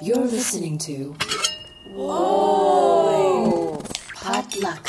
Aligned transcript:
You're 0.00 0.18
listening 0.18 0.78
to. 0.78 1.16
Whoa! 1.88 3.82
Potluck. 4.14 4.86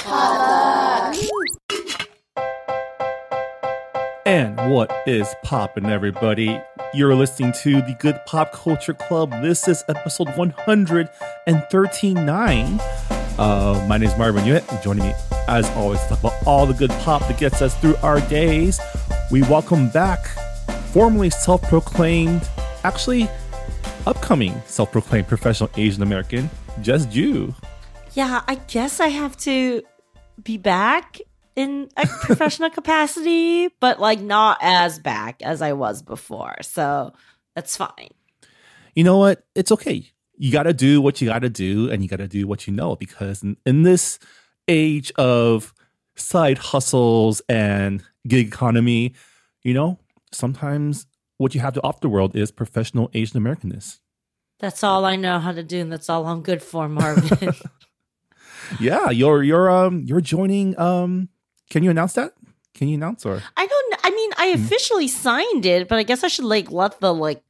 And 4.28 4.56
what 4.72 4.96
is 5.08 5.34
poppin', 5.44 5.88
everybody? 5.88 6.62
You're 6.94 7.16
listening 7.16 7.54
to 7.64 7.82
the 7.82 7.96
Good 8.00 8.20
Pop 8.28 8.54
Culture 8.54 8.94
Club. 8.94 9.32
This 9.42 9.68
is 9.68 9.84
episode 9.90 10.30
139. 10.38 12.80
Uh, 13.40 13.86
my 13.90 13.98
name 13.98 14.08
is 14.08 14.16
Marvin 14.16 14.48
and 14.48 14.84
joining 14.84 15.06
me, 15.06 15.16
as 15.48 15.68
always, 15.72 16.00
to 16.04 16.10
talk 16.10 16.20
about 16.20 16.36
all 16.46 16.68
the 16.68 16.76
good 16.76 16.92
pop 17.02 17.28
that 17.28 17.40
gets 17.40 17.64
us 17.64 17.76
through 17.80 17.96
our 18.04 18.22
days. 18.28 18.80
We 19.32 19.42
welcome 19.42 19.90
back 19.90 20.28
formerly 20.94 21.32
self 21.32 21.64
proclaimed, 21.64 22.48
actually, 22.84 23.28
upcoming 24.06 24.62
self 24.66 24.92
proclaimed 24.92 25.28
professional 25.28 25.70
Asian 25.78 26.04
American, 26.04 26.50
Jess 26.82 27.06
Ju. 27.06 27.54
Yeah, 28.14 28.42
I 28.48 28.56
guess 28.56 29.00
I 29.00 29.08
have 29.08 29.38
to 29.38 29.82
be 30.44 30.58
back 30.58 31.20
in 31.56 31.90
a 31.98 32.08
professional 32.22 32.70
capacity, 32.70 33.70
but 33.80 34.00
like 34.00 34.20
not 34.22 34.58
as 34.62 35.00
back 35.00 35.42
as 35.42 35.62
I 35.62 35.74
was 35.74 36.02
before. 36.02 36.56
So 36.62 37.14
that's 37.56 37.76
fine. 37.76 38.10
You 38.96 39.04
know 39.04 39.18
what? 39.18 39.44
It's 39.56 39.72
okay. 39.72 40.10
You 40.38 40.52
got 40.52 40.64
to 40.64 40.74
do 40.74 41.02
what 41.02 41.22
you 41.22 41.28
got 41.28 41.40
to 41.40 41.50
do, 41.50 41.92
and 41.92 42.02
you 42.02 42.10
got 42.10 42.18
to 42.18 42.28
do 42.28 42.48
what 42.48 42.68
you 42.68 42.74
know 42.74 42.96
because 42.96 43.44
in, 43.44 43.58
in 43.66 43.84
this 43.84 44.20
age 44.68 45.12
of 45.18 45.74
side 46.16 46.58
hustles 46.58 47.42
and 47.50 48.04
gig 48.28 48.48
economy, 48.48 49.14
you 49.64 49.74
know, 49.74 50.00
sometimes 50.32 51.06
what 51.40 51.56
you 51.56 51.62
have 51.62 51.74
to 51.74 51.82
offer 51.84 52.00
the 52.02 52.10
world 52.10 52.36
is 52.36 52.52
professional 52.52 53.10
Asian 53.16 53.42
Americanness. 53.42 53.98
That's 54.60 54.84
all 54.84 55.06
I 55.06 55.16
know 55.16 55.40
how 55.40 55.54
to 55.54 55.64
do, 55.64 55.80
and 55.80 55.92
that's 55.92 56.10
all 56.10 56.28
I'm 56.28 56.42
good 56.44 56.62
for, 56.62 56.88
Marvin. 56.88 57.54
Yeah, 58.80 59.10
you're 59.10 59.42
you're 59.42 59.70
um 59.72 60.04
you're 60.06 60.22
joining. 60.22 60.80
Um, 60.80 61.30
can 61.72 61.82
you 61.84 61.90
announce 61.90 62.14
that? 62.14 62.34
Can 62.76 62.88
you 62.88 62.96
announce 62.96 63.26
or 63.26 63.42
I 63.58 63.66
don't. 63.66 63.96
I 64.04 64.12
mean, 64.12 64.30
I 64.38 64.46
officially 64.48 65.08
signed 65.08 65.66
it, 65.66 65.88
but 65.88 65.98
I 65.98 66.04
guess 66.04 66.24
I 66.24 66.28
should 66.28 66.46
like 66.46 66.70
let 66.70 67.00
the 67.00 67.12
like 67.14 67.42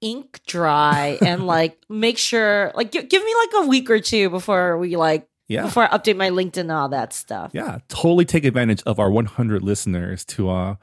ink 0.00 0.40
dry 0.46 1.16
and 1.22 1.46
like 1.54 1.78
make 1.88 2.18
sure. 2.18 2.72
Like, 2.74 2.90
gi- 2.90 3.04
give 3.04 3.22
me 3.22 3.34
like 3.38 3.64
a 3.64 3.68
week 3.68 3.88
or 3.88 4.00
two 4.00 4.30
before 4.30 4.76
we 4.78 4.96
like 4.96 5.28
yeah 5.46 5.62
before 5.62 5.84
I 5.84 5.96
update 5.96 6.16
my 6.16 6.30
LinkedIn 6.30 6.62
and 6.62 6.72
all 6.72 6.88
that 6.88 7.12
stuff. 7.12 7.50
yeah 7.54 7.78
totally 7.88 8.24
take 8.24 8.44
advantage 8.44 8.82
of 8.84 8.98
our 8.98 9.10
100 9.10 9.62
listeners 9.62 10.24
to 10.24 10.48
uh 10.50 10.74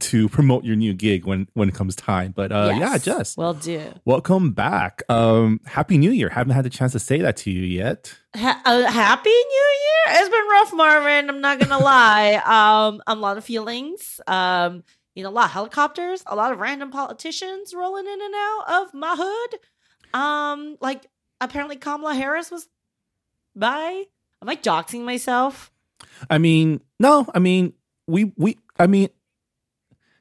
to 0.00 0.28
promote 0.28 0.64
your 0.64 0.76
new 0.76 0.92
gig 0.94 1.24
when 1.26 1.48
when 1.54 1.68
it 1.68 1.74
comes 1.74 1.94
time. 1.96 2.32
But 2.32 2.52
uh 2.52 2.68
yeah, 2.72 2.78
Yes, 2.92 3.04
Jess, 3.04 3.36
will 3.36 3.54
do. 3.54 3.92
welcome 4.04 4.52
back. 4.52 5.02
Um, 5.08 5.60
happy 5.66 5.98
New 5.98 6.10
Year. 6.10 6.28
Haven't 6.28 6.54
had 6.54 6.64
the 6.64 6.70
chance 6.70 6.92
to 6.92 6.98
say 6.98 7.20
that 7.22 7.36
to 7.38 7.50
you 7.50 7.62
yet. 7.62 8.16
Ha- 8.34 8.62
uh, 8.64 8.84
happy 8.90 9.30
New 9.30 9.74
Year! 9.82 10.20
It's 10.20 10.28
been 10.28 10.48
rough, 10.50 10.72
Marvin. 10.74 11.28
I'm 11.30 11.40
not 11.40 11.58
gonna 11.58 11.78
lie. 11.82 12.34
Um, 12.44 13.02
a 13.06 13.14
lot 13.14 13.36
of 13.38 13.44
feelings. 13.44 14.20
Um, 14.26 14.82
you 15.14 15.22
know, 15.22 15.30
a 15.30 15.32
lot 15.32 15.46
of 15.46 15.50
helicopters, 15.52 16.22
a 16.26 16.36
lot 16.36 16.52
of 16.52 16.58
random 16.58 16.90
politicians 16.90 17.72
rolling 17.74 18.06
in 18.06 18.20
and 18.20 18.34
out 18.34 18.64
of 18.82 18.94
my 18.94 19.14
hood. 19.18 19.58
Um, 20.12 20.76
like 20.80 21.06
apparently 21.40 21.76
Kamala 21.76 22.14
Harris 22.14 22.50
was 22.50 22.68
by. 23.54 24.04
Am 24.42 24.48
I 24.48 24.56
doxing 24.56 25.04
myself? 25.04 25.70
I 26.28 26.38
mean, 26.38 26.80
no, 27.00 27.26
I 27.34 27.38
mean, 27.38 27.72
we 28.06 28.32
we 28.36 28.58
I 28.78 28.86
mean, 28.86 29.08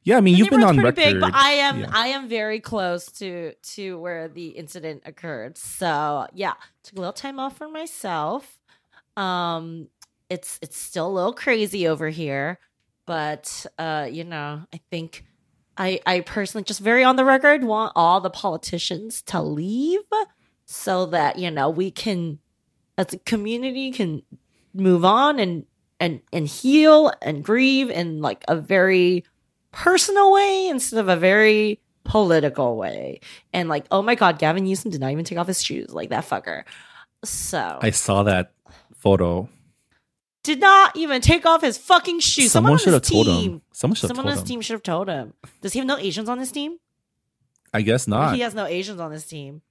yeah, 0.06 0.18
I 0.18 0.22
mean, 0.22 0.36
The 0.36 0.38
you've 0.40 0.50
been 0.50 0.64
on 0.64 0.78
record. 0.78 0.96
big, 0.96 1.20
but 1.20 1.34
I 1.36 1.50
am 1.52 1.80
Yeah. 1.80 1.90
I 1.92 2.08
am 2.10 2.30
very 2.30 2.60
close 2.62 3.08
to 3.14 3.54
to 3.74 4.00
where 4.00 4.28
the 4.30 4.50
incident 4.50 5.02
occurred. 5.06 5.58
So 5.58 6.28
yeah, 6.34 6.54
took 6.84 6.98
a 6.98 7.02
little 7.02 7.14
time 7.14 7.40
off 7.40 7.58
for 7.58 7.68
myself. 7.68 8.60
Um, 9.18 9.88
it's 10.30 10.60
it's 10.62 10.78
still 10.78 11.08
a 11.08 11.12
little 11.14 11.34
crazy 11.34 11.88
over 11.88 12.10
here, 12.10 12.60
but 13.06 13.66
uh, 13.78 14.08
you 14.10 14.24
know, 14.24 14.62
I 14.74 14.80
think 14.92 15.26
I 15.78 16.00
I 16.06 16.20
personally 16.22 16.64
just 16.64 16.80
very 16.80 17.04
on 17.04 17.16
the 17.16 17.26
record 17.26 17.64
want 17.64 17.92
all 17.96 18.22
the 18.22 18.30
politicians 18.30 19.22
to 19.24 19.42
leave 19.42 20.02
so 20.66 21.08
that 21.08 21.38
you 21.40 21.50
know 21.52 21.70
we 21.70 21.92
can 21.92 22.40
as 22.98 23.14
a 23.14 23.18
community 23.20 23.92
can 23.92 24.22
move 24.74 25.04
on 25.06 25.40
and 25.40 25.66
and 26.00 26.22
and 26.32 26.48
heal 26.48 27.12
and 27.22 27.44
grieve 27.44 27.90
in 27.90 28.22
like 28.22 28.44
a 28.48 28.56
very 28.56 29.24
personal 29.76 30.32
way 30.32 30.68
instead 30.70 31.00
of 31.00 31.08
a 31.10 31.16
very 31.16 31.80
political 32.04 32.78
way. 32.78 33.20
And 33.54 33.70
like, 33.70 33.86
oh 33.92 34.02
my 34.02 34.16
god, 34.16 34.40
Gavin 34.40 34.64
Newsom 34.64 34.90
did 34.92 35.02
not 35.02 35.12
even 35.12 35.26
take 35.26 35.38
off 35.38 35.48
his 35.48 35.62
shoes, 35.64 35.92
like 35.92 36.10
that 36.10 36.24
fucker. 36.26 36.64
So 37.24 37.80
I 37.82 37.90
saw 37.92 38.24
that 38.24 38.54
photo. 38.96 39.50
did 40.44 40.60
not 40.60 40.96
even 40.96 41.22
take 41.22 41.46
off 41.46 41.62
his 41.62 41.78
fucking 41.78 42.20
shoes. 42.20 42.52
Someone 42.52 42.78
Someone, 42.78 42.80
should 42.80 42.94
have 42.94 43.04
his 43.04 43.10
told 43.12 43.26
team. 43.28 43.52
him. 43.54 43.62
Someone 43.74 43.96
should 43.96 44.10
have 44.10 44.16
Someone 44.16 44.26
on 44.28 44.32
his 44.34 44.42
him. 44.42 44.48
team 44.48 44.62
should 44.62 44.74
have 44.74 44.84
told 44.84 45.08
him. 45.10 45.34
Does 45.62 45.74
he 45.74 45.80
have 45.80 45.88
no 45.88 45.98
Asians 45.98 46.30
on 46.30 46.38
his 46.40 46.52
team? 46.52 46.78
I 47.74 47.82
guess 47.82 48.08
not. 48.08 48.36
He 48.36 48.42
has 48.42 48.54
no 48.56 48.66
Asians 48.66 49.00
on 49.00 49.12
his 49.12 49.26
team. 49.26 49.62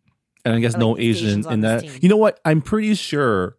and 0.45 0.55
I 0.55 0.61
guess 0.61 0.75
I 0.75 0.79
no 0.79 0.91
like 0.91 1.01
Asian 1.01 1.27
Asians 1.29 1.47
in 1.47 1.61
that. 1.63 2.03
You 2.03 2.09
know 2.09 2.17
what? 2.19 2.41
I'm 2.45 2.61
pretty 2.61 2.95
sure 2.95 3.57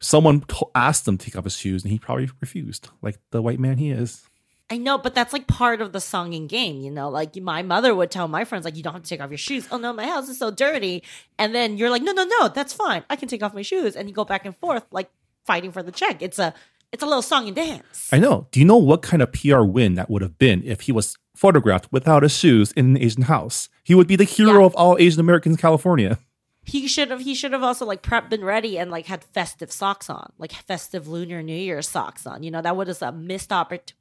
someone 0.00 0.44
asked 0.74 1.06
him 1.06 1.18
to 1.18 1.24
take 1.26 1.36
off 1.36 1.44
his 1.44 1.56
shoes, 1.56 1.82
and 1.82 1.92
he 1.92 1.98
probably 1.98 2.30
refused, 2.40 2.88
like 3.02 3.18
the 3.30 3.42
white 3.42 3.58
man 3.60 3.76
he 3.78 3.90
is. 3.90 4.22
I 4.72 4.78
know, 4.78 4.96
but 4.96 5.14
that's 5.14 5.34
like 5.34 5.46
part 5.46 5.82
of 5.82 5.92
the 5.92 6.00
song 6.00 6.32
and 6.34 6.48
game, 6.48 6.80
you 6.80 6.90
know. 6.90 7.10
Like 7.10 7.36
my 7.36 7.62
mother 7.62 7.94
would 7.94 8.10
tell 8.10 8.26
my 8.26 8.44
friends, 8.46 8.64
like, 8.64 8.74
you 8.74 8.82
don't 8.82 8.94
have 8.94 9.02
to 9.02 9.08
take 9.08 9.20
off 9.20 9.28
your 9.30 9.36
shoes. 9.36 9.68
Oh 9.70 9.76
no, 9.76 9.92
my 9.92 10.06
house 10.06 10.30
is 10.30 10.38
so 10.38 10.50
dirty. 10.50 11.02
And 11.38 11.54
then 11.54 11.76
you're 11.76 11.90
like, 11.90 12.00
no, 12.02 12.12
no, 12.12 12.24
no, 12.24 12.48
that's 12.48 12.72
fine. 12.72 13.04
I 13.10 13.16
can 13.16 13.28
take 13.28 13.42
off 13.42 13.52
my 13.52 13.60
shoes. 13.60 13.94
And 13.96 14.08
you 14.08 14.14
go 14.14 14.24
back 14.24 14.46
and 14.46 14.56
forth, 14.56 14.84
like 14.90 15.10
fighting 15.44 15.72
for 15.72 15.82
the 15.82 15.92
check. 15.92 16.22
It's 16.22 16.38
a 16.38 16.54
it's 16.90 17.02
a 17.02 17.06
little 17.06 17.22
song 17.22 17.46
and 17.48 17.54
dance. 17.56 18.08
I 18.12 18.18
know. 18.18 18.48
Do 18.50 18.60
you 18.60 18.66
know 18.66 18.78
what 18.78 19.02
kind 19.02 19.22
of 19.22 19.30
PR 19.32 19.60
win 19.62 19.94
that 19.96 20.08
would 20.08 20.22
have 20.22 20.38
been 20.38 20.62
if 20.64 20.82
he 20.82 20.92
was 20.92 21.16
photographed 21.36 21.88
without 21.92 22.22
his 22.22 22.34
shoes 22.36 22.72
in 22.72 22.96
an 22.96 23.02
Asian 23.02 23.22
house? 23.24 23.68
He 23.84 23.94
would 23.94 24.06
be 24.06 24.16
the 24.16 24.24
hero 24.24 24.60
Yeah. 24.60 24.66
of 24.66 24.74
all 24.74 24.96
Asian 24.98 25.20
Americans 25.20 25.54
in 25.56 25.60
California. 25.60 26.18
He 26.64 26.86
should 26.86 27.10
have 27.10 27.20
he 27.20 27.34
should 27.34 27.52
have 27.52 27.64
also 27.64 27.84
like 27.84 28.02
prepped 28.02 28.30
been 28.30 28.44
ready 28.44 28.78
and 28.78 28.88
like 28.90 29.06
had 29.06 29.24
festive 29.24 29.72
socks 29.72 30.08
on, 30.08 30.32
like 30.38 30.52
festive 30.52 31.08
lunar 31.08 31.42
new 31.42 31.56
year 31.56 31.82
socks 31.82 32.24
on. 32.24 32.42
You 32.44 32.52
know, 32.52 32.62
that 32.62 32.76
would 32.76 32.86
have 32.88 33.02
a 33.02 33.10
missed 33.10 33.52
opportunity. 33.52 33.94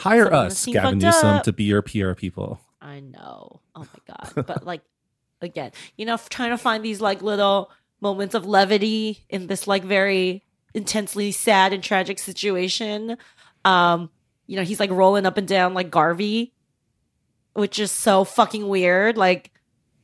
Hire 0.00 0.32
us, 0.32 0.66
Gavin 0.66 0.98
Newsom, 0.98 1.28
up. 1.28 1.44
to 1.44 1.52
be 1.52 1.64
your 1.64 1.82
PR 1.82 2.12
people. 2.12 2.60
I 2.80 3.00
know. 3.00 3.60
Oh 3.74 3.80
my 3.80 4.14
god. 4.14 4.46
But 4.46 4.64
like 4.64 4.82
again, 5.40 5.72
you 5.96 6.06
know, 6.06 6.18
trying 6.28 6.50
to 6.50 6.58
find 6.58 6.84
these 6.84 7.00
like 7.00 7.22
little 7.22 7.70
moments 8.00 8.34
of 8.34 8.46
levity 8.46 9.24
in 9.28 9.46
this 9.46 9.66
like 9.66 9.84
very 9.84 10.42
intensely 10.74 11.32
sad 11.32 11.72
and 11.72 11.82
tragic 11.82 12.18
situation. 12.18 13.16
Um, 13.64 14.10
you 14.46 14.56
know, 14.56 14.62
he's 14.62 14.80
like 14.80 14.90
rolling 14.90 15.26
up 15.26 15.36
and 15.36 15.46
down 15.46 15.74
like 15.74 15.90
Garvey, 15.90 16.52
which 17.52 17.78
is 17.78 17.90
so 17.90 18.24
fucking 18.24 18.66
weird. 18.66 19.16
Like 19.16 19.50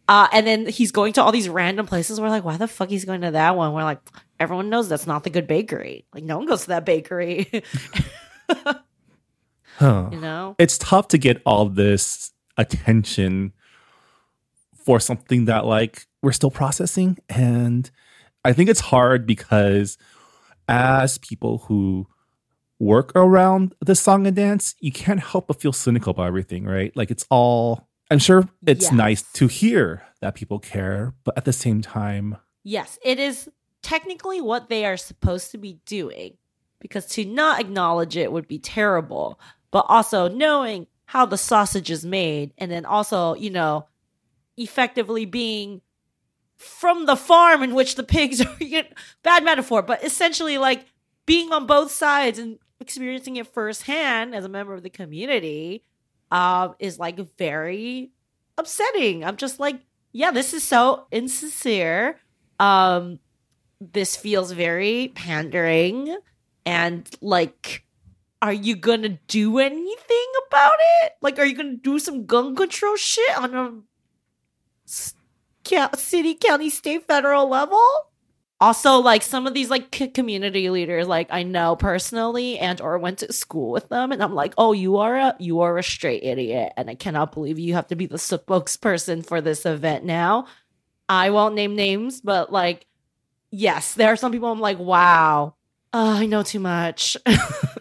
uh, 0.08 0.28
and 0.32 0.46
then 0.46 0.66
he's 0.66 0.92
going 0.92 1.12
to 1.14 1.22
all 1.22 1.32
these 1.32 1.48
random 1.48 1.86
places. 1.86 2.20
We're 2.20 2.28
like, 2.28 2.44
why 2.44 2.56
the 2.56 2.68
fuck 2.68 2.90
he's 2.90 3.04
going 3.04 3.22
to 3.22 3.32
that 3.32 3.56
one? 3.56 3.72
We're 3.72 3.82
like, 3.82 4.00
everyone 4.38 4.70
knows 4.70 4.88
that's 4.88 5.06
not 5.06 5.24
the 5.24 5.30
good 5.30 5.48
bakery. 5.48 6.06
Like, 6.14 6.22
no 6.22 6.38
one 6.38 6.46
goes 6.46 6.62
to 6.62 6.68
that 6.68 6.84
bakery. 6.84 7.50
Huh. 9.76 10.08
you 10.12 10.20
know? 10.20 10.54
It's 10.58 10.78
tough 10.78 11.08
to 11.08 11.18
get 11.18 11.42
all 11.44 11.68
this 11.68 12.32
attention 12.56 13.52
for 14.74 15.00
something 15.00 15.46
that 15.46 15.64
like 15.66 16.06
we're 16.22 16.32
still 16.32 16.50
processing 16.50 17.18
and 17.28 17.90
I 18.44 18.52
think 18.52 18.70
it's 18.70 18.80
hard 18.80 19.26
because 19.26 19.98
as 20.68 21.18
people 21.18 21.58
who 21.66 22.06
work 22.78 23.10
around 23.16 23.74
the 23.84 23.94
song 23.96 24.26
and 24.26 24.36
dance, 24.36 24.74
you 24.80 24.92
can't 24.92 25.18
help 25.20 25.48
but 25.48 25.60
feel 25.60 25.72
cynical 25.72 26.10
about 26.12 26.26
everything, 26.28 26.64
right? 26.64 26.96
Like 26.96 27.10
it's 27.10 27.26
all 27.30 27.88
I'm 28.10 28.20
sure 28.20 28.48
it's 28.64 28.84
Yes. 28.84 28.92
nice 28.92 29.22
to 29.32 29.48
hear 29.48 30.02
that 30.20 30.36
people 30.36 30.60
care, 30.60 31.14
but 31.24 31.36
at 31.36 31.44
the 31.44 31.52
same 31.52 31.82
time, 31.82 32.36
Yes, 32.62 32.98
it 33.04 33.18
is 33.18 33.48
technically 33.82 34.40
what 34.40 34.68
they 34.68 34.84
are 34.84 34.96
supposed 34.96 35.50
to 35.52 35.58
be 35.58 35.78
doing 35.86 36.36
because 36.80 37.06
to 37.06 37.24
not 37.24 37.60
acknowledge 37.60 38.16
it 38.16 38.30
would 38.32 38.46
be 38.48 38.58
terrible. 38.58 39.40
But 39.76 39.84
also 39.90 40.26
knowing 40.26 40.86
how 41.04 41.26
the 41.26 41.36
sausage 41.36 41.90
is 41.90 42.02
made 42.02 42.54
and 42.56 42.70
then 42.70 42.86
also, 42.86 43.34
you 43.34 43.50
know, 43.50 43.86
effectively 44.56 45.26
being 45.26 45.82
from 46.56 47.04
the 47.04 47.14
farm 47.14 47.62
in 47.62 47.74
which 47.74 47.96
the 47.96 48.02
pigs 48.02 48.40
are 48.46 48.56
you 48.58 48.84
know, 48.84 48.88
bad 49.22 49.44
metaphor, 49.44 49.82
but 49.82 50.02
essentially 50.02 50.56
like 50.56 50.86
being 51.26 51.52
on 51.52 51.66
both 51.66 51.90
sides 51.90 52.38
and 52.38 52.58
experiencing 52.80 53.36
it 53.36 53.48
firsthand 53.48 54.34
as 54.34 54.46
a 54.46 54.48
member 54.48 54.72
of 54.72 54.82
the 54.82 54.88
community 54.88 55.84
um 56.30 56.74
is 56.78 56.98
like 56.98 57.18
very 57.36 58.12
upsetting. 58.56 59.26
I'm 59.26 59.36
just 59.36 59.60
like, 59.60 59.78
yeah, 60.10 60.30
this 60.30 60.54
is 60.54 60.62
so 60.62 61.06
insincere. 61.10 62.18
Um 62.58 63.18
this 63.82 64.16
feels 64.16 64.52
very 64.52 65.12
pandering 65.14 66.16
and 66.64 67.06
like 67.20 67.85
are 68.46 68.52
you 68.52 68.76
gonna 68.76 69.18
do 69.26 69.58
anything 69.58 70.26
about 70.46 70.76
it? 71.02 71.12
Like, 71.20 71.38
are 71.38 71.44
you 71.44 71.56
gonna 71.56 71.76
do 71.76 71.98
some 71.98 72.26
gun 72.26 72.54
control 72.54 72.96
shit 72.96 73.36
on 73.36 73.54
a 73.54 73.72
city, 75.96 76.34
county, 76.34 76.70
state, 76.70 77.06
federal 77.06 77.48
level. 77.48 77.82
Also, 78.60 78.98
like 78.98 79.22
some 79.22 79.46
of 79.46 79.52
these 79.52 79.68
like 79.68 79.90
community 80.14 80.70
leaders, 80.70 81.08
like 81.08 81.26
I 81.30 81.42
know 81.42 81.76
personally 81.76 82.58
and 82.58 82.80
or 82.80 82.96
went 82.98 83.18
to 83.18 83.32
school 83.32 83.70
with 83.70 83.88
them, 83.88 84.12
and 84.12 84.22
I'm 84.22 84.34
like, 84.34 84.54
oh, 84.56 84.72
you 84.72 84.98
are 84.98 85.16
a 85.16 85.36
you 85.38 85.60
are 85.60 85.76
a 85.76 85.82
straight 85.82 86.22
idiot, 86.22 86.72
and 86.76 86.88
I 86.88 86.94
cannot 86.94 87.32
believe 87.32 87.58
you 87.58 87.74
have 87.74 87.88
to 87.88 87.96
be 87.96 88.06
the 88.06 88.16
spokesperson 88.16 89.26
for 89.26 89.42
this 89.42 89.66
event 89.66 90.04
now. 90.04 90.46
I 91.08 91.30
won't 91.30 91.54
name 91.54 91.76
names, 91.76 92.22
but 92.22 92.50
like, 92.50 92.86
yes, 93.50 93.94
there 93.94 94.08
are 94.08 94.16
some 94.16 94.32
people 94.32 94.50
I'm 94.50 94.60
like, 94.60 94.78
wow, 94.78 95.56
uh, 95.92 96.16
I 96.18 96.26
know 96.26 96.42
too 96.42 96.60
much. 96.60 97.16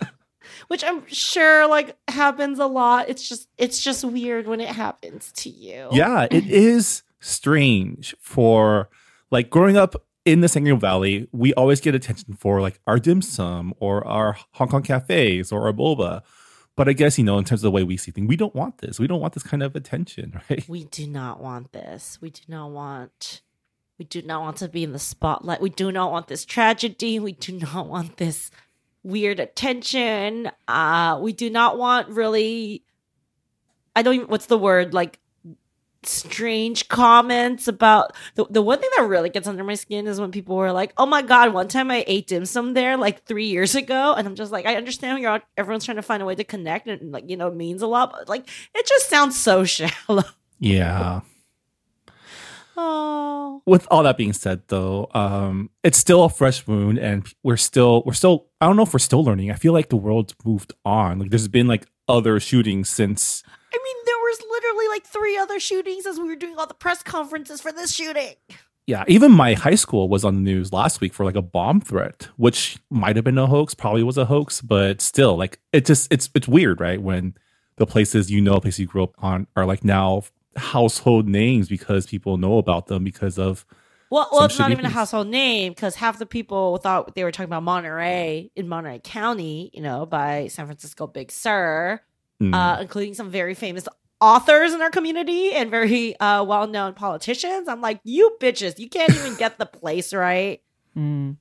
Which 0.67 0.83
I'm 0.83 1.05
sure 1.07 1.67
like 1.67 1.97
happens 2.07 2.59
a 2.59 2.65
lot. 2.65 3.09
It's 3.09 3.27
just 3.27 3.49
it's 3.57 3.83
just 3.83 4.03
weird 4.03 4.47
when 4.47 4.61
it 4.61 4.69
happens 4.69 5.31
to 5.33 5.49
you. 5.49 5.89
Yeah, 5.91 6.27
it 6.31 6.47
is 6.49 7.03
strange 7.19 8.15
for 8.19 8.89
like 9.31 9.49
growing 9.49 9.77
up 9.77 9.95
in 10.25 10.41
the 10.41 10.47
San 10.47 10.63
Gabriel 10.63 10.77
Valley, 10.77 11.29
we 11.31 11.53
always 11.53 11.79
get 11.79 11.93
attention 11.93 12.33
for 12.33 12.59
like 12.59 12.79
our 12.87 12.99
dim 12.99 13.21
sum 13.21 13.73
or 13.79 14.05
our 14.07 14.37
Hong 14.53 14.67
Kong 14.67 14.81
cafes 14.81 15.51
or 15.51 15.67
our 15.67 15.73
boba. 15.73 16.23
But 16.75 16.89
I 16.89 16.93
guess, 16.93 17.17
you 17.17 17.23
know, 17.23 17.37
in 17.37 17.45
terms 17.45 17.61
of 17.61 17.67
the 17.67 17.71
way 17.71 17.83
we 17.83 17.95
see 17.95 18.11
things, 18.11 18.27
we 18.27 18.35
don't 18.35 18.55
want 18.55 18.79
this. 18.79 18.99
We 18.99 19.07
don't 19.07 19.21
want 19.21 19.33
this 19.33 19.43
kind 19.43 19.63
of 19.63 19.75
attention, 19.75 20.41
right? 20.49 20.67
We 20.67 20.85
do 20.85 21.07
not 21.07 21.41
want 21.41 21.71
this. 21.71 22.17
We 22.21 22.31
do 22.31 22.41
not 22.47 22.71
want 22.71 23.41
we 23.97 24.03
do 24.03 24.21
not 24.23 24.41
want 24.41 24.57
to 24.57 24.67
be 24.67 24.83
in 24.83 24.91
the 24.91 24.99
spotlight. 24.99 25.61
We 25.61 25.69
do 25.69 25.89
not 25.89 26.11
want 26.11 26.27
this 26.27 26.43
tragedy. 26.43 27.17
We 27.17 27.31
do 27.31 27.53
not 27.53 27.87
want 27.87 28.17
this 28.17 28.51
weird 29.05 29.39
attention. 29.39 30.51
Uh 30.67 31.19
we 31.21 31.33
do 31.33 31.49
not 31.49 31.77
want 31.77 32.09
really 32.09 32.83
I 33.95 34.01
don't 34.01 34.15
even 34.15 34.27
what's 34.27 34.47
the 34.47 34.57
word 34.57 34.93
like 34.93 35.19
strange 36.03 36.87
comments 36.87 37.67
about 37.67 38.15
the, 38.35 38.45
the 38.49 38.61
one 38.61 38.79
thing 38.79 38.89
that 38.97 39.07
really 39.07 39.29
gets 39.29 39.47
under 39.47 39.63
my 39.63 39.73
skin 39.73 40.05
is 40.05 40.19
when 40.21 40.31
people 40.31 40.55
were 40.55 40.71
like 40.71 40.93
oh 40.97 41.05
my 41.07 41.23
god 41.23 41.51
one 41.51 41.67
time 41.67 41.89
i 41.89 42.03
ate 42.05 42.27
dim 42.27 42.45
sum 42.45 42.75
there 42.75 42.95
like 42.95 43.25
three 43.25 43.47
years 43.47 43.73
ago 43.73 44.13
and 44.15 44.27
i'm 44.27 44.35
just 44.35 44.51
like 44.51 44.67
i 44.67 44.75
understand 44.75 45.19
you're 45.19 45.31
all, 45.31 45.39
everyone's 45.57 45.83
trying 45.83 45.95
to 45.95 46.03
find 46.03 46.21
a 46.21 46.25
way 46.25 46.35
to 46.35 46.43
connect 46.43 46.87
and 46.87 47.11
like 47.11 47.27
you 47.27 47.35
know 47.35 47.47
it 47.47 47.55
means 47.55 47.81
a 47.81 47.87
lot 47.87 48.11
but 48.11 48.29
like 48.29 48.47
it 48.75 48.85
just 48.85 49.09
sounds 49.09 49.35
so 49.35 49.63
shallow 49.65 50.23
Yeah. 50.59 51.21
Oh 52.77 53.61
With 53.65 53.87
all 53.89 54.03
that 54.03 54.17
being 54.17 54.33
said 54.33 54.61
though, 54.67 55.09
um, 55.13 55.69
it's 55.83 55.97
still 55.97 56.23
a 56.23 56.29
fresh 56.29 56.65
wound 56.67 56.97
and 56.99 57.27
we're 57.43 57.57
still 57.57 58.03
we're 58.05 58.13
still 58.13 58.47
I 58.61 58.65
don't 58.67 58.75
know 58.75 58.83
if 58.83 58.93
we're 58.93 58.99
still 58.99 59.23
learning. 59.23 59.51
I 59.51 59.55
feel 59.55 59.73
like 59.73 59.89
the 59.89 59.97
world's 59.97 60.35
moved 60.43 60.73
on. 60.83 61.19
Like 61.19 61.29
there's 61.29 61.47
been 61.47 61.67
like 61.67 61.85
other 62.07 62.39
shootings 62.39 62.87
since 62.87 63.41
i 63.73 63.77
mean 63.83 63.95
there 64.05 64.15
was 64.15 64.39
literally 64.47 64.87
like 64.89 65.03
three 65.07 65.37
other 65.37 65.59
shootings 65.59 66.05
as 66.05 66.19
we 66.19 66.25
were 66.27 66.35
doing 66.35 66.55
all 66.55 66.67
the 66.67 66.73
press 66.75 67.01
conferences 67.01 67.59
for 67.61 67.71
this 67.71 67.91
shooting 67.91 68.35
Yeah, 68.85 69.03
even 69.07 69.31
my 69.31 69.55
high 69.55 69.73
school 69.73 70.07
was 70.07 70.23
on 70.23 70.35
the 70.35 70.41
news 70.41 70.71
last 70.71 71.01
week 71.01 71.15
for 71.15 71.25
like 71.25 71.35
a 71.35 71.41
bomb 71.41 71.81
threat, 71.81 72.27
which 72.37 72.77
might 72.91 73.15
have 73.15 73.25
been 73.25 73.39
a 73.39 73.47
hoax, 73.47 73.73
probably 73.73 74.03
was 74.03 74.19
a 74.19 74.25
hoax, 74.25 74.61
but 74.61 75.01
still, 75.01 75.35
like 75.35 75.57
it 75.73 75.85
just 75.87 76.13
it's 76.13 76.29
it's 76.35 76.47
weird, 76.47 76.79
right? 76.79 77.01
When 77.01 77.33
the 77.77 77.87
places 77.87 78.29
you 78.29 78.41
know, 78.41 78.59
places 78.59 78.81
you 78.81 78.85
grew 78.85 79.03
up 79.05 79.15
on, 79.17 79.47
are 79.55 79.65
like 79.65 79.83
now 79.83 80.21
household 80.55 81.27
names 81.27 81.67
because 81.67 82.05
people 82.05 82.37
know 82.37 82.57
about 82.57 82.87
them 82.87 83.03
because 83.03 83.37
of 83.37 83.65
Well, 84.09 84.29
well, 84.31 84.45
it's 84.45 84.57
not 84.57 84.69
shitty 84.69 84.73
even 84.73 84.85
a 84.85 84.89
household 84.89 85.27
name 85.27 85.73
because 85.73 85.95
half 85.95 86.19
the 86.19 86.25
people 86.25 86.77
thought 86.77 87.15
they 87.15 87.23
were 87.23 87.31
talking 87.31 87.49
about 87.49 87.63
Monterey 87.63 88.51
in 88.55 88.67
Monterey 88.67 88.99
County, 89.03 89.71
you 89.73 89.81
know, 89.81 90.05
by 90.05 90.47
San 90.47 90.65
Francisco 90.65 91.07
Big 91.07 91.31
Sur, 91.31 91.99
mm, 92.41 92.53
uh, 92.53 92.81
including 92.81 93.13
some 93.13 93.29
very 93.29 93.53
famous 93.53 93.87
authors 94.21 94.73
in 94.73 94.81
our 94.81 94.89
community 94.89 95.51
and 95.51 95.69
very 95.69 96.17
uh, 96.19 96.43
well-known 96.43 96.93
politicians. 96.93 97.67
I'm 97.67 97.81
like, 97.81 97.99
you 98.03 98.37
bitches, 98.39 98.79
you 98.79 98.89
can't 98.89 99.13
even 99.13 99.35
get 99.35 99.57
the 99.57 99.65
place 99.65 100.13
right. 100.13 100.61
Mm. 100.95 101.35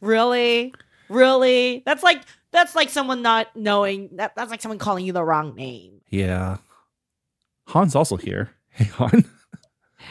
Really, 0.00 0.72
really? 1.10 1.82
That's 1.84 2.02
like 2.02 2.22
that's 2.52 2.74
like 2.74 2.88
someone 2.88 3.20
not 3.20 3.54
knowing 3.54 4.08
that. 4.16 4.34
That's 4.34 4.50
like 4.50 4.62
someone 4.62 4.78
calling 4.78 5.04
you 5.04 5.12
the 5.12 5.22
wrong 5.22 5.54
name. 5.54 6.00
yeah. 6.08 6.56
Han's 7.68 7.94
also 7.94 8.16
here. 8.16 8.50
Hey 8.70 8.84
Han. 8.84 9.24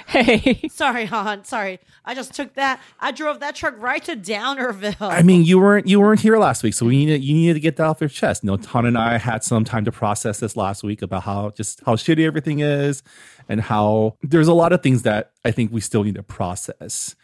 Hey. 0.07 0.67
Sorry, 0.71 1.05
Han. 1.05 1.43
Sorry, 1.43 1.79
I 2.05 2.15
just 2.15 2.33
took 2.33 2.53
that. 2.55 2.81
I 2.99 3.11
drove 3.11 3.39
that 3.39 3.55
truck 3.55 3.75
right 3.77 4.03
to 4.05 4.15
Downerville. 4.15 4.95
I 4.99 5.21
mean, 5.21 5.43
you 5.43 5.59
weren't 5.59 5.87
you 5.87 5.99
weren't 5.99 6.19
here 6.19 6.37
last 6.37 6.63
week, 6.63 6.73
so 6.73 6.85
we 6.85 6.97
needed 6.97 7.23
you 7.23 7.35
needed 7.35 7.55
to 7.55 7.59
get 7.59 7.77
that 7.77 7.85
off 7.85 8.01
your 8.01 8.09
chest. 8.09 8.43
You 8.43 8.47
know, 8.47 8.57
Han 8.57 8.85
and 8.85 8.97
I 8.97 9.17
had 9.17 9.43
some 9.43 9.63
time 9.63 9.85
to 9.85 9.91
process 9.91 10.39
this 10.39 10.55
last 10.57 10.83
week 10.83 11.01
about 11.01 11.23
how 11.23 11.51
just 11.51 11.81
how 11.85 11.95
shitty 11.95 12.25
everything 12.25 12.59
is, 12.59 13.03
and 13.47 13.61
how 13.61 14.17
there's 14.21 14.47
a 14.47 14.53
lot 14.53 14.73
of 14.73 14.81
things 14.81 15.03
that 15.03 15.31
I 15.45 15.51
think 15.51 15.71
we 15.71 15.81
still 15.81 16.03
need 16.03 16.15
to 16.15 16.23
process, 16.23 17.15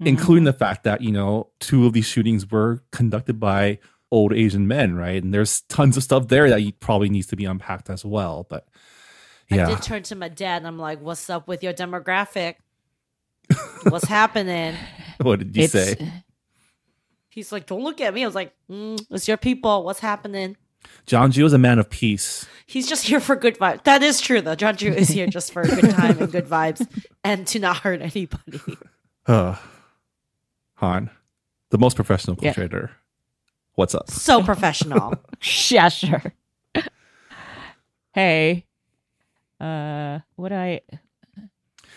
mm-hmm. 0.00 0.06
including 0.06 0.44
the 0.44 0.52
fact 0.52 0.84
that 0.84 1.02
you 1.02 1.12
know 1.12 1.48
two 1.60 1.86
of 1.86 1.92
these 1.92 2.06
shootings 2.06 2.50
were 2.50 2.82
conducted 2.92 3.38
by 3.38 3.78
old 4.10 4.32
Asian 4.32 4.68
men, 4.68 4.94
right? 4.94 5.22
And 5.22 5.34
there's 5.34 5.62
tons 5.62 5.96
of 5.96 6.02
stuff 6.02 6.28
there 6.28 6.48
that 6.48 6.80
probably 6.80 7.08
needs 7.08 7.26
to 7.28 7.36
be 7.36 7.44
unpacked 7.44 7.90
as 7.90 8.04
well. 8.04 8.46
But 8.48 8.66
I 9.50 9.64
did 9.64 9.82
turn 9.82 10.02
to 10.04 10.14
my 10.16 10.28
dad 10.28 10.58
and 10.58 10.66
I'm 10.66 10.78
like, 10.78 11.00
"What's 11.00 11.28
up 11.30 11.46
with 11.48 11.62
your 11.62 11.72
demographic? 11.72 12.56
What's 13.84 14.08
happening?" 14.08 14.74
what 15.20 15.38
did 15.38 15.56
you 15.56 15.64
It's- 15.64 15.96
say? 15.98 16.12
He's 17.28 17.52
like, 17.52 17.66
"Don't 17.66 17.82
look 17.82 18.00
at 18.00 18.14
me." 18.14 18.22
I 18.22 18.26
was 18.26 18.34
like, 18.34 18.54
mm, 18.70 18.98
"It's 19.10 19.28
your 19.28 19.36
people. 19.36 19.84
What's 19.84 20.00
happening?" 20.00 20.56
John 21.04 21.30
Ju 21.32 21.44
is 21.44 21.52
a 21.52 21.58
man 21.58 21.78
of 21.78 21.90
peace. 21.90 22.46
He's 22.66 22.88
just 22.88 23.06
here 23.06 23.20
for 23.20 23.36
good 23.36 23.58
vibes. 23.58 23.84
That 23.84 24.02
is 24.02 24.20
true, 24.20 24.40
though. 24.40 24.54
John 24.54 24.74
Drew 24.76 24.90
is 24.90 25.08
here 25.08 25.26
just 25.26 25.52
for 25.52 25.62
a 25.62 25.66
good 25.68 25.90
time 25.90 26.18
and 26.18 26.30
good 26.32 26.46
vibes, 26.46 26.86
and 27.24 27.46
to 27.48 27.58
not 27.58 27.78
hurt 27.78 28.00
anybody. 28.02 28.60
Uh, 29.26 29.56
Han, 30.74 31.10
the 31.70 31.78
most 31.78 31.96
professional 31.96 32.36
Yeah. 32.40 32.52
trader. 32.52 32.92
What's 33.74 33.92
up? 33.94 34.08
So 34.08 34.40
professional. 34.44 35.14
yeah, 35.68 35.88
sure. 35.88 36.22
hey. 38.14 38.65
Uh 39.60 40.20
what 40.36 40.52
I 40.52 40.80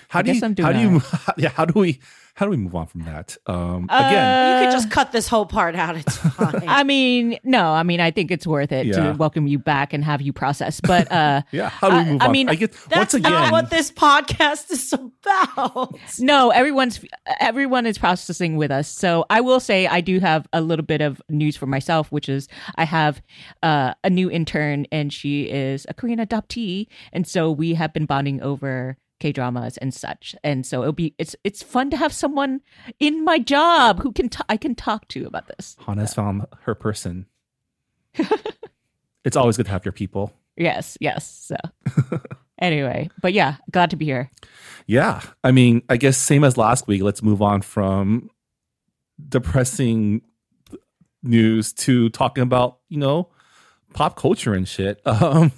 How 0.10 0.20
I 0.20 0.24
do 0.24 0.28
guess 0.32 0.42
you? 0.42 0.46
I'm 0.48 0.56
how 0.58 0.72
do 0.74 0.80
you? 0.80 0.98
a- 0.98 1.34
Yeah. 1.38 1.50
How 1.50 1.66
do 1.66 1.80
we? 1.80 2.00
How 2.40 2.46
do 2.46 2.52
we 2.52 2.56
move 2.58 2.74
on 2.74 2.88
from 2.88 3.02
that? 3.04 3.36
Um, 3.48 3.88
Uh, 3.90 3.98
again, 4.08 4.62
you 4.64 4.66
could 4.66 4.72
just 4.74 4.90
cut 4.90 5.12
this 5.12 5.28
whole 5.28 5.46
part 5.46 5.76
out. 5.76 5.98
It's 5.98 6.16
fine. 6.38 6.64
I 6.70 6.84
mean, 6.86 7.38
no, 7.44 7.74
I 7.74 7.84
mean 7.84 8.00
I 8.00 8.12
think 8.12 8.32
it's 8.32 8.48
worth 8.48 8.72
it 8.72 8.86
Yeah. 8.86 9.12
to 9.12 9.18
welcome 9.18 9.46
you 9.46 9.60
back 9.60 9.92
and 9.92 10.06
have 10.06 10.22
you 10.22 10.32
process. 10.32 10.80
But 10.80 11.12
uh 11.12 11.42
yeah. 11.52 11.68
How 11.68 11.90
do 11.90 11.96
we 11.98 12.02
I- 12.02 12.06
move 12.14 12.22
I 12.22 12.26
on? 12.28 12.32
mean, 12.32 12.48
I 12.48 12.56
get 12.56 12.72
That's 12.88 12.96
once 12.98 13.14
again. 13.16 13.32
not 13.34 13.52
what 13.52 13.70
this 13.70 13.92
podcast 13.92 14.72
is 14.72 14.94
about. 14.94 16.00
no, 16.20 16.52
everyone's 16.52 17.04
everyone 17.42 17.86
is 17.86 17.98
processing 17.98 18.56
with 18.56 18.72
us. 18.72 18.88
So 18.88 19.26
I 19.30 19.42
will 19.42 19.60
say 19.60 19.88
I 19.88 20.00
do 20.00 20.22
have 20.22 20.48
a 20.54 20.62
little 20.62 20.86
bit 20.86 21.02
of 21.02 21.22
news 21.28 21.58
for 21.58 21.66
myself, 21.66 22.10
which 22.10 22.30
is 22.30 22.48
I 22.76 22.86
have 22.86 23.22
uh, 23.64 23.96
a 24.06 24.10
new 24.10 24.32
intern 24.32 24.86
and 24.94 25.12
she 25.12 25.44
is 25.44 25.86
a 25.90 25.94
Korean 25.94 26.20
adoptee, 26.20 26.88
and 27.12 27.28
so 27.28 27.52
we 27.52 27.74
have 27.74 27.92
been 27.92 28.06
bonding 28.06 28.42
over 28.42 28.96
K 29.20 29.32
dramas 29.32 29.78
and 29.78 29.94
such. 29.94 30.36
And 30.44 30.66
so 30.66 30.82
it'll 30.82 30.94
be 30.94 31.14
it's 31.18 31.36
it's 31.44 31.62
fun 31.62 31.90
to 31.92 31.98
have 31.98 32.14
someone 32.14 32.62
in 33.00 33.24
my 33.24 33.40
job 33.40 34.02
who 34.02 34.12
can 34.12 34.30
t- 34.30 34.44
I 34.50 34.58
can 34.58 34.76
talk 34.76 35.08
to 35.10 35.26
about 35.26 35.48
this. 35.48 35.76
Hana's 35.86 36.14
found 36.14 36.46
her 36.62 36.76
person. 36.76 37.26
it's 39.24 39.36
always 39.36 39.58
good 39.58 39.66
to 39.68 39.72
have 39.72 39.86
your 39.86 39.92
people. 39.92 40.34
Yes, 40.56 40.98
yes. 41.00 41.28
So 41.30 41.56
anyway, 42.60 43.10
but 43.22 43.34
yeah, 43.34 43.56
glad 43.72 43.90
to 43.92 43.96
be 43.96 44.06
here. 44.06 44.30
Yeah. 44.88 45.22
I 45.44 45.52
mean, 45.52 45.84
I 45.90 45.98
guess 45.98 46.18
same 46.18 46.44
as 46.44 46.58
last 46.58 46.88
week. 46.88 47.02
Let's 47.02 47.24
move 47.24 47.42
on 47.42 47.62
from 47.62 48.30
depressing 49.28 50.22
news 51.22 51.74
to 51.74 52.10
talking 52.10 52.44
about 52.44 52.80
you 52.88 52.98
know 52.98 53.30
pop 53.94 54.16
culture 54.16 54.54
and 54.54 54.68
shit. 54.68 55.02
Um, 55.06 55.52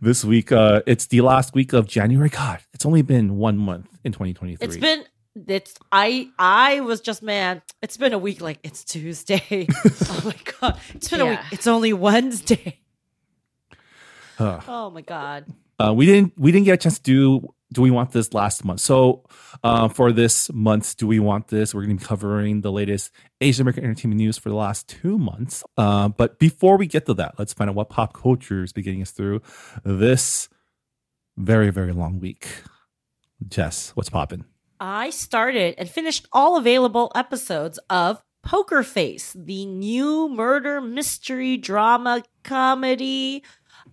this 0.00 0.24
week, 0.24 0.52
uh, 0.52 0.82
it's 0.86 1.06
the 1.06 1.20
last 1.20 1.54
week 1.54 1.72
of 1.72 1.86
January. 1.86 2.28
God, 2.28 2.60
it's 2.72 2.86
only 2.86 3.02
been 3.02 3.36
one 3.36 3.58
month 3.58 3.88
in 4.04 4.12
2023. 4.12 4.66
It's 4.66 4.76
been 4.76 5.04
it's 5.46 5.74
I 5.92 6.28
I 6.38 6.80
was 6.80 7.00
just 7.00 7.22
man, 7.22 7.62
it's 7.82 7.96
been 7.96 8.12
a 8.12 8.18
week 8.18 8.40
like 8.40 8.58
it's 8.62 8.84
Tuesday. 8.84 9.66
oh 9.84 10.22
my 10.24 10.34
god. 10.60 10.80
It's 10.94 11.08
been 11.08 11.20
a 11.20 11.26
week. 11.26 11.40
It's 11.52 11.66
only 11.66 11.92
Wednesday. 11.92 12.80
Ugh. 14.38 14.62
Oh 14.66 14.90
my 14.90 15.02
god. 15.02 15.46
Uh, 15.78 15.92
we 15.94 16.06
didn't 16.06 16.32
we 16.36 16.50
didn't 16.50 16.64
get 16.64 16.74
a 16.74 16.76
chance 16.76 16.98
to 16.98 17.02
do 17.40 17.54
do 17.72 17.82
we 17.82 17.90
want 17.90 18.12
this 18.12 18.32
last 18.32 18.64
month? 18.64 18.80
So 18.80 19.24
uh, 19.62 19.88
for 19.88 20.12
this 20.12 20.50
month 20.52 20.96
do 20.96 21.06
we 21.06 21.18
want 21.18 21.48
this? 21.48 21.74
We're 21.74 21.84
going 21.84 21.98
to 21.98 22.02
be 22.02 22.06
covering 22.06 22.60
the 22.60 22.72
latest 22.72 23.12
asian 23.40 23.62
american 23.62 23.84
entertainment 23.84 24.18
news 24.18 24.38
for 24.38 24.48
the 24.48 24.54
last 24.54 24.88
two 24.88 25.18
months. 25.18 25.62
Uh, 25.76 26.08
but 26.08 26.38
before 26.38 26.76
we 26.76 26.86
get 26.86 27.06
to 27.06 27.14
that 27.14 27.34
let's 27.38 27.52
find 27.52 27.70
out 27.70 27.76
what 27.76 27.88
pop 27.88 28.12
culture 28.12 28.62
is 28.62 28.72
beginning 28.72 29.02
us 29.02 29.10
through 29.10 29.42
this 29.84 30.48
very 31.36 31.70
very 31.70 31.92
long 31.92 32.18
week. 32.18 32.48
Jess 33.46 33.90
what's 33.90 34.10
popping 34.10 34.44
I 34.80 35.10
started 35.10 35.74
and 35.78 35.88
finished 35.88 36.26
all 36.32 36.56
available 36.56 37.10
episodes 37.14 37.78
of 37.90 38.22
Poker 38.44 38.82
Face, 38.82 39.34
the 39.36 39.66
new 39.66 40.28
murder 40.28 40.80
mystery 40.80 41.56
drama 41.56 42.22
comedy 42.44 43.42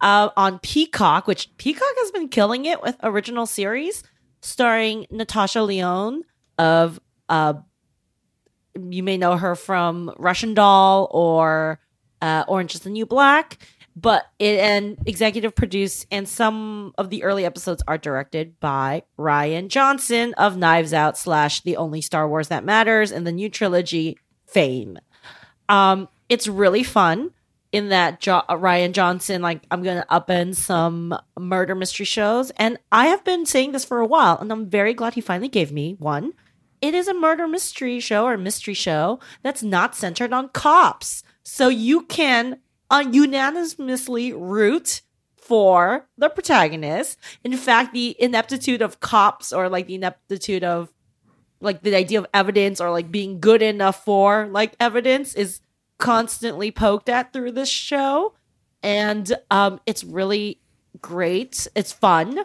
uh, 0.02 0.30
on 0.36 0.60
Peacock, 0.60 1.28
which 1.28 1.56
Peacock 1.58 1.94
has 2.00 2.12
been 2.12 2.28
killing 2.28 2.66
it 2.66 2.82
with 2.82 2.96
original 3.04 3.46
series. 3.46 4.04
starring 4.42 5.08
Natasha 5.10 5.62
Lyonne 5.62 6.22
of 6.58 7.00
uh 7.30 7.56
you 8.90 9.04
may 9.04 9.18
know 9.18 9.38
her 9.38 9.56
from 9.56 10.14
Russian 10.18 10.54
Doll 10.54 11.08
or 11.12 11.80
uh, 12.22 12.44
Orange 12.48 12.76
is 12.76 12.82
the 12.82 12.90
New 12.90 13.06
Black. 13.06 13.58
But 13.98 14.26
it 14.40 14.60
and 14.60 14.98
executive 15.06 15.56
produced, 15.56 16.06
and 16.12 16.28
some 16.28 16.94
of 16.98 17.10
the 17.10 17.24
early 17.24 17.46
episodes 17.46 17.82
are 17.88 17.98
directed 17.98 18.60
by 18.60 19.04
Rian 19.18 19.70
Johnson 19.70 20.34
of 20.34 20.58
Knives 20.58 20.92
Out 20.92 21.18
slash 21.18 21.62
The 21.62 21.78
Only 21.78 22.02
Star 22.02 22.28
Wars 22.28 22.50
That 22.50 22.66
Matters 22.66 23.14
and 23.14 23.26
the 23.26 23.32
new 23.32 23.50
trilogy 23.50 24.18
Fame. 24.48 25.00
Um, 25.70 26.10
it's 26.28 26.46
really 26.46 26.84
fun 26.84 27.32
in 27.76 27.90
that 27.90 28.22
jo- 28.22 28.44
Rian 28.48 28.94
Johnson, 28.94 29.42
like, 29.42 29.66
I'm 29.70 29.84
going 29.84 30.02
to 30.02 30.08
upend 30.08 30.56
some 30.56 31.14
murder 31.38 31.76
mystery 31.76 32.06
shows. 32.06 32.50
And 32.52 32.78
I 32.90 33.08
have 33.08 33.26
been 33.26 33.46
saying 33.46 33.74
this 33.74 33.84
for 33.84 34.00
a 34.00 34.06
while, 34.06 34.38
and 34.40 34.50
I'm 34.50 34.70
very 34.70 34.94
glad 34.94 35.16
he 35.16 35.22
finally 35.22 35.50
gave 35.50 35.74
me 35.74 35.98
one. 36.00 36.32
It 36.82 36.94
is 36.94 37.10
a 37.10 37.14
murder 37.14 37.50
mystery 37.50 38.00
show 38.00 38.24
or 38.26 38.38
mystery 38.38 38.76
show 38.76 39.20
that's 39.44 39.62
not 39.62 39.94
centered 39.94 40.32
on 40.32 40.50
cops. 40.50 41.22
So 41.44 41.68
you 41.68 42.04
can 42.04 42.62
uh, 42.90 43.04
unanimously 43.12 44.32
root 44.32 45.02
for 45.36 46.08
the 46.18 46.30
protagonist. 46.30 47.20
In 47.44 47.58
fact, 47.58 47.94
the 47.94 48.16
ineptitude 48.18 48.82
of 48.82 49.02
cops 49.02 49.52
or 49.52 49.68
like 49.68 49.88
the 49.88 49.96
ineptitude 49.96 50.64
of 50.64 50.94
like 51.60 51.82
the 51.82 51.94
idea 51.96 52.20
of 52.20 52.28
evidence 52.34 52.80
or 52.80 52.90
like 52.90 53.12
being 53.12 53.42
good 53.42 53.62
enough 53.62 54.06
for 54.06 54.48
like 54.48 54.78
evidence 54.80 55.36
is 55.36 55.60
constantly 55.98 56.72
poked 56.72 57.10
at 57.10 57.34
through 57.34 57.52
this 57.52 57.70
show. 57.70 58.34
And 58.84 59.34
um 59.52 59.80
it's 59.86 60.04
really 60.04 60.60
great. 61.02 61.68
It's 61.76 61.92
fun. 61.92 62.42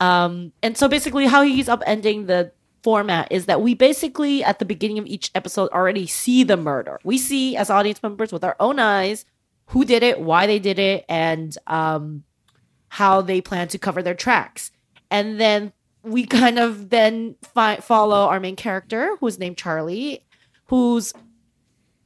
Um 0.00 0.52
and 0.62 0.76
so 0.76 0.88
basically 0.88 1.26
how 1.26 1.42
he's 1.42 1.68
upending 1.68 2.26
the 2.26 2.52
format 2.82 3.28
is 3.30 3.46
that 3.46 3.62
we 3.62 3.74
basically 3.74 4.44
at 4.44 4.58
the 4.58 4.64
beginning 4.64 4.98
of 4.98 5.06
each 5.06 5.30
episode 5.34 5.70
already 5.70 6.06
see 6.06 6.44
the 6.44 6.56
murder. 6.56 6.98
We 7.04 7.18
see 7.18 7.56
as 7.56 7.70
audience 7.70 8.02
members 8.02 8.32
with 8.32 8.44
our 8.44 8.56
own 8.60 8.78
eyes 8.78 9.24
who 9.68 9.84
did 9.84 10.02
it 10.02 10.20
why 10.20 10.46
they 10.46 10.58
did 10.58 10.78
it 10.78 11.04
and 11.08 11.56
um 11.66 12.24
how 12.88 13.20
they 13.20 13.40
plan 13.40 13.68
to 13.68 13.78
cover 13.78 14.02
their 14.02 14.14
tracks. 14.14 14.70
And 15.10 15.40
then 15.40 15.72
we 16.02 16.26
kind 16.26 16.58
of 16.58 16.90
then 16.90 17.34
fi- 17.42 17.76
follow 17.76 18.26
our 18.28 18.38
main 18.38 18.56
character 18.56 19.16
who's 19.20 19.38
named 19.38 19.56
charlie 19.56 20.24
whose 20.66 21.14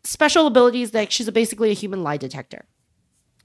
special 0.09 0.47
abilities 0.47 0.93
that 0.93 1.13
she's 1.13 1.29
basically 1.31 1.71
a 1.71 1.75
human 1.75 2.03
lie 2.03 2.17
detector. 2.17 2.65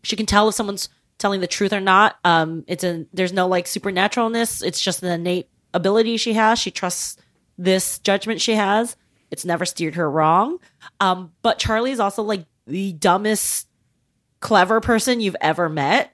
She 0.03 0.15
can 0.15 0.25
tell 0.25 0.47
if 0.47 0.55
someone's 0.55 0.89
telling 1.17 1.41
the 1.41 1.47
truth 1.47 1.73
or 1.73 1.81
not. 1.81 2.17
Um 2.23 2.63
it's 2.67 2.83
a 2.83 3.05
there's 3.13 3.33
no 3.33 3.47
like 3.47 3.65
supernaturalness. 3.65 4.65
It's 4.65 4.81
just 4.81 5.03
an 5.03 5.11
innate 5.11 5.49
ability 5.73 6.17
she 6.17 6.33
has. 6.33 6.59
She 6.59 6.71
trusts 6.71 7.17
this 7.57 7.99
judgment 7.99 8.41
she 8.41 8.53
has. 8.53 8.95
It's 9.29 9.45
never 9.45 9.65
steered 9.65 9.95
her 9.95 10.09
wrong. 10.09 10.59
Um 10.99 11.33
but 11.41 11.59
Charlie's 11.59 11.99
also 11.99 12.23
like 12.23 12.45
the 12.65 12.93
dumbest 12.93 13.67
clever 14.39 14.79
person 14.79 15.21
you've 15.21 15.35
ever 15.41 15.69
met. 15.69 16.13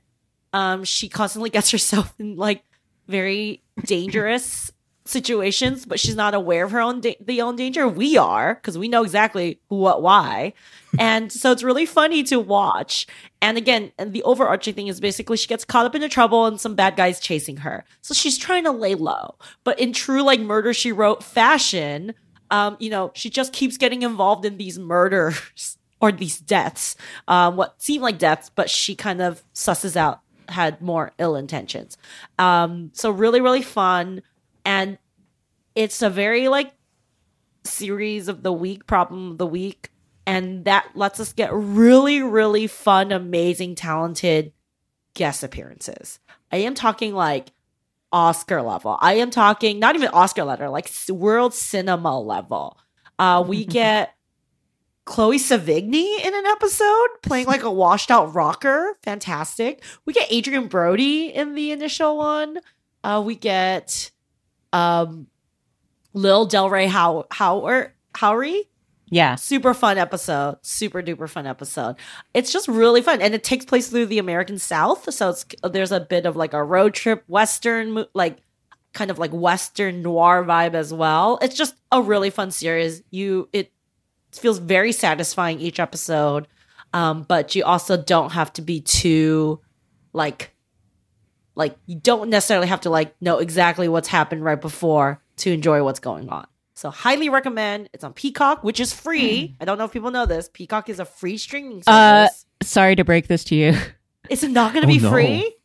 Um 0.51 0.83
she 0.83 1.09
constantly 1.09 1.49
gets 1.49 1.71
herself 1.71 2.13
in 2.19 2.35
like 2.35 2.63
very 3.07 3.63
dangerous 3.85 4.71
situations, 5.09 5.85
but 5.85 5.99
she's 5.99 6.15
not 6.15 6.33
aware 6.33 6.65
of 6.65 6.71
her 6.71 6.79
own 6.79 7.01
da- 7.01 7.17
the 7.19 7.41
own 7.41 7.55
danger. 7.55 7.87
We 7.87 8.17
are 8.17 8.55
because 8.55 8.77
we 8.77 8.87
know 8.87 9.03
exactly 9.03 9.59
who, 9.69 9.77
what, 9.77 10.01
why, 10.01 10.53
and 10.99 11.31
so 11.31 11.51
it's 11.51 11.63
really 11.63 11.85
funny 11.85 12.23
to 12.23 12.39
watch. 12.39 13.07
And 13.41 13.57
again, 13.57 13.91
and 13.97 14.13
the 14.13 14.23
overarching 14.23 14.73
thing 14.73 14.87
is 14.87 14.99
basically 14.99 15.37
she 15.37 15.47
gets 15.47 15.65
caught 15.65 15.85
up 15.85 15.95
into 15.95 16.09
trouble 16.09 16.45
and 16.45 16.59
some 16.59 16.75
bad 16.75 16.95
guys 16.95 17.19
chasing 17.19 17.57
her, 17.57 17.85
so 18.01 18.13
she's 18.13 18.37
trying 18.37 18.63
to 18.63 18.71
lay 18.71 18.95
low. 18.95 19.35
But 19.63 19.79
in 19.79 19.93
true 19.93 20.23
like 20.23 20.39
murder 20.39 20.73
she 20.73 20.91
wrote 20.91 21.23
fashion, 21.23 22.13
um, 22.51 22.77
you 22.79 22.89
know, 22.89 23.11
she 23.15 23.29
just 23.29 23.53
keeps 23.53 23.77
getting 23.77 24.03
involved 24.03 24.45
in 24.45 24.57
these 24.57 24.79
murders 24.79 25.77
or 26.01 26.11
these 26.11 26.39
deaths, 26.39 26.95
um, 27.27 27.57
what 27.57 27.81
seem 27.81 28.01
like 28.01 28.17
deaths, 28.17 28.49
but 28.53 28.69
she 28.69 28.95
kind 28.95 29.21
of 29.21 29.43
susses 29.53 29.95
out 29.95 30.21
had 30.49 30.81
more 30.81 31.11
ill 31.17 31.35
intentions. 31.35 31.97
Um, 32.37 32.91
so 32.93 33.11
really, 33.11 33.41
really 33.41 33.61
fun. 33.61 34.21
And 34.69 34.99
it's 35.73 36.03
a 36.03 36.11
very 36.11 36.47
like 36.47 36.71
series 37.63 38.27
of 38.27 38.43
the 38.43 38.53
week, 38.53 38.85
problem 38.85 39.31
of 39.31 39.39
the 39.39 39.47
week. 39.47 39.89
And 40.27 40.65
that 40.65 40.91
lets 40.93 41.19
us 41.19 41.33
get 41.33 41.51
really, 41.51 42.21
really 42.21 42.67
fun, 42.67 43.11
amazing, 43.11 43.73
talented 43.73 44.53
guest 45.15 45.43
appearances. 45.43 46.19
I 46.51 46.57
am 46.57 46.75
talking 46.75 47.15
like 47.15 47.51
Oscar 48.11 48.61
level. 48.61 48.95
I 49.01 49.13
am 49.13 49.31
talking 49.31 49.79
not 49.79 49.95
even 49.95 50.09
Oscar 50.09 50.43
level, 50.43 50.71
like 50.71 50.91
world 51.09 51.55
cinema 51.55 52.19
level. 52.19 52.77
Uh, 53.17 53.43
we 53.45 53.65
get 53.79 54.13
Chloe 55.05 55.39
Sevigny 55.39 56.23
in 56.23 56.35
an 56.35 56.45
episode 56.45 57.07
playing 57.23 57.47
like 57.47 57.63
a 57.63 57.71
washed 57.71 58.11
out 58.11 58.35
rocker. 58.35 58.99
Fantastic. 59.01 59.83
We 60.05 60.13
get 60.13 60.31
Adrien 60.31 60.67
Brody 60.67 61.33
in 61.33 61.55
the 61.55 61.71
initial 61.71 62.17
one. 62.17 62.59
Uh, 63.03 63.23
we 63.25 63.33
get 63.33 64.11
um, 64.73 65.27
Lil 66.13 66.45
Del 66.45 66.69
Rey 66.69 66.87
How 66.87 67.25
Howard 67.31 67.93
Howery. 68.13 68.63
Yeah. 69.11 69.35
Super 69.35 69.73
fun 69.73 69.97
episode. 69.97 70.57
Super 70.61 71.01
duper 71.01 71.27
fun 71.27 71.47
episode. 71.47 71.95
It's 72.33 72.53
just 72.53 72.67
really 72.67 73.01
fun, 73.01 73.21
and 73.21 73.33
it 73.33 73.43
takes 73.43 73.65
place 73.65 73.89
through 73.89 74.05
the 74.07 74.19
American 74.19 74.59
South. 74.59 75.11
So 75.13 75.29
it's 75.29 75.45
there's 75.63 75.91
a 75.91 75.99
bit 75.99 76.25
of 76.25 76.35
like 76.35 76.53
a 76.53 76.63
road 76.63 76.93
trip 76.93 77.23
western, 77.27 78.05
like 78.13 78.37
kind 78.93 79.11
of 79.11 79.19
like 79.19 79.31
western 79.31 80.01
noir 80.01 80.43
vibe 80.43 80.73
as 80.73 80.93
well. 80.93 81.39
It's 81.41 81.55
just 81.55 81.75
a 81.91 82.01
really 82.01 82.29
fun 82.29 82.51
series. 82.51 83.01
You 83.09 83.49
it 83.51 83.71
feels 84.31 84.59
very 84.59 84.91
satisfying 84.91 85.59
each 85.59 85.79
episode, 85.79 86.47
um, 86.93 87.23
but 87.23 87.55
you 87.55 87.63
also 87.63 87.97
don't 87.97 88.31
have 88.33 88.53
to 88.53 88.61
be 88.61 88.81
too 88.81 89.59
like 90.13 90.53
like 91.59 91.77
you 91.85 91.95
don't 91.95 92.29
necessarily 92.31 92.65
have 92.67 92.81
to 92.81 92.89
like 92.89 93.13
know 93.21 93.37
exactly 93.37 93.87
what's 93.87 94.07
happened 94.07 94.43
right 94.43 94.59
before 94.59 95.21
to 95.37 95.51
enjoy 95.51 95.83
what's 95.83 95.99
going 95.99 96.29
on. 96.29 96.47
So 96.73 96.89
highly 96.89 97.27
recommend. 97.29 97.89
It's 97.93 98.03
on 98.05 98.13
Peacock, 98.13 98.63
which 98.63 98.79
is 98.79 98.93
free. 98.93 99.55
I 99.59 99.65
don't 99.65 99.77
know 99.77 99.83
if 99.83 99.91
people 99.91 100.09
know 100.11 100.25
this. 100.25 100.49
Peacock 100.51 100.87
is 100.89 100.99
a 100.99 101.05
free 101.05 101.37
streaming 101.37 101.83
Uh, 101.85 102.27
service. 102.27 102.45
sorry 102.63 102.95
to 102.95 103.03
break 103.03 103.27
this 103.27 103.43
to 103.45 103.55
you. 103.55 103.75
It's 104.29 104.43
not 104.43 104.73
going 104.73 104.87
to 104.87 104.91
Oh, 104.91 104.95
be 104.97 105.03
no. 105.03 105.11
free? 105.11 105.55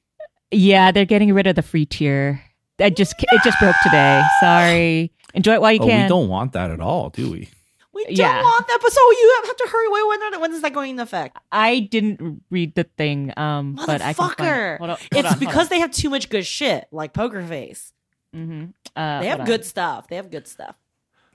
Yeah, 0.50 0.90
they're 0.90 1.04
getting 1.04 1.32
rid 1.32 1.46
of 1.46 1.54
the 1.54 1.62
free 1.62 1.86
tier. 1.86 2.42
I 2.80 2.90
just 2.90 3.14
it 3.20 3.40
just 3.44 3.58
broke 3.60 3.76
today. 3.84 4.22
Sorry. 4.40 5.12
Enjoy 5.34 5.54
it 5.54 5.60
while 5.60 5.72
you 5.72 5.80
Oh, 5.80 5.86
can. 5.86 6.02
we 6.04 6.08
don't 6.08 6.28
want 6.28 6.52
that 6.52 6.70
at 6.70 6.80
all, 6.80 7.10
do 7.10 7.30
we? 7.30 7.48
We 7.94 8.04
don't 8.04 8.16
Yeah. 8.16 8.42
want 8.42 8.66
that, 8.66 8.78
but 8.82 8.92
so 8.92 9.00
you 9.10 9.42
have 9.46 9.56
to 9.56 9.68
hurry. 9.70 9.88
Wait, 9.88 10.08
when, 10.08 10.40
when 10.40 10.52
is 10.52 10.62
that 10.62 10.72
going 10.74 10.90
into 10.90 11.02
effect? 11.04 11.36
I 11.52 11.80
didn't 11.80 12.42
read 12.50 12.74
the 12.74 12.84
thing, 12.84 13.32
um, 13.36 13.74
but 13.86 14.02
I 14.02 14.12
can 14.12 14.14
find- 14.14 14.32
Motherfucker. 14.36 14.78
Hold 14.78 14.90
on, 14.90 14.96
hold 14.96 15.00
It's 15.12 15.18
on, 15.18 15.24
hold 15.26 15.40
because 15.40 15.68
they 15.68 15.78
have 15.80 15.90
too 15.92 16.10
much 16.10 16.28
good 16.28 16.44
shit, 16.46 16.86
like 16.90 17.12
Poker 17.12 17.42
Face. 17.46 17.92
on. 18.34 18.40
Mhm. 18.40 18.72
Uh, 18.96 19.20
They 19.20 19.26
hold 19.28 19.30
have 19.30 19.40
on. 19.40 19.46
good 19.46 19.64
stuff. 19.64 20.08
They 20.08 20.16
have 20.16 20.30
good 20.30 20.48
stuff. 20.48 20.76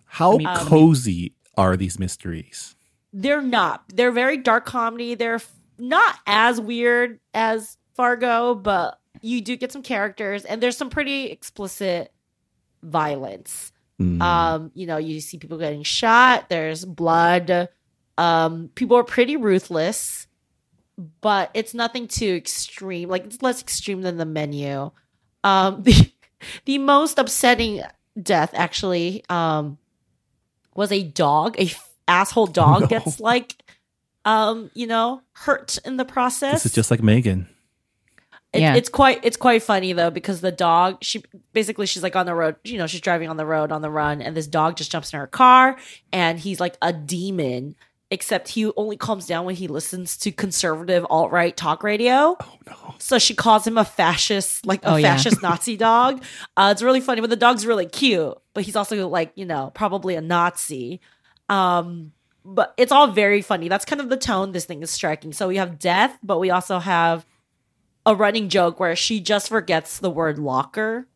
How 0.05 0.35
mean- 0.37 0.47
Um, 0.47 0.57
cozy 0.67 1.33
are 1.57 1.77
these 1.77 1.97
mysteries? 1.97 2.75
They're 3.13 3.41
not. 3.41 3.83
They're 3.87 4.11
very 4.11 4.37
dark 4.37 4.65
comedy. 4.65 5.15
They're 5.15 5.35
f- 5.35 5.51
not 5.77 6.17
as 6.27 6.59
weird 6.59 7.19
as 7.33 7.77
Fargo, 7.95 8.53
but 8.53 8.99
you 9.21 9.41
do 9.41 9.55
get 9.55 9.71
some 9.71 9.81
characters, 9.81 10.45
and 10.45 10.61
there's 10.61 10.77
some 10.77 10.89
pretty 10.89 11.25
explicit 11.31 12.11
violence. 12.83 13.71
Mm. 13.99 14.21
Um, 14.21 14.71
you 14.73 14.87
know, 14.87 14.97
you 14.97 15.19
see 15.19 15.37
people 15.37 15.57
getting 15.57 15.83
shot. 15.83 16.47
There's 16.49 16.85
blood. 16.85 17.69
Um, 18.17 18.69
people 18.75 18.95
are 18.97 19.03
pretty 19.03 19.35
ruthless, 19.35 20.27
but 21.21 21.51
it's 21.53 21.73
nothing 21.73 22.07
too 22.07 22.33
extreme. 22.35 23.09
Like 23.09 23.25
it's 23.25 23.41
less 23.41 23.61
extreme 23.61 24.01
than 24.01 24.17
the 24.17 24.25
menu. 24.25 24.91
Um, 25.43 25.83
the 25.83 26.11
the 26.65 26.77
most 26.77 27.17
upsetting 27.19 27.81
death 28.21 28.51
actually 28.53 29.23
um 29.29 29.77
was 30.75 30.91
a 30.91 31.03
dog. 31.03 31.57
A 31.57 31.63
f- 31.63 31.89
asshole 32.07 32.47
dog 32.47 32.81
No. 32.81 32.87
gets 32.87 33.19
like 33.19 33.55
um 34.25 34.69
you 34.73 34.87
know 34.87 35.21
hurt 35.33 35.77
in 35.85 35.97
the 35.97 36.05
process. 36.05 36.53
this 36.63 36.65
is 36.67 36.73
just 36.73 36.91
like 36.91 37.01
Megan. 37.03 37.47
It, 38.53 38.61
Yeah. 38.61 38.75
It's 38.75 38.89
quite 38.89 39.19
it's 39.23 39.37
quite 39.37 39.61
funny 39.63 39.93
though 39.93 40.09
because 40.09 40.41
the 40.41 40.51
dog 40.51 40.97
she 41.03 41.23
basically 41.53 41.85
she's 41.85 42.01
like 42.03 42.15
on 42.15 42.25
the 42.25 42.33
road 42.33 42.55
you 42.63 42.77
know 42.79 42.87
she's 42.87 43.01
driving 43.01 43.29
on 43.29 43.37
the 43.37 43.45
road 43.45 43.71
on 43.71 43.81
the 43.81 43.91
run 43.91 44.21
and 44.23 44.35
this 44.35 44.47
dog 44.47 44.75
just 44.75 44.91
jumps 44.91 45.13
in 45.13 45.19
her 45.19 45.27
car 45.27 45.77
and 46.11 46.39
he's 46.39 46.59
like 46.59 46.75
a 46.81 46.91
demon 46.91 47.75
except 48.11 48.47
he 48.47 48.71
only 48.75 48.97
calms 48.97 49.27
down 49.27 49.45
when 49.45 49.53
he 49.53 49.67
listens 49.67 50.17
to 50.17 50.31
conservative 50.31 51.05
alt 51.11 51.31
right 51.31 51.55
talk 51.55 51.83
radio. 51.83 52.35
Oh 52.41 52.57
no. 52.65 52.95
So 52.97 53.19
she 53.19 53.35
calls 53.35 53.67
him 53.67 53.77
a 53.77 53.85
fascist, 53.85 54.65
like 54.65 54.83
a 54.83 54.93
Oh, 54.93 54.95
yeah. 54.95 55.15
fascist 55.15 55.41
Nazi 55.43 55.77
dog. 55.77 56.23
Uh, 56.57 56.69
it's 56.71 56.81
really 56.81 57.01
funny, 57.01 57.21
but 57.21 57.29
the 57.29 57.35
dog's 57.35 57.67
really 57.67 57.85
cute. 57.85 58.33
But 58.55 58.63
he's 58.63 58.75
also 58.75 59.07
like, 59.07 59.31
you 59.35 59.45
know, 59.45 59.71
probably 59.75 60.15
a 60.15 60.21
Nazi. 60.21 61.01
Um, 61.49 62.11
but 62.43 62.73
it's 62.77 62.91
all 62.91 63.07
very 63.11 63.43
funny. 63.43 63.67
That's 63.69 63.85
kind 63.85 64.01
of 64.01 64.09
the 64.09 64.17
tone 64.17 64.53
this 64.53 64.65
thing 64.65 64.81
is 64.81 64.89
striking. 64.89 65.31
So 65.31 65.47
we 65.47 65.57
have 65.57 65.77
death, 65.77 66.17
but 66.23 66.39
we 66.39 66.49
also 66.49 66.79
have 66.79 67.27
a 68.05 68.15
running 68.15 68.49
joke 68.49 68.79
where 68.79 68.95
she 68.95 69.19
just 69.19 69.49
forgets 69.49 69.99
the 69.99 70.09
word 70.09 70.39
locker. 70.39 71.07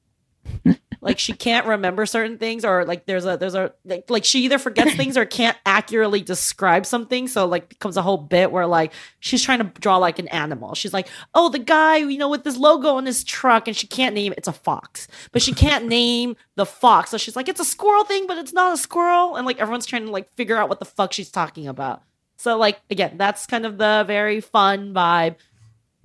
like 1.04 1.20
she 1.20 1.34
can't 1.34 1.68
remember 1.68 2.06
certain 2.06 2.38
things 2.38 2.64
or 2.64 2.86
like 2.86 3.06
there's 3.06 3.26
a 3.26 3.38
there's 3.38 3.56
a 3.56 3.74
like, 3.86 4.10
like 4.10 4.24
she 4.24 4.40
either 4.46 4.58
forgets 4.58 4.96
things 4.96 5.18
or 5.18 5.26
can't 5.26 5.58
accurately 5.66 6.22
describe 6.22 6.86
something 6.86 7.28
so 7.28 7.46
like 7.46 7.70
becomes 7.70 7.98
a 7.98 8.02
whole 8.02 8.18
bit 8.18 8.52
where 8.52 8.66
like 8.66 8.94
she's 9.20 9.44
trying 9.44 9.60
to 9.60 9.66
draw 9.80 9.98
like 9.98 10.18
an 10.18 10.28
animal. 10.30 10.74
She's 10.76 10.94
like 10.94 11.08
oh 11.36 11.50
the 11.50 11.60
guy 11.60 11.98
you 11.98 12.18
know 12.18 12.30
with 12.30 12.44
this 12.44 12.58
logo 12.58 12.96
on 12.96 13.06
his 13.06 13.24
truck 13.24 13.68
and 13.68 13.76
she 13.76 13.86
can't 13.86 14.16
name 14.16 14.32
it 14.32 14.38
it's 14.38 14.48
a 14.48 14.54
fox 14.54 15.08
but 15.32 15.42
she 15.42 15.54
can't 15.54 15.86
name 15.86 16.36
the 16.56 16.66
fox. 16.66 17.12
So 17.12 17.18
she's 17.18 17.36
like 17.36 17.50
it's 17.50 17.60
a 17.60 17.66
squirrel 17.66 18.06
thing 18.06 18.26
but 18.26 18.38
it's 18.38 18.54
not 18.54 18.74
a 18.74 18.78
squirrel. 18.78 19.36
And 19.36 19.46
like 19.46 19.60
everyone's 19.60 19.86
trying 19.86 20.06
to 20.06 20.12
like 20.12 20.34
figure 20.36 20.58
out 20.58 20.70
what 20.70 20.80
the 20.80 20.86
fuck 20.86 21.14
she's 21.14 21.32
talking 21.32 21.68
about. 21.68 22.02
So 22.38 22.58
like 22.58 22.80
again 22.90 23.18
that's 23.18 23.46
kind 23.46 23.66
of 23.66 23.78
the 23.78 24.04
very 24.08 24.40
fun 24.40 24.94
vibe 24.94 25.36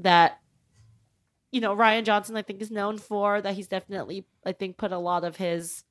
that 0.01 0.38
you 1.53 1.61
know, 1.61 1.75
Rian 1.75 2.05
Johnson, 2.05 2.37
I 2.37 2.43
think, 2.43 2.61
is 2.61 2.71
known 2.71 2.99
for 2.99 3.41
that 3.41 3.55
he's 3.55 3.69
definitely, 3.69 4.25
I 4.45 4.53
think, 4.53 4.77
put 4.77 4.93
a 4.93 4.99
lot 4.99 5.25
of 5.25 5.37
his 5.37 5.85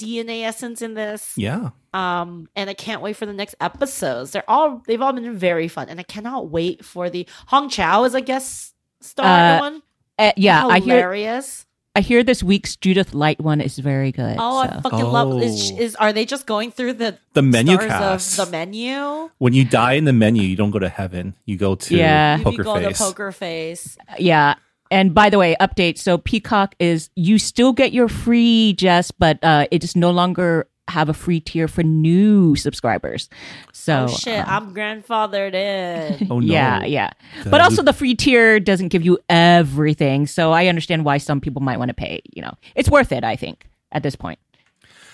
DNA 0.00 0.42
essence 0.44 0.80
in 0.82 0.94
this. 0.94 1.34
Yeah. 1.36 1.70
Um, 1.92 2.48
and 2.56 2.70
I 2.70 2.74
can't 2.74 3.02
wait 3.02 3.16
for 3.16 3.26
the 3.26 3.32
next 3.32 3.54
episodes. 3.60 4.30
They're 4.32 4.48
all 4.48 4.82
they've 4.86 5.00
all 5.02 5.12
been 5.12 5.36
very 5.36 5.68
fun, 5.68 5.88
and 5.88 6.00
I 6.00 6.02
cannot 6.04 6.48
wait 6.50 6.84
for 6.84 7.10
the 7.10 7.26
Hong 7.48 7.68
Chau 7.68 8.04
as 8.04 8.14
a 8.14 8.20
guest 8.20 8.74
star 9.00 9.56
Uh, 9.56 9.60
one. 9.60 9.82
Uh, 10.18 10.32
yeah, 10.36 10.66
I 10.66 10.78
hear 10.80 10.96
hilarious. 10.96 11.66
I 11.94 12.00
hear 12.00 12.22
this 12.24 12.42
week's 12.42 12.74
Judith 12.76 13.12
Light 13.12 13.38
one 13.38 13.60
is 13.60 13.78
very 13.78 14.12
good. 14.12 14.36
Oh, 14.38 14.62
so. 14.64 14.70
I 14.78 14.80
fucking 14.80 15.04
love 15.04 15.42
is, 15.42 15.70
Oh. 15.72 15.78
is 15.78 15.94
are 15.96 16.10
they 16.14 16.24
just 16.24 16.46
going 16.46 16.70
through 16.72 16.94
the 16.94 17.18
The 17.34 17.42
menu 17.42 17.74
stars 17.74 17.88
cast. 17.90 18.38
of 18.38 18.46
the 18.46 18.50
menu? 18.52 19.28
When 19.36 19.52
you 19.52 19.66
die 19.66 19.92
in 19.94 20.06
the 20.06 20.12
menu, 20.14 20.40
you 20.42 20.56
don't 20.56 20.70
go 20.70 20.78
to 20.78 20.88
heaven. 20.88 21.34
You 21.44 21.58
go 21.58 21.74
to 21.74 21.94
Yeah. 21.94 22.38
You 22.38 22.44
poker 22.44 22.62
go 22.64 22.74
face. 22.76 22.96
to 22.98 23.04
poker 23.04 23.32
face. 23.32 23.98
Yeah. 24.18 24.54
And 24.92 25.14
by 25.14 25.30
the 25.30 25.38
way, 25.38 25.56
update. 25.58 25.96
So 25.96 26.18
Peacock 26.18 26.74
is 26.78 27.08
you 27.16 27.38
still 27.38 27.72
get 27.72 27.92
your 27.92 28.08
free 28.08 28.74
Jess, 28.74 29.10
but 29.10 29.42
uh, 29.42 29.66
it 29.70 29.82
is 29.82 29.96
no 29.96 30.10
longer 30.10 30.68
have 30.88 31.08
a 31.08 31.14
free 31.14 31.40
tier 31.40 31.66
for 31.66 31.82
new 31.82 32.54
subscribers. 32.56 33.30
So 33.72 34.06
oh 34.10 34.14
shit, 34.14 34.46
um, 34.46 34.68
I'm 34.68 34.74
grandfathered 34.74 35.54
in. 35.54 36.28
Oh 36.30 36.40
no. 36.40 36.52
yeah, 36.52 36.84
yeah. 36.84 37.10
Good. 37.42 37.50
But 37.50 37.62
also 37.62 37.82
the 37.82 37.94
free 37.94 38.14
tier 38.14 38.60
doesn't 38.60 38.88
give 38.88 39.02
you 39.02 39.18
everything. 39.30 40.26
So 40.26 40.52
I 40.52 40.66
understand 40.66 41.06
why 41.06 41.16
some 41.16 41.40
people 41.40 41.62
might 41.62 41.78
want 41.78 41.88
to 41.88 41.94
pay. 41.94 42.20
You 42.34 42.42
know, 42.42 42.52
it's 42.74 42.90
worth 42.90 43.12
it. 43.12 43.24
I 43.24 43.36
think 43.36 43.66
at 43.92 44.02
this 44.02 44.14
point. 44.14 44.38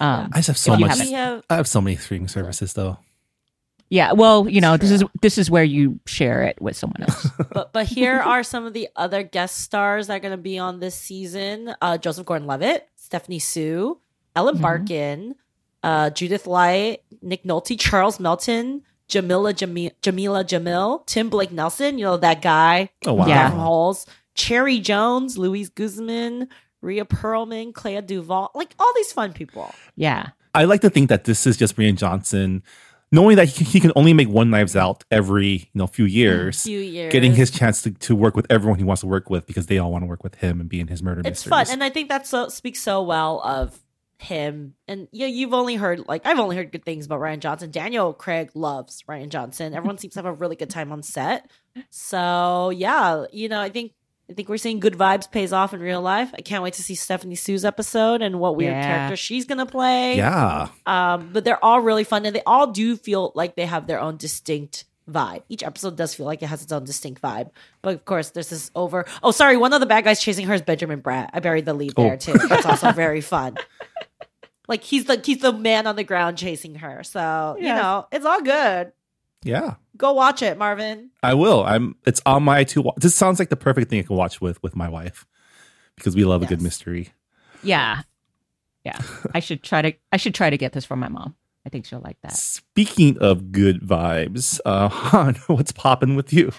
Um, 0.01 0.31
I 0.33 0.39
just 0.39 0.49
have 0.49 0.59
so 0.59 0.77
much. 0.77 0.99
have 0.99 1.45
I 1.49 1.55
have 1.55 1.69
so 1.69 1.81
many 1.81 1.97
streaming 1.97 2.29
services 2.29 2.73
though. 2.73 2.99
Yeah. 3.91 4.13
Well, 4.13 4.49
you 4.49 4.61
know, 4.61 4.77
this 4.77 4.91
is 4.91 5.03
this 5.23 5.39
is 5.39 5.51
where 5.51 5.65
you 5.65 5.99
share 6.07 6.43
it 6.43 6.61
with 6.61 6.77
someone 6.77 7.03
else. 7.03 7.29
but 7.53 7.73
but 7.73 7.87
here 7.87 8.19
are 8.19 8.43
some 8.43 8.67
of 8.67 8.73
the 8.75 8.89
other 8.97 9.23
guest 9.23 9.61
stars 9.61 10.07
that 10.09 10.17
are 10.17 10.21
going 10.21 10.33
to 10.33 10.37
be 10.37 10.59
on 10.59 10.81
this 10.81 10.95
season: 10.95 11.75
uh, 11.81 11.97
Joseph 11.99 12.27
Gordon-Levitt, 12.27 12.89
Stephanie 12.97 13.39
Hsu, 13.39 13.99
Ellen 14.37 14.57
Mhm. 14.59 14.61
Barkin, 14.61 15.35
uh, 15.83 16.11
Judith 16.11 16.47
Light, 16.47 17.03
Nick 17.23 17.45
Nolte, 17.45 17.79
Charles 17.81 18.21
Melton, 18.21 18.83
Jameela 19.09 19.55
Jami- 19.57 19.93
Jameela 20.03 20.45
Jamil, 20.45 21.07
Tim 21.07 21.31
Blake 21.31 21.53
Nelson. 21.53 21.99
You 21.99 22.05
know 22.05 22.17
that 22.19 22.43
guy 22.43 22.91
Oh 23.07 23.15
wow. 23.15 23.27
Yeah. 23.27 23.49
from 23.51 23.59
Holes, 23.61 24.05
Cherry 24.35 24.81
Jones, 24.81 25.39
Luis 25.39 25.71
Guzman, 25.71 26.49
Rhea 26.83 27.05
Perlman, 27.07 27.73
Clea 27.73 28.03
Duvall, 28.03 28.51
like 28.55 28.75
all 28.79 28.93
these 28.97 29.13
fun 29.13 29.33
people. 29.33 29.75
yeah. 29.97 30.29
I 30.55 30.65
like 30.65 30.81
to 30.81 30.91
think 30.91 31.09
that 31.11 31.25
this 31.25 31.47
is 31.47 31.57
just 31.57 31.77
Rian 31.77 31.97
Johnson, 31.97 32.63
knowing 33.11 33.37
that 33.37 33.49
he, 33.49 33.65
he 33.65 33.81
can 33.81 33.93
only 33.97 34.13
make 34.13 34.29
one 34.29 34.51
Knives 34.51 34.77
Out 34.77 35.05
every 35.11 35.49
you 35.49 35.67
know 35.75 35.87
few 35.87 36.05
years, 36.05 36.63
Few 36.63 36.81
years, 36.81 37.13
getting 37.13 37.35
his 37.35 37.51
chance 37.51 37.83
to, 37.83 37.91
to 37.91 38.15
work 38.15 38.37
with 38.37 38.47
everyone 38.51 38.79
he 38.79 38.85
wants 38.85 39.01
to 39.01 39.07
work 39.07 39.31
with 39.31 39.47
because 39.47 39.67
they 39.67 39.79
all 39.79 39.91
want 39.93 40.03
to 40.03 40.07
work 40.07 40.23
with 40.23 40.37
him 40.37 40.61
and 40.61 40.69
be 40.69 40.81
in 40.81 40.89
his 40.89 41.03
murder 41.03 41.21
it's 41.21 41.45
mysteries. 41.45 41.69
fun 41.69 41.73
and 41.73 41.85
i 41.85 41.91
think 41.91 42.09
that 42.09 42.27
so 42.27 42.49
speaks 42.49 42.81
so 42.81 43.03
well 43.03 43.41
of 43.45 43.79
him. 44.19 44.75
And 44.89 45.07
yeah 45.13 45.29
you've 45.29 45.55
only 45.55 45.77
heard 45.77 46.07
like 46.09 46.27
i've 46.27 46.39
only 46.39 46.57
heard 46.57 46.73
good 46.73 46.85
things 46.85 47.07
about 47.07 47.21
Rian 47.21 47.39
Johnson. 47.39 47.71
Daniel 47.71 48.13
craig 48.13 48.51
loves 48.55 49.03
Rian 49.09 49.29
Johnson. 49.29 49.75
Everyone 49.75 49.99
seems 49.99 50.15
to 50.15 50.19
have 50.19 50.27
a 50.27 50.33
really 50.33 50.57
good 50.57 50.71
time 50.71 50.91
on 50.93 51.03
set. 51.03 51.49
So 51.91 52.71
yeah 52.71 53.27
you 53.33 53.49
know 53.49 53.61
i 53.61 53.69
think 53.69 53.93
i 54.31 54.35
think 54.35 54.49
we're 54.49 54.57
seeing 54.59 54.79
good 54.81 54.95
vibes 54.95 55.31
pays 55.31 55.53
off 55.53 55.73
in 55.75 55.81
real 55.81 56.03
life. 56.03 56.31
I 56.35 56.43
can't 56.43 56.63
wait 56.63 56.75
to 56.75 56.83
see 56.83 56.95
Stephanie 56.95 57.35
Hsu's 57.35 57.65
episode 57.65 58.21
and 58.23 58.39
what 58.39 58.57
weird 58.57 58.73
Yeah. 58.75 58.83
character 58.87 59.17
she's 59.17 59.45
gonna 59.47 59.67
play. 59.67 60.17
Yeah, 60.17 60.69
um 60.87 61.31
but 61.33 61.45
they're 61.45 61.63
all 61.65 61.81
really 61.81 62.05
fun 62.05 62.27
and 62.27 62.35
they 62.37 62.43
all 62.45 62.67
do 62.69 62.97
feel 62.97 63.33
like 63.35 63.57
they 63.57 63.67
have 63.67 63.87
their 63.87 64.01
own 64.01 64.17
distinct 64.17 64.85
vibe. 65.11 65.43
Each 65.49 65.63
episode 65.63 65.97
does 65.97 66.15
feel 66.15 66.27
like 66.27 66.43
it 66.43 66.47
has 66.49 66.63
its 66.63 66.71
own 66.71 66.85
distinct 66.85 67.23
vibe. 67.23 67.49
But 67.81 67.95
of 67.95 68.05
course 68.05 68.29
there's 68.31 68.51
this 68.51 68.71
over 68.75 69.07
oh 69.23 69.31
sorry 69.31 69.57
one 69.57 69.73
of 69.73 69.81
the 69.81 69.87
bad 69.87 70.05
guys 70.05 70.21
chasing 70.21 70.47
her 70.47 70.55
is 70.55 70.61
benjamin 70.63 71.01
bratt. 71.01 71.31
I 71.33 71.41
buried 71.41 71.65
the 71.65 71.73
lead 71.75 71.95
there 71.97 72.13
Oh. 72.13 72.17
too. 72.17 72.35
That's 72.35 72.67
also 72.67 72.93
very 72.93 73.23
fun. 73.23 73.57
Like 74.69 74.83
he's 74.85 75.07
the 75.07 75.19
he's 75.25 75.39
the 75.39 75.53
man 75.55 75.87
on 75.87 75.97
the 75.97 76.05
ground 76.05 76.37
chasing 76.37 76.75
her. 76.75 77.03
So 77.03 77.57
you 77.59 77.69
know 77.69 78.07
it's 78.13 78.27
all 78.27 78.43
good 78.43 78.93
yeah. 79.43 79.75
go 79.97 80.13
watch 80.13 80.43
it 80.43 80.59
marvin 80.59 81.11
I 81.23 81.35
will. 81.35 81.65
I'm. 81.65 81.97
It's 82.07 82.21
on 82.27 82.43
my 82.45 82.65
to. 82.65 82.83
wa- 82.83 82.95
This 82.97 83.15
sounds 83.15 83.39
like 83.39 83.49
the 83.49 83.57
perfect 83.57 83.91
thing 83.91 83.99
I 83.99 84.03
can 84.03 84.17
watch 84.17 84.41
with 84.41 84.63
with 84.63 84.77
my 84.77 84.89
wife 84.89 85.27
because 85.97 86.15
we 86.15 86.25
love 86.25 86.43
a 86.43 86.47
good 86.47 86.63
mystery. 86.63 87.11
Yeah. 87.63 88.03
Yeah. 88.85 88.99
I 89.35 89.41
should 89.41 89.63
try 89.63 89.83
to 89.83 89.93
I 90.13 90.17
should 90.17 90.35
try 90.35 90.51
to 90.51 90.57
get 90.57 90.73
this 90.73 90.85
for 90.85 90.97
my 90.97 91.09
mom. 91.09 91.35
I 91.67 91.71
think 91.71 91.85
she'll 91.85 92.01
like 92.01 92.17
that. 92.23 92.35
Speaking 92.35 93.19
of 93.19 93.53
good 93.53 93.81
vibes, 93.83 94.61
uh, 94.65 94.89
Han, 95.11 95.35
what's 95.49 95.73
popping 95.73 96.15
with 96.17 96.33
you? 96.33 96.53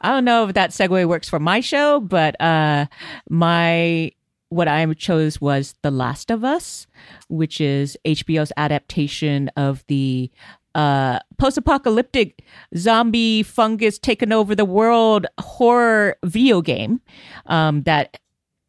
I 0.00 0.10
don't 0.10 0.24
know 0.24 0.48
if 0.48 0.54
that 0.54 0.70
segue 0.70 1.06
works 1.06 1.28
for 1.28 1.38
my 1.38 1.60
show, 1.60 2.00
but 2.00 2.40
uh 2.40 2.86
my 3.28 4.12
what 4.48 4.68
I 4.68 4.92
chose 4.94 5.40
was 5.40 5.74
The 5.82 5.90
Last 5.90 6.30
of 6.30 6.44
Us, 6.44 6.86
which 7.28 7.60
is 7.60 7.96
HBO's 8.04 8.52
adaptation 8.56 9.50
of 9.56 9.84
the 9.88 10.30
uh 10.74 11.18
post-apocalyptic 11.38 12.44
zombie 12.76 13.42
fungus 13.42 13.98
taking 13.98 14.32
over 14.32 14.54
the 14.54 14.64
world 14.64 15.26
horror 15.38 16.16
video 16.24 16.60
game 16.60 17.00
um 17.46 17.82
that 17.84 18.18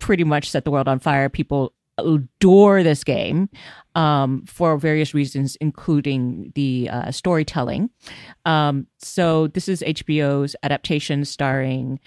pretty 0.06 0.24
much 0.24 0.50
set 0.50 0.66
the 0.66 0.72
world 0.72 0.88
on 0.88 1.00
fire. 1.00 1.30
People 1.30 1.74
adore 1.98 2.84
this 2.84 3.04
game 3.04 3.50
um, 3.96 4.46
for 4.46 4.78
various 4.78 5.16
reasons, 5.16 5.56
including 5.58 6.52
the 6.54 6.90
uh, 6.92 7.12
storytelling. 7.12 7.90
Um, 8.46 8.86
so 9.00 9.48
this 9.48 9.68
is 9.68 9.82
HBO's 9.82 10.56
adaptation 10.62 11.26
starring 11.26 12.00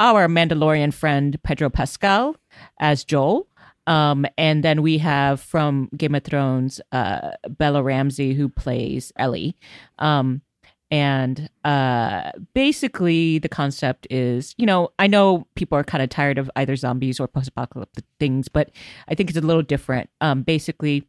our 0.00 0.26
Mandalorian 0.26 0.92
friend 0.92 1.40
Pedro 1.44 1.70
Pascal 1.70 2.36
as 2.80 3.04
Joel. 3.04 3.46
Um, 3.86 4.26
and 4.36 4.64
then 4.64 4.82
we 4.82 4.98
have 4.98 5.40
from 5.40 5.88
Game 5.96 6.14
of 6.14 6.24
Thrones, 6.24 6.80
uh, 6.92 7.32
Bella 7.48 7.82
Ramsey, 7.82 8.34
who 8.34 8.48
plays 8.48 9.12
Ellie. 9.16 9.56
Um, 9.98 10.42
and 10.90 11.50
uh, 11.64 12.30
basically, 12.54 13.38
the 13.38 13.48
concept 13.48 14.06
is 14.08 14.54
you 14.56 14.66
know, 14.66 14.90
I 14.98 15.08
know 15.08 15.46
people 15.56 15.76
are 15.76 15.84
kind 15.84 16.02
of 16.02 16.10
tired 16.10 16.38
of 16.38 16.50
either 16.56 16.76
zombies 16.76 17.18
or 17.18 17.26
post 17.26 17.48
apocalyptic 17.48 18.04
things, 18.20 18.48
but 18.48 18.70
I 19.08 19.14
think 19.14 19.30
it's 19.30 19.38
a 19.38 19.42
little 19.42 19.62
different. 19.62 20.10
Um, 20.20 20.42
basically, 20.42 21.08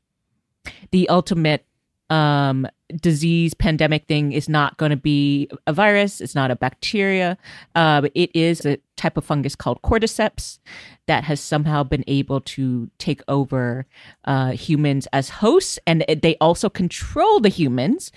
the 0.91 1.07
ultimate 1.09 1.65
um 2.09 2.67
disease 2.95 3.53
pandemic 3.53 4.07
thing 4.07 4.31
is 4.31 4.47
not 4.47 4.77
going 4.77 4.91
to 4.91 4.95
be 4.95 5.49
a 5.67 5.73
virus 5.73 6.21
it's 6.21 6.35
not 6.35 6.51
a 6.51 6.55
bacteria. 6.55 7.37
Uh, 7.75 8.07
it 8.13 8.29
is 8.35 8.65
a 8.65 8.77
type 8.95 9.17
of 9.17 9.23
fungus 9.23 9.55
called 9.55 9.81
cordyceps 9.81 10.59
that 11.05 11.23
has 11.23 11.39
somehow 11.39 11.83
been 11.83 12.03
able 12.07 12.41
to 12.41 12.89
take 12.97 13.21
over 13.27 13.85
uh, 14.25 14.51
humans 14.51 15.07
as 15.13 15.29
hosts 15.29 15.79
and 15.87 16.03
they 16.21 16.35
also 16.41 16.69
control 16.69 17.39
the 17.39 17.49
humans. 17.49 18.11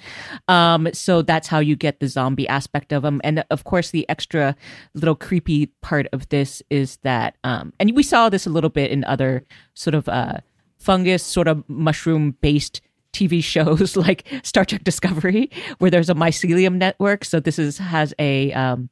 Um, 0.48 0.88
so 0.92 1.22
that's 1.22 1.48
how 1.48 1.58
you 1.58 1.76
get 1.76 2.00
the 2.00 2.08
zombie 2.08 2.48
aspect 2.48 2.92
of 2.92 3.02
them 3.02 3.20
and 3.22 3.44
of 3.50 3.64
course 3.64 3.90
the 3.90 4.08
extra 4.08 4.56
little 4.94 5.14
creepy 5.14 5.66
part 5.82 6.06
of 6.12 6.28
this 6.30 6.62
is 6.70 6.96
that 7.02 7.36
um, 7.44 7.72
and 7.78 7.94
we 7.94 8.02
saw 8.02 8.28
this 8.28 8.46
a 8.46 8.50
little 8.50 8.70
bit 8.70 8.90
in 8.90 9.04
other 9.04 9.44
sort 9.74 9.94
of 9.94 10.08
uh, 10.08 10.38
fungus 10.78 11.22
sort 11.22 11.46
of 11.46 11.62
mushroom 11.68 12.36
based 12.40 12.80
TV 13.12 13.42
shows 13.42 13.96
like 14.08 14.26
Star 14.42 14.64
Trek 14.64 14.84
Discovery, 14.84 15.50
where 15.78 15.90
there's 15.90 16.10
a 16.10 16.14
mycelium 16.14 16.76
network. 16.76 17.24
So 17.24 17.40
this 17.40 17.58
is 17.58 17.78
has 17.78 18.14
a 18.18 18.52
um, 18.52 18.90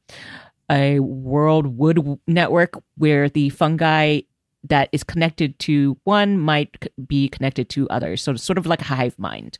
a 0.71 0.99
world 0.99 1.77
wood 1.77 2.19
network 2.27 2.81
where 2.97 3.29
the 3.29 3.49
fungi 3.49 4.21
that 4.63 4.89
is 4.91 5.03
connected 5.03 5.57
to 5.59 5.97
one 6.03 6.37
might 6.37 6.91
be 7.07 7.29
connected 7.29 7.69
to 7.69 7.89
others. 7.89 8.21
So 8.21 8.33
it's 8.33 8.43
sort 8.43 8.57
of 8.57 8.65
like 8.65 8.81
a 8.81 8.85
hive 8.85 9.17
mind. 9.17 9.57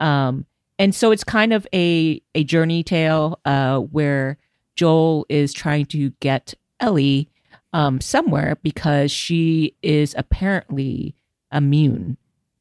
Um, 0.00 0.46
and 0.78 0.94
so 0.94 1.12
it's 1.12 1.24
kind 1.24 1.52
of 1.52 1.66
a 1.72 2.20
a 2.34 2.44
journey 2.44 2.82
tale 2.82 3.40
uh, 3.44 3.78
where 3.78 4.38
Joel 4.74 5.26
is 5.28 5.52
trying 5.52 5.86
to 5.86 6.10
get 6.20 6.54
Ellie 6.80 7.28
um, 7.72 8.00
somewhere 8.00 8.58
because 8.62 9.10
she 9.10 9.76
is 9.82 10.14
apparently 10.18 11.14
immune. 11.52 12.16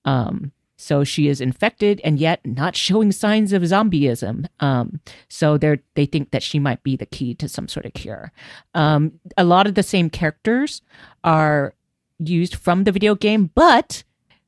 Um, 0.06 0.52
so 0.82 1.04
she 1.04 1.28
is 1.28 1.40
infected 1.40 2.02
and 2.04 2.20
yet 2.20 2.40
not 2.44 2.76
showing 2.76 3.12
signs 3.12 3.54
of 3.54 3.62
zombieism. 3.62 4.48
Um, 4.60 5.00
so 5.30 5.58
they 5.58 5.80
they 5.94 6.08
think 6.08 6.32
that 6.32 6.42
she 6.42 6.58
might 6.58 6.82
be 6.84 6.96
the 6.96 7.06
key 7.06 7.36
to 7.36 7.48
some 7.48 7.68
sort 7.68 7.86
of 7.86 7.94
cure. 7.94 8.32
Um, 8.74 9.20
a 9.38 9.44
lot 9.44 9.68
of 9.68 9.76
the 9.76 9.84
same 9.84 10.10
characters 10.10 10.82
are 11.24 11.76
used 12.18 12.56
from 12.56 12.84
the 12.84 12.92
video 12.92 13.14
game, 13.14 13.52
but 13.54 14.04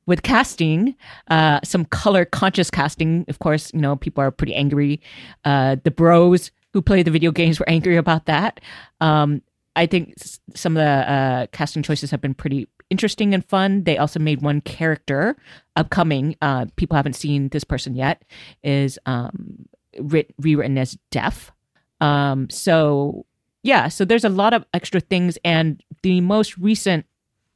with 0.06 0.22
casting, 0.22 0.96
uh, 1.28 1.60
some 1.62 1.84
color 1.84 2.24
conscious 2.24 2.70
casting. 2.70 3.24
Of 3.28 3.38
course, 3.38 3.72
you 3.72 3.80
know 3.80 3.94
people 3.94 4.22
are 4.22 4.32
pretty 4.32 4.54
angry. 4.54 5.00
Uh, 5.44 5.76
the 5.84 5.92
bros 5.92 6.50
who 6.72 6.82
play 6.82 7.04
the 7.04 7.12
video 7.12 7.30
games 7.30 7.60
were 7.60 7.68
angry 7.76 7.96
about 7.96 8.26
that. 8.26 8.60
Um, 9.00 9.40
I 9.76 9.86
think 9.86 10.14
some 10.54 10.76
of 10.76 10.82
the 10.82 11.12
uh, 11.12 11.46
casting 11.52 11.82
choices 11.82 12.10
have 12.10 12.20
been 12.20 12.34
pretty 12.34 12.68
interesting 12.90 13.34
and 13.34 13.44
fun. 13.44 13.84
They 13.84 13.98
also 13.98 14.20
made 14.20 14.42
one 14.42 14.60
character 14.60 15.36
upcoming. 15.76 16.36
Uh, 16.40 16.66
people 16.76 16.96
haven't 16.96 17.14
seen 17.14 17.48
this 17.48 17.64
person 17.64 17.94
yet. 17.94 18.22
Is 18.62 18.98
um, 19.06 19.66
writ- 20.00 20.34
rewritten 20.38 20.78
as 20.78 20.98
deaf. 21.10 21.52
Um, 22.00 22.48
so 22.50 23.26
yeah, 23.62 23.88
so 23.88 24.04
there's 24.04 24.24
a 24.24 24.28
lot 24.28 24.52
of 24.52 24.64
extra 24.74 25.00
things, 25.00 25.38
and 25.44 25.82
the 26.02 26.20
most 26.20 26.58
recent 26.58 27.06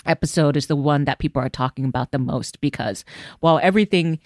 episode 0.06 0.56
is 0.56 0.66
the 0.66 0.76
one 0.76 1.04
that 1.04 1.18
people 1.18 1.42
are 1.42 1.50
talking 1.50 1.84
about 1.84 2.12
the 2.12 2.18
most 2.18 2.60
because 2.60 3.04
while 3.40 3.60
everything 3.62 4.18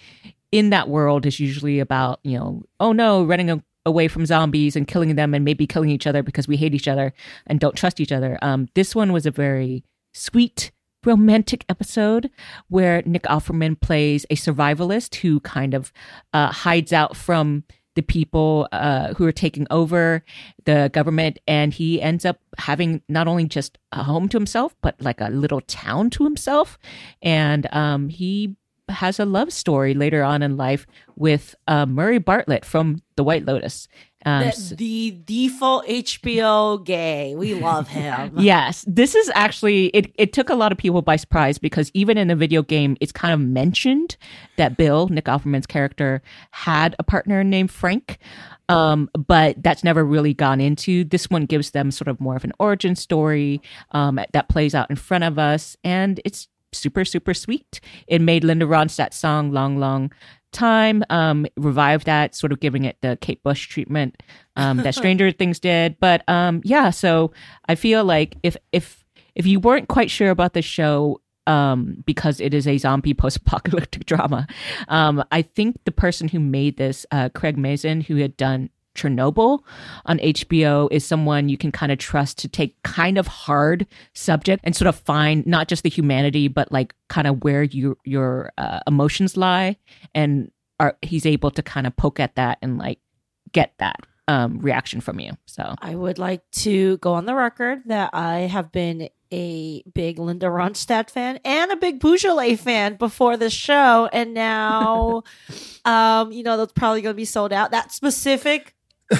in 0.51 0.69
that 0.69 0.87
world 0.87 1.25
is 1.25 1.39
usually 1.39 1.79
about 1.79 2.19
you 2.23 2.37
know 2.37 2.63
oh 2.79 2.93
no 2.93 3.23
running 3.23 3.49
a- 3.49 3.63
away 3.85 4.07
from 4.07 4.25
zombies 4.25 4.75
and 4.75 4.87
killing 4.87 5.15
them 5.15 5.33
and 5.33 5.43
maybe 5.43 5.67
killing 5.67 5.89
each 5.89 6.07
other 6.07 6.23
because 6.23 6.47
we 6.47 6.55
hate 6.55 6.73
each 6.73 6.87
other 6.87 7.11
and 7.47 7.59
don't 7.59 7.75
trust 7.75 7.99
each 7.99 8.11
other 8.11 8.37
um, 8.41 8.67
this 8.75 8.95
one 8.95 9.11
was 9.11 9.25
a 9.25 9.31
very 9.31 9.83
sweet 10.13 10.71
romantic 11.05 11.65
episode 11.69 12.29
where 12.69 13.01
nick 13.05 13.23
offerman 13.23 13.79
plays 13.79 14.25
a 14.29 14.35
survivalist 14.35 15.15
who 15.15 15.39
kind 15.41 15.73
of 15.73 15.91
uh, 16.33 16.51
hides 16.51 16.93
out 16.93 17.15
from 17.15 17.63
the 17.95 18.01
people 18.01 18.67
uh, 18.71 19.13
who 19.13 19.25
are 19.25 19.31
taking 19.31 19.67
over 19.69 20.23
the 20.65 20.89
government. 20.93 21.39
And 21.47 21.73
he 21.73 22.01
ends 22.01 22.25
up 22.25 22.39
having 22.57 23.01
not 23.07 23.27
only 23.27 23.45
just 23.45 23.77
a 23.91 24.03
home 24.03 24.27
to 24.29 24.37
himself 24.37 24.75
but 24.81 24.99
like 25.01 25.21
a 25.21 25.29
little 25.29 25.61
town 25.61 26.09
to 26.11 26.23
himself. 26.23 26.77
And 27.21 27.67
um, 27.71 28.09
he 28.09 28.55
has 28.89 29.19
a 29.19 29.25
love 29.25 29.51
story 29.53 29.93
later 29.93 30.23
on 30.23 30.41
in 30.41 30.57
life 30.57 30.85
with 31.15 31.55
uh, 31.67 31.85
murray 31.85 32.17
bartlett 32.17 32.65
from 32.65 33.01
the 33.15 33.23
white 33.23 33.45
lotus 33.45 33.87
um, 34.25 34.43
the, 34.43 34.75
the 34.75 35.11
default 35.25 35.85
HBO 35.87 36.83
gay. 36.83 37.35
We 37.35 37.53
love 37.53 37.87
him. 37.87 38.31
Yes, 38.43 38.83
this 38.87 39.15
is 39.15 39.31
actually 39.35 39.87
it. 39.87 40.11
It 40.15 40.33
took 40.33 40.49
a 40.49 40.55
lot 40.55 40.71
of 40.71 40.77
people 40.77 41.01
by 41.01 41.15
surprise 41.15 41.57
because 41.57 41.89
even 41.93 42.17
in 42.17 42.27
the 42.27 42.35
video 42.35 42.61
game, 42.61 42.97
it's 42.99 43.11
kind 43.11 43.33
of 43.33 43.39
mentioned 43.39 44.17
that 44.57 44.75
Bill 44.75 45.07
Nick 45.07 45.25
Offerman's 45.25 45.65
character 45.65 46.21
had 46.51 46.95
a 46.99 47.03
partner 47.03 47.43
named 47.43 47.71
Frank, 47.71 48.19
um, 48.69 49.09
but 49.13 49.61
that's 49.61 49.83
never 49.83 50.03
really 50.03 50.33
gone 50.33 50.59
into. 50.59 51.03
This 51.03 51.29
one 51.29 51.45
gives 51.45 51.71
them 51.71 51.91
sort 51.91 52.07
of 52.07 52.19
more 52.19 52.35
of 52.35 52.43
an 52.43 52.53
origin 52.59 52.95
story 52.95 53.61
um, 53.91 54.19
that 54.33 54.49
plays 54.49 54.75
out 54.75 54.89
in 54.89 54.95
front 54.95 55.23
of 55.23 55.39
us, 55.39 55.77
and 55.83 56.19
it's 56.25 56.47
super 56.71 57.05
super 57.05 57.33
sweet. 57.33 57.79
It 58.07 58.21
made 58.21 58.43
Linda 58.43 58.65
Ronstadt's 58.65 59.17
song 59.17 59.51
"Long 59.51 59.77
Long." 59.77 60.11
Time 60.53 61.03
um 61.09 61.45
revived 61.57 62.05
that 62.05 62.35
sort 62.35 62.51
of 62.51 62.59
giving 62.59 62.85
it 62.85 62.97
the 63.01 63.17
kate 63.19 63.43
bush 63.43 63.67
treatment 63.67 64.23
um 64.55 64.77
that 64.77 64.95
stranger 65.01 65.31
things 65.31 65.59
did. 65.59 65.97
But 65.99 66.23
um 66.29 66.61
yeah 66.63 66.89
so 66.91 67.33
i 67.67 67.75
feel 67.75 68.03
like 68.05 68.37
if 68.43 68.55
if 68.71 69.03
if 69.35 69.45
you 69.45 69.59
weren't 69.59 69.87
quite 69.87 70.09
sure 70.11 70.29
about 70.29 70.53
the 70.53 70.61
show 70.61 71.19
um 71.47 72.03
because 72.05 72.39
it 72.39 72.53
is 72.53 72.67
a 72.67 72.77
zombie 72.77 73.13
post-apocalyptic 73.23 74.05
drama 74.05 74.47
um 74.87 75.23
i 75.31 75.41
think 75.41 75.75
the 75.85 75.91
person 75.91 76.29
who 76.29 76.39
made 76.39 76.77
this 76.77 77.05
uh 77.11 77.29
craig 77.33 77.57
mazin 77.57 77.99
who 78.01 78.15
had 78.17 78.37
done 78.37 78.69
Chernobyl 78.95 79.59
on 80.05 80.19
HBO 80.19 80.87
is 80.91 81.05
someone 81.05 81.49
you 81.49 81.57
can 81.57 81.71
kind 81.71 81.91
of 81.91 81.97
trust 81.97 82.37
to 82.39 82.47
take 82.47 82.81
kind 82.83 83.17
of 83.17 83.27
hard 83.27 83.87
subject 84.13 84.61
and 84.63 84.75
sort 84.75 84.87
of 84.87 84.95
find 84.95 85.45
not 85.45 85.67
just 85.67 85.83
the 85.83 85.89
humanity, 85.89 86.47
but 86.47 86.71
like 86.71 86.93
kind 87.09 87.27
of 87.27 87.43
where 87.43 87.63
you, 87.63 87.97
your 88.05 88.51
uh, 88.57 88.79
emotions 88.87 89.37
lie, 89.37 89.77
and 90.13 90.51
are 90.79 90.97
he's 91.01 91.25
able 91.25 91.51
to 91.51 91.61
kind 91.61 91.87
of 91.87 91.95
poke 91.95 92.19
at 92.19 92.35
that 92.35 92.57
and 92.61 92.77
like 92.77 92.99
get 93.51 93.73
that 93.79 93.97
um, 94.27 94.59
reaction 94.59 95.01
from 95.01 95.19
you. 95.19 95.31
So 95.45 95.75
I 95.81 95.95
would 95.95 96.17
like 96.17 96.41
to 96.51 96.97
go 96.97 97.13
on 97.13 97.25
the 97.25 97.35
record 97.35 97.83
that 97.85 98.11
I 98.13 98.41
have 98.41 98.71
been 98.71 99.09
a 99.31 99.83
big 99.93 100.19
Linda 100.19 100.45
Ronstadt 100.45 101.09
fan 101.09 101.39
and 101.43 101.71
a 101.71 101.75
big 101.75 101.99
Beaujolais 101.99 102.55
fan 102.55 102.95
before 102.95 103.35
the 103.35 103.49
show, 103.49 104.07
and 104.13 104.33
now, 104.33 105.23
um, 105.85 106.31
you 106.31 106.43
know, 106.43 106.57
that's 106.57 106.73
probably 106.73 107.01
going 107.01 107.13
to 107.13 107.17
be 107.17 107.25
sold 107.25 107.51
out. 107.51 107.71
That 107.71 107.91
specific 107.91 108.75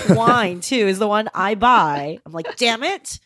wine 0.09 0.59
too 0.61 0.75
is 0.75 0.99
the 0.99 1.07
one 1.07 1.29
I 1.33 1.55
buy. 1.55 2.19
I'm 2.25 2.31
like, 2.31 2.57
damn 2.57 2.83
it! 2.83 3.19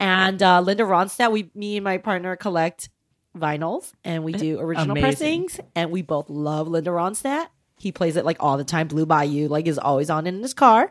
And 0.00 0.42
uh, 0.42 0.60
Linda 0.60 0.82
Ronstadt, 0.84 1.30
we, 1.32 1.50
me 1.54 1.76
and 1.76 1.84
my 1.84 1.98
partner 1.98 2.34
collect 2.36 2.88
vinyls, 3.36 3.92
and 4.04 4.24
we 4.24 4.32
do 4.32 4.58
original 4.60 4.90
Amazing. 4.96 5.02
pressings, 5.48 5.60
and 5.76 5.90
we 5.90 6.02
both 6.02 6.28
love 6.28 6.68
Linda 6.68 6.90
Ronstadt. 6.90 7.46
He 7.78 7.92
plays 7.92 8.16
it 8.16 8.24
like 8.24 8.36
all 8.40 8.56
the 8.56 8.64
time. 8.64 8.88
Blue 8.88 9.06
Bayou, 9.06 9.48
like, 9.48 9.66
is 9.66 9.78
always 9.78 10.10
on 10.10 10.26
in 10.26 10.40
his 10.42 10.54
car, 10.54 10.90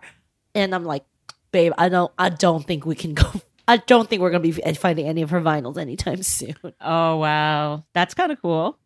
and 0.55 0.73
I'm 0.73 0.83
like, 0.85 1.03
babe, 1.51 1.73
I 1.77 1.89
don't, 1.89 2.11
I 2.17 2.29
don't 2.29 2.65
think 2.65 2.85
we 2.85 2.95
can 2.95 3.13
go. 3.13 3.29
I 3.67 3.77
don't 3.77 4.09
think 4.09 4.21
we're 4.21 4.31
gonna 4.31 4.41
be 4.41 4.51
finding 4.51 5.07
any 5.07 5.21
of 5.21 5.29
her 5.29 5.39
vinyls 5.39 5.77
anytime 5.77 6.23
soon. 6.23 6.55
oh 6.81 7.17
wow, 7.17 7.83
that's 7.93 8.13
kind 8.13 8.31
of 8.31 8.41
cool. 8.41 8.77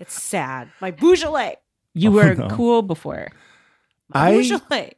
It's 0.00 0.20
sad. 0.20 0.70
My 0.80 0.90
Beaujolais, 0.92 1.56
You 1.94 2.10
Oh, 2.10 2.12
were 2.14 2.34
no. 2.34 2.48
cool 2.48 2.82
before. 2.82 3.28
my 4.08 4.28
I- 4.28 4.32
Beaujolais. 4.32 4.94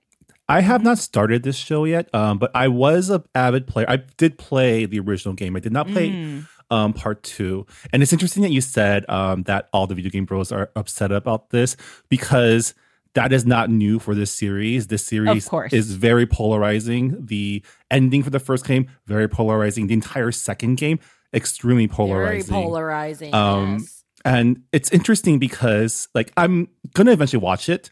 I 0.48 0.61
have 0.61 0.83
not 0.83 0.98
started 0.98 1.42
this 1.42 1.57
show 1.57 1.85
yet, 1.85 2.12
um, 2.14 2.38
but 2.38 2.50
I 2.54 2.68
was 2.68 3.09
a 3.11 3.22
avid 3.35 3.66
player. 3.66 3.87
I 3.88 3.96
did 4.18 4.37
play 4.38 4.85
the 4.85 5.00
original 5.00 5.35
game. 5.35 5.57
I 5.57 5.61
did 5.61 5.72
not 5.72 5.87
play 5.88 6.11
Mm. 6.11 6.46
um, 6.70 6.92
part 6.92 7.22
two. 7.22 7.66
And 7.92 8.02
it's 8.02 8.12
interesting 8.12 8.42
that 8.42 8.50
you 8.52 8.61
said 8.61 9.09
um, 9.09 9.44
that 9.44 9.68
all 9.72 9.87
the 9.87 9.94
video 9.94 10.11
game 10.11 10.24
bros 10.26 10.52
are 10.52 10.70
upset 10.76 11.12
about 11.12 11.50
this 11.50 11.76
because 12.11 12.74
that 13.14 13.33
is 13.33 13.46
not 13.46 13.70
new 13.70 13.98
for 13.98 14.14
this 14.14 14.30
series. 14.33 14.88
This 14.88 15.04
series 15.04 15.48
is 15.72 15.92
very 15.92 16.26
polarizing. 16.26 17.24
The 17.24 17.62
ending 17.90 18.22
for 18.22 18.30
the 18.30 18.40
first 18.40 18.66
game, 18.66 18.88
very 19.07 19.28
polarizing. 19.28 19.87
The 19.87 19.94
entire 19.94 20.33
second 20.33 20.76
game, 20.76 20.98
extremely 21.33 21.87
Very 21.87 21.96
polarizing. 21.96 22.54
polarizing. 22.54 23.35
Um, 23.35 23.78
yes. 23.80 24.04
and 24.24 24.62
it's 24.72 24.90
interesting 24.92 25.38
because 25.38 26.09
like 26.14 26.33
I'm 26.37 26.68
gonna 26.94 27.12
eventually 27.12 27.40
watch 27.42 27.68
it. 27.68 27.90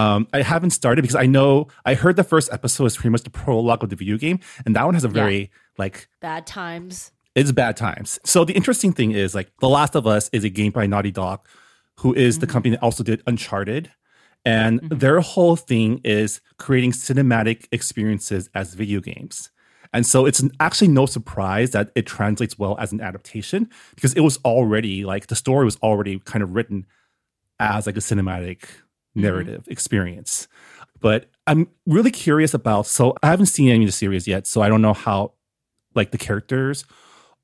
Um, 0.00 0.28
I 0.32 0.40
haven't 0.40 0.70
started 0.70 1.02
because 1.02 1.16
I 1.16 1.26
know 1.26 1.68
I 1.84 1.92
heard 1.92 2.16
the 2.16 2.24
first 2.24 2.50
episode 2.50 2.86
is 2.86 2.96
pretty 2.96 3.10
much 3.10 3.22
the 3.22 3.30
prologue 3.30 3.82
of 3.82 3.90
the 3.90 3.96
video 3.96 4.16
game, 4.16 4.40
and 4.64 4.74
that 4.74 4.84
one 4.86 4.94
has 4.94 5.04
a 5.04 5.08
very 5.08 5.50
like 5.76 6.08
Bad 6.20 6.46
times. 6.46 7.12
it's 7.34 7.52
bad 7.52 7.76
times. 7.76 8.18
So 8.24 8.46
the 8.46 8.54
interesting 8.54 8.92
thing 8.94 9.10
is 9.12 9.34
like 9.34 9.50
The 9.60 9.68
Last 9.68 9.94
of 9.94 10.06
Us 10.06 10.30
is 10.32 10.42
a 10.42 10.48
game 10.48 10.72
by 10.72 10.86
Naughty 10.86 11.10
Dog, 11.10 11.46
who 11.98 12.14
is 12.14 12.38
the 12.38 12.46
company 12.46 12.76
that 12.76 12.82
also 12.82 13.04
did 13.04 13.22
Uncharted. 13.26 13.90
And 14.42 14.80
their 14.88 15.20
whole 15.20 15.54
thing 15.56 16.00
is 16.02 16.40
creating 16.58 16.92
cinematic 16.92 17.66
experiences 17.70 18.48
as 18.54 18.72
video 18.72 19.00
games. 19.00 19.50
And 19.92 20.06
so 20.06 20.24
it's 20.24 20.42
actually 20.60 20.88
no 20.88 21.04
surprise 21.04 21.72
that 21.72 21.90
it 21.94 22.06
translates 22.06 22.58
well 22.58 22.74
as 22.78 22.90
an 22.92 23.02
adaptation 23.02 23.68
because 23.94 24.14
it 24.14 24.20
was 24.20 24.38
already 24.46 25.04
like 25.04 25.26
the 25.26 25.36
story 25.36 25.66
was 25.66 25.76
already 25.82 26.20
kind 26.20 26.42
of 26.42 26.54
written 26.54 26.86
as 27.58 27.84
like 27.84 27.98
a 27.98 28.00
cinematic 28.00 28.62
Mm-hmm. 29.10 29.22
narrative 29.22 29.68
experience. 29.68 30.46
But 31.00 31.30
I'm 31.46 31.68
really 31.86 32.10
curious 32.10 32.54
about 32.54 32.86
so 32.86 33.16
I 33.22 33.28
haven't 33.28 33.46
seen 33.46 33.68
any 33.70 33.84
of 33.84 33.88
the 33.88 33.92
series 33.92 34.28
yet, 34.28 34.46
so 34.46 34.62
I 34.62 34.68
don't 34.68 34.82
know 34.82 34.94
how 34.94 35.32
like 35.94 36.12
the 36.12 36.18
characters 36.18 36.84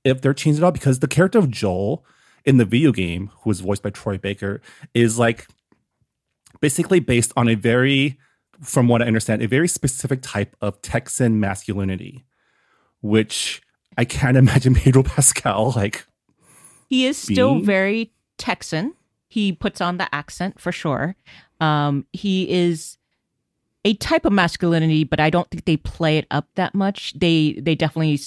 if 0.06 0.20
they're 0.20 0.34
changed 0.34 0.60
at 0.60 0.64
all 0.64 0.70
because 0.70 1.00
the 1.00 1.08
character 1.08 1.38
of 1.38 1.50
Joel 1.50 2.04
in 2.44 2.58
the 2.58 2.64
video 2.64 2.92
game, 2.92 3.32
who 3.40 3.50
was 3.50 3.60
voiced 3.60 3.82
by 3.82 3.90
Troy 3.90 4.16
Baker, 4.16 4.62
is 4.94 5.18
like 5.18 5.48
basically 6.60 7.00
based 7.00 7.32
on 7.36 7.48
a 7.48 7.56
very, 7.56 8.16
from 8.62 8.86
what 8.86 9.02
I 9.02 9.06
understand, 9.06 9.42
a 9.42 9.48
very 9.48 9.66
specific 9.66 10.20
type 10.22 10.54
of 10.60 10.80
Texan 10.80 11.40
masculinity, 11.40 12.24
which 13.00 13.60
I 13.98 14.04
can't 14.04 14.36
imagine 14.36 14.76
Pedro 14.76 15.02
Pascal 15.02 15.72
like. 15.74 16.06
He 16.88 17.04
is 17.04 17.18
still 17.18 17.58
very 17.58 18.12
Texan. 18.38 18.94
He 19.26 19.52
puts 19.52 19.80
on 19.80 19.96
the 19.96 20.14
accent 20.14 20.60
for 20.60 20.70
sure. 20.70 21.16
Um, 21.60 22.06
he 22.12 22.48
is 22.50 22.98
a 23.84 23.94
type 23.94 24.24
of 24.24 24.32
masculinity, 24.32 25.04
but 25.04 25.20
I 25.20 25.30
don't 25.30 25.48
think 25.50 25.64
they 25.64 25.76
play 25.76 26.18
it 26.18 26.26
up 26.30 26.48
that 26.56 26.74
much. 26.74 27.12
They 27.18 27.58
they 27.62 27.74
definitely 27.74 28.18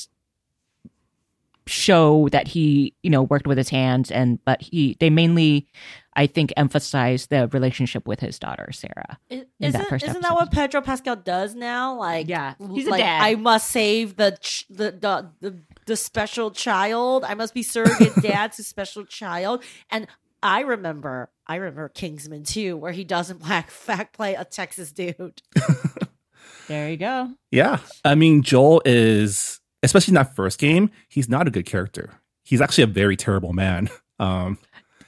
show 1.68 2.28
that 2.30 2.48
he 2.48 2.96
you 3.04 3.12
know 3.12 3.22
worked 3.22 3.46
with 3.46 3.58
his 3.58 3.70
hands 3.70 4.10
and 4.10 4.44
but 4.44 4.60
he 4.60 4.98
they 5.00 5.10
mainly 5.12 5.68
I 6.14 6.26
think 6.26 6.52
emphasize 6.58 7.28
the 7.28 7.48
relationship 7.50 8.08
with 8.08 8.20
his 8.20 8.40
daughter 8.40 8.72
Sarah. 8.72 9.20
I- 9.32 9.46
in 9.60 9.72
that 9.74 9.86
Isn't, 9.86 10.04
isn't 10.10 10.22
that 10.22 10.34
what 10.34 10.52
Pedro 10.52 10.82
Pascal 10.82 11.16
does 11.16 11.54
now? 11.56 11.96
Like, 11.96 12.28
Yeah, 12.28 12.56
he's 12.74 12.88
a 12.88 12.90
like, 12.90 13.02
dad. 13.02 13.22
I 13.22 13.36
must 13.36 13.70
save 13.70 14.16
the, 14.16 14.38
ch- 14.42 14.66
the, 14.70 14.92
the 14.92 15.30
the 15.42 15.56
the 15.86 15.96
special 15.96 16.50
child. 16.52 17.24
I 17.24 17.36
must 17.36 17.54
be 17.54 17.62
surrogate 17.64 18.16
dad 18.22 18.52
to 18.54 18.64
special 18.64 19.06
child. 19.06 19.64
And 19.92 20.08
I 20.42 20.62
remember, 20.62 21.30
I 21.48 21.56
remember 21.58 21.90
Kingsman 21.90 22.44
too, 22.44 22.78
where 22.78 22.92
he 22.92 23.04
doesn't 23.04 23.40
black 23.40 23.70
fact 23.88 24.14
play 24.16 24.36
a 24.36 24.46
Texas 24.46 24.92
dude. 24.92 25.42
There 26.68 26.90
you 26.90 26.98
go. 26.98 27.32
Yeah, 27.52 27.80
I 28.06 28.14
mean 28.16 28.44
Joel 28.44 28.82
is 28.86 29.60
especially 29.82 30.12
in 30.12 30.16
that 30.16 30.36
first 30.36 30.60
game. 30.60 30.92
He's 31.08 31.28
not 31.28 31.48
a 31.48 31.52
good 31.52 31.66
character. 31.66 32.12
he's 32.44 32.62
actually 32.62 32.84
a 32.84 32.88
very 32.88 33.16
terrible 33.18 33.54
man. 33.54 33.90
Um, 34.22 34.58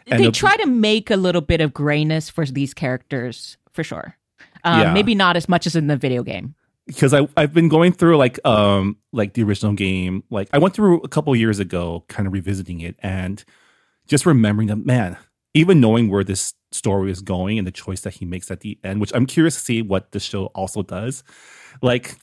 and 0.08 0.22
they 0.22 0.28
the- 0.28 0.32
try 0.32 0.56
to 0.56 0.66
make 0.66 1.12
a 1.12 1.18
little 1.18 1.42
bit 1.42 1.60
of 1.60 1.74
grayness 1.74 2.30
for 2.30 2.46
these 2.46 2.74
characters 2.74 3.58
for 3.74 3.84
sure. 3.84 4.16
Um, 4.64 4.80
Yeah. 4.80 4.94
Maybe 4.94 5.16
not 5.16 5.36
as 5.36 5.50
much 5.50 5.68
as 5.68 5.76
in 5.76 5.88
the 5.88 5.98
video 5.98 6.24
game. 6.24 6.56
because 6.88 7.14
I 7.14 7.28
I've 7.36 7.54
been 7.54 7.68
going 7.68 7.92
through 7.92 8.16
like 8.16 8.40
um 8.46 8.96
like 9.12 9.34
the 9.34 9.44
original 9.44 9.74
game. 9.74 10.24
Like 10.30 10.48
I 10.54 10.60
went 10.60 10.74
through 10.74 11.02
a 11.02 11.10
couple 11.10 11.36
years 11.36 11.60
ago, 11.60 12.06
kind 12.08 12.26
of 12.26 12.32
revisiting 12.32 12.80
it 12.80 12.96
and 13.00 13.44
just 14.12 14.26
remembering 14.26 14.68
that 14.68 14.86
man, 14.86 15.18
even 15.54 15.80
knowing 15.80 16.10
where 16.10 16.24
this 16.24 16.54
story 16.74 17.10
is 17.12 17.22
going 17.22 17.58
and 17.58 17.66
the 17.66 17.72
choice 17.72 18.02
that 18.02 18.14
he 18.16 18.26
makes 18.26 18.52
at 18.52 18.60
the 18.60 18.78
end, 18.84 19.00
which 19.00 19.12
I'm 19.16 19.26
curious 19.26 19.56
to 19.56 19.62
see 19.62 19.82
what 19.82 20.12
the 20.12 20.20
show 20.20 20.48
also 20.48 20.84
does. 20.84 21.24
Like 21.82 22.18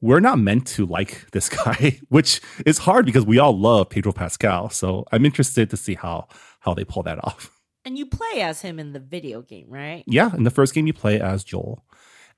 we're 0.00 0.20
not 0.20 0.38
meant 0.38 0.68
to 0.68 0.86
like 0.86 1.28
this 1.32 1.48
guy, 1.48 1.98
which 2.08 2.40
is 2.64 2.78
hard 2.78 3.06
because 3.06 3.26
we 3.26 3.40
all 3.40 3.58
love 3.58 3.90
Pedro 3.90 4.12
Pascal. 4.12 4.70
So 4.70 5.04
I'm 5.10 5.26
interested 5.26 5.68
to 5.70 5.76
see 5.76 5.94
how 5.94 6.28
how 6.60 6.74
they 6.74 6.84
pull 6.84 7.02
that 7.02 7.22
off. 7.24 7.50
And 7.84 7.98
you 7.98 8.06
play 8.06 8.40
as 8.40 8.62
him 8.62 8.78
in 8.78 8.92
the 8.92 9.00
video 9.00 9.42
game, 9.42 9.66
right? 9.68 10.04
Yeah, 10.06 10.34
in 10.34 10.44
the 10.44 10.50
first 10.50 10.74
game 10.74 10.86
you 10.86 10.92
play 10.92 11.20
as 11.20 11.44
Joel. 11.44 11.84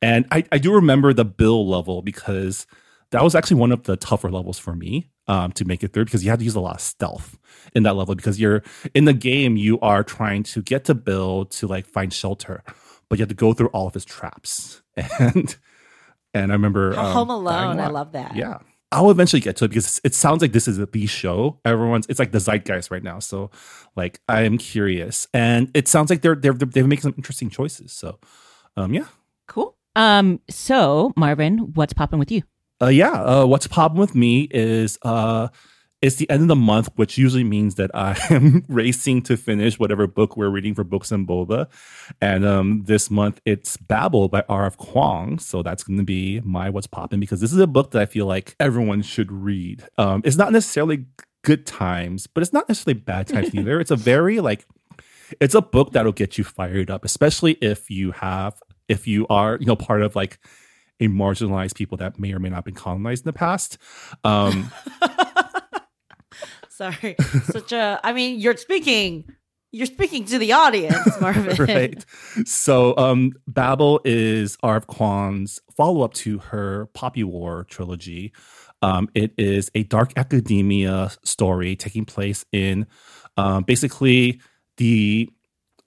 And 0.01 0.27
I, 0.31 0.45
I 0.53 0.59
do 0.59 0.73
remember 0.73 1.13
the 1.13 1.25
Bill 1.25 1.69
level 1.69 2.03
because 2.03 2.67
that 3.11 3.23
was 3.23 3.35
actually 3.35 3.59
one 3.59 3.73
of 3.73 3.85
the 3.85 3.97
tougher 3.97 4.31
levels 4.31 4.59
for 4.59 4.75
me 4.75 5.09
um, 5.27 5.53
to 5.53 5.65
make 5.65 5.83
it 5.83 5.93
through 5.93 6.05
because 6.05 6.25
you 6.25 6.31
had 6.31 6.39
to 6.39 6.45
use 6.45 6.55
a 6.55 6.61
lot 6.61 6.77
of 6.77 6.81
stealth 6.81 7.39
in 7.75 7.83
that 7.85 7.95
level 7.95 8.15
because 8.15 8.41
you're 8.41 8.63
in 8.95 9.05
the 9.05 9.13
game 9.13 9.57
you 9.57 9.79
are 9.81 10.03
trying 10.03 10.43
to 10.43 10.63
get 10.63 10.85
to 10.87 10.95
Bill 10.95 11.45
to 11.47 11.67
like 11.67 11.87
find 11.87 12.13
shelter, 12.13 12.63
but 13.09 13.19
you 13.19 13.23
have 13.23 13.29
to 13.29 13.35
go 13.35 13.53
through 13.53 13.69
all 13.69 13.87
of 13.87 13.95
his 13.95 14.05
traps. 14.05 14.83
And 15.21 15.57
and 16.35 16.51
I 16.51 16.55
remember 16.55 16.99
um, 16.99 17.13
Home 17.13 17.31
Alone, 17.31 17.79
I 17.79 17.87
love 17.89 18.13
that. 18.13 18.35
Yeah. 18.35 18.59
I'll 18.91 19.11
eventually 19.11 19.41
get 19.41 19.57
to 19.57 19.67
it 19.67 19.69
because 19.69 20.01
it 20.03 20.15
sounds 20.15 20.41
like 20.41 20.53
this 20.53 20.67
is 20.67 20.79
the 20.79 21.07
show. 21.07 21.61
Everyone's 21.65 22.07
it's 22.09 22.19
like 22.19 22.33
the 22.33 22.41
zeitgeist 22.41 22.91
right 22.91 23.03
now. 23.03 23.19
So 23.19 23.51
like 23.97 24.21
I 24.29 24.43
am 24.43 24.59
curious. 24.59 25.29
And 25.33 25.71
it 25.75 25.89
sounds 25.89 26.11
like 26.11 26.23
they're 26.23 26.35
they're 26.35 26.55
they're 26.55 26.87
making 26.87 27.03
some 27.03 27.15
interesting 27.17 27.51
choices. 27.51 27.93
So 27.93 28.19
um 28.77 28.95
yeah. 28.95 29.07
Cool. 29.47 29.77
Um. 29.95 30.41
So 30.51 31.13
Marvin, 31.17 31.75
what's 31.75 31.93
popping 31.93 32.19
with 32.19 32.31
you? 32.31 32.43
Uh 32.81 32.89
yeah. 32.89 33.23
Uh 33.23 33.47
what's 33.47 33.67
popping 33.67 33.99
with 33.99 34.15
me 34.15 34.49
is 34.51 34.99
uh 35.03 35.49
it's 36.01 36.17
the 36.17 36.31
end 36.31 36.43
of 36.43 36.49
the 36.49 36.57
month, 36.57 36.91
which 36.95 37.19
usually 37.19 37.45
means 37.45 37.75
that 37.75 37.91
I 37.93 38.17
am 38.31 38.65
racing 38.69 39.23
to 39.23 39.37
finish 39.37 39.79
whatever 39.79 40.07
book 40.07 40.37
we're 40.37 40.49
reading 40.49 40.75
for 40.75 40.85
Books 40.85 41.11
and 41.11 41.27
Boba. 41.27 41.69
And 42.21 42.45
um, 42.45 42.85
this 42.85 43.11
month 43.11 43.41
it's 43.45 43.77
Babel 43.77 44.29
by 44.29 44.45
R.F. 44.49 44.77
Kuang. 44.79 45.41
So 45.41 45.63
that's 45.63 45.83
going 45.83 45.99
to 45.99 46.05
be 46.05 46.41
my 46.45 46.71
What's 46.71 46.87
popping 46.87 47.21
because 47.21 47.41
this 47.41 47.53
is 47.53 47.59
a 47.59 47.67
book 47.67 47.91
that 47.93 48.03
I 48.03 48.07
feel 48.07 48.27
like 48.27 48.55
everyone 48.61 49.03
should 49.03 49.33
read. 49.33 49.85
Um, 49.97 50.23
it's 50.25 50.37
not 50.37 50.53
necessarily 50.53 51.07
good 51.43 51.67
times, 51.67 52.27
but 52.27 52.43
it's 52.43 52.53
not 52.53 52.69
necessarily 52.69 53.01
bad 53.01 53.27
times 53.27 53.55
either. 53.55 53.81
It's 53.81 53.91
a 53.91 53.97
very 53.97 54.39
like, 54.39 54.67
it's 55.41 55.55
a 55.55 55.63
book 55.63 55.93
that'll 55.93 56.13
get 56.13 56.39
you 56.39 56.45
fired 56.45 56.91
up, 56.91 57.05
especially 57.05 57.53
if 57.55 57.91
you 57.91 58.13
have, 58.13 58.61
if 58.89 59.07
you 59.07 59.27
are, 59.29 59.57
you 59.59 59.67
know, 59.67 59.77
part 59.77 60.03
of 60.03 60.15
like 60.15 60.39
a 61.01 61.09
marginalized 61.09 61.75
people 61.75 61.97
that 61.99 62.19
may 62.19 62.33
or 62.33 62.39
may 62.39 62.49
not 62.49 62.57
have 62.57 62.65
been 62.65 62.75
colonized 62.75 63.25
in 63.25 63.29
the 63.29 63.33
past. 63.33 63.79
Um, 64.25 64.71
Sorry. 66.69 67.17
Such 67.45 67.73
a 67.73 68.01
I 68.05 68.13
mean, 68.13 68.39
you're 68.39 68.57
speaking 68.57 69.25
you're 69.71 69.87
speaking 69.87 70.25
to 70.27 70.39
the 70.39 70.53
audience, 70.53 71.09
Marvin. 71.21 71.65
right. 71.67 72.05
So, 72.47 72.97
um, 72.97 73.33
Babel 73.47 74.01
is 74.05 74.57
R.F. 74.63 74.87
Kuang's 74.87 75.61
follow 75.77 76.03
up 76.03 76.15
to 76.15 76.39
her 76.39 76.87
Poppy 76.95 77.23
War 77.23 77.65
trilogy. 77.69 78.33
Um, 78.81 79.09
it 79.15 79.33
is 79.37 79.71
a 79.75 79.83
dark 79.83 80.13
academia 80.17 81.11
story 81.23 81.77
taking 81.77 82.05
place 82.07 82.47
in 82.53 82.87
um, 83.37 83.65
basically 83.65 84.41
the 84.79 85.29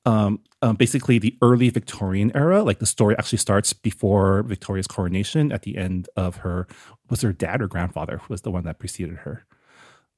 um, 0.05 0.39
um, 0.61 0.75
basically 0.75 1.19
the 1.19 1.37
early 1.41 1.69
Victorian 1.69 2.31
era. 2.35 2.63
Like 2.63 2.79
the 2.79 2.85
story 2.85 3.15
actually 3.17 3.37
starts 3.39 3.73
before 3.73 4.43
Victoria's 4.43 4.87
coronation. 4.87 5.51
At 5.51 5.63
the 5.63 5.77
end 5.77 6.09
of 6.15 6.37
her, 6.37 6.67
was 7.09 7.21
her 7.21 7.33
dad 7.33 7.61
or 7.61 7.67
grandfather 7.67 8.21
was 8.29 8.41
the 8.41 8.51
one 8.51 8.63
that 8.63 8.79
preceded 8.79 9.17
her. 9.17 9.45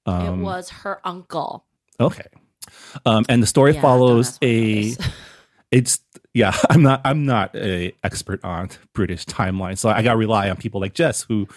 it 0.05 0.37
was 0.37 0.69
her 0.69 0.99
uncle. 1.03 1.65
Okay. 1.99 2.27
Um, 3.05 3.25
and 3.29 3.41
the 3.41 3.47
story 3.47 3.73
Yeah, 3.73 3.81
follows 3.81 4.37
a. 4.41 4.95
It's 5.71 6.01
yeah. 6.35 6.55
I'm 6.69 6.83
not. 6.83 7.01
I'm 7.03 7.25
not 7.25 7.55
a 7.55 7.93
expert 8.03 8.39
on 8.45 8.69
British 8.93 9.25
timeline, 9.25 9.75
so 9.75 9.89
I 9.89 10.03
got 10.03 10.11
to 10.11 10.17
rely 10.17 10.51
on 10.51 10.55
people 10.55 10.79
like 10.79 10.93
Jess, 10.93 11.23
who 11.23 11.47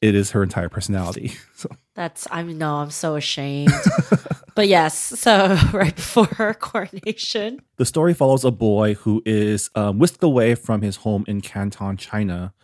it 0.00 0.14
is 0.14 0.30
her 0.32 0.42
entire 0.42 0.68
personality. 0.68 1.32
So 1.58 1.68
That's 1.96 2.28
I 2.30 2.44
know 2.44 2.76
I'm 2.76 2.92
so 2.92 3.16
ashamed. 3.16 3.72
but 4.54 4.68
yes, 4.68 4.96
so 4.96 5.58
right 5.72 5.94
before 5.96 6.26
her 6.26 6.54
coronation. 6.54 7.58
the 7.78 7.84
story 7.84 8.14
follows 8.14 8.44
a 8.44 8.52
boy 8.52 8.94
who 8.94 9.20
is 9.26 9.70
um, 9.74 9.98
whisked 9.98 10.22
away 10.22 10.54
from 10.54 10.82
his 10.82 10.96
home 10.98 11.24
in 11.26 11.40
Canton, 11.40 11.96
China. 11.96 12.54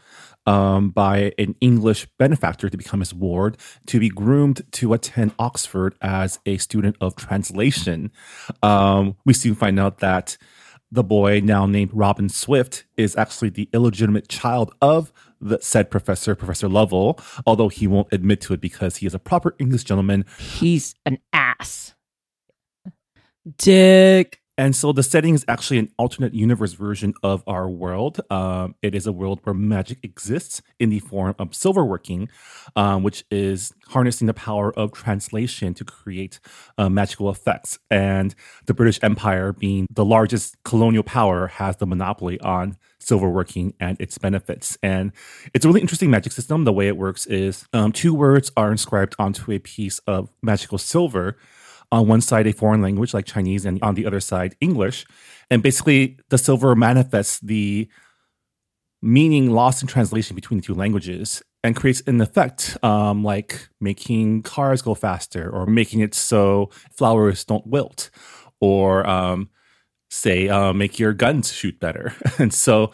Um, 0.47 0.91
by 0.91 1.33
an 1.39 1.57
English 1.63 2.07
benefactor 2.19 2.69
to 2.69 2.77
become 2.77 3.01
his 3.01 3.15
ward, 3.15 3.57
to 3.87 3.99
be 3.99 4.11
groomed 4.11 4.61
to 4.73 4.93
attend 4.93 5.33
Oxford 5.39 5.95
as 6.03 6.39
a 6.45 6.59
student 6.59 6.97
of 7.01 7.17
translation. 7.17 8.13
Um, 8.63 9.17
we 9.25 9.33
soon 9.33 9.55
find 9.55 9.81
out 9.81 10.01
that 10.01 10.37
the 10.95 11.05
boy, 11.05 11.41
now 11.43 11.67
named 11.67 11.91
Robin 11.93 12.29
Swift, 12.29 12.85
is 12.97 13.17
actually 13.17 13.51
the 13.51 13.69
illegitimate 13.73 14.29
child 14.29 14.73
of 14.81 15.13
the 15.41 15.59
said 15.61 15.91
professor, 15.91 16.35
Professor 16.35 16.69
Lovell, 16.69 17.19
although 17.47 17.69
he 17.69 17.87
won't 17.87 18.09
admit 18.13 18.41
to 18.43 18.55
it 18.55 18.61
because 18.61 18.97
he 18.97 19.07
is 19.07 19.15
a 19.15 19.19
proper 19.19 19.55
English 19.59 19.85
gentleman. 19.85 20.25
He's 20.39 20.95
an 21.05 21.19
ass. 21.33 21.95
Dick. 23.59 24.41
And 24.57 24.77
so 24.77 24.93
the 24.93 25.03
setting 25.03 25.35
is 25.35 25.45
actually 25.49 25.79
an 25.79 25.91
alternate 25.99 26.33
universe 26.33 26.75
version 26.75 27.15
of 27.25 27.43
our 27.47 27.69
world. 27.69 28.21
Um, 28.31 28.77
it 28.83 28.95
is 28.95 29.07
a 29.07 29.13
world 29.13 29.41
where 29.43 29.55
magic 29.55 29.99
exists 30.05 30.63
in 30.79 30.91
the 30.91 31.01
form 31.01 31.35
of 31.41 31.51
silverworking, 31.51 32.29
um, 32.77 33.03
which 33.03 33.25
is 33.33 33.73
harnessing 33.89 34.29
the 34.29 34.35
power 34.35 34.73
of 34.79 34.93
translation 34.93 35.75
to 35.75 35.85
create 35.85 36.39
uh, 36.79 36.89
magical 36.89 37.31
effects. 37.31 37.81
And 37.91 38.35
the 38.67 38.75
British 38.75 39.01
Empire, 39.03 39.53
being 39.53 39.89
the 39.91 40.05
largest 40.05 40.63
colonial 40.63 41.03
power, 41.03 41.49
has 41.49 41.77
the 41.79 41.87
monopoly 41.87 42.39
on 42.41 42.77
silverworking 43.01 43.75
and 43.81 44.01
its 44.01 44.19
benefits. 44.19 44.79
And 44.85 45.13
it's 45.53 45.65
a 45.65 45.69
really 45.69 45.81
interesting 45.81 46.11
magic 46.11 46.33
system. 46.33 46.65
The 46.65 46.73
way 46.73 46.87
it 46.87 46.97
works 46.97 47.27
is 47.27 47.67
um, 47.73 47.91
two 47.91 48.15
words 48.15 48.53
are 48.57 48.71
inscribed 48.71 49.17
onto 49.19 49.51
a 49.51 49.59
piece 49.59 49.99
of 50.07 50.31
magical 50.43 50.79
silver 50.79 51.37
on 51.95 52.09
one 52.09 52.21
side 52.21 52.47
a 52.47 52.53
foreign 52.53 52.83
language 52.83 53.15
like 53.15 53.25
Chinese 53.25 53.65
and 53.65 53.81
on 53.83 53.95
the 53.95 54.05
other 54.05 54.21
side 54.21 54.57
English. 54.61 55.07
And 55.49 55.63
basically 55.63 56.19
the 56.29 56.39
silver 56.39 56.75
manifests 56.75 57.39
the 57.39 57.89
meaning 59.01 59.51
lost 59.51 59.81
in 59.81 59.87
translation 59.87 60.35
between 60.35 60.59
the 60.59 60.67
two 60.67 60.75
languages 60.75 61.41
and 61.63 61.77
creates 61.77 62.03
an 62.07 62.21
effect 62.21 62.77
um, 62.83 63.23
like 63.23 63.69
making 63.81 64.43
cars 64.43 64.83
go 64.83 64.95
faster 64.95 65.49
or 65.49 65.67
making 65.67 66.01
it 66.01 66.15
so 66.15 66.71
flowers 66.91 67.45
don't 67.45 67.67
wilt 67.67 68.11
or 68.61 69.07
um, 69.07 69.49
say 70.11 70.49
uh, 70.49 70.73
make 70.73 70.99
your 70.99 71.13
guns 71.13 71.53
shoot 71.53 71.79
better. 71.79 72.13
and 72.39 72.53
so 72.53 72.91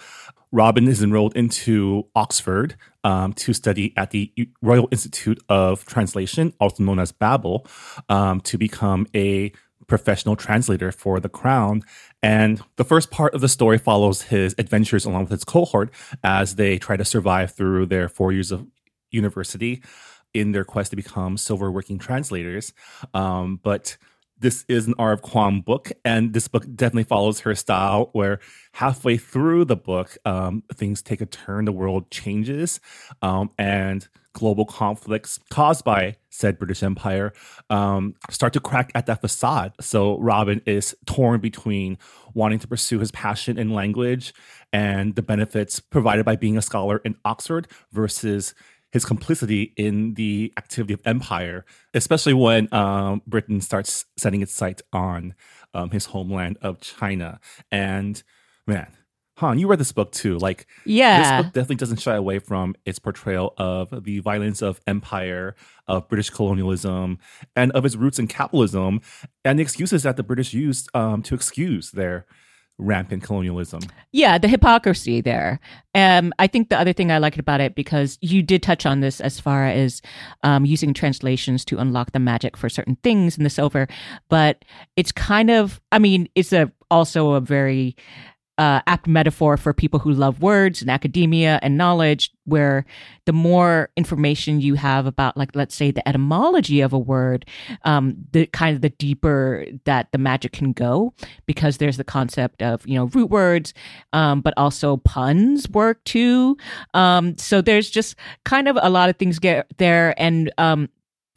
Robin 0.53 0.89
is 0.89 1.03
enrolled 1.03 1.37
into 1.37 2.07
Oxford 2.15 2.77
um, 3.05 3.33
to 3.35 3.53
study 3.53 3.93
at 3.97 4.11
the 4.11 4.33
Royal 4.63 4.89
Institute 4.91 5.41
of 5.49 5.85
Translation, 5.85 6.53
also 6.61 6.83
known 6.83 6.99
as 6.99 7.13
Babel, 7.13 7.67
um, 8.09 8.41
to 8.43 8.59
become 8.59 9.07
a 9.15 9.53
professional 9.87 10.37
translator 10.37 10.93
for 10.93 11.21
the 11.21 11.29
crown. 11.29 11.83
And 12.23 12.63
the 12.77 12.85
first 12.85 13.11
part 13.11 13.35
of 13.35 13.41
the 13.41 13.49
story 13.49 13.79
follows 13.79 14.23
his 14.23 14.55
adventures 14.59 15.05
along 15.05 15.23
with 15.23 15.31
his 15.31 15.45
cohort 15.45 15.91
as 16.23 16.57
they 16.57 16.79
try 16.79 16.97
to 16.97 17.05
survive 17.05 17.53
through 17.53 17.87
their 17.87 18.09
four 18.09 18.33
years 18.33 18.53
of 18.53 18.67
university 19.11 19.83
in 20.33 20.53
their 20.53 20.65
quest 20.65 20.91
to 20.91 20.97
become 20.97 21.37
silver 21.37 21.71
working 21.71 21.99
translators. 21.99 22.73
Um, 23.15 23.59
but 23.63 23.97
this 24.41 24.65
is 24.69 24.87
an 24.87 24.95
R.F. 24.99 25.23
Kuang 25.23 25.65
book, 25.65 25.93
and 26.05 26.33
this 26.33 26.49
book 26.49 26.65
definitely 26.75 27.05
follows 27.05 27.41
her 27.41 27.55
style. 27.55 28.11
Where 28.13 28.41
halfway 28.73 29.17
through 29.17 29.67
the 29.67 29.77
book, 29.77 30.17
um, 30.25 30.63
things 30.75 31.03
take 31.03 31.21
a 31.21 31.27
turn, 31.27 31.67
the 31.67 31.73
world 31.73 32.11
changes, 32.11 32.81
um, 33.23 33.51
and 33.59 34.09
global 34.33 34.65
conflicts 34.65 35.39
caused 35.51 35.85
by 35.85 36.17
said 36.31 36.59
British 36.59 36.83
Empire 36.83 37.33
um, 37.69 38.15
start 38.31 38.53
to 38.53 38.61
crack 38.61 38.91
at 38.95 39.07
that 39.07 39.21
facade. 39.21 39.73
So 39.81 40.19
Robin 40.19 40.63
is 40.67 40.95
torn 41.05 41.41
between 41.41 41.99
wanting 42.33 42.61
to 42.61 42.69
pursue 42.69 43.01
his 43.01 43.11
passion 43.11 43.59
in 43.59 43.71
language 43.71 44.33
and 44.73 45.17
the 45.17 45.23
benefits 45.23 45.81
provided 45.81 46.25
by 46.25 46.37
being 46.37 46.57
a 46.57 46.63
scholar 46.63 46.99
in 46.99 47.17
Oxford 47.25 47.67
versus 47.93 48.55
his 48.93 49.05
complicity 49.05 49.73
in 49.77 50.15
the 50.15 50.53
activity 50.57 50.95
of 50.95 51.01
empire, 51.05 51.65
especially 51.95 52.35
when 52.35 52.73
um, 52.75 53.23
Britain 53.27 53.61
starts 53.61 54.05
setting 54.17 54.43
its 54.43 54.53
sights 54.53 54.83
on 54.93 55.35
um, 55.75 55.91
his 55.91 56.07
homeland 56.07 56.59
of 56.61 56.81
China. 56.81 57.41
And 57.71 58.23
man, 58.67 58.89
Han, 59.37 59.59
you 59.59 59.69
read 59.69 59.81
this 59.81 59.93
book 59.93 60.13
too. 60.13 60.37
Like, 60.39 60.67
Yeah. 60.85 61.19
this 61.19 61.43
book 61.43 61.53
definitely 61.55 61.77
doesn't 61.77 62.01
shy 62.01 62.15
away 62.15 62.41
from 62.41 62.75
its 62.85 62.99
portrayal 62.99 63.55
of 63.57 64.05
the 64.05 64.19
violence 64.19 64.61
of 64.61 64.81
empire, 64.87 65.55
of 65.89 66.09
British 66.09 66.29
colonialism, 66.29 67.19
and 67.57 67.73
of 67.73 67.87
its 67.87 67.97
roots 67.97 68.19
in 68.19 68.27
capitalism, 68.27 69.01
and 69.43 69.59
the 69.59 69.63
excuses 69.63 70.03
that 70.03 70.19
the 70.19 70.23
British 70.23 70.53
used 70.53 70.95
um, 70.95 71.23
to 71.23 71.35
excuse 71.35 71.93
their 71.93 72.27
rampant 72.81 73.23
colonialism. 73.23 73.81
Yeah, 74.13 74.39
the 74.39 74.49
hypocrisy 74.49 75.21
there. 75.21 75.61
Um, 75.95 76.33
I 76.39 76.47
think 76.47 76.69
the 76.69 76.79
other 76.79 76.93
thing 76.93 77.11
I 77.11 77.19
liked 77.19 77.39
about 77.39 77.61
it 77.61 77.75
because 77.75 78.19
you 78.21 78.43
did 78.43 78.63
touch 78.63 78.87
on 78.87 79.01
this 79.01 79.21
as 79.21 79.41
far 79.41 79.67
as 79.67 80.03
um, 80.43 80.65
using 80.65 80.95
translations 80.95 81.65
to 81.67 81.79
unlock 81.79 82.13
the 82.13 82.19
magic 82.19 82.57
for 82.57 82.69
certain 82.69 82.97
things 83.03 83.37
in 83.37 83.45
the 83.45 83.51
silver, 83.51 83.89
but 84.29 84.65
it's 84.97 85.13
kind 85.13 85.51
of, 85.51 85.81
I 85.93 85.99
mean, 85.99 86.29
it's 86.35 86.53
a 86.53 86.73
also 86.91 87.33
a 87.33 87.41
very 87.41 87.97
uh, 88.61 88.83
apt 88.87 89.07
metaphor 89.07 89.57
for 89.57 89.73
people 89.73 89.99
who 89.99 90.13
love 90.13 90.43
words 90.43 90.83
and 90.83 90.91
academia 90.91 91.59
and 91.63 91.79
knowledge, 91.79 92.31
where 92.45 92.85
the 93.25 93.33
more 93.33 93.89
information 93.97 94.61
you 94.61 94.75
have 94.75 95.07
about, 95.07 95.35
like, 95.35 95.57
let's 95.57 95.75
say, 95.75 95.91
the 95.91 96.07
etymology 96.07 96.83
of 96.83 96.93
a 96.93 96.99
word, 96.99 97.47
um, 97.85 98.15
the 98.33 98.45
kind 98.47 98.77
of 98.77 98.83
the 98.83 98.91
deeper 98.91 99.65
that 99.87 100.09
the 100.13 100.19
magic 100.19 100.53
can 100.53 100.73
go, 100.73 101.15
because 101.47 101.79
there's 101.79 101.97
the 101.97 102.05
concept 102.05 102.63
of, 102.63 102.87
you 102.87 102.97
know, 102.97 103.07
root 103.07 103.31
words, 103.31 103.73
um, 104.13 104.43
but 104.43 104.53
also 104.59 104.99
puns 104.99 105.67
work 105.71 106.05
too. 106.05 106.57
Um, 106.93 107.39
so 107.39 107.63
there's 107.63 107.89
just 107.89 108.15
kind 108.45 108.69
of 108.69 108.79
a 108.83 108.91
lot 108.91 109.09
of 109.09 109.17
things 109.17 109.39
get 109.39 109.67
there. 109.79 110.15
And, 110.21 110.53
um, 110.59 110.91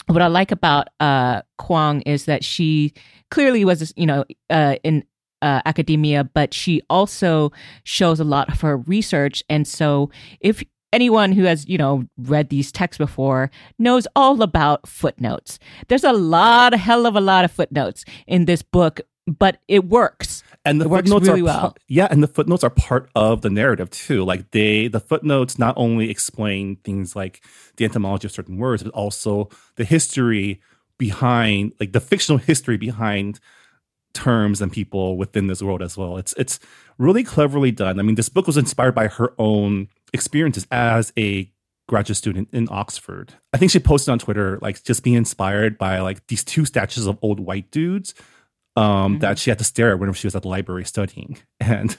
what 0.08 0.22
I 0.22 0.28
like 0.28 0.52
about 0.52 0.90
uh, 1.00 1.44
Kuang 1.62 2.04
is 2.06 2.26
that 2.26 2.44
she 2.44 2.92
clearly 3.32 3.64
was, 3.64 3.94
you 3.96 4.06
know, 4.06 4.26
uh, 4.50 4.76
in 4.84 5.06
uh, 5.44 5.62
academia, 5.66 6.24
but 6.24 6.54
she 6.54 6.82
also 6.90 7.52
shows 7.84 8.20
a 8.20 8.24
lot 8.24 8.50
of 8.50 8.62
her 8.62 8.78
research. 8.78 9.44
And 9.50 9.68
so, 9.68 10.10
if 10.40 10.64
anyone 10.94 11.32
who 11.34 11.44
has, 11.44 11.68
you 11.68 11.78
know, 11.78 12.06
read 12.18 12.50
these 12.50 12.72
texts 12.72 12.98
before 12.98 13.50
knows 13.80 14.08
all 14.16 14.42
about 14.42 14.88
footnotes, 14.88 15.60
there's 15.88 16.04
a 16.04 16.14
lot, 16.14 16.74
a 16.74 16.78
hell 16.78 17.06
of 17.06 17.16
a 17.16 17.22
lot 17.22 17.46
of 17.46 17.52
footnotes 17.52 18.06
in 18.28 18.46
this 18.46 18.62
book, 18.62 19.02
but 19.28 19.60
it 19.68 19.86
works. 19.86 20.44
And 20.66 20.80
the 20.80 20.86
It 20.86 20.90
works 20.90 21.10
footnotes 21.10 21.28
really 21.28 21.42
are 21.42 21.44
well. 21.44 21.76
yeah, 21.88 22.08
and 22.12 22.24
the 22.24 22.28
footnotes 22.28 22.64
are 22.64 22.70
part 22.70 23.10
of 23.16 23.42
the 23.42 23.50
narrative 23.50 23.90
too. 23.90 24.24
Like 24.24 24.52
they, 24.52 24.88
the 24.88 25.00
footnotes 25.02 25.60
not 25.60 25.74
only 25.78 26.10
explain 26.10 26.78
things 26.86 27.16
like 27.16 27.44
the 27.78 27.86
etymology 27.86 28.28
of 28.28 28.32
certain 28.32 28.58
words, 28.58 28.84
but 28.84 28.94
also 28.94 29.50
the 29.76 29.84
history 29.86 30.62
behind, 30.98 31.74
like 31.80 31.92
the 31.92 32.00
fictional 32.00 32.38
history 32.40 32.78
behind 32.78 33.40
terms 34.14 34.62
and 34.62 34.72
people 34.72 35.18
within 35.18 35.48
this 35.48 35.62
world 35.62 35.82
as 35.82 35.98
well. 35.98 36.18
It's 36.18 36.34
it's 36.38 36.60
really 36.98 37.24
cleverly 37.24 37.72
done. 37.72 38.00
I 38.00 38.04
mean, 38.04 38.16
this 38.16 38.30
book 38.30 38.48
was 38.48 38.58
inspired 38.58 38.96
by 38.96 39.08
her 39.08 39.34
own 39.38 39.88
experiences 40.14 40.68
as 40.72 41.12
a 41.18 41.52
graduate 41.88 42.18
student 42.18 42.50
in 42.52 42.68
Oxford. 42.72 43.34
I 43.54 43.58
think 43.58 43.72
she 43.72 43.80
posted 43.80 44.12
on 44.12 44.20
Twitter 44.20 44.60
like 44.62 44.84
just 44.84 45.04
being 45.04 45.16
inspired 45.16 45.78
by 45.78 46.00
like 46.00 46.26
these 46.28 46.44
two 46.44 46.66
statues 46.66 47.08
of 47.08 47.18
old 47.22 47.40
white 47.40 47.70
dudes 47.72 48.14
um, 48.76 49.20
that 49.20 49.38
she 49.38 49.50
had 49.50 49.60
to 49.60 49.66
stare 49.66 49.92
at 49.92 50.00
whenever 50.00 50.16
she 50.16 50.28
was 50.28 50.36
at 50.36 50.44
the 50.44 50.48
library 50.48 50.86
studying. 50.86 51.38
And 51.60 51.98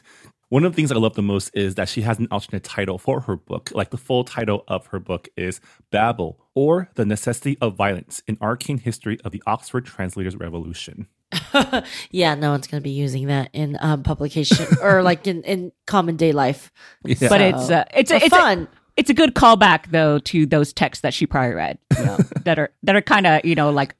one 0.54 0.62
of 0.64 0.70
the 0.70 0.76
things 0.76 0.92
I 0.92 0.94
love 0.94 1.14
the 1.14 1.22
most 1.22 1.50
is 1.52 1.74
that 1.74 1.88
she 1.88 2.02
has 2.02 2.20
an 2.20 2.28
alternate 2.30 2.62
title 2.62 2.96
for 2.96 3.22
her 3.22 3.34
book. 3.34 3.72
Like 3.74 3.90
the 3.90 3.96
full 3.96 4.22
title 4.22 4.62
of 4.68 4.86
her 4.86 5.00
book 5.00 5.28
is 5.36 5.60
Babel 5.90 6.38
or 6.54 6.90
The 6.94 7.04
Necessity 7.04 7.58
of 7.60 7.74
Violence 7.74 8.22
An 8.28 8.38
Arcane 8.40 8.78
History 8.78 9.18
of 9.24 9.32
the 9.32 9.42
Oxford 9.48 9.84
Translators 9.84 10.36
Revolution. 10.36 11.08
yeah, 12.12 12.36
no 12.36 12.52
one's 12.52 12.68
going 12.68 12.80
to 12.80 12.84
be 12.84 12.92
using 12.92 13.26
that 13.26 13.50
in 13.52 13.76
um, 13.80 14.04
publication 14.04 14.64
or 14.80 15.02
like 15.02 15.26
in, 15.26 15.42
in 15.42 15.72
common 15.86 16.14
day 16.14 16.30
life. 16.30 16.70
Yeah. 17.04 17.28
But 17.28 17.40
it's 17.40 17.70
uh, 17.70 17.84
it's 17.92 18.12
a, 18.12 18.24
it's 18.24 18.32
a, 18.32 18.68
it's 18.96 19.10
a 19.10 19.14
good 19.14 19.34
callback 19.34 19.90
though 19.90 20.20
to 20.20 20.46
those 20.46 20.72
texts 20.72 21.02
that 21.02 21.12
she 21.12 21.26
probably 21.26 21.54
read 21.54 21.78
that 22.44 22.60
are 22.60 22.70
that 22.84 22.94
are 22.94 23.02
kind 23.02 23.26
of 23.26 23.44
you 23.44 23.56
know 23.56 23.70
like 23.70 23.96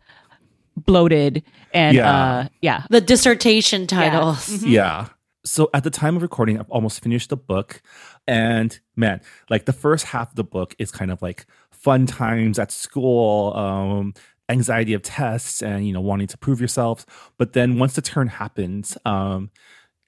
bloated 0.76 1.42
and 1.72 1.96
Yeah. 1.96 2.12
uh 2.12 2.48
yeah 2.62 2.84
the 2.90 3.00
dissertation 3.00 3.88
titles. 3.88 4.62
Yeah. 4.62 5.08
So 5.44 5.68
at 5.74 5.84
the 5.84 5.90
time 5.90 6.16
of 6.16 6.22
recording, 6.22 6.58
I've 6.58 6.70
almost 6.70 7.02
finished 7.02 7.30
the 7.30 7.36
book. 7.36 7.82
And 8.26 8.78
man, 8.96 9.20
like 9.50 9.66
the 9.66 9.72
first 9.72 10.06
half 10.06 10.30
of 10.30 10.36
the 10.36 10.44
book 10.44 10.74
is 10.78 10.90
kind 10.90 11.10
of 11.10 11.20
like 11.20 11.46
fun 11.70 12.06
times 12.06 12.58
at 12.58 12.72
school, 12.72 13.54
um, 13.54 14.14
anxiety 14.48 14.94
of 14.94 15.02
tests 15.02 15.62
and, 15.62 15.86
you 15.86 15.92
know, 15.92 16.00
wanting 16.00 16.28
to 16.28 16.38
prove 16.38 16.60
yourself. 16.60 17.04
But 17.38 17.52
then 17.52 17.78
once 17.78 17.94
the 17.94 18.02
turn 18.02 18.28
happens, 18.28 18.96
um, 19.04 19.50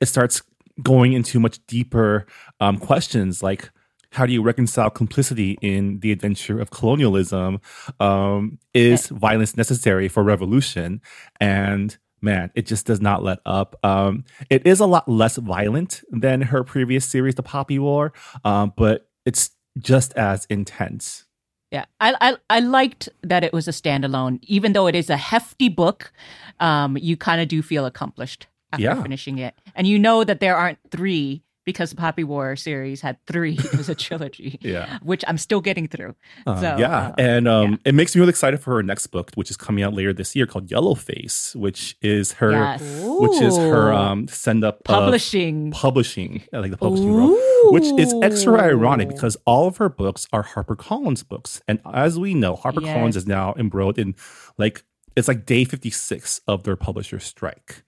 it 0.00 0.06
starts 0.06 0.42
going 0.82 1.12
into 1.12 1.40
much 1.40 1.64
deeper 1.66 2.26
um, 2.60 2.78
questions 2.78 3.42
like, 3.42 3.70
how 4.12 4.24
do 4.24 4.32
you 4.32 4.42
reconcile 4.42 4.88
complicity 4.88 5.58
in 5.60 6.00
the 6.00 6.12
adventure 6.12 6.58
of 6.60 6.70
colonialism? 6.70 7.60
Um, 8.00 8.58
is 8.72 9.08
violence 9.08 9.56
necessary 9.56 10.08
for 10.08 10.22
revolution? 10.22 11.02
And 11.38 11.96
man, 12.26 12.50
it 12.54 12.66
just 12.66 12.84
does 12.86 13.00
not 13.00 13.22
let 13.22 13.38
up. 13.46 13.76
Um, 13.82 14.24
it 14.50 14.66
is 14.66 14.80
a 14.80 14.86
lot 14.86 15.08
less 15.08 15.36
violent 15.38 16.02
than 16.10 16.42
her 16.42 16.62
previous 16.64 17.06
series, 17.06 17.36
The 17.36 17.42
Poppy 17.42 17.78
War, 17.78 18.12
um, 18.44 18.72
but 18.76 19.08
it's 19.24 19.50
just 19.78 20.12
as 20.14 20.46
intense. 20.50 21.24
yeah 21.72 21.84
I, 22.00 22.14
I 22.26 22.36
i 22.56 22.60
liked 22.60 23.08
that 23.22 23.44
it 23.44 23.52
was 23.52 23.66
a 23.68 23.72
standalone 23.72 24.38
even 24.56 24.72
though 24.72 24.86
it 24.86 24.94
is 24.94 25.10
a 25.10 25.16
hefty 25.32 25.68
book 25.68 26.12
um 26.60 26.96
you 26.96 27.14
kind 27.16 27.40
of 27.42 27.48
do 27.48 27.60
feel 27.62 27.84
accomplished 27.84 28.46
after 28.72 28.84
Yeah. 28.84 29.02
finishing 29.02 29.36
it 29.38 29.54
and 29.74 29.86
you 29.86 29.98
know 29.98 30.24
that 30.24 30.40
there 30.40 30.56
aren't 30.56 30.78
three 30.90 31.42
because 31.66 31.90
the 31.90 31.96
poppy 31.96 32.24
war 32.24 32.56
series 32.56 33.02
had 33.02 33.18
three 33.26 33.58
it 33.58 33.76
was 33.76 33.90
a 33.90 33.94
trilogy 34.06 34.58
Yeah. 34.62 34.98
which 35.02 35.22
i'm 35.28 35.36
still 35.36 35.60
getting 35.60 35.86
through 35.88 36.14
Um, 36.46 36.58
so 36.60 36.76
yeah, 36.78 37.08
uh, 37.08 37.14
and 37.18 37.46
um, 37.46 37.72
yeah. 37.72 37.76
it 37.90 37.94
makes 37.94 38.14
me 38.14 38.20
really 38.20 38.30
excited 38.30 38.60
for 38.60 38.74
her 38.76 38.82
next 38.82 39.08
book, 39.08 39.32
which 39.34 39.50
is 39.50 39.56
coming 39.58 39.82
out 39.84 39.92
later 39.92 40.12
this 40.14 40.34
year, 40.36 40.46
called 40.46 40.68
Yellowface, 40.68 41.54
which 41.56 41.96
is 42.00 42.32
her, 42.40 42.52
Yes. 42.52 42.80
which 43.04 43.42
is 43.42 43.56
her 43.56 43.92
um, 43.92 44.28
send 44.28 44.64
up 44.64 44.84
publishing 44.84 45.70
publishing, 45.72 46.42
uh, 46.52 46.60
like 46.60 46.70
the 46.70 46.76
publishing 46.76 47.12
role, 47.12 47.36
which 47.72 47.84
is 47.98 48.14
extra 48.22 48.60
ironic 48.62 49.08
because 49.08 49.36
all 49.44 49.66
of 49.66 49.76
her 49.78 49.88
books 49.88 50.28
are 50.32 50.44
HarperCollins 50.44 51.26
books, 51.26 51.60
and 51.66 51.80
as 51.92 52.18
we 52.18 52.32
know, 52.34 52.54
HarperCollins 52.56 53.14
Yes. 53.14 53.24
is 53.24 53.26
now 53.26 53.54
embroiled 53.58 53.98
in 53.98 54.14
like 54.56 54.84
it's 55.16 55.26
like 55.28 55.46
day 55.46 55.64
fifty 55.64 55.90
six 55.90 56.40
of 56.46 56.62
their 56.62 56.76
publisher 56.76 57.18
strike. 57.18 57.82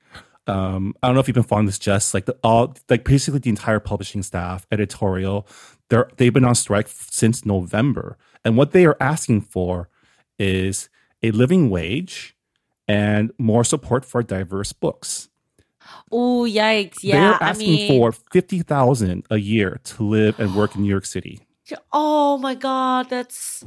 Um, 0.48 0.94
I 1.02 1.06
don't 1.08 1.14
know 1.14 1.20
if 1.20 1.28
you've 1.28 1.34
been 1.34 1.42
following 1.44 1.66
this, 1.66 1.78
Jess. 1.78 2.14
Like 2.14 2.24
the 2.26 2.36
all, 2.42 2.74
like 2.88 3.04
basically 3.04 3.40
the 3.40 3.50
entire 3.50 3.80
publishing 3.80 4.22
staff, 4.22 4.66
editorial, 4.72 5.46
they're 5.90 6.08
they've 6.16 6.32
been 6.32 6.44
on 6.44 6.54
strike 6.54 6.86
f- 6.86 7.08
since 7.10 7.44
November, 7.44 8.16
and 8.44 8.56
what 8.56 8.72
they 8.72 8.86
are 8.86 8.96
asking 9.00 9.42
for 9.42 9.88
is 10.38 10.88
a 11.22 11.30
living 11.32 11.68
wage 11.70 12.34
and 12.86 13.32
more 13.38 13.64
support 13.64 14.04
for 14.04 14.22
diverse 14.22 14.72
books. 14.72 15.28
Oh, 16.12 16.44
yikes. 16.48 16.98
Yeah, 17.02 17.12
they're 17.20 17.30
Yeah. 17.30 17.38
I 17.40 17.48
asking 17.50 17.68
mean, 17.70 17.88
for 17.88 18.12
fifty 18.12 18.60
thousand 18.60 19.26
a 19.30 19.38
year 19.38 19.80
to 19.84 20.02
live 20.02 20.38
and 20.40 20.54
work 20.54 20.74
in 20.74 20.82
New 20.82 20.88
York 20.88 21.06
City. 21.06 21.40
oh 21.92 22.38
my 22.38 22.54
God. 22.54 23.10
That's, 23.10 23.64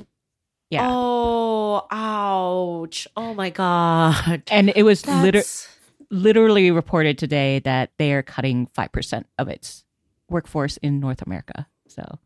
yeah 0.69 0.87
oh, 0.89 1.85
ouch. 1.91 3.07
Oh 3.17 3.33
my 3.33 3.49
God. 3.49 4.43
and 4.49 4.71
it 4.75 4.83
was 4.83 5.05
liter- 5.07 5.39
That's, 5.39 5.67
literally 6.11 6.69
reported 6.71 7.17
today 7.17 7.59
that 7.59 7.89
they 7.97 8.13
are 8.13 8.21
cutting 8.21 8.67
5% 8.77 9.23
of 9.39 9.47
its 9.47 9.83
workforce 10.29 10.77
in 10.77 10.99
North 10.99 11.21
America. 11.23 11.67
So, 11.87 12.19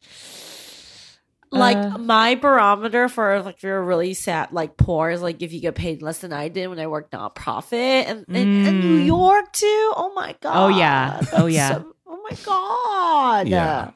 like 1.52 1.78
Uh, 1.78 1.98
my 2.00 2.36
barometer 2.36 3.08
for 3.08 3.42
like 3.42 3.56
if 3.58 3.64
you're 3.64 3.82
really 3.84 4.14
sad 4.14 4.52
like 4.52 4.76
poor 4.78 5.10
is 5.12 5.22
like 5.22 5.42
if 5.42 5.54
you 5.54 5.62
get 5.62 5.76
paid 5.76 6.02
less 6.02 6.18
than 6.20 6.34
I 6.34 6.50
did 6.50 6.68
when 6.68 6.80
I 6.80 6.88
worked 6.88 7.12
nonprofit 7.14 8.06
and 8.10 8.26
in, 8.28 8.66
in 8.66 8.80
New 8.82 9.04
Mm. 9.04 9.06
York 9.08 9.54
too. 9.54 9.94
Oh 9.96 10.12
my 10.16 10.36
god. 10.42 10.54
Oh, 10.56 10.68
yeah. 10.78 11.22
Oh, 11.34 11.46
yeah. 11.46 11.70
so- 11.76 11.96
oh 12.08 12.20
my 12.30 12.36
god. 12.44 13.48
Yeah. 13.48 13.92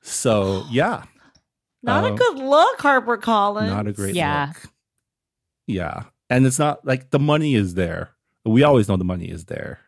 So 0.00 0.64
yeah, 0.70 1.04
Not 1.82 2.04
Um, 2.04 2.14
a 2.14 2.16
good 2.16 2.38
look, 2.38 2.80
Harper 2.80 3.16
Collins. 3.18 3.70
not 3.70 3.86
a 3.86 3.92
great 3.92 4.14
Yeah. 4.14 4.52
look. 4.54 4.72
Yeah, 5.66 6.04
and 6.30 6.46
it's 6.46 6.58
not 6.58 6.84
like 6.86 7.10
the 7.10 7.18
money 7.18 7.54
is 7.54 7.74
there. 7.74 8.10
We 8.44 8.62
always 8.62 8.88
know 8.88 8.96
the 8.96 9.04
money 9.04 9.30
is 9.30 9.46
there. 9.46 9.80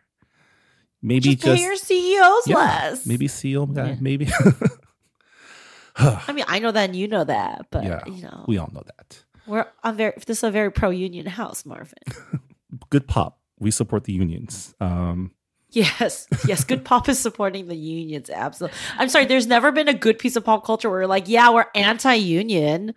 Maybe 1.03 1.35
just, 1.35 1.43
just, 1.45 1.57
pay 1.59 1.63
your 1.63 1.77
CEOs 1.77 2.49
yeah, 2.49 2.57
less. 2.57 3.07
maybe 3.07 3.29
seal 3.29 3.67
guy. 3.67 3.91
Yeah. 3.91 3.97
Maybe 4.01 4.29
I 5.97 6.33
mean, 6.33 6.45
I 6.49 6.59
know 6.59 6.73
that 6.73 6.85
and 6.91 6.97
you 6.97 7.09
know 7.09 7.25
that, 7.25 7.67
but 7.71 7.85
Yeah. 7.85 8.01
you 8.07 8.23
know, 8.23 8.45
we 8.49 8.59
all 8.59 8.71
know 8.73 8.83
that. 8.85 9.25
we're 9.47 9.67
I'm 9.83 9.97
very. 9.97 10.15
This 10.27 10.39
is 10.39 10.45
a 10.45 10.51
very 10.51 10.71
pro 10.71 10.91
union 10.91 11.27
house, 11.27 11.65
Marvin. 11.65 11.99
Good 12.91 13.07
pop. 13.07 13.39
We 13.59 13.71
support 13.71 14.05
the 14.05 14.13
unions. 14.13 14.75
Um, 14.81 15.33
Yes, 15.71 16.27
yes, 16.47 16.63
good 16.65 16.85
pop 16.85 17.09
is 17.09 17.19
supporting 17.19 17.67
the 17.67 17.77
unions. 17.77 18.31
Absolutely. 18.31 18.79
I'm 18.99 19.09
sorry, 19.09 19.27
there's 19.27 19.49
never 19.49 19.73
been 19.73 19.89
a 19.89 19.95
good 19.95 20.19
piece 20.19 20.37
of 20.37 20.45
pop 20.45 20.65
culture 20.65 20.89
where 20.89 21.01
we're 21.01 21.07
like, 21.07 21.29
yeah, 21.29 21.51
we're 21.53 21.67
anti-union. 21.75 22.95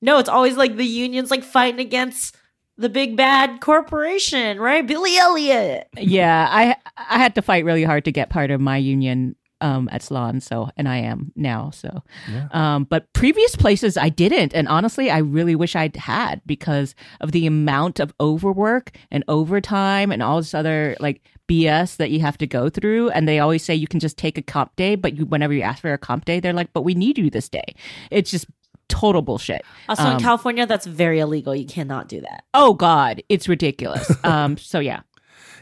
No, 0.00 0.18
it's 0.18 0.28
always 0.28 0.56
like 0.56 0.76
the 0.76 0.84
unions 0.86 1.30
like 1.30 1.42
fighting 1.44 1.80
against 1.80 2.36
the 2.78 2.88
big 2.88 3.16
bad 3.16 3.60
corporation, 3.60 4.58
right? 4.60 4.86
Billy 4.86 5.16
Elliot. 5.16 5.88
yeah, 5.96 6.48
I 6.50 6.76
I 6.96 7.18
had 7.18 7.34
to 7.36 7.42
fight 7.42 7.64
really 7.64 7.84
hard 7.84 8.04
to 8.06 8.12
get 8.12 8.30
part 8.30 8.50
of 8.50 8.60
my 8.60 8.76
union 8.76 9.36
um, 9.60 9.88
at 9.92 10.02
Salon, 10.02 10.40
so 10.40 10.70
and 10.76 10.88
I 10.88 10.96
am 10.96 11.30
now. 11.36 11.70
So, 11.70 12.02
Yeah. 12.28 12.48
um, 12.50 12.84
but 12.84 13.12
previous 13.12 13.54
places 13.54 13.96
I 13.96 14.08
didn't, 14.08 14.54
and 14.54 14.66
honestly, 14.66 15.08
I 15.10 15.18
really 15.18 15.54
wish 15.54 15.76
I'd 15.76 15.94
had 15.96 16.40
because 16.46 16.94
of 17.20 17.30
the 17.32 17.46
amount 17.46 18.00
of 18.00 18.12
overwork 18.20 18.90
and 19.12 19.22
overtime 19.28 20.10
and 20.10 20.20
all 20.22 20.38
this 20.38 20.52
other 20.54 20.96
like 20.98 21.22
BS 21.48 21.96
that 21.98 22.10
you 22.10 22.20
have 22.20 22.38
to 22.38 22.46
go 22.46 22.70
through. 22.70 23.10
And 23.10 23.28
they 23.28 23.38
always 23.38 23.62
say 23.62 23.74
you 23.74 23.86
can 23.86 24.00
just 24.00 24.16
take 24.18 24.36
a 24.38 24.42
comp 24.42 24.74
day, 24.76 24.96
but 24.96 25.16
you, 25.16 25.26
whenever 25.26 25.52
you 25.52 25.62
ask 25.62 25.80
for 25.82 25.92
a 25.92 25.98
comp 25.98 26.24
day, 26.24 26.40
they're 26.40 26.52
like, 26.52 26.72
"But 26.72 26.82
we 26.82 26.94
need 26.94 27.16
you 27.18 27.30
this 27.30 27.48
day." 27.48 27.74
It's 28.10 28.30
just 28.32 28.46
total 28.92 29.22
bullshit. 29.22 29.62
Also 29.88 30.02
in 30.04 30.12
Um, 30.14 30.20
California, 30.20 30.66
that's 30.66 30.86
very 30.86 31.18
illegal. 31.20 31.54
You 31.54 31.66
cannot 31.66 32.08
do 32.08 32.20
that. 32.20 32.44
Oh 32.54 32.74
God, 32.74 33.22
it's 33.28 33.48
ridiculous. 33.48 34.10
um, 34.24 34.56
so 34.56 34.78
yeah. 34.80 35.00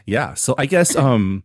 Yeah. 0.05 0.33
So 0.33 0.55
I 0.57 0.65
guess 0.65 0.95
um 0.95 1.43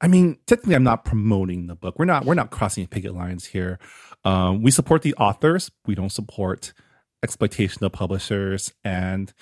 I 0.00 0.08
mean 0.08 0.38
technically 0.46 0.74
I'm 0.74 0.82
not 0.84 1.04
promoting 1.04 1.66
the 1.66 1.74
book. 1.76 1.98
We're 1.98 2.06
not 2.06 2.24
we're 2.24 2.34
not 2.34 2.50
crossing 2.50 2.86
picket 2.86 3.14
lines 3.14 3.44
here. 3.46 3.78
Um 4.24 4.62
we 4.62 4.70
support 4.70 5.02
the 5.02 5.14
authors. 5.14 5.70
We 5.86 5.94
don't 5.94 6.10
support 6.12 6.72
exploitation 7.22 7.84
of 7.84 7.92
publishers 7.92 8.72
and 8.82 9.32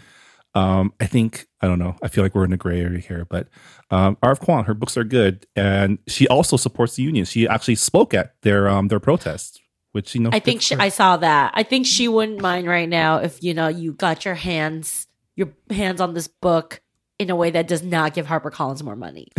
um 0.55 0.93
I 1.01 1.07
think 1.07 1.47
I 1.61 1.67
don't 1.69 1.79
know. 1.79 1.95
I 2.03 2.09
feel 2.09 2.25
like 2.25 2.35
we're 2.35 2.45
in 2.45 2.53
a 2.53 2.57
gray 2.57 2.81
area 2.81 2.99
here, 2.99 3.25
but 3.29 3.49
um 3.91 4.17
R.F. 4.23 4.41
Kuang, 4.41 4.67
her 4.67 4.75
books 4.75 4.97
are 4.97 5.05
good 5.05 5.47
and 5.55 5.99
she 6.09 6.27
also 6.27 6.57
supports 6.57 6.97
the 6.97 7.05
union. 7.05 7.25
She 7.25 7.47
actually 7.47 7.77
spoke 7.77 8.15
at 8.15 8.35
their 8.43 8.69
um 8.69 8.89
their 8.89 9.01
protests, 9.01 9.61
which 9.97 10.15
you 10.15 10.21
know 10.21 10.31
I 10.33 10.39
think 10.39 10.61
she. 10.63 10.75
I 10.77 10.91
saw 10.91 11.17
that. 11.17 11.53
I 11.55 11.63
think 11.65 11.87
she 11.87 12.07
wouldn't 12.07 12.41
mind 12.41 12.67
right 12.69 12.89
now 12.89 13.17
if 13.19 13.43
you 13.43 13.55
know 13.55 13.67
you 13.69 13.93
got 13.93 14.25
your 14.25 14.35
hands 14.35 15.07
your 15.35 15.49
hands 15.71 16.01
on 16.01 16.15
this 16.15 16.29
book 16.29 16.81
in 17.19 17.31
a 17.31 17.37
way 17.37 17.51
that 17.51 17.67
does 17.67 17.83
not 17.83 18.15
give 18.15 18.27
HarperCollins 18.27 18.83
more 18.83 18.95
money. 18.97 19.29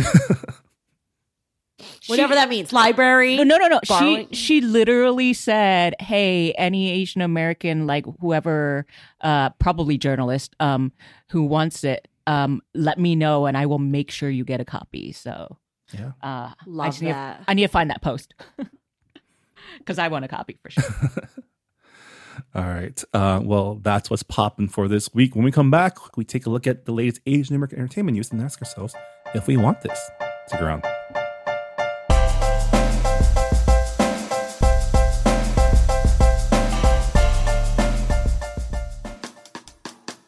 Whatever 2.08 2.34
that 2.34 2.48
means. 2.48 2.72
Library. 2.72 3.36
No, 3.36 3.44
no, 3.44 3.56
no, 3.56 3.68
no. 3.68 3.80
She 3.84 3.88
borrowing- 3.92 4.30
she 4.32 4.60
literally 4.60 5.32
said, 5.32 5.94
"Hey, 6.00 6.52
any 6.58 6.90
Asian 6.90 7.20
American, 7.20 7.86
like 7.86 8.04
whoever, 8.20 8.84
uh, 9.20 9.50
probably 9.60 9.96
journalist, 9.96 10.56
um, 10.58 10.90
who 11.30 11.44
wants 11.44 11.84
it, 11.84 12.08
um, 12.26 12.62
let 12.74 12.98
me 12.98 13.14
know, 13.14 13.46
and 13.46 13.56
I 13.56 13.66
will 13.66 13.78
make 13.78 14.10
sure 14.10 14.28
you 14.28 14.44
get 14.44 14.60
a 14.60 14.64
copy." 14.64 15.12
So, 15.12 15.58
Yeah. 15.92 16.12
uh, 16.22 16.50
I 16.50 16.54
Love 16.66 16.86
just 16.88 17.02
need 17.02 17.08
to- 17.08 17.14
that. 17.14 17.44
I 17.46 17.54
need 17.54 17.62
to 17.62 17.68
find 17.68 17.90
that 17.90 18.02
post 18.02 18.34
because 19.78 19.98
I 19.98 20.08
want 20.08 20.24
a 20.24 20.28
copy 20.28 20.58
for 20.62 20.70
sure. 20.70 20.84
All 22.54 22.64
right. 22.64 23.02
Uh, 23.12 23.40
well, 23.42 23.76
that's 23.76 24.10
what's 24.10 24.22
popping 24.22 24.68
for 24.68 24.88
this 24.88 25.12
week. 25.12 25.34
When 25.34 25.44
we 25.44 25.50
come 25.50 25.70
back, 25.70 26.16
we 26.16 26.24
take 26.24 26.46
a 26.46 26.50
look 26.50 26.66
at 26.66 26.84
the 26.84 26.92
latest 26.92 27.20
Asian 27.26 27.56
American 27.56 27.78
entertainment 27.78 28.14
news 28.14 28.30
and 28.30 28.40
ask 28.40 28.62
ourselves 28.62 28.94
if 29.34 29.46
we 29.46 29.56
want 29.56 29.80
this. 29.82 30.10
Stick 30.46 30.62
around. 30.62 30.84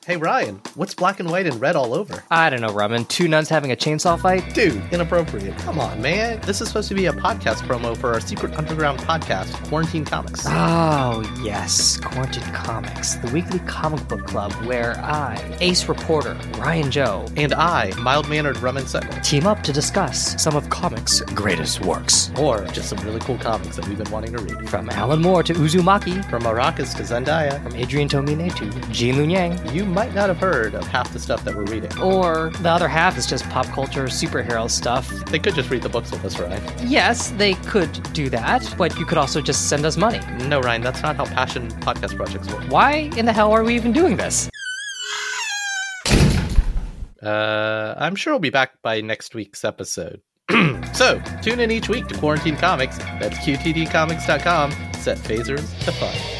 Hey 0.07 0.17
Ryan, 0.17 0.63
what's 0.77 0.95
black 0.95 1.21
and 1.21 1.31
white 1.31 1.47
and 1.47 1.61
red 1.61 1.77
all 1.77 1.93
over? 1.93 2.25
I 2.31 2.49
don't 2.49 2.63
know, 2.63 2.71
Ramen. 2.73 3.07
Two 3.09 3.29
nuns 3.29 3.51
having 3.51 3.71
a 3.71 3.77
chainsaw 3.77 4.19
fight? 4.19 4.55
Dude, 4.55 4.83
inappropriate. 4.91 5.55
Come 5.59 5.79
on, 5.79 6.01
man. 6.01 6.41
This 6.41 6.63
is 6.63 6.69
supposed 6.69 6.89
to 6.89 6.95
be 6.95 7.05
a 7.05 7.13
podcast 7.13 7.57
promo 7.69 7.95
for 7.95 8.15
our 8.15 8.21
secret 8.21 8.55
underground 8.57 8.99
podcast, 9.01 9.53
Quarantine 9.69 10.07
Comics. 10.07 10.45
Oh, 10.49 11.23
yes. 11.45 11.99
Quarantine 11.99 12.51
Comics, 12.55 13.17
the 13.17 13.31
weekly 13.31 13.59
comic 13.61 14.09
book 14.09 14.27
club 14.27 14.53
where 14.65 14.97
I, 15.01 15.37
ace 15.61 15.87
reporter 15.87 16.35
Ryan 16.57 16.91
Joe, 16.91 17.27
And 17.37 17.53
I, 17.53 17.93
mild 17.99 18.27
mannered 18.27 18.57
Ramen 18.57 18.87
Sentinel. 18.89 19.21
team 19.21 19.47
up 19.47 19.63
to 19.65 19.73
discuss 19.73 20.43
some 20.43 20.57
of 20.57 20.71
comics' 20.71 21.21
greatest 21.35 21.85
works. 21.85 22.31
Or 22.39 22.65
just 22.69 22.89
some 22.89 22.99
really 23.01 23.21
cool 23.21 23.37
comics 23.37 23.77
that 23.77 23.87
we've 23.87 23.99
been 23.99 24.11
wanting 24.11 24.33
to 24.33 24.39
read. 24.43 24.67
From 24.71 24.89
Alan 24.89 25.21
Moore 25.21 25.43
to 25.43 25.53
Uzumaki, 25.53 26.25
From 26.31 26.43
Maracas 26.45 26.97
to 26.97 27.03
Zendaya, 27.03 27.63
from 27.63 27.77
Adrian 27.77 28.09
Tomine 28.09 28.49
to 28.57 28.89
Gene 28.91 29.17
Luen 29.17 29.31
Yang. 29.31 29.75
you 29.75 29.90
might 29.91 30.15
not 30.15 30.29
have 30.29 30.39
heard 30.39 30.75
of 30.75 30.87
half 30.87 31.13
the 31.13 31.19
stuff 31.19 31.45
that 31.45 31.55
we're 31.55 31.65
reading. 31.65 31.97
Or 31.99 32.51
the 32.61 32.71
other 32.71 32.89
half 32.89 33.19
is 33.19 33.27
just 33.27 33.49
pop 33.51 33.67
culture 33.67 34.05
superhero 34.05 34.71
stuff. 34.71 35.09
They 35.27 35.39
could 35.39 35.55
just 35.55 35.71
read 35.71 35.83
the 35.83 35.89
books 35.89 36.11
with 36.11 36.25
us, 36.25 36.39
Ryan. 36.39 36.63
Yes, 36.89 37.31
they 37.33 37.55
could 37.55 37.93
do 38.13 38.31
that, 38.31 38.75
but 38.79 38.99
you 38.99 39.05
could 39.05 39.19
also 39.19 39.41
just 39.41 39.69
send 39.69 39.85
us 39.85 39.97
money. 39.97 40.21
No, 40.47 40.61
Ryan, 40.61 40.83
that's 40.83 41.03
not 41.03 41.17
how 41.17 41.25
passion 41.25 41.69
podcast 41.81 42.17
projects 42.17 42.49
work. 42.53 42.65
Why 42.71 43.11
in 43.17 43.27
the 43.27 43.33
hell 43.33 43.53
are 43.53 43.65
we 43.65 43.75
even 43.75 43.93
doing 43.93 44.17
this? 44.17 44.49
Uh, 47.23 47.95
I'm 47.99 48.15
sure 48.15 48.33
we'll 48.33 48.41
be 48.41 48.51
back 48.51 48.81
by 48.83 49.01
next 49.01 49.35
week's 49.35 49.65
episode. 49.65 50.23
so, 50.93 51.23
tune 51.43 51.61
in 51.61 51.71
each 51.71 51.89
week 51.89 52.07
to 52.09 52.17
Quarantine 52.17 52.57
Comics. 52.57 52.99
That's 52.99 53.37
QTDcomics.com. 53.39 54.73
Set 54.95 55.19
phasers 55.19 55.85
to 55.85 55.93
fun. 55.93 56.40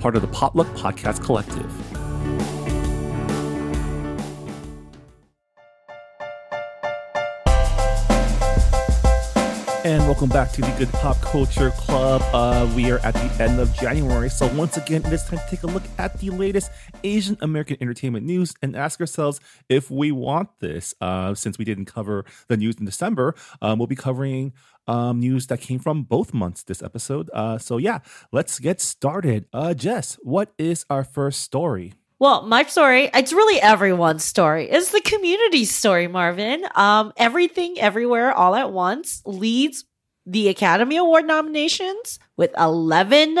Part 0.00 0.14
of 0.16 0.22
the 0.22 0.28
Potluck 0.28 0.68
Podcast 0.68 1.24
Collective. 1.24 1.70
And 9.84 10.02
welcome 10.02 10.28
back 10.28 10.52
to 10.52 10.60
the 10.60 10.74
Good 10.76 10.92
Pop 10.92 11.18
Culture 11.22 11.70
Club. 11.70 12.20
Uh, 12.34 12.70
we 12.76 12.90
are 12.90 12.98
at 12.98 13.14
the 13.14 13.42
end 13.42 13.58
of 13.58 13.72
January, 13.74 14.28
so 14.28 14.46
once 14.54 14.76
again, 14.76 15.02
it 15.06 15.12
is 15.12 15.24
time 15.24 15.38
to 15.38 15.46
take 15.48 15.62
a 15.62 15.66
look 15.66 15.84
at 15.96 16.18
the 16.18 16.28
latest 16.28 16.70
Asian 17.04 17.38
American 17.40 17.78
entertainment 17.80 18.26
news 18.26 18.54
and 18.60 18.76
ask 18.76 19.00
ourselves 19.00 19.40
if 19.70 19.90
we 19.90 20.12
want 20.12 20.50
this. 20.60 20.94
Uh, 21.00 21.32
since 21.32 21.58
we 21.58 21.64
didn't 21.64 21.86
cover 21.86 22.26
the 22.48 22.56
news 22.58 22.76
in 22.76 22.84
December, 22.84 23.34
um, 23.62 23.78
we'll 23.78 23.86
be 23.86 23.96
covering 23.96 24.52
um, 24.88 25.20
news 25.20 25.46
that 25.46 25.60
came 25.60 25.78
from 25.78 26.02
both 26.02 26.34
months 26.34 26.64
this 26.64 26.82
episode. 26.82 27.30
Uh, 27.32 27.58
so 27.58 27.76
yeah, 27.76 28.00
let's 28.32 28.58
get 28.58 28.80
started. 28.80 29.46
Uh, 29.52 29.74
Jess, 29.74 30.18
what 30.22 30.52
is 30.58 30.84
our 30.90 31.04
first 31.04 31.42
story? 31.42 31.92
Well, 32.20 32.42
my 32.42 32.64
story, 32.64 33.10
it's 33.14 33.32
really 33.32 33.60
everyone's 33.60 34.24
story. 34.24 34.68
It's 34.68 34.90
the 34.90 35.00
community 35.00 35.64
story, 35.64 36.08
Marvin. 36.08 36.64
Um, 36.74 37.12
Everything 37.16 37.78
Everywhere 37.78 38.32
All 38.32 38.56
at 38.56 38.72
Once 38.72 39.22
leads 39.24 39.84
the 40.26 40.48
Academy 40.48 40.96
Award 40.96 41.26
nominations 41.26 42.18
with 42.36 42.52
11 42.58 43.38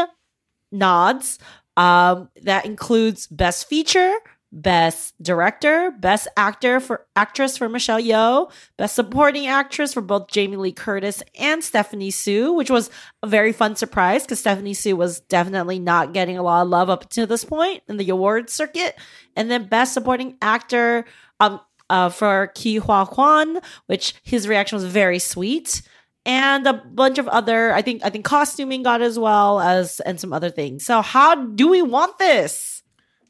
nods. 0.70 1.40
Um, 1.76 2.28
that 2.42 2.66
includes 2.66 3.26
Best 3.26 3.68
Feature, 3.68 4.14
Best 4.50 5.14
Director, 5.22 5.90
Best 5.98 6.28
Actor 6.36 6.80
for 6.80 7.06
Actress 7.14 7.58
for 7.58 7.68
Michelle 7.68 8.00
Yeoh, 8.00 8.50
Best 8.76 8.94
Supporting 8.94 9.46
Actress 9.46 9.92
for 9.92 10.00
both 10.00 10.28
Jamie 10.28 10.56
Lee 10.56 10.72
Curtis 10.72 11.22
and 11.38 11.62
Stephanie 11.62 12.10
Hsu, 12.10 12.52
which 12.54 12.70
was 12.70 12.90
a 13.22 13.26
very 13.26 13.52
fun 13.52 13.76
surprise 13.76 14.22
because 14.22 14.40
Stephanie 14.40 14.74
Hsu 14.74 14.96
was 14.96 15.20
definitely 15.20 15.78
not 15.78 16.14
getting 16.14 16.38
a 16.38 16.42
lot 16.42 16.62
of 16.62 16.68
love 16.68 16.88
up 16.88 17.10
to 17.10 17.26
this 17.26 17.44
point 17.44 17.82
in 17.88 17.98
the 17.98 18.08
awards 18.08 18.52
circuit. 18.52 18.98
And 19.36 19.50
then 19.50 19.68
Best 19.68 19.92
Supporting 19.94 20.36
Actor 20.40 21.04
um 21.40 21.60
uh, 21.90 22.08
for 22.08 22.48
Ke 22.48 22.80
Huy 22.82 23.06
Quan, 23.06 23.60
which 23.86 24.14
his 24.22 24.46
reaction 24.46 24.76
was 24.76 24.84
very 24.84 25.18
sweet. 25.18 25.82
And 26.26 26.66
a 26.66 26.74
bunch 26.74 27.16
of 27.16 27.26
other, 27.28 27.72
I 27.72 27.80
think, 27.80 28.04
I 28.04 28.10
think 28.10 28.26
costuming 28.26 28.82
got 28.82 29.00
as 29.00 29.18
well 29.18 29.60
as 29.60 30.00
and 30.00 30.20
some 30.20 30.32
other 30.32 30.50
things. 30.50 30.84
So 30.84 31.00
how 31.00 31.34
do 31.34 31.68
we 31.68 31.80
want 31.80 32.18
this? 32.18 32.82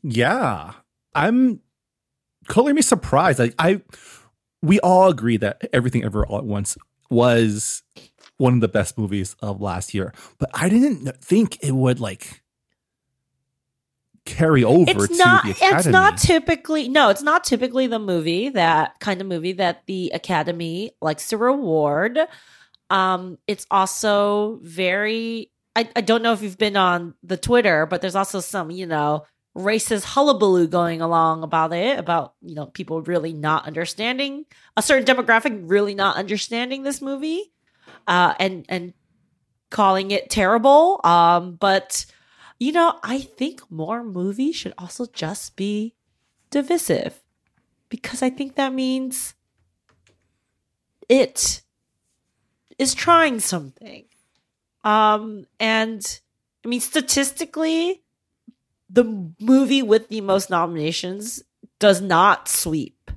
Yeah, 0.03 0.73
I'm 1.19 1.61
color 2.47 2.73
me 2.75 2.83
surprised. 2.83 3.39
Like 3.39 3.55
I, 3.59 3.83
we 4.62 4.81
all 4.81 5.11
agree 5.11 5.37
that 5.39 5.69
everything 5.73 6.05
ever 6.05 6.27
all 6.27 6.39
at 6.39 6.45
once 6.45 6.77
was 7.11 7.83
one 8.37 8.55
of 8.55 8.61
the 8.61 8.69
best 8.69 8.97
movies 8.97 9.37
of 9.41 9.61
last 9.61 9.95
year, 9.95 10.12
but 10.39 10.51
I 10.55 10.69
didn't 10.69 11.23
think 11.23 11.59
it 11.62 11.73
would 11.73 12.01
like 12.01 12.43
carry 14.25 14.62
over 14.62 14.91
it's 14.91 15.09
to 15.09 15.16
not 15.16 15.45
the 15.45 15.57
it's 15.59 15.87
not 15.87 16.19
typically 16.19 16.87
no 16.87 17.09
it's 17.09 17.23
not 17.23 17.45
typically 17.45 17.87
the 17.87 17.99
movie 17.99 18.51
that 18.51 18.93
kind 19.01 19.23
of 19.23 19.27
movie 19.27 19.53
that 19.53 19.83
the 19.87 20.11
academy 20.12 20.91
likes 21.01 21.29
to 21.31 21.39
reward 21.39 22.19
um 22.91 23.39
it's 23.47 23.66
also 23.71 24.61
very 24.62 25.51
I, 25.75 25.89
I 25.97 26.03
don't 26.03 26.23
know 26.23 26.35
if 26.35 26.43
you've 26.43 26.59
been 26.59 26.77
on 26.77 27.14
the 27.23 27.39
twitter 27.39 27.87
but 27.87 28.03
there's 28.03 28.16
also 28.16 28.41
some 28.41 28.71
you 28.71 28.85
know 28.85 29.25
racist 29.57 30.05
hullabaloo 30.05 30.69
going 30.69 31.01
along 31.01 31.43
about 31.43 31.73
it 31.73 31.99
about 31.99 32.35
you 32.43 32.55
know 32.55 32.67
people 32.67 33.03
really 33.03 33.33
not 33.33 33.67
understanding 33.67 34.45
a 34.77 34.83
certain 34.83 35.05
demographic 35.05 35.61
really 35.65 35.95
not 35.95 36.17
understanding 36.17 36.83
this 36.83 37.03
movie 37.03 37.53
uh 38.07 38.35
and 38.39 38.65
and 38.69 38.93
calling 39.71 40.11
it 40.13 40.31
terrible 40.31 41.01
um 41.03 41.57
but 41.57 42.07
you 42.59 42.73
know, 42.73 42.99
I 43.03 43.21
think 43.21 43.71
more 43.71 44.03
movies 44.03 44.57
should 44.57 44.75
also 44.77 45.07
just 45.07 45.57
be 45.57 45.95
divisive 46.51 47.23
because 47.89 48.23
I 48.23 48.31
think 48.31 48.57
that 48.57 48.73
means 48.73 49.35
it 51.09 51.63
is 52.79 52.95
trying 52.95 53.39
something. 53.41 54.05
Um, 54.83 55.47
and 55.61 56.21
I 56.65 56.69
mean, 56.69 56.81
statistically, 56.81 58.03
the 58.91 59.32
movie 59.41 59.82
with 59.82 60.09
the 60.09 60.20
most 60.20 60.51
nominations 60.51 61.43
does 61.78 62.01
not 62.01 62.49
sweep 62.49 63.11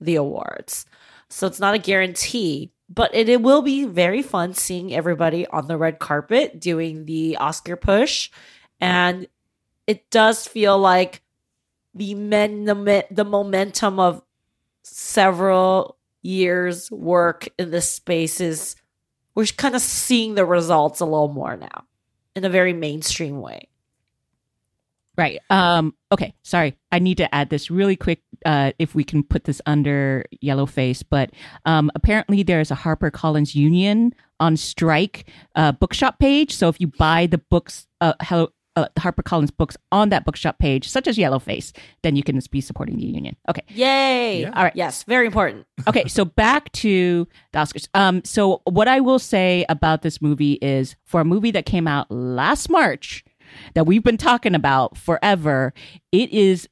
the 0.00 0.16
awards. 0.16 0.84
So 1.28 1.46
it's 1.46 1.60
not 1.60 1.74
a 1.74 1.78
guarantee, 1.78 2.72
but 2.88 3.14
it, 3.14 3.28
it 3.28 3.40
will 3.40 3.62
be 3.62 3.84
very 3.84 4.22
fun 4.22 4.54
seeing 4.54 4.92
everybody 4.92 5.46
on 5.46 5.66
the 5.66 5.78
red 5.78 5.98
carpet 5.98 6.60
doing 6.60 7.06
the 7.06 7.36
Oscar 7.36 7.76
push 7.76 8.30
and 8.80 9.28
it 9.86 10.10
does 10.10 10.46
feel 10.46 10.78
like 10.78 11.22
the 11.94 12.14
men 12.14 12.64
the, 12.64 13.06
the 13.10 13.24
momentum 13.24 13.98
of 13.98 14.22
several 14.82 15.96
years 16.22 16.90
work 16.90 17.48
in 17.58 17.70
this 17.70 17.88
space 17.90 18.40
is 18.40 18.76
we're 19.34 19.46
kind 19.46 19.74
of 19.74 19.80
seeing 19.80 20.34
the 20.34 20.44
results 20.44 21.00
a 21.00 21.04
little 21.04 21.28
more 21.28 21.56
now 21.56 21.84
in 22.34 22.44
a 22.44 22.50
very 22.50 22.72
mainstream 22.72 23.40
way 23.40 23.68
Right. 25.16 25.40
Um, 25.50 25.94
okay. 26.10 26.34
Sorry. 26.42 26.76
I 26.90 26.98
need 26.98 27.18
to 27.18 27.34
add 27.34 27.50
this 27.50 27.70
really 27.70 27.96
quick 27.96 28.22
uh, 28.46 28.72
if 28.78 28.94
we 28.94 29.04
can 29.04 29.22
put 29.22 29.44
this 29.44 29.60
under 29.66 30.24
yellow 30.40 30.66
face. 30.66 31.02
But 31.02 31.30
um, 31.66 31.90
apparently, 31.94 32.42
there's 32.42 32.70
a 32.70 32.76
HarperCollins 32.76 33.54
Union 33.54 34.14
on 34.40 34.56
strike 34.56 35.30
uh, 35.54 35.72
bookshop 35.72 36.18
page. 36.18 36.54
So 36.54 36.68
if 36.68 36.80
you 36.80 36.86
buy 36.86 37.26
the 37.26 37.38
books, 37.38 37.86
uh, 38.00 38.14
Hello, 38.22 38.48
uh, 38.76 38.86
HarperCollins 38.98 39.54
books 39.56 39.76
on 39.90 40.08
that 40.10 40.24
bookshop 40.24 40.58
page, 40.58 40.88
such 40.88 41.06
as 41.06 41.16
Yellowface, 41.16 41.76
then 42.02 42.16
you 42.16 42.22
can 42.22 42.40
be 42.50 42.60
supporting 42.60 42.96
the 42.96 43.04
union. 43.04 43.36
Okay. 43.48 43.62
yay 43.68 44.42
Yeah. 44.42 44.52
All 44.54 44.64
right. 44.64 44.74
yes 44.74 45.02
very 45.04 45.26
important 45.26 45.66
okay, 45.88 46.06
so 46.06 46.24
back 46.24 46.70
to 46.72 47.26
the 47.52 47.58
Oscars. 47.58 47.88
Um, 47.94 48.22
so 48.24 48.62
what 48.64 48.88
I 48.88 49.00
will 49.00 49.18
say 49.18 49.64
about 49.68 50.02
this 50.02 50.22
movie 50.22 50.54
is, 50.54 50.96
for 51.04 51.20
a 51.20 51.24
movie 51.24 51.50
that 51.50 51.66
came 51.66 51.86
out 51.86 52.10
last 52.10 52.70
March, 52.70 53.24
that 53.74 53.86
we've 53.86 54.04
been 54.04 54.16
talking 54.16 54.54
about 54.54 54.96
forever, 54.96 55.72
it 56.10 56.30
is. 56.32 56.68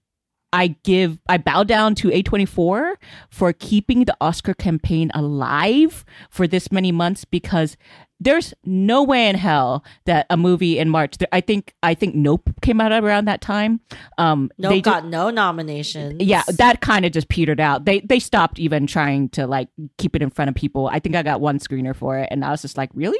I 0.52 0.74
give, 0.82 1.20
I 1.28 1.38
bow 1.38 1.62
down 1.62 1.94
to 1.94 2.08
A24 2.08 2.96
for 3.30 3.52
keeping 3.52 4.04
the 4.04 4.16
Oscar 4.20 4.52
campaign 4.52 5.12
alive 5.14 6.04
for 6.28 6.48
this 6.48 6.72
many 6.72 6.90
months 6.90 7.24
because 7.24 7.76
there's 8.18 8.52
no 8.64 9.04
way 9.04 9.28
in 9.28 9.36
hell 9.36 9.84
that 10.06 10.26
a 10.28 10.36
movie 10.36 10.76
in 10.76 10.88
March. 10.90 11.14
I 11.30 11.40
think, 11.40 11.72
I 11.84 11.94
think 11.94 12.16
Nope 12.16 12.50
came 12.62 12.80
out 12.80 12.90
around 12.90 13.26
that 13.26 13.40
time. 13.40 13.80
Um, 14.18 14.50
no 14.58 14.70
they 14.70 14.80
got 14.80 15.06
no 15.06 15.30
nominations 15.30 16.20
yeah 16.20 16.42
that 16.58 16.80
kind 16.80 17.04
of 17.04 17.12
just 17.12 17.28
petered 17.28 17.60
out 17.60 17.84
they 17.84 18.00
they 18.00 18.18
stopped 18.18 18.58
even 18.58 18.86
trying 18.86 19.28
to 19.30 19.46
like 19.46 19.68
keep 19.98 20.14
it 20.14 20.22
in 20.22 20.30
front 20.30 20.48
of 20.48 20.54
people 20.54 20.88
i 20.88 20.98
think 20.98 21.14
i 21.16 21.22
got 21.22 21.40
one 21.40 21.58
screener 21.58 21.94
for 21.94 22.18
it 22.18 22.28
and 22.30 22.44
i 22.44 22.50
was 22.50 22.62
just 22.62 22.76
like 22.76 22.90
really 22.94 23.18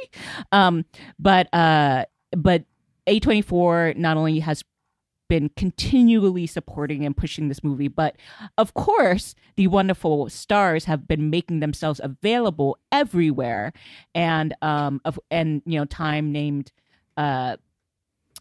um 0.51 0.85
but 1.19 1.51
uh 1.53 2.05
but 2.35 2.63
a24 3.07 3.95
not 3.97 4.17
only 4.17 4.39
has 4.39 4.63
been 5.29 5.49
continually 5.55 6.45
supporting 6.45 7.05
and 7.05 7.15
pushing 7.15 7.47
this 7.47 7.63
movie 7.63 7.87
but 7.87 8.17
of 8.57 8.73
course 8.73 9.33
the 9.55 9.65
wonderful 9.67 10.29
stars 10.29 10.85
have 10.85 11.07
been 11.07 11.29
making 11.29 11.61
themselves 11.61 12.01
available 12.03 12.77
everywhere 12.91 13.71
and 14.13 14.53
um 14.61 14.99
of 15.05 15.17
and 15.31 15.61
you 15.65 15.79
know 15.79 15.85
time 15.85 16.33
named 16.33 16.73
uh 17.15 17.55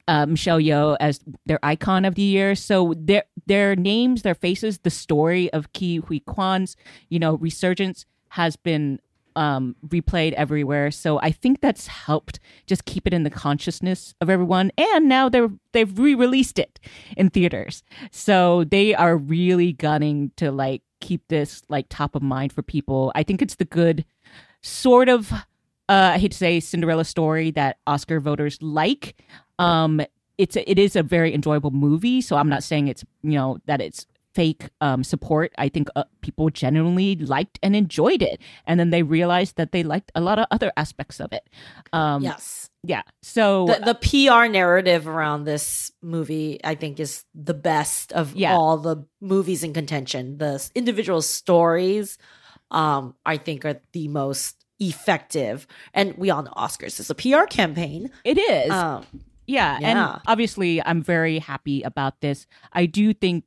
uh, 0.09 0.27
Michelle 0.27 0.59
Yeoh 0.59 0.97
as 0.99 1.21
their 1.47 1.61
icon 1.63 2.05
of 2.05 2.17
the 2.17 2.23
year. 2.23 2.57
So 2.57 2.95
their 2.97 3.23
their 3.47 3.77
names, 3.77 4.23
their 4.23 4.35
faces, 4.35 4.79
the 4.79 4.91
story 4.91 5.53
of 5.53 5.73
Ke 5.73 6.03
Huy 6.05 6.19
Quan's, 6.27 6.77
you 7.11 7.21
know, 7.21 7.37
resurgence 7.37 8.07
has 8.31 8.57
been 8.57 9.01
um, 9.37 9.77
replayed 9.87 10.33
everywhere. 10.33 10.91
So 10.91 11.19
I 11.21 11.31
think 11.31 11.61
that's 11.61 11.87
helped 11.87 12.41
just 12.67 12.85
keep 12.85 13.07
it 13.07 13.15
in 13.15 13.23
the 13.23 13.31
consciousness 13.31 14.15
of 14.21 14.31
everyone. 14.31 14.71
And 14.77 15.09
now 15.09 15.29
they're 15.29 15.51
they've 15.73 15.99
re-released 15.99 16.59
it 16.59 16.81
in 17.17 17.31
theaters. 17.31 17.83
So 18.11 18.65
they 18.65 18.95
are 18.95 19.17
really 19.17 19.73
gunning 19.73 20.33
to 20.37 20.51
like 20.51 20.83
keep 21.01 21.27
this 21.29 21.63
like 21.69 21.87
top 21.89 22.15
of 22.15 22.23
mind 22.23 22.53
for 22.53 22.63
people. 22.63 23.13
I 23.15 23.23
think 23.23 23.43
it's 23.43 23.57
the 23.57 23.65
good 23.65 24.05
sort 24.63 25.09
of 25.09 25.33
uh, 25.91 26.13
I 26.15 26.19
hate 26.19 26.31
to 26.31 26.39
say 26.39 26.61
Cinderella 26.61 27.05
story 27.05 27.51
that 27.53 27.79
Oscar 27.87 28.21
voters 28.21 28.63
like. 28.63 29.17
Um, 29.59 30.01
it's 30.39 30.57
a, 30.57 30.71
it 30.71 30.79
is 30.79 30.95
a 30.95 31.03
very 31.03 31.35
enjoyable 31.35 31.73
movie, 31.73 32.21
so 32.21 32.37
I'm 32.37 32.49
not 32.49 32.63
saying 32.63 32.89
it's 32.89 33.05
you 33.23 33.33
know 33.33 33.59
that 33.67 33.81
it's 33.81 34.07
fake 34.35 34.69
um, 34.81 35.03
support. 35.05 35.53
I 35.59 35.69
think 35.69 35.89
uh, 35.97 36.05
people 36.21 36.51
genuinely 36.51 37.17
liked 37.17 37.59
and 37.63 37.75
enjoyed 37.75 38.23
it, 38.23 38.41
and 38.67 38.79
then 38.81 38.91
they 38.91 39.03
realized 39.03 39.57
that 39.57 39.73
they 39.73 39.83
liked 39.83 40.13
a 40.15 40.21
lot 40.21 40.39
of 40.39 40.47
other 40.51 40.73
aspects 40.77 41.21
of 41.21 41.33
it. 41.33 41.49
Um, 41.93 42.23
yes 42.23 42.71
yeah. 42.83 43.03
So 43.23 43.67
the, 43.67 43.93
the 43.93 43.95
PR 43.95 44.47
narrative 44.51 45.07
around 45.07 45.45
this 45.45 45.91
movie, 46.01 46.61
I 46.65 46.75
think, 46.75 46.99
is 46.99 47.25
the 47.35 47.55
best 47.55 48.13
of 48.13 48.35
Yeah. 48.35 48.55
all 48.57 48.79
the 48.79 49.05
movies 49.21 49.63
in 49.63 49.75
contention. 49.75 50.39
The 50.39 50.67
individual 50.75 51.21
stories, 51.21 52.17
um, 52.71 53.15
I 53.27 53.37
think, 53.37 53.65
are 53.65 53.81
the 53.93 54.09
most 54.09 54.65
effective. 54.79 55.67
And 55.93 56.17
we 56.17 56.31
all 56.31 56.43
know 56.43 56.53
Oscars 56.57 56.99
is 57.01 57.11
a 57.11 57.15
PR 57.15 57.45
campaign. 57.49 58.11
it 58.25 58.39
is. 58.39 58.71
Um, 58.71 59.05
Yeah, 59.47 59.79
Yeah. 59.81 59.89
and 60.15 60.21
obviously 60.27 60.81
I'm 60.83 61.03
very 61.03 61.39
happy 61.41 61.83
about 61.83 62.21
this. 62.21 62.47
I 62.73 62.87
do 62.87 63.13
think 63.13 63.45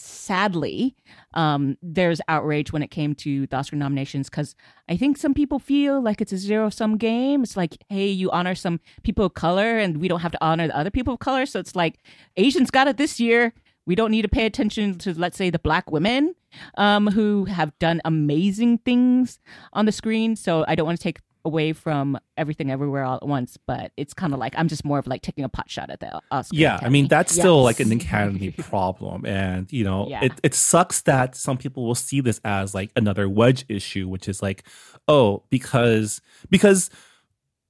sadly 0.00 0.96
um 1.34 1.76
there's 1.82 2.20
outrage 2.28 2.72
when 2.72 2.82
it 2.82 2.90
came 2.90 3.14
to 3.14 3.46
the 3.46 3.56
Oscar 3.56 3.76
nominations 3.76 4.30
cuz 4.30 4.54
I 4.88 4.96
think 4.96 5.16
some 5.16 5.34
people 5.34 5.58
feel 5.58 6.00
like 6.00 6.20
it's 6.20 6.32
a 6.32 6.38
zero 6.38 6.70
sum 6.70 6.96
game. 6.96 7.42
It's 7.42 7.56
like, 7.56 7.76
hey, 7.88 8.08
you 8.08 8.30
honor 8.30 8.54
some 8.54 8.80
people 9.02 9.26
of 9.26 9.34
color 9.34 9.78
and 9.78 9.98
we 9.98 10.08
don't 10.08 10.20
have 10.20 10.32
to 10.32 10.44
honor 10.44 10.66
the 10.66 10.76
other 10.76 10.90
people 10.90 11.14
of 11.14 11.20
color. 11.20 11.46
So 11.46 11.60
it's 11.60 11.76
like 11.76 11.98
Asians 12.36 12.70
got 12.70 12.88
it 12.88 12.96
this 12.96 13.20
year. 13.20 13.52
We 13.86 13.94
don't 13.94 14.10
need 14.10 14.22
to 14.22 14.28
pay 14.28 14.46
attention 14.46 14.98
to 14.98 15.14
let's 15.14 15.36
say 15.36 15.50
the 15.50 15.58
black 15.58 15.90
women 15.90 16.34
um 16.76 17.06
who 17.08 17.44
have 17.44 17.78
done 17.78 18.00
amazing 18.04 18.78
things 18.78 19.38
on 19.72 19.86
the 19.86 19.92
screen. 19.92 20.34
So 20.36 20.64
I 20.66 20.74
don't 20.74 20.86
want 20.86 20.98
to 20.98 21.04
take 21.04 21.20
away 21.44 21.72
from 21.72 22.18
everything 22.36 22.70
everywhere 22.70 23.04
all 23.04 23.16
at 23.16 23.26
once, 23.26 23.56
but 23.66 23.92
it's 23.96 24.14
kind 24.14 24.32
of 24.32 24.38
like 24.38 24.54
I'm 24.56 24.68
just 24.68 24.84
more 24.84 24.98
of 24.98 25.06
like 25.06 25.22
taking 25.22 25.44
a 25.44 25.48
pot 25.48 25.70
shot 25.70 25.90
at 25.90 26.00
the 26.00 26.20
Oscar. 26.30 26.56
Yeah, 26.56 26.78
I 26.82 26.88
mean 26.88 27.08
that's 27.08 27.32
still 27.32 27.62
like 27.62 27.80
an 27.80 27.90
academy 27.92 28.50
problem, 28.58 29.24
and 29.26 29.70
you 29.72 29.84
know 29.84 30.06
Yeah. 30.08 30.24
it 30.24 30.32
it 30.42 30.54
sucks 30.54 31.02
that 31.02 31.36
some 31.36 31.56
people 31.56 31.86
will 31.86 31.94
see 31.94 32.20
this 32.20 32.40
as 32.44 32.74
like 32.74 32.90
another 32.96 33.28
wedge 33.28 33.64
issue, 33.68 34.08
which 34.08 34.28
is 34.28 34.42
like, 34.42 34.64
oh, 35.08 35.42
because 35.50 36.20
because 36.50 36.90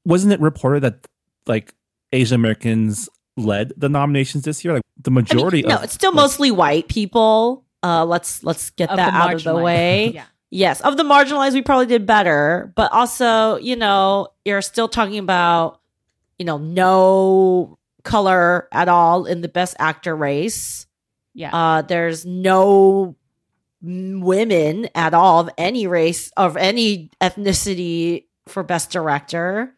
wasn't 0.05 0.33
it 0.33 0.41
reported 0.41 0.81
that 0.81 1.07
like 1.47 1.75
Asian 2.13 2.35
Americans 2.35 3.09
led 3.37 3.73
the 3.77 3.89
nominations 3.89 4.45
this 4.45 4.65
year? 4.65 4.75
Like 4.75 4.83
the 4.97 5.11
I 5.11 5.13
mean, 5.13 5.15
majority 5.17 5.63
no, 5.63 5.77
of 5.77 5.85
it's 5.85 5.95
still 5.95 6.11
like, 6.13 6.17
mostly 6.17 6.51
white 6.51 6.89
people. 6.89 7.65
Uh, 7.83 8.05
let's 8.05 8.43
let's 8.45 8.71
get 8.71 8.89
that 8.95 9.15
out 9.15 9.35
of 9.35 9.45
the 9.45 9.57
way. 9.57 10.09
yeah. 10.15 10.25
Yes, 10.51 10.81
of 10.81 10.97
the 10.97 11.05
marginalized, 11.05 11.53
we 11.53 11.63
probably 11.63 11.87
did 11.87 12.07
better, 12.07 12.73
but 12.75 12.91
also, 12.93 13.57
you 13.57 13.77
know, 13.77 14.29
you're 14.45 14.63
still 14.63 14.89
talking 14.89 15.19
about, 15.19 15.81
you 16.39 16.45
know, 16.45 16.59
no 16.59 17.79
color 18.03 18.69
at 18.73 18.89
all 18.89 19.27
in 19.27 19.43
the 19.43 19.49
best 19.49 19.77
actor 19.79 20.17
race. 20.17 20.87
Yeah. 21.35 21.55
Uh, 21.55 21.83
there's 21.83 22.27
no 22.27 23.15
women 23.83 24.89
at 24.95 25.15
all 25.15 25.41
of 25.41 25.51
any 25.57 25.87
race 25.87 26.31
of 26.37 26.57
any 26.57 27.11
ethnicity 27.21 28.25
for 28.47 28.63
best 28.63 28.91
director. 28.91 29.73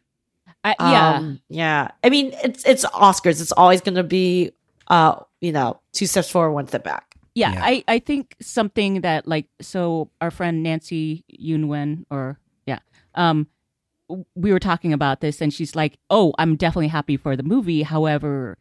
I, 0.64 0.74
yeah. 0.78 1.10
Um, 1.10 1.40
yeah. 1.48 1.88
I 2.02 2.08
mean, 2.08 2.32
it's 2.42 2.64
it's 2.64 2.84
Oscars. 2.86 3.40
It's 3.40 3.52
always 3.52 3.80
going 3.80 3.96
to 3.96 4.04
be, 4.04 4.52
uh, 4.88 5.16
you 5.40 5.52
know, 5.52 5.80
two 5.92 6.06
steps 6.06 6.30
forward, 6.30 6.52
one 6.52 6.68
step 6.68 6.84
back. 6.84 7.11
Yeah, 7.34 7.52
Yeah. 7.52 7.64
I, 7.64 7.84
I 7.88 7.98
think 7.98 8.36
something 8.40 9.00
that 9.02 9.26
like 9.26 9.46
so 9.60 10.10
our 10.20 10.30
friend 10.30 10.62
Nancy 10.62 11.24
Yunwen 11.40 12.04
or 12.10 12.38
yeah, 12.66 12.80
um, 13.14 13.46
we 14.34 14.52
were 14.52 14.58
talking 14.58 14.92
about 14.92 15.20
this, 15.20 15.40
and 15.40 15.52
she's 15.52 15.74
like, 15.74 15.98
"Oh, 16.10 16.34
I'm 16.38 16.56
definitely 16.56 16.88
happy 16.88 17.16
for 17.16 17.36
the 17.36 17.42
movie. 17.42 17.82
However, 17.82 18.58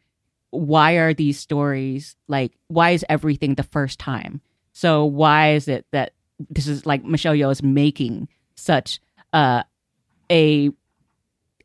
why 0.50 0.94
are 0.94 1.12
these 1.14 1.38
stories 1.38 2.16
like? 2.28 2.52
Why 2.68 2.90
is 2.90 3.04
everything 3.08 3.54
the 3.54 3.62
first 3.62 3.98
time? 3.98 4.40
So 4.72 5.04
why 5.04 5.52
is 5.52 5.68
it 5.68 5.86
that 5.92 6.12
this 6.50 6.66
is 6.66 6.86
like 6.86 7.04
Michelle 7.04 7.34
Yeoh 7.34 7.52
is 7.52 7.62
making 7.62 8.28
such 8.56 9.00
uh, 9.32 9.62
a 10.30 10.70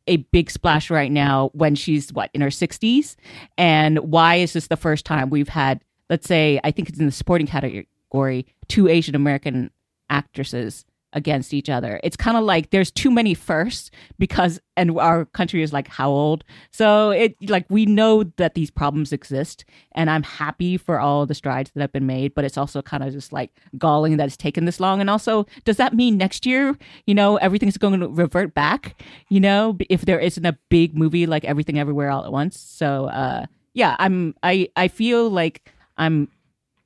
a 0.08 0.18
big 0.18 0.50
splash 0.50 0.90
right 0.90 1.12
now 1.12 1.50
when 1.54 1.76
she's 1.76 2.14
what 2.14 2.30
in 2.34 2.40
her 2.40 2.48
60s 2.48 3.18
and 3.58 4.00
why 4.00 4.36
is 4.36 4.54
this 4.54 4.68
the 4.68 4.78
first 4.78 5.06
time 5.06 5.30
we've 5.30 5.50
had 5.50 5.84
let's 6.10 6.28
say 6.28 6.60
i 6.64 6.72
think 6.72 6.90
it's 6.90 7.00
in 7.00 7.06
the 7.06 7.12
supporting 7.12 7.48
category 7.48 8.46
two 8.68 8.88
asian 8.88 9.16
american 9.16 9.70
actresses 10.10 10.86
against 11.14 11.54
each 11.54 11.70
other. 11.70 12.00
It's 12.04 12.18
kind 12.18 12.38
of 12.38 12.44
like 12.44 12.70
there's 12.70 12.92
too 12.92 13.10
many 13.10 13.34
firsts 13.34 13.90
because 14.20 14.60
and 14.76 14.98
our 15.00 15.26
country 15.26 15.64
is 15.64 15.72
like 15.72 15.88
how 15.88 16.10
old? 16.10 16.44
So 16.72 17.12
it 17.12 17.36
like 17.50 17.66
we 17.70 17.86
know 17.86 18.24
that 18.38 18.56
these 18.56 18.70
problems 18.70 19.12
exist 19.14 19.66
and 19.94 20.10
i'm 20.10 20.24
happy 20.24 20.78
for 20.78 21.00
all 21.00 21.26
the 21.26 21.34
strides 21.34 21.72
that 21.74 21.82
have 21.82 21.92
been 21.92 22.06
made 22.06 22.36
but 22.36 22.46
it's 22.46 22.58
also 22.58 22.82
kind 22.82 23.04
of 23.04 23.12
just 23.14 23.34
like 23.34 23.52
galling 23.78 24.18
that 24.18 24.28
it's 24.28 24.38
taken 24.38 24.66
this 24.66 24.80
long. 24.80 25.02
And 25.02 25.10
also 25.10 25.46
does 25.66 25.78
that 25.78 25.94
mean 25.94 26.18
next 26.18 26.46
year 26.46 26.78
you 27.06 27.16
know 27.16 27.38
everything's 27.38 27.78
going 27.78 28.00
to 28.00 28.08
revert 28.08 28.54
back 28.54 29.02
you 29.30 29.40
know 29.40 29.78
if 29.90 30.02
there 30.06 30.20
isn't 30.20 30.46
a 30.46 30.58
big 30.70 30.96
movie 30.98 31.26
like 31.26 31.46
everything 31.46 31.80
everywhere 31.80 32.12
all 32.12 32.26
at 32.26 32.32
once? 32.32 32.60
So 32.60 33.06
uh 33.06 33.46
yeah 33.74 33.96
i'm 34.00 34.36
i 34.44 34.68
i 34.76 34.88
feel 34.88 35.30
like 35.30 35.72
i'm 35.98 36.28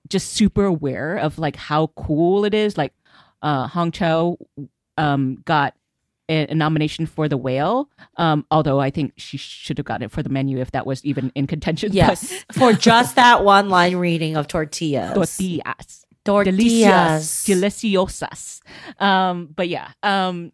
just 0.09 0.33
super 0.33 0.65
aware 0.65 1.15
of 1.17 1.37
like 1.39 1.55
how 1.55 1.87
cool 1.95 2.43
it 2.43 2.53
is. 2.53 2.77
Like 2.77 2.93
uh 3.41 3.67
Hong 3.67 3.91
Chau 3.91 4.37
um 4.97 5.41
got 5.45 5.73
a, 6.29 6.47
a 6.47 6.55
nomination 6.55 7.05
for 7.05 7.27
the 7.29 7.37
whale 7.37 7.89
um 8.17 8.45
although 8.51 8.79
i 8.79 8.89
think 8.89 9.13
she 9.17 9.37
should 9.37 9.77
have 9.77 9.85
gotten 9.85 10.03
it 10.03 10.11
for 10.11 10.21
the 10.23 10.29
menu 10.29 10.59
if 10.59 10.71
that 10.71 10.85
was 10.85 11.03
even 11.05 11.31
in 11.35 11.47
contention 11.47 11.91
Yes, 11.93 12.43
for 12.51 12.73
just 12.73 13.15
that 13.15 13.43
one 13.45 13.69
line 13.69 13.95
reading 13.95 14.35
of 14.37 14.47
tortillas. 14.47 15.13
tortillas. 15.13 16.05
Tortillas. 16.25 17.43
deliciosas. 17.47 18.61
Um 18.99 19.49
but 19.55 19.67
yeah 19.69 19.91
um 20.03 20.51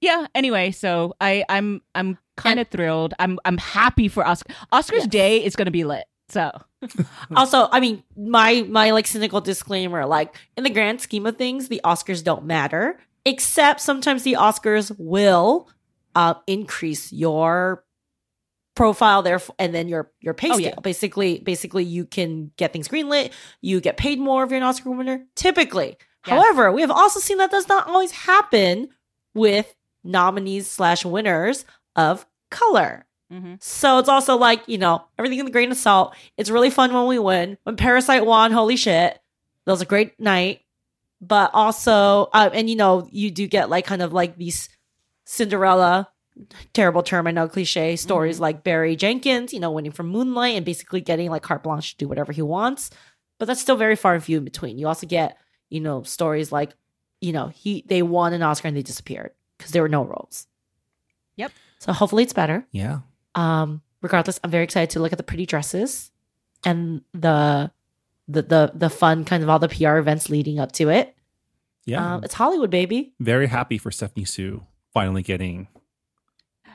yeah 0.00 0.26
anyway 0.34 0.70
so 0.70 1.14
i 1.20 1.44
i'm 1.48 1.82
i'm 1.94 2.18
kind 2.36 2.58
of 2.60 2.68
thrilled. 2.68 3.12
I'm 3.18 3.38
i'm 3.44 3.58
happy 3.58 4.08
for 4.08 4.26
oscar. 4.26 4.52
Oscars 4.72 4.92
Yes. 5.00 5.06
day 5.08 5.44
is 5.44 5.56
gonna 5.56 5.70
be 5.70 5.84
lit 5.84 6.04
so 6.30 6.50
Also, 7.36 7.68
I 7.70 7.80
mean, 7.80 8.02
my 8.16 8.64
my 8.68 8.90
like 8.92 9.06
cynical 9.06 9.40
disclaimer, 9.40 10.06
like 10.06 10.34
in 10.56 10.64
the 10.64 10.70
grand 10.70 11.00
scheme 11.00 11.26
of 11.26 11.36
things, 11.36 11.68
the 11.68 11.80
Oscars 11.84 12.24
don't 12.24 12.44
matter. 12.46 12.98
Except 13.26 13.80
sometimes 13.82 14.22
the 14.22 14.34
Oscars 14.34 14.94
will 14.98 15.68
uh, 16.14 16.34
increase 16.46 17.12
your 17.12 17.84
profile 18.74 19.20
there, 19.22 19.40
and 19.58 19.74
then 19.74 19.88
your 19.88 20.10
your 20.20 20.32
pay 20.32 20.48
Oh, 20.50 20.54
scale. 20.54 20.68
yeah. 20.70 20.80
Basically, 20.82 21.38
basically, 21.40 21.84
you 21.84 22.06
can 22.06 22.50
get 22.56 22.72
things 22.72 22.88
greenlit. 22.88 23.32
You 23.60 23.80
get 23.82 23.98
paid 23.98 24.18
more 24.18 24.44
if 24.44 24.50
you're 24.50 24.56
an 24.56 24.62
Oscar 24.62 24.90
winner. 24.90 25.26
Typically, 25.36 25.98
however, 26.22 26.72
we 26.72 26.80
have 26.80 26.90
also 26.90 27.20
seen 27.20 27.36
that 27.38 27.50
does 27.50 27.68
not 27.68 27.86
always 27.88 28.12
happen 28.12 28.88
with 29.34 29.74
nominees 30.02 30.66
slash 30.66 31.04
winners 31.04 31.66
of 31.94 32.24
color. 32.50 33.04
Mhm. 33.30 33.62
So 33.62 33.98
it's 33.98 34.08
also 34.08 34.36
like, 34.36 34.62
you 34.66 34.78
know, 34.78 35.04
everything 35.18 35.38
in 35.38 35.44
the 35.46 35.52
grain 35.52 35.70
of 35.70 35.76
salt. 35.76 36.14
It's 36.36 36.50
really 36.50 36.70
fun 36.70 36.92
when 36.92 37.06
we 37.06 37.18
win. 37.18 37.58
When 37.64 37.76
Parasite 37.76 38.26
won, 38.26 38.52
holy 38.52 38.76
shit. 38.76 39.18
That 39.64 39.72
was 39.72 39.82
a 39.82 39.86
great 39.86 40.18
night. 40.18 40.62
But 41.20 41.50
also, 41.52 42.28
uh, 42.32 42.50
and 42.52 42.70
you 42.70 42.76
know, 42.76 43.06
you 43.12 43.30
do 43.30 43.46
get 43.46 43.68
like 43.68 43.84
kind 43.84 44.00
of 44.02 44.12
like 44.12 44.36
these 44.38 44.68
Cinderella, 45.24 46.08
terrible 46.72 47.02
term, 47.02 47.26
I 47.26 47.30
know, 47.30 47.46
cliche 47.46 47.96
stories 47.96 48.40
like 48.40 48.64
Barry 48.64 48.96
Jenkins, 48.96 49.52
you 49.52 49.60
know, 49.60 49.70
winning 49.70 49.92
from 49.92 50.08
Moonlight 50.08 50.56
and 50.56 50.64
basically 50.64 51.00
getting 51.00 51.30
like 51.30 51.42
carte 51.42 51.62
blanche 51.62 51.92
to 51.92 51.98
do 51.98 52.08
whatever 52.08 52.32
he 52.32 52.42
wants. 52.42 52.90
But 53.38 53.46
that's 53.46 53.60
still 53.60 53.76
very 53.76 53.96
far 53.96 54.14
and 54.14 54.24
few 54.24 54.38
in 54.38 54.44
between. 54.44 54.78
You 54.78 54.88
also 54.88 55.06
get, 55.06 55.38
you 55.68 55.80
know, 55.80 56.02
stories 56.02 56.50
like, 56.52 56.72
you 57.20 57.32
know, 57.32 57.48
he 57.48 57.84
they 57.86 58.02
won 58.02 58.32
an 58.32 58.42
Oscar 58.42 58.68
and 58.68 58.76
they 58.76 58.82
disappeared 58.82 59.32
because 59.58 59.72
there 59.72 59.82
were 59.82 59.88
no 59.88 60.04
roles. 60.04 60.46
Yep. 61.36 61.52
So 61.78 61.92
hopefully 61.92 62.22
it's 62.22 62.32
better 62.32 62.66
Yeah. 62.72 63.00
Um 63.34 63.82
regardless 64.02 64.40
i'm 64.42 64.50
very 64.50 64.64
excited 64.64 64.88
to 64.90 64.98
look 65.00 65.12
at 65.12 65.18
the 65.18 65.22
pretty 65.24 65.44
dresses 65.46 66.10
and 66.64 67.02
the 67.12 67.70
the 68.28 68.42
the, 68.42 68.72
the 68.74 68.88
fun 68.90 69.24
kind 69.24 69.42
of 69.42 69.48
all 69.50 69.58
the 69.58 69.68
pr 69.68 69.96
events 69.98 70.30
leading 70.30 70.58
up 70.58 70.72
to 70.72 70.88
it. 70.88 71.14
Yeah. 71.84 72.14
um 72.14 72.24
it's 72.24 72.34
hollywood 72.34 72.70
baby. 72.70 73.12
Very 73.20 73.46
happy 73.46 73.78
for 73.78 73.90
Stephanie 73.90 74.24
Hsu 74.24 74.62
finally 74.92 75.22
getting 75.22 75.68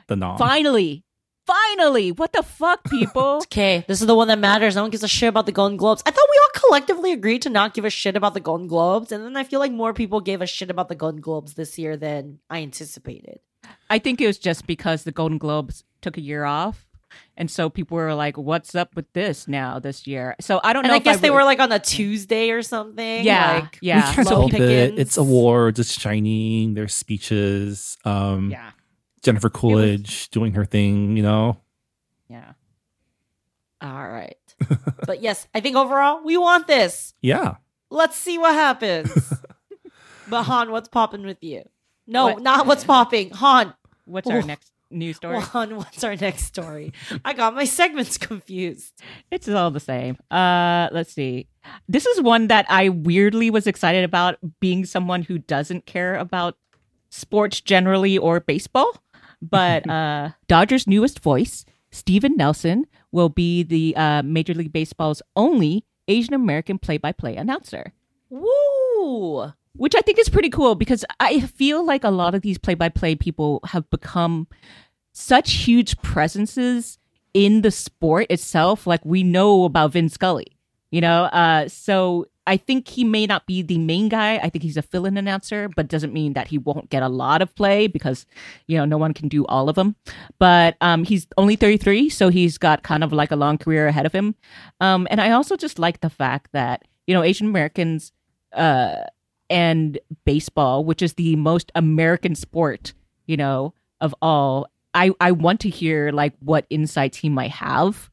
the 0.06 0.16
nom. 0.16 0.38
finally. 0.38 1.02
Finally. 1.46 2.10
What 2.10 2.32
the 2.32 2.42
fuck 2.42 2.82
people? 2.90 3.40
Okay 3.44 3.84
this 3.88 4.00
is 4.00 4.06
the 4.06 4.14
one 4.14 4.28
that 4.28 4.38
matters. 4.38 4.74
No 4.76 4.82
one 4.82 4.90
gives 4.90 5.02
a 5.04 5.08
shit 5.08 5.28
about 5.28 5.46
the 5.46 5.52
golden 5.52 5.76
globes. 5.76 6.02
I 6.06 6.10
thought 6.10 6.28
we 6.30 6.40
all 6.42 6.60
collectively 6.68 7.12
agreed 7.12 7.42
to 7.42 7.50
not 7.50 7.74
give 7.74 7.84
a 7.84 7.90
shit 7.90 8.16
about 8.16 8.34
the 8.34 8.40
golden 8.40 8.66
globes 8.66 9.12
and 9.12 9.24
then 9.24 9.36
i 9.36 9.44
feel 9.44 9.60
like 9.60 9.72
more 9.72 9.92
people 9.94 10.20
gave 10.20 10.42
a 10.42 10.46
shit 10.46 10.70
about 10.70 10.88
the 10.88 10.94
golden 10.94 11.20
globes 11.20 11.54
this 11.54 11.78
year 11.78 11.96
than 11.96 12.38
i 12.50 12.62
anticipated. 12.62 13.40
I 13.90 13.98
think 13.98 14.20
it 14.20 14.26
was 14.26 14.38
just 14.38 14.66
because 14.66 15.02
the 15.04 15.12
golden 15.12 15.38
globes 15.38 15.84
took 16.06 16.16
a 16.16 16.20
year 16.20 16.44
off 16.44 16.86
and 17.36 17.50
so 17.50 17.68
people 17.70 17.96
were 17.96 18.14
like 18.14 18.36
what's 18.38 18.74
up 18.74 18.94
with 18.94 19.10
this 19.12 19.48
now 19.48 19.78
this 19.78 20.06
year 20.06 20.34
so 20.40 20.60
i 20.62 20.72
don't 20.72 20.84
and 20.84 20.90
know 20.90 20.94
i 20.94 20.98
if 20.98 21.04
guess 21.04 21.20
they 21.20 21.28
really- 21.30 21.38
were 21.40 21.44
like 21.44 21.60
on 21.60 21.72
a 21.72 21.78
tuesday 21.78 22.50
or 22.50 22.62
something 22.62 23.24
Yeah, 23.24 23.60
like, 23.60 23.78
yeah. 23.80 24.08
We 24.10 24.14
can't 24.14 24.28
Slow 24.28 24.40
help 24.48 24.54
it. 24.54 24.98
It's 24.98 25.16
awards, 25.16 25.78
it's 25.80 25.92
shining, 25.98 26.74
there's 26.74 26.94
speeches, 26.94 27.96
um, 28.04 28.50
yeah 28.50 28.70
Jennifer 29.22 29.48
Coolidge 29.50 30.28
doing 30.30 30.52
her 30.52 30.64
thing, 30.64 31.16
you 31.16 31.22
know? 31.22 31.58
yeah 32.28 32.52
all 33.80 34.08
right 34.08 34.36
but 35.06 35.20
yes 35.22 35.46
i 35.54 35.60
think 35.60 35.76
overall 35.76 36.24
we 36.24 36.36
want 36.38 36.66
this 36.66 37.14
Yeah. 37.20 37.56
let's 37.90 38.16
see 38.16 38.38
what 38.38 38.54
happens. 38.54 39.10
but 40.28 40.42
Han, 40.44 40.70
what's 40.72 40.88
popping 40.88 41.24
with 41.24 41.42
you? 41.42 41.62
No, 42.06 42.26
What? 42.26 42.42
not 42.42 42.66
what's 42.66 42.84
popping. 42.84 43.30
Han, 43.30 43.74
what's 44.06 44.28
our 44.28 44.42
next 44.42 44.72
news 44.90 45.16
story 45.20 45.40
Han, 45.40 45.76
what's 45.76 46.04
our 46.04 46.16
next 46.16 46.44
story? 46.44 46.92
I 47.24 47.32
got 47.32 47.54
my 47.54 47.64
segments 47.64 48.18
confused. 48.18 48.94
It's 49.30 49.48
all 49.48 49.70
the 49.70 49.80
same. 49.80 50.16
Uh, 50.30 50.88
let's 50.92 51.12
see. 51.12 51.48
This 51.88 52.06
is 52.06 52.20
one 52.20 52.48
that 52.48 52.66
I 52.68 52.88
weirdly 52.88 53.50
was 53.50 53.66
excited 53.66 54.04
about 54.04 54.38
being 54.60 54.84
someone 54.84 55.22
who 55.22 55.38
doesn't 55.38 55.86
care 55.86 56.16
about 56.16 56.56
sports 57.10 57.60
generally 57.60 58.18
or 58.18 58.40
baseball. 58.40 59.02
But 59.42 59.88
uh, 59.90 60.30
Dodgers' 60.48 60.86
newest 60.86 61.20
voice, 61.20 61.64
Stephen 61.90 62.36
Nelson, 62.36 62.86
will 63.12 63.28
be 63.28 63.62
the 63.62 63.96
uh, 63.96 64.22
Major 64.22 64.54
League 64.54 64.72
Baseball's 64.72 65.22
only 65.34 65.84
Asian 66.08 66.34
American 66.34 66.78
play 66.78 66.98
by 66.98 67.12
play 67.12 67.36
announcer 67.36 67.92
Woo! 68.30 69.52
Which 69.76 69.94
I 69.94 70.00
think 70.00 70.18
is 70.18 70.28
pretty 70.28 70.50
cool 70.50 70.74
because 70.74 71.04
I 71.20 71.40
feel 71.40 71.84
like 71.84 72.04
a 72.04 72.10
lot 72.10 72.34
of 72.34 72.42
these 72.42 72.58
play 72.58 72.74
by 72.74 72.88
play 72.88 73.14
people 73.14 73.60
have 73.66 73.88
become 73.90 74.48
such 75.12 75.52
huge 75.52 75.96
presences 76.02 76.98
in 77.34 77.62
the 77.62 77.70
sport 77.70 78.26
itself. 78.30 78.86
Like 78.86 79.04
we 79.04 79.22
know 79.22 79.64
about 79.64 79.92
Vin 79.92 80.08
Scully, 80.08 80.58
you 80.90 81.00
know? 81.00 81.24
Uh, 81.24 81.68
so 81.68 82.26
I 82.46 82.56
think 82.56 82.86
he 82.88 83.02
may 83.02 83.26
not 83.26 83.46
be 83.46 83.62
the 83.62 83.78
main 83.78 84.08
guy. 84.08 84.36
I 84.36 84.48
think 84.48 84.62
he's 84.62 84.76
a 84.76 84.82
fill 84.82 85.04
in 85.04 85.16
announcer, 85.16 85.68
but 85.68 85.88
doesn't 85.88 86.12
mean 86.12 86.34
that 86.34 86.48
he 86.48 86.58
won't 86.58 86.90
get 86.90 87.02
a 87.02 87.08
lot 87.08 87.42
of 87.42 87.54
play 87.54 87.88
because, 87.88 88.24
you 88.68 88.78
know, 88.78 88.84
no 88.84 88.96
one 88.96 89.12
can 89.12 89.28
do 89.28 89.44
all 89.46 89.68
of 89.68 89.74
them. 89.74 89.96
But 90.38 90.76
um, 90.80 91.04
he's 91.04 91.26
only 91.36 91.56
33, 91.56 92.08
so 92.08 92.28
he's 92.28 92.56
got 92.56 92.84
kind 92.84 93.02
of 93.02 93.12
like 93.12 93.32
a 93.32 93.36
long 93.36 93.58
career 93.58 93.88
ahead 93.88 94.06
of 94.06 94.12
him. 94.12 94.36
Um, 94.80 95.08
and 95.10 95.20
I 95.20 95.32
also 95.32 95.56
just 95.56 95.78
like 95.78 96.00
the 96.00 96.10
fact 96.10 96.52
that, 96.52 96.84
you 97.06 97.14
know, 97.14 97.22
Asian 97.22 97.48
Americans, 97.48 98.12
uh, 98.52 98.96
and 99.48 99.98
baseball, 100.24 100.84
which 100.84 101.02
is 101.02 101.14
the 101.14 101.36
most 101.36 101.72
American 101.74 102.34
sport, 102.34 102.94
you 103.26 103.36
know, 103.36 103.74
of 104.00 104.14
all. 104.20 104.68
I, 104.94 105.10
I 105.20 105.32
want 105.32 105.60
to 105.60 105.68
hear 105.68 106.10
like 106.10 106.32
what 106.40 106.64
insights 106.70 107.18
he 107.18 107.28
might 107.28 107.50
have. 107.50 108.10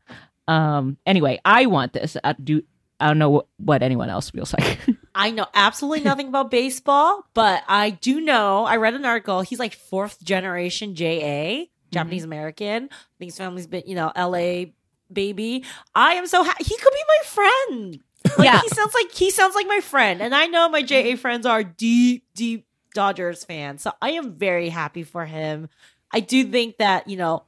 Um 0.48 0.98
anyway, 1.06 1.40
I 1.46 1.68
want 1.68 1.94
this. 1.94 2.18
I 2.24 2.34
do 2.34 2.64
I 3.00 3.08
don't 3.08 3.20
know 3.20 3.30
what, 3.30 3.48
what 3.58 3.84
anyone 3.84 4.10
else 4.10 4.30
feels 4.30 4.54
like. 4.54 4.80
I 5.16 5.32
know 5.32 5.46
absolutely 5.54 6.02
nothing 6.02 6.28
about 6.28 6.52
baseball, 6.52 7.26
but 7.34 7.64
I 7.68 7.92
do 7.92 8.20
know. 8.22 8.66
I 8.66 8.78
read 8.78 8.94
an 8.94 9.06
article. 9.06 9.42
He's 9.42 9.60
like 9.60 9.74
fourth 9.74 10.24
generation 10.24 10.96
JA, 10.96 11.66
Japanese 11.92 12.24
American. 12.24 12.90
I 12.92 13.16
think 13.20 13.32
his 13.32 13.38
family's 13.38 13.68
been, 13.68 13.84
you 13.86 13.96
know, 13.96 14.12
LA 14.18 14.66
baby. 15.12 15.64
I 15.94 16.14
am 16.14 16.28
so 16.28 16.44
happy. 16.44 16.64
He 16.64 16.76
could 16.78 16.94
be 16.94 17.04
my 17.08 17.28
friend. 17.28 18.00
Like, 18.38 18.46
Yeah. 18.46 18.60
he 18.62 18.68
sounds 18.70 18.94
like 18.94 19.12
he 19.12 19.32
sounds 19.32 19.56
like 19.56 19.68
my 19.68 19.80
friend, 19.80 20.22
and 20.22 20.34
I 20.36 20.48
know 20.48 20.70
my 20.70 20.82
JA 20.82 21.16
friends 21.16 21.46
are 21.46 21.64
deep, 21.64 22.26
deep 22.36 22.66
Dodgers 22.94 23.44
fans. 23.44 23.82
So 23.82 23.92
I 24.02 24.12
am 24.12 24.34
very 24.36 24.70
happy 24.70 25.04
for 25.04 25.26
him. 25.26 25.70
I 26.12 26.20
do 26.20 26.44
think 26.44 26.78
that 26.78 27.08
you 27.08 27.18
know 27.18 27.44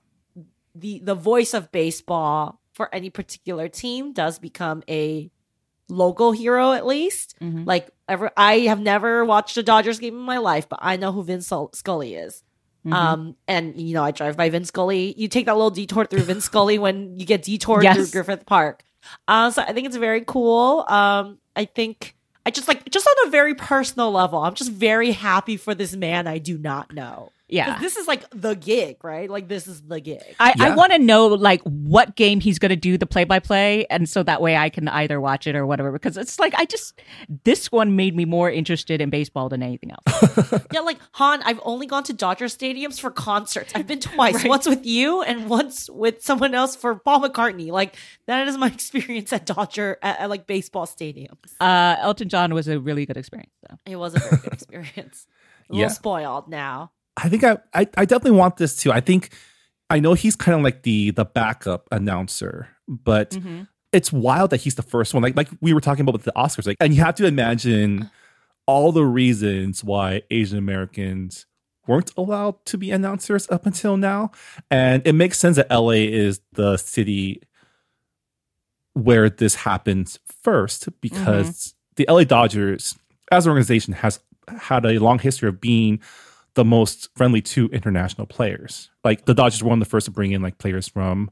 the 0.74 1.00
the 1.04 1.16
voice 1.16 1.54
of 1.54 1.72
baseball 1.72 2.60
for 2.74 2.94
any 2.94 3.10
particular 3.10 3.68
team 3.70 4.12
does 4.14 4.40
become 4.40 4.84
a 4.90 5.32
local 5.88 6.32
hero 6.32 6.72
at 6.74 6.86
least. 6.86 7.36
Mhm. 7.40 7.66
Like 7.68 7.90
ever, 8.10 8.32
I 8.36 8.60
have 8.62 8.80
never 8.80 9.24
watched 9.24 9.56
a 9.58 9.64
Dodgers 9.64 10.00
game 10.00 10.16
in 10.16 10.22
my 10.22 10.40
life, 10.40 10.68
but 10.68 10.80
I 10.82 10.96
know 10.98 11.12
who 11.12 11.24
Vince 11.24 11.52
Scully 11.74 12.16
is. 12.16 12.44
Mhm. 12.86 12.94
Um, 12.94 13.36
and 13.48 13.80
you 13.80 13.94
know, 13.94 14.04
I 14.04 14.12
drive 14.12 14.36
by 14.36 14.50
Vince 14.50 14.70
Scully. 14.70 15.14
You 15.18 15.28
take 15.28 15.46
that 15.46 15.56
little 15.56 15.70
detour 15.70 16.06
through 16.06 16.22
Vince 16.24 16.46
Scully 16.46 16.78
when 16.80 17.18
you 17.20 17.26
get 17.26 17.44
detoured 17.44 17.84
Yes. 17.84 17.96
through 17.96 18.08
Griffith 18.08 18.46
Park. 18.46 18.84
Uh, 19.28 19.50
so 19.52 19.62
I 19.62 19.74
think 19.74 19.88
it's 19.88 19.96
very 19.96 20.24
cool. 20.26 20.86
Um, 20.88 21.40
I 21.56 21.66
think 21.66 22.16
I 22.46 22.52
just 22.52 22.68
like 22.68 22.90
just 22.90 23.08
on 23.08 23.28
a 23.28 23.32
very 23.32 23.56
personal 23.56 24.12
level, 24.12 24.40
I'm 24.40 24.54
just 24.56 24.72
very 24.72 25.12
happy 25.12 25.58
for 25.58 25.74
this 25.74 25.96
man 25.96 26.28
I 26.28 26.38
do 26.38 26.58
not 26.58 26.94
know. 26.94 27.32
'Cause 27.48 27.56
yeah. 27.58 27.78
This 27.80 27.96
is 27.96 28.08
like 28.08 28.24
the 28.32 28.56
gig, 28.56 29.04
right? 29.04 29.30
Like 29.30 29.48
this 29.48 29.68
is 29.68 29.82
the 29.84 30.00
gig. 30.02 30.24
I, 30.40 30.56
I 30.60 30.76
want 30.76 30.94
to 30.94 30.98
know 30.98 31.28
like 31.28 31.62
what 31.62 32.16
game 32.16 32.40
he's 32.40 32.58
going 32.58 32.72
to 32.72 32.76
do 32.76 32.98
the 32.98 33.06
play 33.06 33.24
by 33.24 33.38
play, 33.38 33.86
and 33.92 34.10
so 34.10 34.24
that 34.24 34.42
way 34.42 34.58
I 34.58 34.70
can 34.70 34.88
either 34.88 35.22
watch 35.22 35.46
it 35.46 35.56
or 35.56 35.66
whatever. 35.68 35.92
Because 35.92 36.18
it's 36.18 36.40
like 36.40 36.56
I 36.58 36.66
just 36.66 37.00
this 37.44 37.72
one 37.72 37.96
made 37.96 38.16
me 38.16 38.26
more 38.26 38.50
interested 38.50 39.00
in 39.00 39.12
baseball 39.12 39.48
than 39.50 39.62
anything 39.62 39.92
else. 39.92 40.62
Yeah, 40.74 40.80
like 40.80 40.98
Han, 41.14 41.42
I've 41.44 41.60
only 41.64 41.86
gone 41.86 42.04
to 42.06 42.14
Dodger 42.14 42.46
stadiums 42.46 43.00
for 43.00 43.12
concerts. 43.12 43.72
I've 43.76 43.86
been 43.88 44.00
twice, 44.16 44.36
Right. 44.36 44.48
once 44.50 44.68
with 44.68 44.86
you 44.86 45.22
and 45.22 45.48
once 45.48 45.88
with 45.90 46.24
someone 46.24 46.56
else 46.56 46.76
for 46.76 46.96
Paul 46.96 47.22
McCartney. 47.22 47.72
Like 47.72 47.96
that 48.26 48.48
is 48.48 48.58
my 48.58 48.68
experience 48.74 49.32
at 49.32 49.46
Dodger 49.46 49.98
at, 50.02 50.20
at, 50.22 50.30
like 50.30 50.48
baseball 50.48 50.88
stadiums. 50.88 51.38
Uh, 51.62 51.96
Elton 52.00 52.28
John 52.28 52.54
was 52.56 52.68
a 52.68 52.80
really 52.80 53.06
good 53.06 53.18
experience, 53.18 53.54
though. 53.70 53.78
It 53.86 53.98
was 53.98 54.16
a 54.16 54.20
very 54.20 54.38
good 54.42 54.54
experience. 54.54 55.28
A 55.70 55.74
little 55.74 55.82
Yeah. 55.82 55.88
spoiled 55.90 56.48
now. 56.50 56.92
I 57.18 57.30
think 57.30 57.44
I, 57.44 57.58
I 57.74 57.88
I 57.98 58.06
definitely 58.06 58.38
want 58.38 58.58
this 58.58 58.76
too. 58.76 58.92
I 58.92 59.00
think 59.02 59.30
I 59.90 60.00
know 60.00 60.14
he's 60.14 60.36
kind 60.36 60.58
of 60.58 60.64
like 60.64 60.84
the 60.84 61.12
the 61.12 61.26
backup 61.26 61.88
announcer, 61.92 62.68
but 62.88 63.32
Mm-hmm. 63.32 63.64
it's 63.94 64.12
wild 64.12 64.50
that 64.50 64.58
he's 64.62 64.76
the 64.76 64.84
first 64.84 65.14
one. 65.14 65.24
Like 65.24 65.36
like 65.36 65.50
we 65.62 65.74
were 65.74 65.82
talking 65.82 66.02
about 66.02 66.14
with 66.14 66.24
the 66.24 66.34
Oscars, 66.36 66.66
like, 66.68 66.78
and 66.80 66.94
you 66.94 67.02
have 67.02 67.16
to 67.16 67.26
imagine 67.26 68.10
all 68.68 68.92
the 68.92 69.06
reasons 69.06 69.84
why 69.84 70.24
Asian 70.32 70.58
Americans 70.58 71.46
weren't 71.88 72.12
allowed 72.18 72.66
to 72.66 72.78
be 72.80 72.90
announcers 72.92 73.48
up 73.52 73.66
until 73.68 73.96
now, 73.96 74.32
and 74.72 75.06
it 75.06 75.14
makes 75.14 75.38
sense 75.38 75.56
that 75.58 75.70
LA 75.70 75.92
is 75.92 76.42
the 76.54 76.78
city 76.78 77.42
where 78.94 79.30
this 79.30 79.56
happens 79.56 80.20
first 80.42 80.88
because 81.02 81.76
the 81.98 82.06
LA 82.10 82.24
Dodgers, 82.24 82.98
as 83.32 83.46
an 83.46 83.52
organization, 83.52 83.94
has 83.94 84.20
had 84.48 84.86
a 84.86 85.00
long 85.00 85.20
history 85.20 85.50
of 85.50 85.60
being 85.60 86.00
the 86.56 86.66
most 86.66 87.10
friendly 87.16 87.42
to 87.42 87.68
international 87.68 88.26
players. 88.28 88.90
Like 89.04 89.26
the 89.26 89.34
Dodgers 89.34 89.62
were 89.64 89.70
one 89.70 89.82
of 89.82 89.86
the 89.88 89.90
first 89.90 90.06
to 90.06 90.12
bring 90.12 90.32
in 90.32 90.42
like 90.42 90.58
players 90.58 90.88
from 90.88 91.30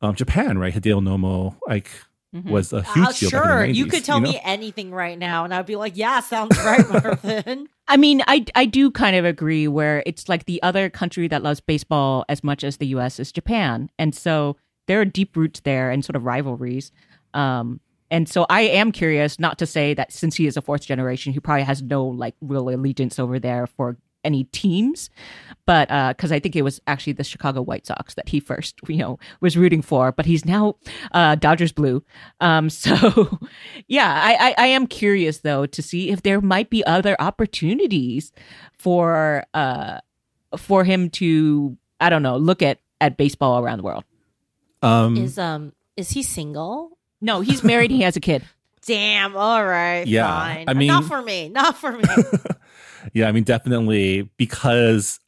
um, 0.00 0.14
Japan, 0.14 0.58
right? 0.58 0.74
Hideo 0.74 1.00
Nomo, 1.02 1.56
like 1.68 1.88
was 2.46 2.72
a 2.72 2.82
huge 2.82 2.88
Uh, 3.08 3.12
deal. 3.12 3.30
back 3.30 3.42
in 3.42 3.48
the 3.48 3.54
sure, 3.54 3.64
you 3.66 3.86
could 3.86 4.04
tell 4.04 4.18
know? 4.20 4.30
me 4.30 4.40
anything 4.42 4.90
right 4.90 5.18
now, 5.18 5.44
and 5.44 5.52
I'd 5.54 5.66
be 5.66 5.76
like, 5.76 5.96
"Yeah, 5.96 6.20
sounds 6.20 6.56
right, 6.64 6.88
Marvin." 7.04 7.68
I 7.88 7.96
mean, 7.98 8.22
I 8.26 8.44
I 8.54 8.64
do 8.64 8.90
kind 8.90 9.14
of 9.16 9.24
agree 9.26 9.68
where 9.68 10.02
it's 10.06 10.28
like 10.30 10.46
the 10.46 10.62
other 10.62 10.88
country 10.88 11.28
that 11.28 11.42
loves 11.42 11.60
baseball 11.60 12.24
as 12.30 12.42
much 12.42 12.64
as 12.64 12.78
the 12.78 12.86
U.S. 12.88 13.20
is 13.20 13.32
Japan, 13.32 13.90
and 13.98 14.14
so 14.14 14.56
there 14.88 15.00
are 15.00 15.04
deep 15.04 15.36
roots 15.36 15.60
there 15.60 15.90
and 15.90 16.04
sort 16.04 16.16
of 16.16 16.24
rivalries. 16.24 16.90
Um, 17.34 17.80
and 18.10 18.28
so 18.28 18.46
I 18.50 18.62
am 18.62 18.92
curious, 18.92 19.38
not 19.38 19.58
to 19.58 19.66
say 19.66 19.94
that 19.94 20.10
since 20.12 20.34
he 20.36 20.46
is 20.46 20.56
a 20.56 20.62
fourth 20.62 20.86
generation, 20.86 21.32
he 21.34 21.40
probably 21.40 21.62
has 21.64 21.82
no 21.82 22.04
like 22.06 22.34
real 22.40 22.68
allegiance 22.70 23.18
over 23.18 23.38
there 23.38 23.66
for 23.66 23.98
any 24.24 24.44
teams, 24.44 25.10
but 25.66 25.88
because 26.14 26.32
I 26.32 26.38
think 26.40 26.56
it 26.56 26.62
was 26.62 26.80
actually 26.86 27.14
the 27.14 27.24
Chicago 27.24 27.62
White 27.62 27.86
Sox 27.86 28.14
that 28.14 28.28
he 28.28 28.40
first, 28.40 28.76
you 28.88 28.96
know, 28.96 29.18
was 29.40 29.56
rooting 29.56 29.82
for. 29.82 30.12
But 30.12 30.26
he's 30.26 30.44
now 30.44 30.76
uh, 31.12 31.34
Dodgers 31.36 31.72
blue. 31.72 32.02
Um, 32.40 32.70
so 32.82 33.38
yeah, 33.86 34.12
I, 34.12 34.48
I 34.50 34.54
I 34.58 34.66
am 34.68 34.86
curious 34.86 35.38
though 35.38 35.66
to 35.66 35.82
see 35.82 36.10
if 36.10 36.22
there 36.22 36.40
might 36.40 36.70
be 36.70 36.84
other 36.84 37.16
opportunities 37.20 38.32
for 38.78 39.44
uh 39.54 39.98
for 40.56 40.84
him 40.84 41.10
to 41.10 41.76
I 42.00 42.10
don't 42.10 42.22
know 42.22 42.36
look 42.36 42.62
at 42.62 42.78
at 43.00 43.16
baseball 43.16 43.62
around 43.62 43.78
the 43.78 43.84
world. 43.84 44.04
Um, 44.82 45.16
is 45.16 45.38
um 45.38 45.72
is 45.96 46.10
he 46.10 46.22
single? 46.22 46.98
No, 47.20 47.40
he's 47.40 47.62
married. 47.62 47.90
he 47.90 48.02
has 48.02 48.16
a 48.16 48.20
kid. 48.20 48.42
Damn. 48.86 49.36
All 49.36 49.64
right. 49.64 50.04
Yeah, 50.06 50.26
Fine. 50.26 50.64
I 50.68 50.74
mean- 50.74 50.88
not 50.88 51.04
for 51.04 51.22
me. 51.22 51.48
Not 51.48 51.76
for 51.78 51.92
me. 51.92 52.02
yeah, 53.12 53.28
I 53.28 53.32
mean, 53.32 53.44
definitely 53.44 54.30
because, 54.36 55.20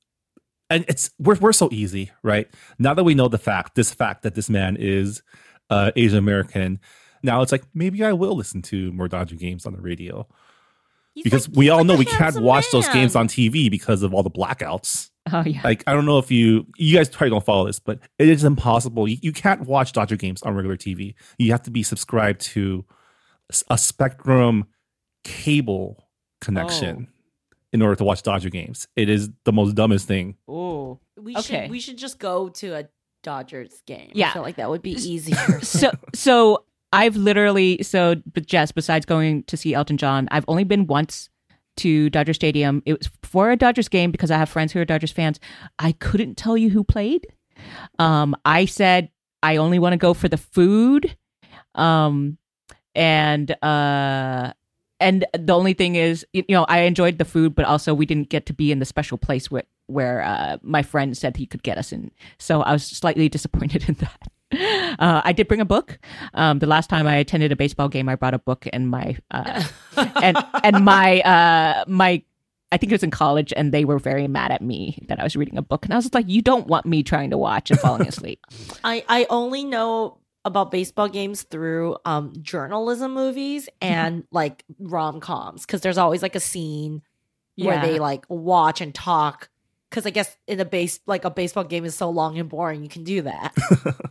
and 0.71 0.85
it's 0.89 1.11
we're 1.19 1.37
we're 1.37 1.53
so 1.53 1.69
easy, 1.73 2.11
right? 2.23 2.49
Now 2.79 2.95
that 2.95 3.05
we 3.05 3.15
know 3.15 3.29
the 3.29 3.39
fact, 3.39 3.75
this 3.75 3.93
fact 3.93 4.23
that 4.23 4.35
this 4.35 4.49
man 4.51 4.77
is 4.79 5.23
uh, 5.71 5.91
Asian 5.97 6.19
American, 6.19 6.81
now 7.23 7.43
it's 7.43 7.53
like 7.53 7.65
maybe 7.75 8.05
I 8.05 8.13
will 8.13 8.37
listen 8.37 8.63
to 8.63 8.93
more 8.93 9.09
Dodger 9.09 9.37
games 9.37 9.67
on 9.67 9.73
the 9.73 9.81
radio 9.81 10.27
He's 11.15 11.25
because 11.25 11.49
like- 11.49 11.57
we 11.57 11.69
all 11.71 11.79
like 11.79 11.87
know 11.87 11.97
we 11.97 12.05
can't 12.05 12.41
watch 12.41 12.71
those 12.73 12.89
games 12.89 13.15
on 13.15 13.29
TV 13.29 13.71
because 13.71 14.03
of 14.03 14.13
all 14.13 14.23
the 14.23 14.31
blackouts. 14.31 15.11
Oh 15.33 15.43
yeah. 15.47 15.61
Like 15.65 15.85
I 15.87 15.93
don't 15.93 16.05
know 16.07 16.19
if 16.19 16.31
you 16.31 16.67
you 16.77 16.97
guys 16.97 17.09
probably 17.09 17.31
don't 17.31 17.45
follow 17.45 17.67
this, 17.67 17.79
but 17.79 17.99
it 18.19 18.29
is 18.29 18.45
impossible. 18.45 19.09
You, 19.09 19.17
you 19.23 19.33
can't 19.33 19.63
watch 19.63 19.93
Dodger 19.93 20.17
games 20.17 20.43
on 20.43 20.55
regular 20.55 20.77
TV. 20.77 21.15
You 21.39 21.53
have 21.53 21.63
to 21.63 21.71
be 21.71 21.83
subscribed 21.83 22.41
to 22.43 22.85
a 23.71 23.79
Spectrum 23.79 24.67
cable 25.23 26.09
connection 26.41 27.09
in 27.75 27.83
order 27.83 27.97
to 27.97 28.05
watch 28.05 28.23
Dodger 28.23 28.49
games. 28.49 28.89
It 28.97 29.11
is 29.11 29.29
the 29.45 29.53
most 29.53 29.75
dumbest 29.75 30.07
thing. 30.09 30.37
Oh. 30.49 31.01
We 31.21 31.37
Okay. 31.37 31.63
should 31.63 31.71
we 31.71 31.81
should 31.81 31.99
just 31.99 32.19
go 32.19 32.49
to 32.51 32.75
a 32.75 32.89
Dodgers 33.23 33.83
game. 33.87 34.11
Yeah. 34.15 34.31
I 34.31 34.33
feel 34.33 34.43
like 34.43 34.57
that 34.57 34.71
would 34.71 34.83
be 34.83 34.93
easier. 34.93 35.61
so 35.63 35.91
so 36.15 36.65
I've 36.93 37.17
literally 37.17 37.83
so 37.83 38.17
but 38.33 38.47
Jess, 38.47 38.73
besides 38.73 39.05
going 39.07 39.43
to 39.45 39.57
see 39.57 39.75
Elton 39.75 39.97
John, 39.97 40.29
I've 40.31 40.45
only 40.49 40.65
been 40.65 40.87
once 40.87 41.29
to 41.79 42.09
Dodger 42.11 42.35
Stadium. 42.35 42.83
It 42.87 42.97
was 42.99 43.11
for 43.25 43.51
a 43.51 43.57
Dodgers 43.57 43.89
game 43.89 44.11
because 44.13 44.31
I 44.31 44.37
have 44.39 44.49
friends 44.49 44.73
who 44.73 44.81
are 44.81 44.85
Dodgers 44.85 45.11
fans. 45.11 45.41
I 45.79 45.93
couldn't 45.93 46.37
tell 46.37 46.57
you 46.57 46.71
who 46.71 46.85
played. 46.85 47.27
Um, 47.99 48.37
I 48.45 48.67
said 48.67 49.11
I 49.43 49.57
only 49.57 49.79
want 49.81 49.95
to 49.95 49.97
go 49.97 50.15
for 50.15 50.29
the 50.29 50.37
food. 50.37 51.17
Um, 51.75 52.39
and 52.95 53.51
uh 53.63 54.53
and 55.05 55.25
the 55.33 55.55
only 55.55 55.75
thing 55.75 55.95
is 55.95 56.27
you 56.33 56.45
know 56.49 56.65
i 56.65 56.81
enjoyed 56.81 57.19
the 57.19 57.25
food 57.25 57.55
but 57.55 57.65
also 57.65 57.93
we 57.95 58.07
didn't 58.07 58.29
get 58.31 58.47
to 58.47 58.53
be 58.53 58.73
in 58.73 58.79
the 58.79 58.85
special 58.85 59.19
place 59.19 59.51
where 59.51 59.65
where 59.87 60.23
uh, 60.23 60.57
my 60.63 60.83
friend 60.83 61.15
said 61.15 61.37
he 61.37 61.45
could 61.45 61.63
get 61.63 61.77
us 61.77 61.93
in. 61.93 62.11
So 62.39 62.63
i 62.63 62.73
was 62.73 62.85
slightly 62.85 63.29
disappointed 63.37 63.89
in 63.89 63.95
that. 63.95 64.99
Uh, 64.99 65.21
i 65.25 65.33
did 65.33 65.49
bring 65.49 65.61
a 65.61 65.65
book. 65.65 65.99
Um, 66.33 66.59
the 66.59 66.67
last 66.67 66.89
time 66.89 67.07
i 67.07 67.17
attended 67.17 67.53
a 67.53 67.57
baseball 67.57 67.89
game 67.89 68.09
i 68.09 68.15
brought 68.15 68.35
a 68.35 68.39
book 68.39 68.67
and 68.73 68.89
my 68.89 69.17
uh, 69.31 69.63
and 70.23 70.37
and 70.63 70.85
my 70.85 71.21
uh 71.21 71.85
my 71.87 72.23
I 72.73 72.77
think 72.77 72.91
it 72.91 72.95
was 72.97 73.05
in 73.05 73.13
college, 73.13 73.53
and 73.57 73.71
they 73.71 73.85
were 73.85 74.01
very 74.01 74.27
mad 74.27 74.51
at 74.51 74.61
me 74.61 74.99
that 75.07 75.21
I 75.21 75.23
was 75.23 75.37
reading 75.37 75.57
a 75.57 75.63
book, 75.63 75.85
and 75.85 75.95
I 75.95 75.97
was 75.97 76.13
like, 76.13 76.29
"You 76.29 76.43
don't 76.43 76.67
want 76.67 76.87
me 76.87 77.05
trying 77.05 77.31
to 77.31 77.39
watch 77.39 77.71
and 77.71 77.79
falling 77.79 78.09
asleep." 78.09 78.41
I 78.85 79.05
I 79.09 79.27
only 79.31 79.63
know 79.63 80.19
about 80.45 80.71
baseball 80.71 81.09
games 81.09 81.43
through 81.43 81.97
um 82.05 82.33
journalism 82.43 83.15
movies 83.15 83.69
and 83.81 84.25
like 84.31 84.65
rom 84.79 85.21
coms 85.21 85.65
because 85.65 85.81
there's 85.81 85.99
always 85.99 86.23
like 86.23 86.35
a 86.35 86.41
scene 86.41 87.03
where 87.57 87.81
they 87.81 87.99
like 87.99 88.25
watch 88.29 88.81
and 88.81 88.95
talk. 88.95 89.49
Because 89.91 90.07
I 90.07 90.11
guess 90.11 90.37
in 90.49 90.59
a 90.61 90.65
base 90.65 91.01
like 91.07 91.25
a 91.25 91.31
baseball 91.31 91.65
game 91.65 91.85
is 91.85 91.95
so 91.95 92.11
long 92.11 92.39
and 92.39 92.49
boring, 92.49 92.83
you 92.83 92.89
can 92.89 93.05
do 93.05 93.23
that. 93.23 93.55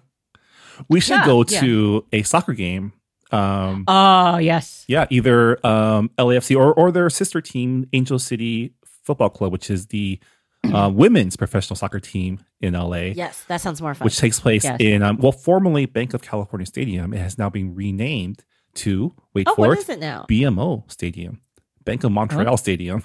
We 0.90 1.00
should 1.00 1.20
Yeah, 1.20 1.26
go 1.26 1.46
yeah. 1.48 1.60
to 1.62 2.06
a 2.12 2.24
soccer 2.24 2.54
game. 2.54 2.94
Um, 3.32 3.84
Oh 3.88 4.38
yes, 4.38 4.86
yeah, 4.88 5.06
either 5.10 5.64
um, 5.66 6.10
LAFC 6.18 6.56
or 6.58 6.74
or 6.74 6.92
their 6.92 7.10
sister 7.10 7.42
team, 7.42 7.88
Angel 7.94 8.18
City 8.20 8.74
Football 9.04 9.30
Club, 9.30 9.52
which 9.52 9.70
is 9.70 9.88
the 9.88 10.20
uh, 10.72 10.90
women's 10.94 11.36
professional 11.36 11.76
soccer 11.76 12.00
team 12.00 12.40
in 12.62 12.74
LA. 12.74 13.12
yes, 13.16 13.44
that 13.48 13.62
sounds 13.62 13.82
more 13.82 13.94
fun. 13.94 14.06
which 14.06 14.18
takes 14.18 14.40
place 14.40 14.64
Yes. 14.64 14.78
in 14.80 15.02
um, 15.04 15.18
well, 15.18 15.32
formerly 15.32 15.86
Bank 15.86 16.14
of 16.14 16.22
California 16.22 16.66
Stadium. 16.66 17.14
It 17.14 17.20
has 17.20 17.38
now 17.38 17.50
been 17.50 17.76
renamed 17.76 18.44
to 18.76 19.14
wait 19.34 19.48
oh, 19.50 19.56
for 19.56 19.68
what 19.70 19.78
it, 19.78 19.82
is 19.82 19.90
it 19.90 20.00
now? 20.00 20.26
BMO 20.30 20.90
Stadium, 20.92 21.42
Bank 21.84 22.04
of 22.04 22.12
Montreal 22.12 22.58
Stadium 22.58 23.04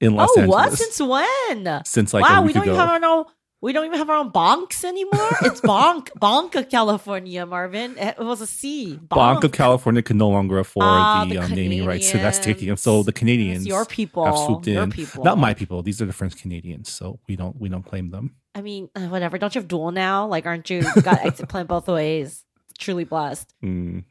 in 0.00 0.14
Los 0.14 0.36
Angeles. 0.36 0.54
oh, 0.54 0.58
Angeles. 0.58 0.70
what? 0.70 0.78
Since 0.78 1.64
when? 1.64 1.84
Since 1.84 2.14
like 2.14 2.22
wow, 2.22 2.42
we 2.42 2.52
don't 2.52 2.68
even 2.68 3.04
own. 3.04 3.24
We 3.62 3.72
don't 3.74 3.84
even 3.84 3.98
have 3.98 4.08
our 4.08 4.16
own 4.16 4.32
bonks 4.32 4.84
anymore. 4.84 5.36
It's 5.42 5.60
bonk, 5.72 6.08
bonk 6.18 6.54
of 6.54 6.70
California, 6.70 7.44
Marvin. 7.44 7.98
It 7.98 8.18
was 8.18 8.40
a 8.40 8.46
C. 8.46 8.96
Bank 8.96 9.44
of 9.44 9.52
California 9.52 10.00
can 10.02 10.16
no 10.16 10.30
longer 10.30 10.58
afford 10.58 10.86
Ah, 10.86 11.24
the, 11.28 11.36
the 11.36 11.42
um, 11.44 11.50
naming 11.52 11.84
rights 11.84 12.10
to 12.12 12.16
that 12.18 12.34
stadium, 12.34 12.76
so 12.78 13.02
the 13.02 13.12
Canadians, 13.12 13.66
Your 13.66 13.84
people, 13.84 14.24
have 14.24 14.38
swooped 14.38 14.66
your 14.66 14.84
in. 14.84 14.90
people. 14.90 15.24
Not 15.24 15.36
my 15.36 15.52
people; 15.52 15.82
these 15.82 16.00
are 16.00 16.06
the 16.06 16.12
French 16.14 16.36
Canadians, 16.40 16.90
so 16.90 17.20
we 17.28 17.36
don't 17.36 17.60
we 17.60 17.68
don't 17.68 17.84
claim 17.84 18.10
them. 18.10 18.36
I 18.54 18.62
mean, 18.62 18.88
uh, 18.96 19.08
whatever. 19.08 19.36
Don't 19.36 19.54
you 19.54 19.60
have 19.60 19.68
dual 19.68 19.90
now? 19.92 20.26
Like, 20.26 20.46
aren't 20.46 20.70
you 20.70 20.82
got 21.02 21.18
exit 21.24 21.48
plan 21.50 21.66
both 21.66 21.86
ways? 21.86 22.44
Truly 22.78 23.04
blessed. 23.04 23.52
Mm. 23.62 24.04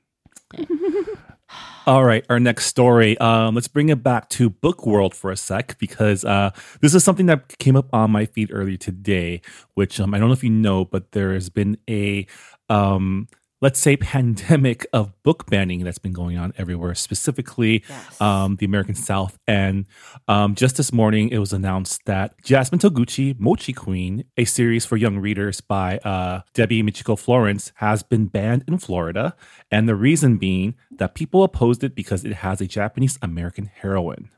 All 1.85 2.03
right, 2.03 2.23
our 2.29 2.39
next 2.39 2.67
story. 2.67 3.17
Um, 3.17 3.55
let's 3.55 3.67
bring 3.67 3.89
it 3.89 4.03
back 4.03 4.29
to 4.29 4.49
Book 4.49 4.85
World 4.85 5.15
for 5.15 5.31
a 5.31 5.37
sec 5.37 5.77
because 5.79 6.23
uh, 6.23 6.51
this 6.81 6.93
is 6.93 7.03
something 7.03 7.25
that 7.27 7.57
came 7.57 7.75
up 7.75 7.87
on 7.91 8.11
my 8.11 8.25
feed 8.25 8.51
earlier 8.53 8.77
today. 8.77 9.41
Which 9.73 9.99
um, 9.99 10.13
I 10.13 10.19
don't 10.19 10.27
know 10.27 10.33
if 10.33 10.43
you 10.43 10.51
know, 10.51 10.85
but 10.85 11.13
there 11.13 11.33
has 11.33 11.49
been 11.49 11.77
a 11.89 12.27
um, 12.69 13.27
let's 13.61 13.77
say, 13.79 13.97
pandemic 13.97 14.87
of 14.93 15.11
book 15.23 15.45
banning 15.47 15.83
that's 15.83 15.97
been 15.97 16.13
going 16.13 16.37
on 16.37 16.53
everywhere, 16.57 16.95
specifically 16.95 17.83
Yes. 17.89 18.21
um, 18.21 18.55
the 18.55 18.65
American 18.65 18.95
South. 18.95 19.37
And 19.47 19.85
um, 20.27 20.55
just 20.55 20.77
this 20.77 20.93
morning, 20.93 21.29
it 21.29 21.39
was 21.39 21.51
announced 21.51 22.05
that 22.05 22.41
Jasmine 22.43 22.79
Toguchi, 22.79 23.37
Mochi 23.39 23.73
Queen, 23.73 24.23
a 24.37 24.45
series 24.45 24.85
for 24.85 24.95
young 24.95 25.17
readers 25.17 25.59
by 25.61 25.97
uh, 25.99 26.41
Debbie 26.53 26.81
Michiko 26.83 27.19
Florence, 27.19 27.71
has 27.75 28.01
been 28.03 28.27
banned 28.27 28.63
in 28.67 28.77
Florida. 28.77 29.35
And 29.69 29.89
the 29.89 29.95
reason 29.95 30.37
being 30.37 30.75
that 30.91 31.13
people 31.13 31.43
opposed 31.43 31.83
it 31.83 31.95
because 31.95 32.23
it 32.23 32.33
has 32.35 32.61
a 32.61 32.67
Japanese 32.67 33.19
American 33.21 33.65
heroine. 33.81 34.29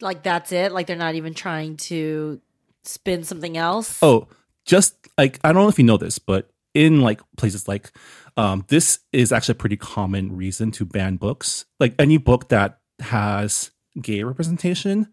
like 0.00 0.22
that's 0.22 0.52
it. 0.52 0.72
Like 0.72 0.86
they're 0.86 0.96
not 0.96 1.14
even 1.14 1.34
trying 1.34 1.76
to 1.88 2.40
spin 2.84 3.24
something 3.24 3.56
else. 3.56 3.98
Oh, 4.02 4.28
just 4.64 4.94
like 5.16 5.38
I 5.42 5.52
don't 5.52 5.62
know 5.62 5.68
if 5.68 5.78
you 5.78 5.84
know 5.84 5.96
this, 5.96 6.18
but 6.18 6.50
in 6.74 7.00
like 7.00 7.20
places 7.36 7.68
like 7.68 7.92
um, 8.36 8.64
this 8.68 9.00
is 9.12 9.32
actually 9.32 9.52
a 9.52 9.56
pretty 9.56 9.76
common 9.76 10.36
reason 10.36 10.70
to 10.72 10.84
ban 10.84 11.16
books. 11.16 11.64
Like 11.80 11.94
any 11.98 12.18
book 12.18 12.48
that 12.50 12.78
has 13.00 13.70
gay 14.00 14.22
representation, 14.22 15.12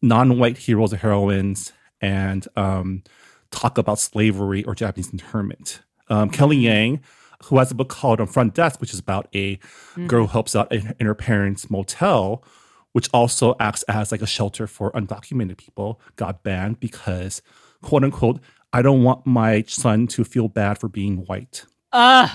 non-white 0.00 0.58
heroes 0.58 0.92
or 0.92 0.96
heroines, 0.96 1.72
and 2.00 2.46
um, 2.56 3.02
talk 3.50 3.78
about 3.78 3.98
slavery 3.98 4.64
or 4.64 4.74
Japanese 4.74 5.10
internment. 5.12 5.80
Um, 6.08 6.30
Kelly 6.30 6.56
Yang, 6.56 7.00
who 7.44 7.58
has 7.58 7.70
a 7.70 7.74
book 7.74 7.88
called 7.88 8.20
On 8.20 8.26
Front 8.26 8.54
Desk, 8.54 8.80
which 8.80 8.92
is 8.92 8.98
about 8.98 9.28
a 9.34 9.58
girl 10.06 10.26
who 10.26 10.32
helps 10.32 10.54
out 10.54 10.70
in, 10.72 10.94
in 11.00 11.06
her 11.06 11.14
parents' 11.14 11.70
motel, 11.70 12.44
which 12.92 13.08
also 13.12 13.56
acts 13.58 13.82
as 13.84 14.12
like 14.12 14.22
a 14.22 14.26
shelter 14.26 14.66
for 14.66 14.92
undocumented 14.92 15.56
people, 15.56 16.00
got 16.16 16.42
banned 16.42 16.80
because, 16.80 17.42
quote 17.80 18.04
unquote, 18.04 18.40
I 18.72 18.82
don't 18.82 19.02
want 19.02 19.26
my 19.26 19.62
son 19.66 20.06
to 20.08 20.24
feel 20.24 20.48
bad 20.48 20.78
for 20.78 20.88
being 20.88 21.18
white. 21.26 21.64
Uh, 21.92 22.28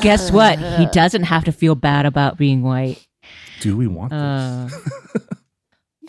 guess 0.00 0.30
what? 0.30 0.58
He 0.78 0.86
doesn't 0.86 1.24
have 1.24 1.44
to 1.44 1.52
feel 1.52 1.74
bad 1.74 2.06
about 2.06 2.36
being 2.36 2.62
white. 2.62 3.06
Do 3.60 3.76
we 3.76 3.86
want 3.86 4.10
this? 4.10 4.18
Uh, 4.20 4.68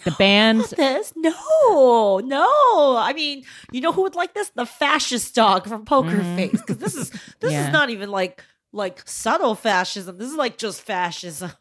the 0.03 0.11
bands. 0.17 0.71
this? 0.71 1.13
No, 1.15 2.19
no. 2.23 2.97
I 2.97 3.13
mean, 3.15 3.43
you 3.71 3.81
know 3.81 3.91
who 3.91 4.01
would 4.03 4.15
like 4.15 4.33
this? 4.33 4.49
The 4.55 4.65
fascist 4.65 5.35
dog 5.35 5.67
from 5.67 5.85
Poker 5.85 6.09
Mhm. 6.17 6.35
Face. 6.35 6.51
Because 6.61 6.77
this 6.77 6.95
is 6.95 7.09
this 7.39 7.51
Yeah. 7.53 7.67
is 7.67 7.73
not 7.73 7.89
even 7.91 8.09
like 8.09 8.43
like 8.73 9.07
subtle 9.07 9.55
fascism. 9.55 10.17
This 10.17 10.29
is 10.29 10.35
like 10.35 10.57
just 10.57 10.81
fascism. 10.81 11.51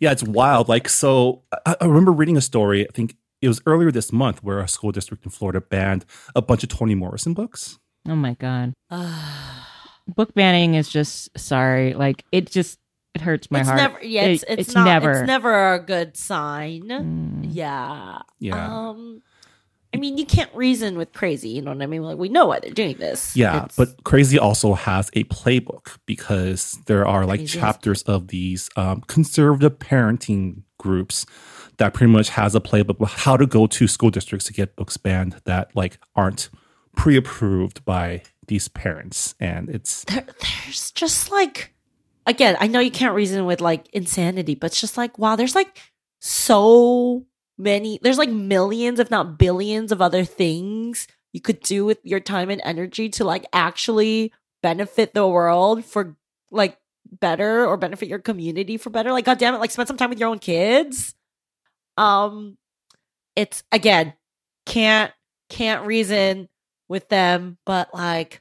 Yeah, 0.00 0.12
it's 0.12 0.22
wild. 0.22 0.68
Like, 0.70 0.88
so 0.88 1.42
I, 1.66 1.76
I 1.82 1.84
remember 1.84 2.12
reading 2.12 2.38
a 2.38 2.40
story, 2.40 2.86
I 2.88 2.92
think 2.94 3.16
it 3.40 3.48
was 3.48 3.60
earlier 3.66 3.90
this 3.90 4.12
month, 4.12 4.42
where 4.42 4.58
a 4.58 4.68
school 4.68 4.92
district 4.92 5.24
in 5.24 5.30
Florida 5.30 5.60
banned 5.60 6.04
a 6.34 6.42
bunch 6.42 6.62
of 6.62 6.68
Toni 6.68 6.94
Morrison 6.94 7.34
books. 7.34 7.78
Oh 8.08 8.16
my 8.16 8.34
god, 8.34 8.72
book 10.08 10.34
banning 10.34 10.74
is 10.74 10.88
just 10.88 11.36
sorry. 11.38 11.94
Like 11.94 12.24
it 12.32 12.50
just 12.50 12.78
it 13.14 13.20
hurts 13.20 13.50
my 13.50 13.60
it's 13.60 13.68
heart. 13.68 13.80
never. 13.80 13.98
Yeah, 14.04 14.22
it's, 14.24 14.42
It- 14.44 14.58
it's, 14.60 14.74
not. 14.74 14.84
never. 14.84 15.12
It's 15.12 15.26
never 15.26 15.74
a 15.74 15.78
good 15.80 16.16
sign. 16.16 16.82
Mm. 16.88 17.48
Yeah. 17.50 18.20
Yeah. 18.38 18.88
Um. 18.90 19.22
I 19.94 19.96
mean, 19.96 20.18
you 20.18 20.26
can't 20.26 20.54
reason 20.54 20.98
with 20.98 21.14
crazy. 21.14 21.48
You 21.48 21.62
know 21.62 21.72
what 21.72 21.80
I 21.82 21.86
mean? 21.86 22.02
Like 22.02 22.18
we 22.18 22.28
know 22.28 22.44
why 22.44 22.60
they're 22.60 22.70
doing 22.72 22.98
this. 22.98 23.34
Yeah, 23.34 23.56
It's- 23.64 23.74
but 23.76 24.04
Crazy 24.04 24.38
also 24.38 24.74
has 24.74 25.08
a 25.14 25.24
playbook 25.24 25.96
because 26.04 26.78
there 26.86 27.06
are 27.06 27.24
like 27.24 27.40
Crazy 27.40 27.58
chapters 27.58 28.02
of 28.02 28.28
these 28.28 28.68
um, 28.76 29.00
conservative 29.06 29.78
parenting 29.78 30.62
groups 30.78 31.24
that 31.78 31.94
pretty 31.94 32.12
much 32.12 32.30
has 32.30 32.54
a 32.54 32.60
playbook 32.60 33.00
of 33.00 33.12
how 33.12 33.36
to 33.36 33.46
go 33.46 33.66
to 33.66 33.88
school 33.88 34.10
districts 34.10 34.46
to 34.46 34.52
get 34.52 34.76
books 34.76 34.96
banned 34.96 35.40
that 35.44 35.74
like 35.74 35.98
aren't 36.14 36.50
pre-approved 36.96 37.84
by 37.84 38.22
these 38.46 38.68
parents, 38.68 39.34
and 39.40 39.68
it's 39.68 40.04
there, 40.04 40.26
there's 40.40 40.90
just 40.92 41.30
like 41.30 41.74
again 42.26 42.56
i 42.60 42.66
know 42.66 42.78
you 42.78 42.90
can't 42.90 43.14
reason 43.14 43.46
with 43.46 43.60
like 43.60 43.88
insanity 43.94 44.54
but 44.54 44.66
it's 44.66 44.80
just 44.80 44.98
like 44.98 45.18
wow 45.18 45.34
there's 45.34 45.54
like 45.54 45.80
so 46.20 47.24
many 47.56 47.98
there's 48.02 48.18
like 48.18 48.28
millions 48.28 49.00
if 49.00 49.10
not 49.10 49.38
billions 49.38 49.92
of 49.92 50.02
other 50.02 50.24
things 50.24 51.06
you 51.32 51.40
could 51.40 51.60
do 51.60 51.84
with 51.84 51.98
your 52.02 52.20
time 52.20 52.50
and 52.50 52.60
energy 52.64 53.08
to 53.08 53.24
like 53.24 53.46
actually 53.52 54.32
benefit 54.62 55.14
the 55.14 55.26
world 55.26 55.84
for 55.84 56.16
like 56.50 56.78
better 57.10 57.66
or 57.66 57.76
benefit 57.76 58.08
your 58.08 58.18
community 58.18 58.76
for 58.76 58.90
better. 58.90 59.12
Like 59.12 59.24
god 59.24 59.38
damn 59.38 59.54
it 59.54 59.58
like 59.58 59.70
spend 59.70 59.88
some 59.88 59.96
time 59.96 60.10
with 60.10 60.18
your 60.18 60.28
own 60.28 60.38
kids 60.38 61.14
um 61.98 62.56
it's 63.36 63.62
again 63.72 64.14
can't 64.64 65.12
can't 65.50 65.86
reason 65.86 66.48
with 66.88 67.08
them 67.08 67.58
but 67.66 67.92
like 67.92 68.40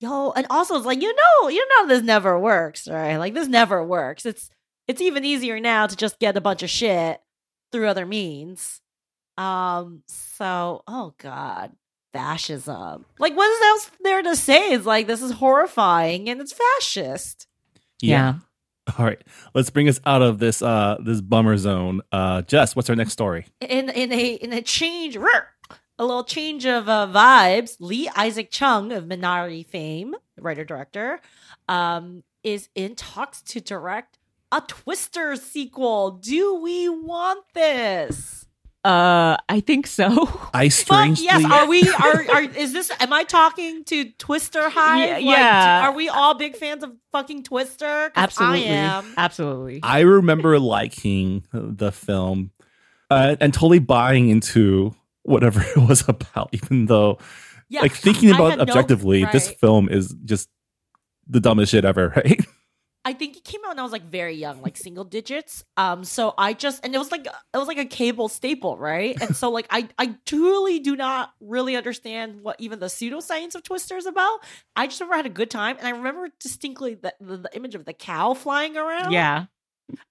yo 0.00 0.32
and 0.32 0.46
also 0.50 0.76
it's 0.76 0.86
like 0.86 1.02
you 1.02 1.14
know 1.14 1.48
you 1.48 1.66
know 1.68 1.86
this 1.86 2.02
never 2.02 2.38
works 2.38 2.88
right? 2.88 3.16
Like 3.16 3.34
this 3.34 3.48
never 3.48 3.84
works. 3.84 4.26
It's 4.26 4.50
it's 4.88 5.00
even 5.00 5.24
easier 5.24 5.60
now 5.60 5.86
to 5.86 5.94
just 5.94 6.18
get 6.18 6.36
a 6.36 6.40
bunch 6.40 6.62
of 6.62 6.70
shit 6.70 7.20
through 7.70 7.86
other 7.86 8.06
means. 8.06 8.80
Um 9.36 10.02
so 10.08 10.82
oh 10.88 11.14
god 11.18 11.72
fascism. 12.12 13.04
Like 13.18 13.36
what 13.36 13.50
is 13.50 13.62
else 13.62 13.90
there 14.00 14.22
to 14.22 14.36
say? 14.36 14.72
It's 14.72 14.86
like 14.86 15.06
this 15.06 15.22
is 15.22 15.32
horrifying 15.32 16.28
and 16.28 16.40
it's 16.40 16.54
fascist. 16.54 17.46
Yeah. 18.00 18.36
All 18.98 19.04
right, 19.04 19.22
let's 19.54 19.70
bring 19.70 19.88
us 19.88 20.00
out 20.06 20.22
of 20.22 20.38
this 20.38 20.62
uh 20.62 20.96
this 21.04 21.20
bummer 21.20 21.56
zone. 21.56 22.00
Uh, 22.12 22.42
Jess, 22.42 22.74
what's 22.74 22.90
our 22.90 22.96
next 22.96 23.12
story? 23.12 23.46
in 23.60 23.88
in 23.90 24.12
a 24.12 24.34
in 24.34 24.52
a 24.52 24.62
change 24.62 25.16
a 25.16 26.04
little 26.04 26.24
change 26.24 26.64
of 26.64 26.88
uh, 26.88 27.06
vibes 27.06 27.76
lee 27.78 28.08
isaac 28.16 28.50
chung 28.50 28.90
of 28.90 29.04
minari 29.04 29.66
fame 29.66 30.14
writer 30.38 30.64
director 30.64 31.20
um 31.68 32.24
is 32.42 32.70
in 32.74 32.94
talks 32.94 33.42
to 33.42 33.60
direct 33.60 34.18
a 34.50 34.62
twister 34.66 35.36
sequel 35.36 36.12
do 36.12 36.54
we 36.62 36.88
want 36.88 37.44
this 37.52 38.46
Uh, 38.82 39.36
I 39.48 39.60
think 39.60 39.86
so. 39.86 40.08
I 40.54 40.70
Fuck 40.70 40.86
strangely 40.86 41.26
yes 41.26 41.44
are 41.44 41.68
we 41.68 41.82
are, 41.88 42.24
are 42.34 42.42
is 42.42 42.72
this 42.72 42.90
am 42.98 43.12
i 43.12 43.24
talking 43.24 43.84
to 43.84 44.10
twister 44.12 44.70
High? 44.70 45.06
Yeah, 45.06 45.12
Like, 45.14 45.24
yeah. 45.24 45.88
are 45.88 45.92
we 45.92 46.08
all 46.08 46.34
big 46.34 46.56
fans 46.56 46.82
of 46.82 46.92
fucking 47.12 47.42
Twister? 47.42 48.10
Absolutely. 48.16 48.68
i 48.68 48.72
am 48.72 49.12
Absolutely. 49.16 49.80
I 49.82 50.00
remember 50.00 50.58
liking 50.58 51.44
the 51.52 51.92
film 51.92 52.52
uh, 53.10 53.36
and 53.40 53.52
totally 53.52 53.80
buying 53.80 54.28
into 54.30 54.94
whatever 55.24 55.60
it 55.76 55.76
was 55.88 56.08
about, 56.08 56.48
even 56.52 56.86
though, 56.86 57.18
yeah 57.68 57.82
like, 57.82 57.92
thinking 57.92 58.30
about 58.30 58.50
had 58.50 58.58
no- 58.58 58.62
objectively, 58.62 59.26
this 59.32 59.50
film 59.50 59.88
is 59.88 60.14
just 60.24 60.48
the 61.28 61.40
dumbest 61.40 61.72
shit 61.72 61.84
ever, 61.84 62.12
right? 62.16 62.40
I 63.02 63.14
think 63.14 63.36
it 63.36 63.44
came 63.44 63.60
out 63.64 63.70
when 63.70 63.78
I 63.78 63.82
was 63.82 63.92
like 63.92 64.04
very 64.04 64.34
young, 64.34 64.60
like 64.60 64.76
single 64.76 65.04
digits. 65.04 65.64
Um, 65.78 66.04
so 66.04 66.34
I 66.36 66.52
just 66.52 66.84
and 66.84 66.94
it 66.94 66.98
was 66.98 67.10
like 67.10 67.26
it 67.26 67.56
was 67.56 67.66
like 67.66 67.78
a 67.78 67.86
cable 67.86 68.28
staple, 68.28 68.76
right? 68.76 69.16
And 69.20 69.34
so 69.34 69.50
like 69.50 69.66
I 69.70 69.88
I 69.98 70.16
truly 70.26 70.80
do 70.80 70.96
not 70.96 71.32
really 71.40 71.76
understand 71.76 72.42
what 72.42 72.56
even 72.58 72.78
the 72.78 72.86
pseudoscience 72.86 73.54
of 73.54 73.62
Twister 73.62 73.96
is 73.96 74.04
about. 74.06 74.40
I 74.76 74.86
just 74.86 75.00
remember 75.00 75.14
I 75.14 75.16
had 75.18 75.26
a 75.26 75.30
good 75.30 75.50
time, 75.50 75.76
and 75.78 75.86
I 75.86 75.90
remember 75.90 76.28
distinctly 76.40 76.94
the, 76.94 77.14
the, 77.20 77.38
the 77.38 77.50
image 77.56 77.74
of 77.74 77.86
the 77.86 77.94
cow 77.94 78.34
flying 78.34 78.76
around. 78.76 79.12
Yeah. 79.12 79.46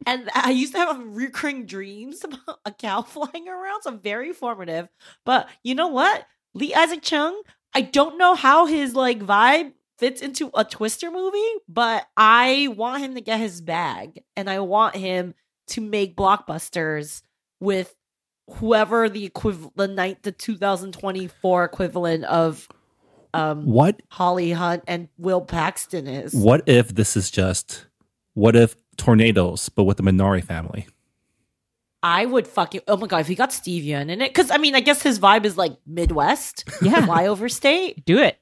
and 0.07 0.29
I 0.35 0.49
used 0.49 0.73
to 0.73 0.79
have 0.79 0.99
recurring 0.99 1.67
dreams 1.67 2.23
about 2.23 2.59
a 2.65 2.71
cow 2.71 3.01
flying 3.03 3.47
around. 3.47 3.83
So 3.83 3.91
very 3.91 4.33
formative. 4.33 4.89
But 5.25 5.47
you 5.63 5.75
know 5.75 5.89
what, 5.89 6.25
Lee 6.55 6.73
Isaac 6.73 7.03
Chung, 7.03 7.39
I 7.73 7.81
don't 7.81 8.17
know 8.17 8.33
how 8.33 8.65
his 8.65 8.95
like 8.95 9.19
vibe 9.19 9.73
fits 9.99 10.21
into 10.21 10.49
a 10.55 10.63
Twister 10.63 11.11
movie, 11.11 11.37
but 11.67 12.07
I 12.17 12.69
want 12.75 13.03
him 13.03 13.15
to 13.15 13.21
get 13.21 13.39
his 13.39 13.61
bag 13.61 14.23
and 14.35 14.49
I 14.49 14.59
want 14.61 14.95
him 14.95 15.33
to 15.67 15.81
make 15.81 16.15
blockbusters 16.15 17.21
with 17.59 17.95
whoever 18.49 19.09
the 19.09 19.25
equivalent 19.25 19.77
the 19.77 19.87
night 19.87 20.23
the 20.23 20.31
2024 20.31 21.65
equivalent 21.65 22.23
of 22.25 22.67
um 23.33 23.65
What 23.65 24.01
Holly 24.09 24.51
Hunt 24.51 24.83
and 24.87 25.07
Will 25.19 25.41
Paxton 25.41 26.07
is. 26.07 26.33
what 26.33 26.63
if 26.67 26.95
this 26.95 27.15
is 27.15 27.29
just 27.29 27.85
what 28.33 28.55
if 28.55 28.75
tornadoes, 28.97 29.69
but 29.69 29.83
with 29.83 29.97
the 29.97 30.03
Minari 30.03 30.43
family? 30.43 30.87
I 32.01 32.25
would 32.25 32.47
fucking 32.47 32.81
oh 32.87 32.97
my 32.97 33.05
god 33.07 33.19
if 33.19 33.27
he 33.27 33.35
got 33.35 33.51
Steve 33.53 33.83
Yeun 33.83 34.09
in 34.09 34.21
it 34.21 34.29
because 34.29 34.49
I 34.49 34.57
mean 34.57 34.73
I 34.73 34.79
guess 34.79 35.03
his 35.03 35.19
vibe 35.19 35.45
is 35.45 35.57
like 35.57 35.77
Midwest 35.85 36.63
Yeah. 36.81 37.05
flyover 37.05 37.51
state 37.51 38.03
Do 38.05 38.17
it. 38.19 38.39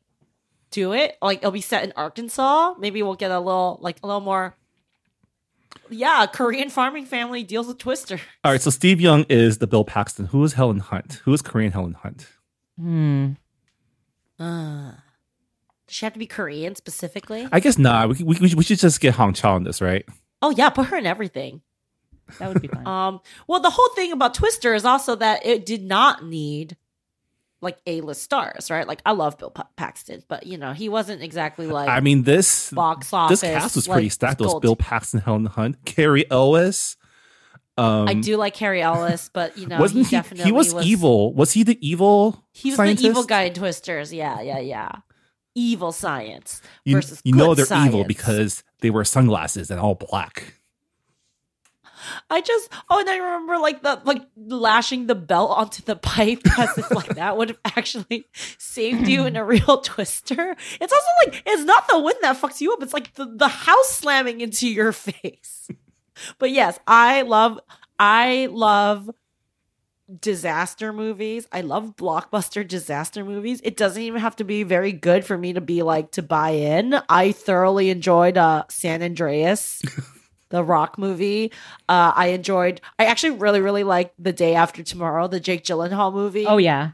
Do 0.72 0.94
it 0.94 1.18
like 1.22 1.40
it'll 1.40 1.52
be 1.52 1.62
set 1.62 1.84
in 1.84 1.94
Arkansas 1.96 2.76
maybe 2.80 3.02
we'll 3.02 3.16
get 3.16 3.32
a 3.32 3.40
little 3.40 3.80
like 3.82 3.98
a 4.04 4.08
little 4.08 4.22
more 4.22 4.56
yeah 5.90 6.26
Korean 6.26 6.70
farming 6.70 7.06
family 7.06 7.44
deals 7.44 7.68
with 7.68 7.78
Twister 7.78 8.20
All 8.44 8.52
right, 8.52 8.62
so 8.62 8.70
Steve 8.70 8.98
Yeun 9.00 9.26
is 9.30 9.58
the 9.60 9.68
Bill 9.68 9.84
Paxton. 9.86 10.26
Who 10.28 10.44
is 10.44 10.54
Helen 10.54 10.80
Hunt? 10.80 11.22
Who 11.26 11.34
is 11.34 11.42
Korean 11.42 11.72
Helen 11.72 11.94
Hunt? 11.94 12.28
Hmm. 12.80 13.32
uh, 14.40 14.92
does 15.88 15.96
she 15.96 16.06
have 16.06 16.14
to 16.14 16.20
be 16.20 16.28
Korean 16.28 16.76
specifically 16.76 17.48
I 17.52 17.60
guess 17.60 17.78
not. 17.78 18.10
We, 18.10 18.24
we, 18.24 18.56
we 18.56 18.64
should 18.64 18.80
just 18.80 19.00
get 19.00 19.16
Hong 19.16 19.34
Chau 19.34 19.56
on 19.56 19.64
this, 19.64 19.82
right? 19.82 20.06
oh 20.42 20.52
yeah 20.52 20.70
put 20.70 20.88
her 20.88 20.98
in 20.98 21.06
everything 21.08 21.62
That 22.40 22.50
would 22.54 22.62
be 22.62 22.68
fun. 22.68 22.86
um 22.96 23.20
well 23.48 23.60
the 23.62 23.70
whole 23.72 23.90
thing 23.96 24.12
about 24.12 24.34
Twister 24.36 24.74
is 24.76 24.86
also 24.86 25.16
that 25.16 25.46
it 25.46 25.66
did 25.66 25.84
not 25.84 26.24
need 26.26 26.76
like 27.62 27.78
A 27.88 28.02
list 28.02 28.24
stars, 28.24 28.70
right? 28.70 28.88
Like 28.88 29.02
I 29.06 29.12
love 29.14 29.38
Bill 29.38 29.50
Pa- 29.50 29.68
Paxton, 29.76 30.24
but 30.28 30.46
you 30.46 30.58
know 30.58 30.74
he 30.74 30.90
wasn't 30.90 31.22
exactly 31.22 31.68
like 31.68 31.90
I 31.90 32.00
mean, 32.02 32.24
this 32.24 32.72
box 32.72 33.14
office. 33.14 33.42
this 33.42 33.50
cast 33.50 33.76
was 33.76 33.88
pretty 33.88 34.04
like, 34.04 34.12
stacked. 34.12 34.42
It 34.42 34.46
was. 34.46 34.60
Bill 34.60 34.76
Paxton, 34.76 35.22
Helen 35.22 35.46
Hunt, 35.46 35.84
Cary 35.86 36.30
Elwes. 36.30 36.98
Um, 37.78 38.08
I 38.08 38.16
do 38.16 38.38
like 38.38 38.56
Cary 38.56 38.82
Elwes, 38.82 39.30
but 39.32 39.58
you 39.58 39.68
know 39.68 39.80
wasn't 39.80 40.00
he 40.00 40.10
he? 40.10 40.16
definitely 40.16 40.46
He 40.46 40.52
was, 40.52 40.74
evil. 40.86 41.34
Was 41.34 41.52
he 41.54 41.64
the 41.64 41.78
evil? 41.88 42.44
He 42.52 42.70
was 42.70 42.78
scientist? 42.78 43.04
the 43.04 43.10
evil 43.10 43.24
guy 43.24 43.44
in 43.44 43.54
Twisters. 43.54 44.12
Yeah, 44.12 44.42
yeah, 44.42 44.60
yeah. 44.60 44.92
Evil 45.54 45.92
science 45.92 46.62
You, 46.86 46.96
versus 46.96 47.22
you 47.24 47.34
know 47.34 47.56
they're 47.56 47.66
evil 47.86 48.04
because 48.04 48.64
they 48.82 48.90
wear 48.90 49.04
sunglasses 49.04 49.72
and 49.72 49.80
all 49.80 49.96
black. 49.96 50.54
I 52.30 52.42
just 52.42 52.70
oh, 52.90 53.00
and 53.00 53.10
I 53.10 53.18
remember 53.18 53.58
like 53.58 53.82
the 53.82 54.02
like 54.04 54.24
lashing 54.36 55.08
the 55.08 55.16
belt 55.16 55.52
onto 55.58 55.84
the 55.84 55.96
pipe 55.96 56.42
as 56.58 56.78
if 56.78 56.92
like 56.92 57.16
that 57.16 57.38
would 57.38 57.50
have 57.50 57.60
actually 57.66 58.28
saved 58.58 59.08
you 59.08 59.26
in 59.26 59.36
a 59.36 59.46
real 59.46 59.82
twister. 59.82 60.56
It's 60.80 60.94
also 60.94 61.08
like 61.26 61.44
it's 61.46 61.64
not 61.64 61.88
the 61.88 62.00
wind 62.00 62.18
that 62.22 62.38
fucks 62.38 62.62
you 62.62 62.74
up; 62.74 62.82
it's 62.82 62.94
like 62.94 63.14
the 63.16 63.26
the 63.26 63.48
house 63.48 63.90
slamming 63.90 64.42
into 64.42 64.68
your 64.68 64.92
face. 64.92 65.70
But 66.40 66.52
yes, 66.52 66.80
I 66.88 67.22
love 67.24 67.60
I 68.00 68.48
love 68.52 69.10
disaster 70.22 70.94
movies. 70.94 71.48
I 71.52 71.62
love 71.62 71.96
blockbuster 71.96 72.66
disaster 72.68 73.26
movies. 73.26 73.60
It 73.64 73.76
doesn't 73.76 74.02
even 74.02 74.22
have 74.22 74.38
to 74.38 74.44
be 74.44 74.64
very 74.64 74.94
good 74.94 75.26
for 75.26 75.38
me 75.38 75.54
to 75.54 75.62
be 75.62 75.84
like 75.84 76.12
to 76.12 76.22
buy 76.22 76.52
in. 76.52 76.96
I 77.10 77.32
thoroughly 77.32 77.90
enjoyed 77.90 78.38
uh 78.38 78.64
San 78.70 79.04
Andreas. 79.04 79.82
the 80.50 80.64
rock 80.64 80.98
movie. 80.98 81.52
Uh 81.90 82.12
I 82.16 82.28
enjoyed 82.28 82.82
I 83.00 83.06
actually 83.06 83.32
really, 83.38 83.62
really 83.62 83.84
like 83.84 84.14
The 84.20 84.34
Day 84.34 84.56
After 84.56 84.84
Tomorrow, 84.84 85.28
the 85.28 85.40
Jake 85.40 85.64
Gyllenhaal 85.64 86.14
movie. 86.14 86.46
Oh 86.46 86.58
yeah. 86.58 86.92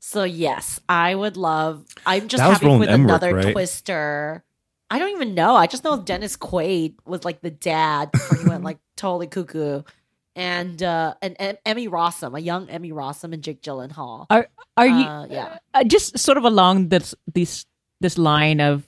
So 0.00 0.24
yes, 0.24 0.80
I 0.88 1.14
would 1.14 1.36
love 1.36 1.84
I'm 2.06 2.28
just 2.28 2.42
That 2.42 2.48
was 2.48 2.58
happy 2.58 2.76
with 2.76 2.88
Emmerich, 2.88 3.08
another 3.08 3.34
right? 3.34 3.52
twister. 3.52 4.44
I 4.90 4.98
don't 4.98 5.10
even 5.10 5.34
know. 5.34 5.54
I 5.54 5.66
just 5.66 5.84
know 5.84 6.00
Dennis 6.00 6.36
Quaid 6.36 6.94
was 7.04 7.24
like 7.24 7.40
the 7.42 7.50
dad 7.50 8.10
before 8.12 8.38
he 8.38 8.48
went 8.48 8.64
like 8.64 8.78
totally 8.96 9.26
cuckoo. 9.26 9.82
And 10.36 10.80
uh 10.82 11.14
and, 11.20 11.36
and 11.40 11.58
Emmy 11.66 11.88
Rossum, 11.88 12.36
a 12.36 12.40
young 12.40 12.70
Emmy 12.70 12.92
Rossum 12.92 13.32
and 13.34 13.42
Jake 13.42 13.60
Gyllenhaal. 13.60 14.26
Are 14.30 14.48
are 14.76 14.86
you 14.86 15.04
Uh, 15.04 15.26
yeah. 15.28 15.58
uh, 15.74 15.84
just 15.84 16.16
sort 16.18 16.38
of 16.38 16.44
along 16.44 16.88
this 16.88 17.14
this 17.34 17.66
this 18.00 18.16
line 18.16 18.60
of 18.60 18.86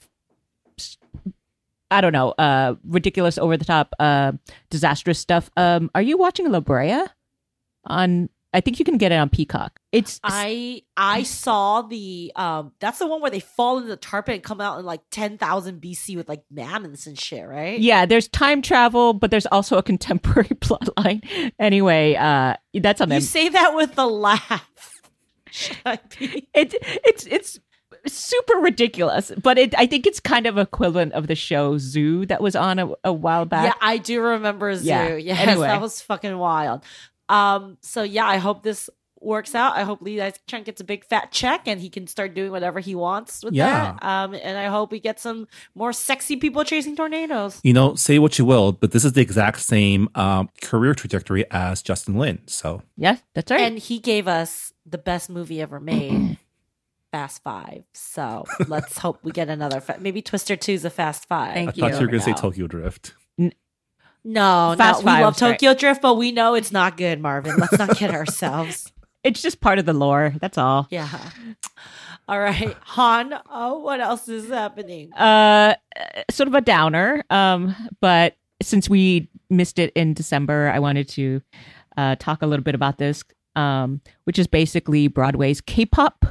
I 1.91 2.01
don't 2.01 2.13
know, 2.13 2.29
uh 2.31 2.75
ridiculous 2.85 3.37
over 3.37 3.57
the 3.57 3.65
top 3.65 3.93
uh 3.99 4.31
disastrous 4.69 5.19
stuff. 5.19 5.51
Um 5.57 5.91
are 5.93 6.01
you 6.01 6.17
watching 6.17 6.49
La 6.51 6.59
Brea 6.61 7.03
on 7.85 8.29
I 8.53 8.59
think 8.59 8.79
you 8.79 8.85
can 8.85 8.97
get 8.97 9.13
it 9.13 9.15
on 9.15 9.29
Peacock. 9.29 9.79
It's 9.93 10.19
I 10.23 10.81
I 10.97 11.23
saw 11.23 11.83
the 11.83 12.33
um 12.35 12.73
that's 12.81 12.99
the 12.99 13.07
one 13.07 13.21
where 13.21 13.31
they 13.31 13.39
fall 13.39 13.77
into 13.77 13.87
the 13.89 13.95
tarpon 13.95 14.35
and 14.35 14.43
come 14.43 14.59
out 14.59 14.77
in 14.77 14.85
like 14.85 14.99
ten 15.09 15.37
thousand 15.37 15.81
BC 15.81 16.17
with 16.17 16.27
like 16.27 16.43
mammoths 16.51 17.07
and 17.07 17.17
shit, 17.17 17.47
right? 17.47 17.79
yeah, 17.79 18.05
there's 18.05 18.27
time 18.27 18.61
travel, 18.61 19.13
but 19.13 19.31
there's 19.31 19.45
also 19.45 19.77
a 19.77 19.83
contemporary 19.91 20.49
plot 20.59 20.89
line. 20.97 21.21
Anyway, 21.59 22.15
uh 22.15 22.55
that's 22.73 22.99
on 22.99 23.07
You 23.09 23.15
them. 23.15 23.21
say 23.21 23.47
that 23.49 23.73
with 23.75 23.97
a 23.97 24.05
laugh. 24.05 25.01
Should 25.51 25.77
I 25.85 25.99
be? 26.19 26.47
it 26.53 26.75
it's 26.81 27.25
it's 27.27 27.59
super 28.07 28.55
ridiculous, 28.57 29.31
but 29.41 29.57
it 29.57 29.73
I 29.77 29.85
think 29.85 30.05
it's 30.07 30.19
kind 30.19 30.45
of 30.47 30.57
equivalent 30.57 31.13
of 31.13 31.27
the 31.27 31.35
show 31.35 31.77
Zoo 31.77 32.25
that 32.27 32.41
was 32.41 32.55
on 32.55 32.79
a, 32.79 32.89
a 33.03 33.13
while 33.13 33.45
back. 33.45 33.65
Yeah, 33.65 33.73
I 33.81 33.97
do 33.97 34.21
remember 34.21 34.75
Zoo. 34.75 34.87
Yeah. 34.87 35.15
Yes, 35.15 35.39
Anyway. 35.47 35.67
that 35.67 35.81
was 35.81 36.01
fucking 36.01 36.37
wild. 36.37 36.83
Um, 37.29 37.77
so 37.81 38.03
yeah, 38.03 38.25
I 38.25 38.37
hope 38.37 38.63
this 38.63 38.89
works 39.23 39.53
out. 39.53 39.77
I 39.77 39.83
hope 39.83 40.01
Lee 40.01 40.19
Chang 40.47 40.63
gets 40.63 40.81
a 40.81 40.83
big 40.83 41.05
fat 41.05 41.31
check 41.31 41.67
and 41.67 41.79
he 41.79 41.89
can 41.91 42.07
start 42.07 42.33
doing 42.33 42.49
whatever 42.49 42.79
he 42.79 42.95
wants 42.95 43.43
with 43.43 43.53
Yeah. 43.53 43.95
that. 44.01 44.03
Um, 44.03 44.33
and 44.33 44.57
I 44.57 44.65
hope 44.65 44.91
we 44.91 44.99
get 44.99 45.19
some 45.19 45.47
more 45.75 45.93
sexy 45.93 46.37
people 46.37 46.63
chasing 46.63 46.95
tornadoes. 46.95 47.59
You 47.63 47.73
know, 47.73 47.93
say 47.93 48.17
what 48.17 48.39
you 48.39 48.45
will, 48.45 48.71
but 48.71 48.91
this 48.93 49.05
is 49.05 49.13
the 49.13 49.21
exact 49.21 49.59
same 49.59 50.09
um, 50.15 50.49
career 50.63 50.95
trajectory 50.95 51.45
as 51.51 51.83
Justin 51.83 52.17
Lin. 52.17 52.39
So 52.47 52.81
Yeah, 52.97 53.17
that's 53.35 53.51
right. 53.51 53.61
And 53.61 53.77
he 53.77 53.99
gave 53.99 54.27
us 54.27 54.73
the 54.87 54.97
best 54.97 55.29
movie 55.29 55.61
ever 55.61 55.79
made. 55.79 56.39
Fast 57.11 57.43
Five. 57.43 57.83
So 57.93 58.45
let's 58.67 58.97
hope 58.97 59.19
we 59.23 59.31
get 59.31 59.49
another. 59.49 59.81
Fa- 59.81 59.97
maybe 59.99 60.21
Twister 60.21 60.55
Two 60.55 60.73
is 60.73 60.85
a 60.85 60.89
Fast 60.89 61.27
Five. 61.27 61.53
Thank 61.53 61.77
you. 61.77 61.85
I 61.85 61.91
thought 61.91 62.01
you 62.01 62.07
were 62.07 62.11
going 62.11 62.19
to 62.19 62.25
say. 62.25 62.33
Tokyo 62.33 62.67
Drift. 62.67 63.13
No, 64.23 64.75
Fast 64.77 65.03
no, 65.03 65.15
we 65.15 65.21
love 65.21 65.33
Five's 65.35 65.39
great. 65.39 65.51
Tokyo 65.53 65.73
Drift, 65.73 66.01
but 66.01 66.15
we 66.15 66.31
know 66.31 66.53
it's 66.53 66.71
not 66.71 66.95
good, 66.95 67.19
Marvin. 67.19 67.57
Let's 67.57 67.77
not 67.77 67.97
kid 67.97 68.11
ourselves. 68.11 68.91
it's 69.23 69.41
just 69.41 69.61
part 69.61 69.79
of 69.79 69.85
the 69.85 69.93
lore. 69.93 70.33
That's 70.39 70.57
all. 70.57 70.87
Yeah. 70.91 71.09
All 72.27 72.39
right, 72.39 72.75
Han. 72.81 73.33
Oh, 73.49 73.79
what 73.79 73.99
else 73.99 74.29
is 74.29 74.49
happening? 74.49 75.11
Uh, 75.13 75.73
sort 76.29 76.47
of 76.47 76.53
a 76.53 76.61
downer. 76.61 77.23
Um, 77.29 77.75
but 77.99 78.37
since 78.61 78.87
we 78.89 79.27
missed 79.49 79.79
it 79.79 79.91
in 79.95 80.13
December, 80.13 80.71
I 80.73 80.79
wanted 80.79 81.09
to 81.09 81.41
uh, 81.97 82.15
talk 82.17 82.43
a 82.43 82.45
little 82.45 82.63
bit 82.63 82.75
about 82.75 82.97
this. 82.99 83.23
Um, 83.53 83.99
which 84.23 84.39
is 84.39 84.47
basically 84.47 85.09
Broadway's 85.09 85.59
K-pop 85.59 86.25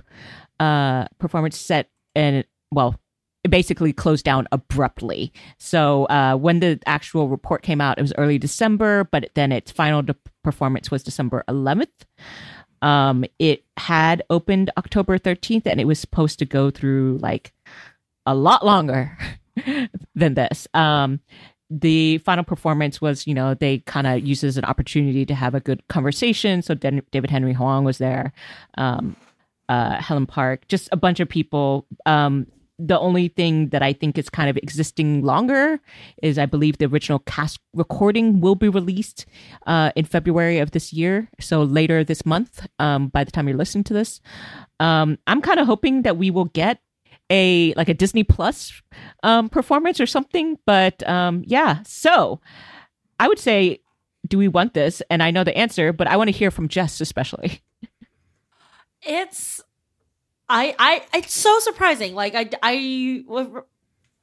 uh 0.60 1.06
performance 1.18 1.58
set 1.58 1.90
and 2.14 2.44
well, 2.70 2.94
it 3.42 3.50
basically 3.50 3.92
closed 3.92 4.24
down 4.24 4.46
abruptly. 4.52 5.32
So 5.58 6.04
uh, 6.04 6.36
when 6.36 6.60
the 6.60 6.78
actual 6.86 7.28
report 7.28 7.62
came 7.62 7.80
out, 7.80 7.98
it 7.98 8.02
was 8.02 8.12
early 8.18 8.38
December, 8.38 9.04
but 9.04 9.30
then 9.34 9.50
its 9.50 9.72
final 9.72 10.02
de- 10.02 10.16
performance 10.44 10.90
was 10.90 11.02
December 11.02 11.42
11th. 11.48 11.88
Um, 12.82 13.24
it 13.38 13.64
had 13.76 14.22
opened 14.30 14.70
October 14.76 15.18
13th, 15.18 15.66
and 15.66 15.80
it 15.80 15.86
was 15.86 15.98
supposed 15.98 16.38
to 16.40 16.44
go 16.44 16.70
through 16.70 17.18
like 17.22 17.52
a 18.26 18.34
lot 18.34 18.64
longer 18.64 19.16
than 20.14 20.34
this. 20.34 20.68
Um, 20.74 21.20
the 21.70 22.18
final 22.18 22.44
performance 22.44 23.00
was, 23.00 23.26
you 23.26 23.34
know, 23.34 23.54
they 23.54 23.78
kind 23.78 24.06
of 24.06 24.26
used 24.26 24.44
as 24.44 24.56
an 24.56 24.64
opportunity 24.64 25.24
to 25.24 25.34
have 25.34 25.54
a 25.54 25.60
good 25.60 25.86
conversation. 25.88 26.62
So 26.62 26.74
David 26.74 27.30
Henry 27.30 27.52
Hwang 27.52 27.84
was 27.84 27.98
there, 27.98 28.32
um, 28.76 29.14
uh, 29.70 30.02
Helen 30.02 30.26
Park, 30.26 30.66
just 30.68 30.88
a 30.90 30.96
bunch 30.96 31.20
of 31.20 31.28
people. 31.28 31.86
Um, 32.04 32.46
the 32.76 32.98
only 32.98 33.28
thing 33.28 33.68
that 33.68 33.82
I 33.82 33.92
think 33.92 34.18
is 34.18 34.28
kind 34.28 34.50
of 34.50 34.56
existing 34.56 35.22
longer 35.22 35.78
is 36.22 36.38
I 36.38 36.46
believe 36.46 36.78
the 36.78 36.86
original 36.86 37.20
cast 37.20 37.60
recording 37.74 38.40
will 38.40 38.56
be 38.56 38.68
released 38.68 39.26
uh, 39.66 39.92
in 39.94 40.06
February 40.06 40.58
of 40.58 40.72
this 40.72 40.92
year. 40.92 41.28
So 41.38 41.62
later 41.62 42.02
this 42.02 42.26
month, 42.26 42.66
um, 42.78 43.08
by 43.08 43.22
the 43.22 43.30
time 43.30 43.46
you're 43.46 43.56
listening 43.56 43.84
to 43.84 43.94
this, 43.94 44.20
um, 44.80 45.18
I'm 45.26 45.40
kind 45.40 45.60
of 45.60 45.66
hoping 45.66 46.02
that 46.02 46.16
we 46.16 46.30
will 46.30 46.46
get 46.46 46.80
a 47.28 47.72
like 47.74 47.88
a 47.88 47.94
Disney 47.94 48.24
Plus 48.24 48.72
um, 49.22 49.48
performance 49.48 50.00
or 50.00 50.06
something. 50.06 50.58
But 50.66 51.06
um, 51.08 51.44
yeah, 51.46 51.82
so 51.84 52.40
I 53.20 53.28
would 53.28 53.38
say, 53.38 53.80
do 54.26 54.36
we 54.36 54.48
want 54.48 54.74
this? 54.74 55.00
And 55.10 55.22
I 55.22 55.30
know 55.30 55.44
the 55.44 55.56
answer, 55.56 55.92
but 55.92 56.08
I 56.08 56.16
want 56.16 56.28
to 56.28 56.36
hear 56.36 56.50
from 56.50 56.66
Jess 56.66 57.00
especially. 57.00 57.60
It's, 59.02 59.60
I, 60.48 60.74
I, 60.78 61.02
it's 61.18 61.34
so 61.34 61.58
surprising. 61.60 62.14
Like 62.14 62.34
I, 62.34 62.50
I, 62.62 63.24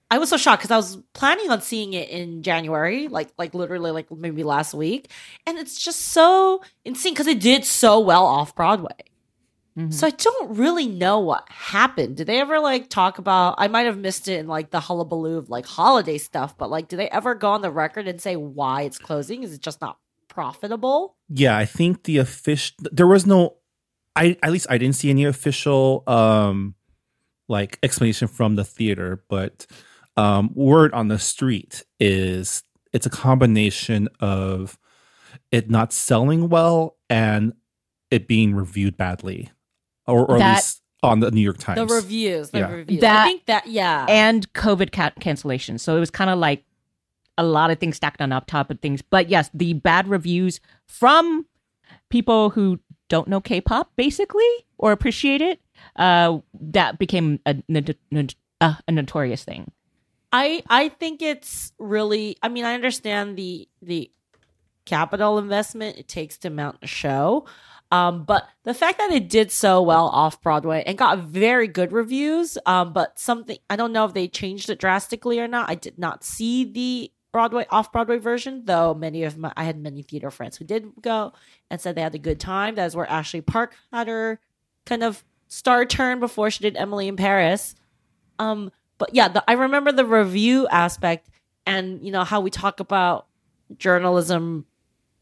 I 0.09 0.17
was 0.19 0.29
so 0.29 0.37
shocked 0.37 0.61
because 0.61 0.71
I 0.71 0.77
was 0.77 0.97
planning 1.13 1.49
on 1.49 1.61
seeing 1.61 1.93
it 1.93 2.09
in 2.09 2.43
January, 2.43 3.07
like, 3.07 3.29
like 3.37 3.53
literally, 3.53 3.91
like 3.91 4.09
maybe 4.11 4.43
last 4.43 4.73
week, 4.73 5.11
and 5.45 5.57
it's 5.57 5.79
just 5.79 5.99
so 5.99 6.61
insane 6.85 7.13
because 7.13 7.27
it 7.27 7.39
did 7.39 7.65
so 7.65 7.99
well 7.99 8.25
off 8.25 8.55
Broadway. 8.55 8.91
Mm-hmm. 9.77 9.91
So 9.91 10.07
I 10.07 10.09
don't 10.09 10.57
really 10.57 10.87
know 10.87 11.19
what 11.19 11.47
happened. 11.49 12.17
Did 12.17 12.27
they 12.27 12.39
ever 12.39 12.59
like 12.59 12.89
talk 12.89 13.19
about? 13.19 13.55
I 13.59 13.67
might 13.67 13.85
have 13.85 13.97
missed 13.97 14.27
it 14.27 14.39
in 14.39 14.47
like 14.47 14.71
the 14.71 14.79
hullabaloo 14.79 15.37
of 15.37 15.49
like 15.49 15.65
holiday 15.65 16.17
stuff, 16.17 16.57
but 16.57 16.71
like, 16.71 16.87
do 16.87 16.97
they 16.97 17.09
ever 17.09 17.35
go 17.35 17.51
on 17.51 17.61
the 17.61 17.69
record 17.69 18.07
and 18.07 18.19
say 18.19 18.35
why 18.35 18.83
it's 18.83 18.97
closing? 18.97 19.43
Is 19.43 19.53
it 19.53 19.61
just 19.61 19.79
not 19.81 19.99
profitable? 20.29 21.15
Yeah, 21.29 21.55
I 21.55 21.65
think 21.65 22.03
the 22.03 22.17
official 22.17 22.75
there 22.91 23.05
was 23.05 23.27
no 23.27 23.57
I 24.17 24.37
at 24.43 24.51
least 24.51 24.67
I 24.69 24.77
didn't 24.77 24.95
see 24.95 25.09
any 25.09 25.25
official 25.25 26.03
um 26.07 26.75
like 27.47 27.79
explanation 27.83 28.27
from 28.27 28.55
the 28.55 28.63
theater, 28.63 29.23
but 29.29 29.65
um 30.17 30.51
word 30.53 30.93
on 30.93 31.07
the 31.07 31.19
street 31.19 31.83
is 31.99 32.63
it's 32.93 33.05
a 33.05 33.09
combination 33.09 34.09
of 34.19 34.77
it 35.51 35.69
not 35.69 35.93
selling 35.93 36.49
well 36.49 36.97
and 37.09 37.53
it 38.11 38.27
being 38.27 38.55
reviewed 38.55 38.97
badly. 38.97 39.51
Or, 40.07 40.25
or 40.25 40.41
at 40.41 40.55
least 40.55 40.81
on 41.03 41.19
the 41.19 41.29
New 41.31 41.41
York 41.41 41.57
Times. 41.57 41.77
The 41.87 41.93
reviews, 41.93 42.49
the 42.51 42.59
Yeah. 42.59 42.71
reviews. 42.71 43.01
That- 43.01 43.25
I 43.25 43.27
think 43.29 43.45
that 43.45 43.67
yeah, 43.67 44.05
and 44.09 44.51
COVID 44.53 44.91
ca- 44.91 45.11
cancellation. 45.19 45.77
So 45.77 45.95
it 45.95 45.99
was 45.99 46.09
kind 46.09 46.29
of 46.29 46.39
like 46.39 46.63
a 47.37 47.43
lot 47.43 47.69
of 47.69 47.77
things 47.79 47.97
stacked 47.97 48.21
on 48.21 48.31
up 48.31 48.47
top 48.47 48.71
of 48.71 48.79
things. 48.79 49.01
But 49.01 49.29
yes, 49.29 49.49
the 49.53 49.73
bad 49.73 50.07
reviews 50.07 50.59
from 50.87 51.45
people 52.09 52.49
who 52.51 52.79
don't 53.09 53.27
know 53.27 53.41
K-pop 53.41 53.91
basically 53.95 54.49
or 54.77 54.91
appreciate 54.91 55.41
it, 55.41 55.61
uh, 55.95 56.39
that 56.59 56.99
became 56.99 57.39
a, 57.45 57.55
not- 57.67 58.35
uh, 58.61 58.75
a 58.87 58.91
notorious 58.91 59.43
thing. 59.43 59.71
I 60.31 60.63
I 60.69 60.89
think 60.89 61.21
it's 61.21 61.71
really. 61.79 62.37
I 62.43 62.49
mean, 62.49 62.65
I 62.65 62.73
understand 62.73 63.37
the 63.37 63.67
the 63.81 64.11
capital 64.85 65.37
investment 65.37 65.97
it 65.97 66.07
takes 66.07 66.37
to 66.39 66.49
mount 66.49 66.77
a 66.81 66.87
show. 66.87 67.45
Um, 67.89 68.25
but 68.25 68.45
the 68.63 68.73
fact 68.73 68.97
that 68.97 69.11
it 69.11 69.29
did 69.29 69.49
so 69.49 69.81
well 69.81 70.07
off 70.07 70.41
Broadway 70.41 70.83
and 70.85 70.97
got 70.97 71.19
very 71.19 71.67
good 71.69 71.93
reviews, 71.93 72.57
um, 72.65 72.91
but 72.91 73.17
something 73.17 73.57
I 73.69 73.77
don't 73.77 73.93
know 73.93 74.03
if 74.03 74.13
they 74.13 74.27
changed 74.27 74.69
it 74.69 74.79
drastically 74.79 75.39
or 75.39 75.47
not. 75.47 75.69
I 75.69 75.75
did 75.75 75.97
not 75.97 76.23
see 76.25 76.65
the 76.65 77.11
Broadway 77.37 77.67
off 77.69 77.91
Broadway 77.91 78.17
version, 78.17 78.63
though 78.65 78.95
many 78.95 79.23
of 79.23 79.37
my 79.37 79.53
I 79.55 79.65
had 79.65 79.77
many 79.77 80.01
theater 80.01 80.31
friends 80.31 80.57
who 80.57 80.65
did 80.65 80.91
go 81.03 81.33
and 81.69 81.79
said 81.79 81.93
they 81.93 82.01
had 82.01 82.15
a 82.15 82.17
good 82.17 82.39
time. 82.39 82.73
That 82.73 82.87
is 82.87 82.95
where 82.95 83.07
Ashley 83.07 83.41
Park 83.41 83.75
had 83.93 84.07
her 84.07 84.39
kind 84.87 85.03
of 85.03 85.23
star 85.47 85.85
turn 85.85 86.19
before 86.19 86.49
she 86.49 86.63
did 86.63 86.75
Emily 86.75 87.07
in 87.07 87.15
Paris. 87.15 87.75
Um, 88.39 88.71
but 88.97 89.13
yeah, 89.13 89.27
the, 89.27 89.43
I 89.47 89.53
remember 89.53 89.91
the 89.91 90.03
review 90.03 90.67
aspect 90.69 91.29
and 91.67 92.03
you 92.03 92.11
know 92.11 92.23
how 92.23 92.41
we 92.41 92.49
talk 92.49 92.79
about 92.79 93.27
journalism 93.77 94.65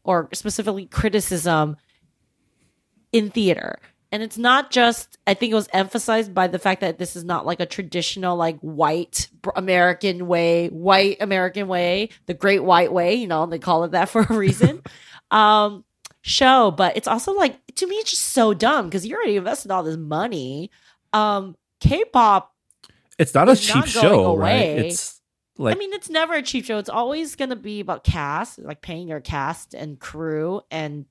or 0.02 0.30
specifically 0.32 0.86
criticism 0.86 1.76
in 3.12 3.28
theater. 3.28 3.78
And 4.16 4.22
it's 4.22 4.38
not 4.38 4.70
just, 4.70 5.18
I 5.26 5.34
think 5.34 5.52
it 5.52 5.56
was 5.56 5.68
emphasized 5.74 6.32
by 6.32 6.46
the 6.46 6.58
fact 6.58 6.80
that 6.80 6.96
this 6.98 7.16
is 7.16 7.22
not 7.22 7.44
like 7.44 7.60
a 7.60 7.66
traditional, 7.66 8.34
like 8.34 8.58
white 8.60 9.28
American 9.54 10.26
way, 10.26 10.68
white 10.68 11.18
American 11.20 11.68
way, 11.68 12.08
the 12.24 12.32
great 12.32 12.64
white 12.64 12.90
way, 12.94 13.16
you 13.16 13.26
know, 13.26 13.44
they 13.44 13.58
call 13.58 13.84
it 13.84 13.90
that 13.90 14.08
for 14.08 14.22
a 14.22 14.32
reason. 14.32 14.80
um, 15.30 15.84
show, 16.22 16.70
but 16.70 16.96
it's 16.96 17.06
also 17.06 17.34
like, 17.34 17.60
to 17.74 17.86
me, 17.86 17.96
it's 17.96 18.08
just 18.12 18.22
so 18.30 18.54
dumb 18.54 18.86
because 18.86 19.06
you 19.06 19.14
already 19.14 19.36
invested 19.36 19.70
all 19.70 19.82
this 19.82 19.98
money. 19.98 20.70
Um, 21.12 21.54
K 21.80 22.02
pop, 22.06 22.54
It's 23.18 23.34
not 23.34 23.50
a 23.50 23.54
cheap 23.54 23.74
not 23.76 23.88
show, 23.90 24.24
away. 24.24 24.76
right? 24.76 24.86
It's 24.86 25.20
like 25.58 25.76
I 25.76 25.78
mean, 25.78 25.92
it's 25.92 26.08
never 26.08 26.32
a 26.32 26.42
cheap 26.42 26.64
show. 26.64 26.78
It's 26.78 26.88
always 26.88 27.36
going 27.36 27.50
to 27.50 27.56
be 27.56 27.80
about 27.80 28.02
cast, 28.02 28.60
like 28.60 28.80
paying 28.80 29.08
your 29.08 29.20
cast 29.20 29.74
and 29.74 29.98
crew 30.00 30.62
and 30.70 31.04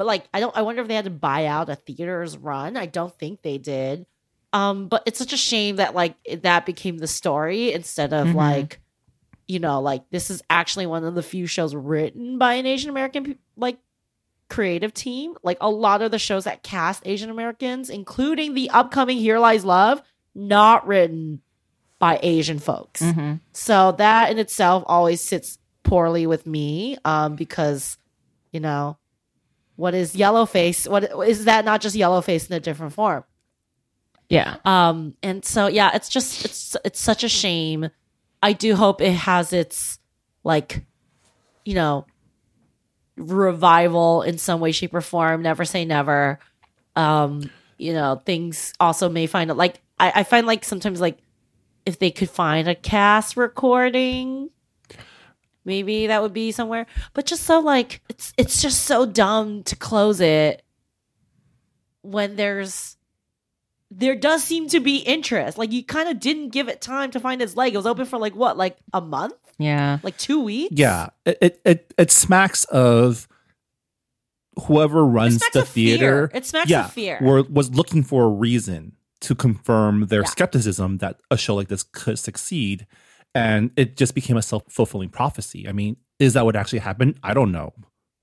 but 0.00 0.06
like 0.06 0.24
I 0.32 0.40
don't 0.40 0.56
I 0.56 0.62
wonder 0.62 0.80
if 0.80 0.88
they 0.88 0.94
had 0.94 1.04
to 1.04 1.10
buy 1.10 1.44
out 1.44 1.68
a 1.68 1.74
theater's 1.76 2.38
run. 2.38 2.78
I 2.78 2.86
don't 2.86 3.14
think 3.18 3.42
they 3.42 3.58
did. 3.58 4.06
Um 4.50 4.88
but 4.88 5.02
it's 5.04 5.18
such 5.18 5.34
a 5.34 5.36
shame 5.36 5.76
that 5.76 5.94
like 5.94 6.14
that 6.40 6.64
became 6.64 6.96
the 6.96 7.06
story 7.06 7.74
instead 7.74 8.14
of 8.14 8.28
Mhm. 8.28 8.34
like 8.34 8.80
you 9.46 9.58
know, 9.58 9.82
like 9.82 10.08
this 10.08 10.30
is 10.30 10.40
actually 10.48 10.86
one 10.86 11.04
of 11.04 11.14
the 11.14 11.22
few 11.22 11.46
shows 11.46 11.74
written 11.74 12.38
by 12.38 12.54
an 12.54 12.64
Asian 12.64 12.88
American 12.88 13.36
like 13.58 13.76
creative 14.48 14.94
team. 14.94 15.34
Like 15.42 15.58
a 15.60 15.68
lot 15.68 16.00
of 16.00 16.12
the 16.12 16.18
shows 16.18 16.44
that 16.44 16.62
cast 16.62 17.02
Asian 17.06 17.28
Americans, 17.28 17.90
including 17.90 18.54
the 18.54 18.70
upcoming 18.70 19.18
Here 19.18 19.38
Lies 19.38 19.66
Love, 19.66 20.00
not 20.34 20.86
written 20.86 21.42
by 21.98 22.18
Asian 22.22 22.58
folks. 22.58 23.02
hmm 23.02 23.34
So 23.52 23.92
that 23.98 24.30
in 24.30 24.38
itself 24.38 24.82
always 24.86 25.20
sits 25.20 25.58
poorly 25.82 26.26
with 26.26 26.46
me 26.46 26.96
um, 27.04 27.36
because, 27.36 27.98
you 28.50 28.60
know, 28.60 28.96
what 29.80 29.94
is 29.94 30.14
yellow 30.14 30.44
face? 30.44 30.86
What 30.86 31.04
is 31.26 31.46
that 31.46 31.64
not 31.64 31.80
just 31.80 31.96
yellow 31.96 32.20
face 32.20 32.48
in 32.48 32.54
a 32.54 32.60
different 32.60 32.92
form? 32.92 33.24
Yeah. 34.28 34.56
Um, 34.64 35.14
and 35.22 35.42
so 35.42 35.68
yeah, 35.68 35.90
it's 35.94 36.10
just 36.10 36.44
it's 36.44 36.76
it's 36.84 37.00
such 37.00 37.24
a 37.24 37.28
shame. 37.28 37.88
I 38.42 38.52
do 38.52 38.76
hope 38.76 39.00
it 39.00 39.12
has 39.12 39.54
its 39.54 39.98
like, 40.44 40.84
you 41.64 41.74
know, 41.74 42.06
revival 43.16 44.22
in 44.22 44.36
some 44.36 44.60
way, 44.60 44.72
shape, 44.72 44.94
or 44.94 45.00
form. 45.00 45.42
Never 45.42 45.64
say 45.64 45.86
never. 45.86 46.38
Um, 46.94 47.50
you 47.78 47.94
know, 47.94 48.20
things 48.26 48.74
also 48.78 49.08
may 49.08 49.26
find 49.26 49.50
it 49.50 49.54
like 49.54 49.80
I, 49.98 50.12
I 50.16 50.22
find 50.24 50.46
like 50.46 50.62
sometimes 50.62 51.00
like 51.00 51.18
if 51.86 51.98
they 51.98 52.10
could 52.10 52.28
find 52.28 52.68
a 52.68 52.74
cast 52.74 53.38
recording, 53.38 54.50
maybe 55.64 56.06
that 56.06 56.22
would 56.22 56.32
be 56.32 56.52
somewhere. 56.52 56.86
But 57.14 57.26
just 57.26 57.44
so 57.44 57.60
like 57.60 58.00
it's 58.08 58.32
it's 58.36 58.60
just 58.62 58.84
so 58.84 59.06
dumb 59.06 59.62
to 59.64 59.76
close 59.76 60.20
it 60.20 60.62
when 62.02 62.36
there's 62.36 62.96
there 63.90 64.14
does 64.14 64.44
seem 64.44 64.68
to 64.68 64.80
be 64.80 64.98
interest. 64.98 65.58
Like 65.58 65.72
you 65.72 65.82
kind 65.84 66.08
of 66.08 66.20
didn't 66.20 66.50
give 66.50 66.68
it 66.68 66.80
time 66.80 67.10
to 67.10 67.20
find 67.20 67.42
its 67.42 67.56
leg. 67.56 67.74
It 67.74 67.76
was 67.76 67.86
open 67.86 68.06
for 68.06 68.18
like 68.18 68.34
what, 68.36 68.56
like 68.56 68.76
a 68.92 69.00
month, 69.00 69.34
Yeah. 69.58 69.98
like 70.04 70.16
two 70.16 70.40
weeks. 70.42 70.74
yeah, 70.76 71.08
it 71.26 71.38
it 71.40 71.60
it, 71.64 71.94
it 71.98 72.10
smacks 72.12 72.64
of 72.66 73.26
whoever 74.66 75.04
runs 75.04 75.40
the 75.52 75.60
of 75.62 75.68
fear. 75.68 75.96
theater. 75.98 76.30
It 76.34 76.46
smacks 76.46 76.70
yeah, 76.70 76.84
of 76.86 76.92
fear. 76.92 77.18
were, 77.20 77.42
was 77.44 77.70
looking 77.74 78.02
for 78.02 78.24
a 78.24 78.28
reason 78.28 78.92
to 79.22 79.34
confirm 79.34 80.06
their 80.06 80.20
Yeah. 80.22 80.26
skepticism 80.28 80.98
that 80.98 81.20
a 81.30 81.36
show 81.36 81.54
like 81.54 81.68
this 81.68 81.82
could 81.82 82.18
succeed, 82.18 82.86
and 83.34 83.70
it 83.76 83.96
just 83.96 84.14
became 84.14 84.36
a 84.36 84.42
self 84.42 84.64
fulfilling 84.68 85.08
prophecy. 85.08 85.68
I 85.68 85.72
mean, 85.72 85.96
is 86.18 86.34
that 86.34 86.44
what 86.44 86.56
actually 86.56 86.80
happened? 86.80 87.18
I 87.22 87.34
don't 87.34 87.52
know. 87.52 87.72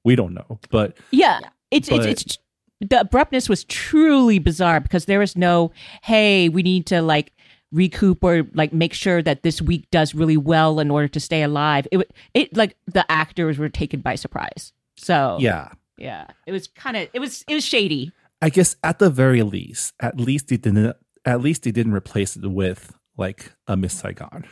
We 0.04 0.16
don't 0.16 0.34
know, 0.34 0.60
but 0.70 0.98
Yeah. 1.12 1.40
It's, 1.70 1.90
But- 1.90 2.06
it's 2.06 2.22
it's 2.24 2.38
the 2.80 3.02
abruptness 3.02 3.50
was 3.50 3.64
truly 3.66 4.40
bizarre 4.40 4.80
because 4.80 5.06
there 5.06 5.20
was 5.20 5.36
no 5.36 5.72
hey 6.04 6.48
we 6.48 6.62
need 6.62 6.86
to 6.86 7.02
like 7.02 7.34
recoup 7.72 8.24
or 8.24 8.44
like 8.54 8.72
make 8.72 8.94
sure 8.94 9.22
that 9.22 9.42
this 9.44 9.62
week 9.62 9.90
does 9.92 10.14
really 10.14 10.38
well 10.38 10.80
in 10.80 10.92
order 10.92 11.08
to 11.08 11.20
stay 11.20 11.42
alive 11.42 11.88
it 11.92 12.10
it 12.36 12.56
like 12.56 12.78
the 12.86 13.04
actors 13.12 13.58
were 13.58 13.68
taken 13.68 14.00
by 14.00 14.14
surprise 14.14 14.74
so 14.96 15.38
yeah. 15.42 15.70
yeah 15.98 16.28
it 16.46 16.52
was 16.52 16.68
kind 16.68 16.96
of 16.96 17.10
it 17.14 17.20
was 17.20 17.44
it 17.48 17.56
was 17.56 17.66
shady 17.66 18.12
I 18.42 18.50
guess 18.50 18.76
at 18.84 19.00
the 19.00 19.10
very 19.10 19.42
least, 19.42 19.94
at 20.00 20.20
least 20.20 20.50
they 20.50 20.58
didn't. 20.58 20.96
At 21.26 21.42
least 21.42 21.64
they 21.64 21.72
didn't 21.72 21.94
replace 21.94 22.36
it 22.36 22.46
with 22.46 22.96
like 23.18 23.52
a 23.68 23.76
Miss 23.76 23.94
Saigon. 23.94 24.46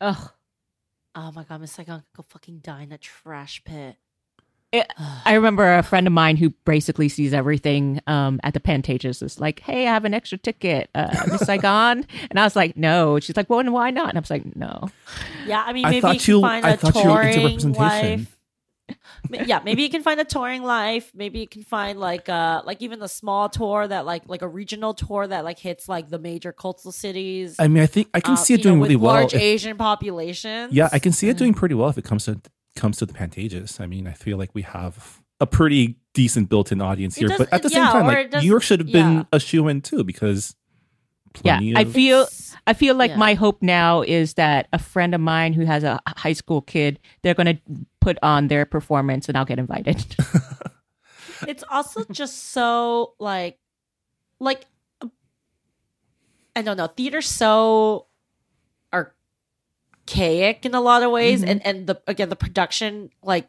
Ugh. 0.00 0.30
oh 1.14 1.32
my 1.32 1.44
god, 1.44 1.60
Miss 1.60 1.72
Saigon 1.72 2.00
could 2.00 2.16
go 2.16 2.22
fucking 2.28 2.58
die 2.58 2.82
in 2.82 2.92
a 2.92 2.98
trash 2.98 3.62
pit. 3.64 3.96
It- 4.70 4.92
I 5.24 5.32
remember 5.34 5.76
a 5.78 5.82
friend 5.82 6.06
of 6.06 6.12
mine 6.12 6.36
who 6.36 6.50
basically 6.66 7.08
sees 7.08 7.32
everything 7.32 8.00
um, 8.06 8.38
at 8.44 8.52
the 8.54 8.60
Pantages 8.60 9.22
is 9.22 9.40
like, 9.40 9.60
"Hey, 9.60 9.86
I 9.88 9.92
have 9.94 10.04
an 10.04 10.12
extra 10.14 10.36
ticket, 10.38 10.90
uh, 10.94 11.24
Miss 11.30 11.40
Saigon," 11.46 12.06
and 12.30 12.38
I 12.38 12.44
was 12.44 12.54
like, 12.54 12.76
"No." 12.76 13.18
She's 13.18 13.36
like, 13.36 13.48
"Well, 13.48 13.60
and 13.60 13.72
why 13.72 13.90
not?" 13.90 14.10
And 14.10 14.18
I 14.18 14.20
was 14.20 14.30
like, 14.30 14.54
"No." 14.56 14.88
yeah, 15.46 15.64
I 15.66 15.72
mean, 15.72 15.86
I 15.86 15.90
maybe 15.90 16.00
thought 16.02 16.14
you 16.14 16.20
can 16.20 16.34
you- 16.34 16.40
find 16.42 16.66
I 16.66 16.70
a 16.70 16.76
thought 16.76 16.94
you 16.96 17.10
were 17.10 17.22
into 17.22 17.32
touring 17.40 17.46
representation. 17.54 18.18
life. 18.20 18.37
Ma- 19.30 19.42
yeah, 19.46 19.60
maybe 19.64 19.82
you 19.82 19.90
can 19.90 20.02
find 20.02 20.18
a 20.20 20.24
touring 20.24 20.62
life. 20.62 21.10
Maybe 21.14 21.40
you 21.40 21.48
can 21.48 21.62
find 21.62 21.98
like 22.00 22.28
uh 22.28 22.62
like 22.64 22.80
even 22.82 23.02
a 23.02 23.08
small 23.08 23.48
tour 23.48 23.86
that 23.86 24.06
like 24.06 24.22
like 24.26 24.42
a 24.42 24.48
regional 24.48 24.94
tour 24.94 25.26
that 25.26 25.44
like 25.44 25.58
hits 25.58 25.88
like 25.88 26.08
the 26.08 26.18
major 26.18 26.52
coastal 26.52 26.92
cities. 26.92 27.56
I 27.58 27.68
mean, 27.68 27.82
I 27.82 27.86
think 27.86 28.08
I 28.14 28.20
can 28.20 28.32
um, 28.32 28.36
see 28.36 28.54
it 28.54 28.58
you 28.60 28.64
know, 28.64 28.70
doing 28.70 28.80
with 28.80 28.88
really 28.90 28.96
well. 28.96 29.14
Large 29.14 29.34
if- 29.34 29.40
Asian 29.40 29.76
populations. 29.76 30.72
yeah, 30.72 30.88
I 30.92 30.98
can 30.98 31.12
see 31.12 31.28
it 31.28 31.36
doing 31.36 31.54
pretty 31.54 31.74
well 31.74 31.88
if 31.88 31.98
it 31.98 32.04
comes 32.04 32.24
to 32.26 32.40
comes 32.76 32.96
to 32.98 33.06
the 33.06 33.12
Pantages. 33.12 33.80
I 33.80 33.86
mean, 33.86 34.06
I 34.06 34.12
feel 34.12 34.38
like 34.38 34.54
we 34.54 34.62
have 34.62 35.20
a 35.40 35.46
pretty 35.46 35.96
decent 36.14 36.48
built-in 36.48 36.80
audience 36.80 37.16
It 37.16 37.20
here, 37.20 37.28
does- 37.28 37.38
but 37.38 37.52
at 37.52 37.62
the 37.62 37.70
same 37.70 37.82
yeah, 37.84 37.92
time, 37.92 38.06
like 38.06 38.30
does- 38.30 38.42
New 38.42 38.48
York 38.48 38.62
should 38.62 38.80
have 38.80 38.90
been 38.92 39.16
yeah. 39.18 39.24
a 39.32 39.38
shoe 39.40 39.68
in 39.68 39.80
too 39.82 40.02
because 40.04 40.54
Yeah, 41.44 41.58
plenty 41.58 41.76
I 41.76 41.84
feel 41.84 42.26
I 42.66 42.72
feel 42.74 42.94
like 42.96 43.10
Yeah. 43.12 43.16
my 43.18 43.34
hope 43.34 43.62
now 43.62 44.02
is 44.02 44.34
that 44.34 44.66
a 44.72 44.78
friend 44.78 45.14
of 45.14 45.20
mine 45.20 45.52
who 45.52 45.64
has 45.64 45.84
a 45.84 46.00
high 46.06 46.32
school 46.32 46.60
kid, 46.62 46.98
they're 47.22 47.34
going 47.34 47.46
to 47.56 47.58
put 48.08 48.18
on 48.22 48.48
their 48.48 48.64
performance, 48.64 49.28
and 49.28 49.36
I'll 49.36 49.44
get 49.44 49.58
invited. 49.58 50.04
it's 51.46 51.64
also 51.70 52.04
just 52.10 52.52
so 52.52 53.12
like 53.18 53.58
like 54.40 54.64
I 56.56 56.62
don't 56.62 56.76
know, 56.76 56.86
theater's 56.88 57.28
so 57.28 58.06
archaic 58.92 60.64
in 60.64 60.74
a 60.74 60.80
lot 60.80 61.02
of 61.02 61.10
ways 61.10 61.42
Mhm. 61.42 61.48
and 61.50 61.66
and 61.66 61.86
the 61.86 62.00
again 62.06 62.30
the 62.30 62.36
production 62.36 63.10
like 63.22 63.46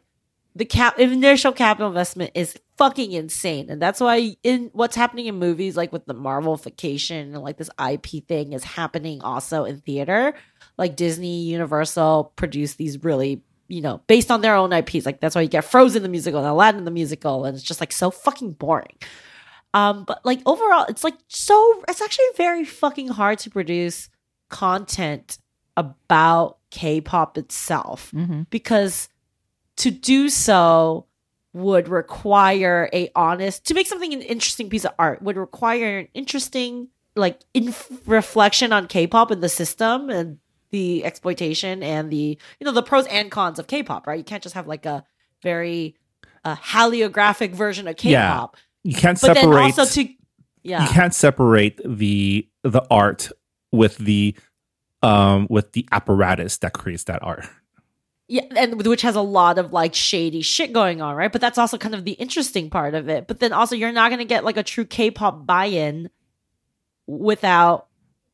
the 0.54 0.64
cap 0.66 0.98
initial 0.98 1.52
capital 1.52 1.88
investment 1.88 2.32
is 2.34 2.54
fucking 2.76 3.12
insane 3.12 3.70
and 3.70 3.80
that's 3.80 4.00
why 4.00 4.36
in 4.42 4.68
what's 4.74 4.96
happening 4.96 5.26
in 5.26 5.36
movies 5.36 5.76
like 5.76 5.92
with 5.92 6.04
the 6.06 6.14
marvelification 6.14 7.20
and 7.32 7.38
like 7.40 7.56
this 7.56 7.70
ip 7.90 8.06
thing 8.28 8.52
is 8.52 8.64
happening 8.64 9.20
also 9.22 9.64
in 9.64 9.80
theater 9.80 10.34
like 10.76 10.96
disney 10.96 11.42
universal 11.44 12.32
produce 12.36 12.74
these 12.74 13.02
really 13.04 13.42
you 13.70 13.80
know 13.80 14.00
based 14.06 14.30
on 14.30 14.40
their 14.40 14.54
own 14.54 14.70
ips 14.72 15.06
like 15.06 15.20
that's 15.20 15.34
why 15.34 15.40
you 15.40 15.48
get 15.48 15.64
frozen 15.64 16.02
the 16.02 16.08
musical 16.08 16.40
and 16.40 16.48
aladdin 16.48 16.84
the 16.84 16.90
musical 16.90 17.44
and 17.44 17.54
it's 17.56 17.64
just 17.64 17.80
like 17.80 17.92
so 17.92 18.10
fucking 18.10 18.52
boring 18.52 18.96
um 19.74 20.04
but 20.04 20.20
like 20.24 20.40
overall 20.46 20.84
it's 20.88 21.04
like 21.04 21.16
so 21.28 21.82
it's 21.88 22.02
actually 22.02 22.24
very 22.36 22.64
fucking 22.64 23.08
hard 23.08 23.38
to 23.38 23.48
produce 23.48 24.08
content 24.48 25.38
about 25.76 26.58
k-pop 26.70 27.38
itself 27.38 28.10
Mhm. 28.14 28.46
because 28.50 29.08
to 29.76 29.90
do 29.90 30.28
so 30.28 31.06
would 31.52 31.88
require 31.88 32.88
a 32.92 33.10
honest 33.16 33.64
to 33.66 33.74
make 33.74 33.86
something 33.86 34.12
an 34.12 34.22
interesting 34.22 34.68
piece 34.68 34.84
of 34.84 34.92
art 34.98 35.22
would 35.22 35.36
require 35.36 35.98
an 36.00 36.08
interesting 36.14 36.88
like 37.16 37.40
in 37.54 37.74
reflection 38.06 38.72
on 38.72 38.86
k-pop 38.86 39.30
and 39.30 39.42
the 39.42 39.48
system 39.48 40.10
and 40.10 40.38
the 40.70 41.04
exploitation 41.04 41.82
and 41.82 42.10
the 42.10 42.38
you 42.58 42.64
know 42.64 42.72
the 42.72 42.82
pros 42.82 43.06
and 43.06 43.30
cons 43.30 43.58
of 43.58 43.66
k-pop 43.66 44.06
right 44.06 44.18
you 44.18 44.24
can't 44.24 44.42
just 44.42 44.54
have 44.54 44.66
like 44.66 44.86
a 44.86 45.04
very 45.42 45.96
uh, 46.44 46.56
hagiographic 46.56 47.52
version 47.52 47.88
of 47.88 47.96
k-pop 47.96 48.56
you 48.82 48.94
can't 48.94 49.20
but 49.20 49.34
separate. 49.34 49.50
then 49.50 49.62
also 49.62 49.84
to 49.84 50.08
yeah 50.62 50.82
You 50.82 50.88
can't 50.90 51.14
separate 51.14 51.80
the 51.84 52.46
the 52.62 52.82
art 52.90 53.30
with 53.72 53.96
the 53.98 54.34
um 55.02 55.46
with 55.50 55.72
the 55.72 55.86
apparatus 55.92 56.58
that 56.58 56.72
creates 56.72 57.04
that 57.04 57.22
art. 57.22 57.46
yeah, 58.28 58.44
and 58.56 58.84
which 58.86 59.02
has 59.02 59.16
a 59.16 59.22
lot 59.22 59.58
of 59.58 59.72
like 59.72 59.94
shady 59.94 60.40
shit 60.42 60.72
going 60.72 61.00
on, 61.02 61.16
right? 61.16 61.32
But 61.32 61.40
that's 61.40 61.58
also 61.58 61.76
kind 61.78 61.94
of 61.94 62.04
the 62.04 62.12
interesting 62.12 62.70
part 62.70 62.94
of 62.94 63.08
it. 63.08 63.26
But 63.26 63.40
then 63.40 63.52
also, 63.52 63.74
you're 63.74 63.92
not 63.92 64.08
going 64.10 64.20
to 64.20 64.24
get 64.24 64.44
like 64.44 64.56
a 64.56 64.62
true 64.62 64.84
K-pop 64.84 65.46
buy-in 65.46 66.10
without 67.06 67.88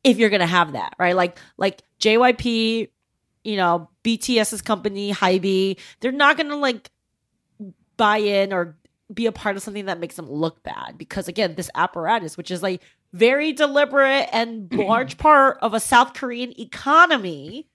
if 0.06 0.18
you're 0.18 0.30
going 0.30 0.40
to 0.40 0.46
have 0.46 0.72
that, 0.72 0.94
right? 0.98 1.16
Like 1.16 1.38
like 1.58 1.82
JYP, 2.00 2.88
you 3.44 3.56
know, 3.56 3.90
BTS's 4.04 4.62
company, 4.62 5.12
Hybe, 5.12 5.78
they're 6.00 6.12
not 6.12 6.36
going 6.36 6.48
to 6.48 6.56
like 6.56 6.90
buy 7.96 8.18
in 8.18 8.52
or 8.52 8.76
be 9.12 9.26
a 9.26 9.32
part 9.32 9.56
of 9.56 9.62
something 9.62 9.86
that 9.86 10.00
makes 10.00 10.16
them 10.16 10.30
look 10.30 10.62
bad 10.62 10.96
because 10.98 11.28
again, 11.28 11.54
this 11.54 11.70
apparatus, 11.74 12.36
which 12.36 12.50
is 12.50 12.62
like 12.62 12.82
very 13.12 13.52
deliberate 13.52 14.28
and 14.32 14.72
large 14.76 15.16
part 15.18 15.58
of 15.62 15.74
a 15.74 15.80
South 15.80 16.14
Korean 16.14 16.58
economy, 16.60 17.68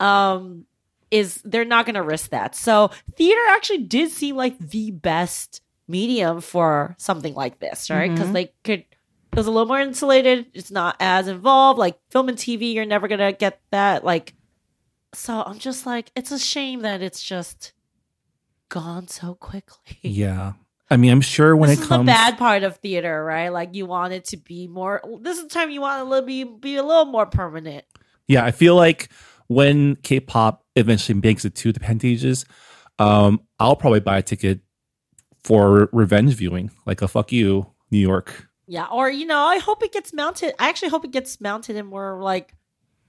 um, 0.00 0.64
is 1.10 1.40
they're 1.44 1.64
not 1.64 1.86
going 1.86 1.94
to 1.94 2.02
risk 2.02 2.30
that. 2.30 2.54
So 2.54 2.90
theater 3.16 3.40
actually 3.50 3.78
did 3.84 4.10
seem 4.10 4.36
like 4.36 4.58
the 4.58 4.90
best 4.90 5.60
medium 5.88 6.40
for 6.40 6.94
something 6.98 7.34
like 7.34 7.58
this, 7.60 7.90
right? 7.90 8.10
Because 8.12 8.30
Mhm. 8.30 8.32
they 8.32 8.52
could. 8.64 8.84
It 9.36 9.40
was 9.40 9.48
a 9.48 9.50
little 9.50 9.68
more 9.68 9.80
insulated. 9.80 10.46
It's 10.54 10.70
not 10.70 10.96
as 10.98 11.28
involved. 11.28 11.78
Like 11.78 11.98
film 12.10 12.30
and 12.30 12.38
TV, 12.38 12.72
you're 12.72 12.86
never 12.86 13.06
gonna 13.06 13.34
get 13.34 13.60
that. 13.70 14.02
Like, 14.02 14.32
so 15.12 15.42
I'm 15.42 15.58
just 15.58 15.84
like, 15.84 16.10
it's 16.16 16.32
a 16.32 16.38
shame 16.38 16.80
that 16.80 17.02
it's 17.02 17.22
just 17.22 17.74
gone 18.70 19.08
so 19.08 19.34
quickly. 19.34 19.98
Yeah. 20.02 20.54
I 20.88 20.96
mean, 20.96 21.10
I'm 21.10 21.20
sure 21.20 21.54
when 21.54 21.68
this 21.68 21.82
it 21.82 21.86
comes 21.86 22.06
the 22.06 22.12
bad 22.12 22.38
part 22.38 22.62
of 22.62 22.78
theater, 22.78 23.22
right? 23.24 23.50
Like 23.50 23.74
you 23.74 23.84
want 23.84 24.14
it 24.14 24.24
to 24.26 24.38
be 24.38 24.68
more. 24.68 25.02
This 25.20 25.36
is 25.36 25.42
the 25.42 25.50
time 25.50 25.68
you 25.68 25.82
want 25.82 26.10
it 26.10 26.16
to 26.16 26.22
be 26.22 26.44
be 26.44 26.76
a 26.76 26.82
little 26.82 27.04
more 27.04 27.26
permanent. 27.26 27.84
Yeah, 28.28 28.42
I 28.42 28.52
feel 28.52 28.74
like 28.74 29.10
when 29.48 29.96
K-pop 29.96 30.64
eventually 30.76 31.20
makes 31.20 31.44
it 31.44 31.54
to 31.56 31.72
the 31.72 31.80
Pantages, 31.80 32.46
um, 32.98 33.42
I'll 33.58 33.76
probably 33.76 34.00
buy 34.00 34.16
a 34.18 34.22
ticket 34.22 34.60
for 35.44 35.90
revenge 35.92 36.32
viewing, 36.34 36.70
like 36.86 37.02
a 37.02 37.08
fuck 37.08 37.32
you, 37.32 37.66
New 37.90 37.98
York. 37.98 38.48
Yeah, 38.66 38.86
or 38.86 39.08
you 39.10 39.26
know, 39.26 39.38
I 39.38 39.58
hope 39.58 39.82
it 39.82 39.92
gets 39.92 40.12
mounted. 40.12 40.54
I 40.58 40.68
actually 40.68 40.88
hope 40.88 41.04
it 41.04 41.12
gets 41.12 41.40
mounted 41.40 41.76
in 41.76 41.86
more 41.86 42.20
like 42.22 42.54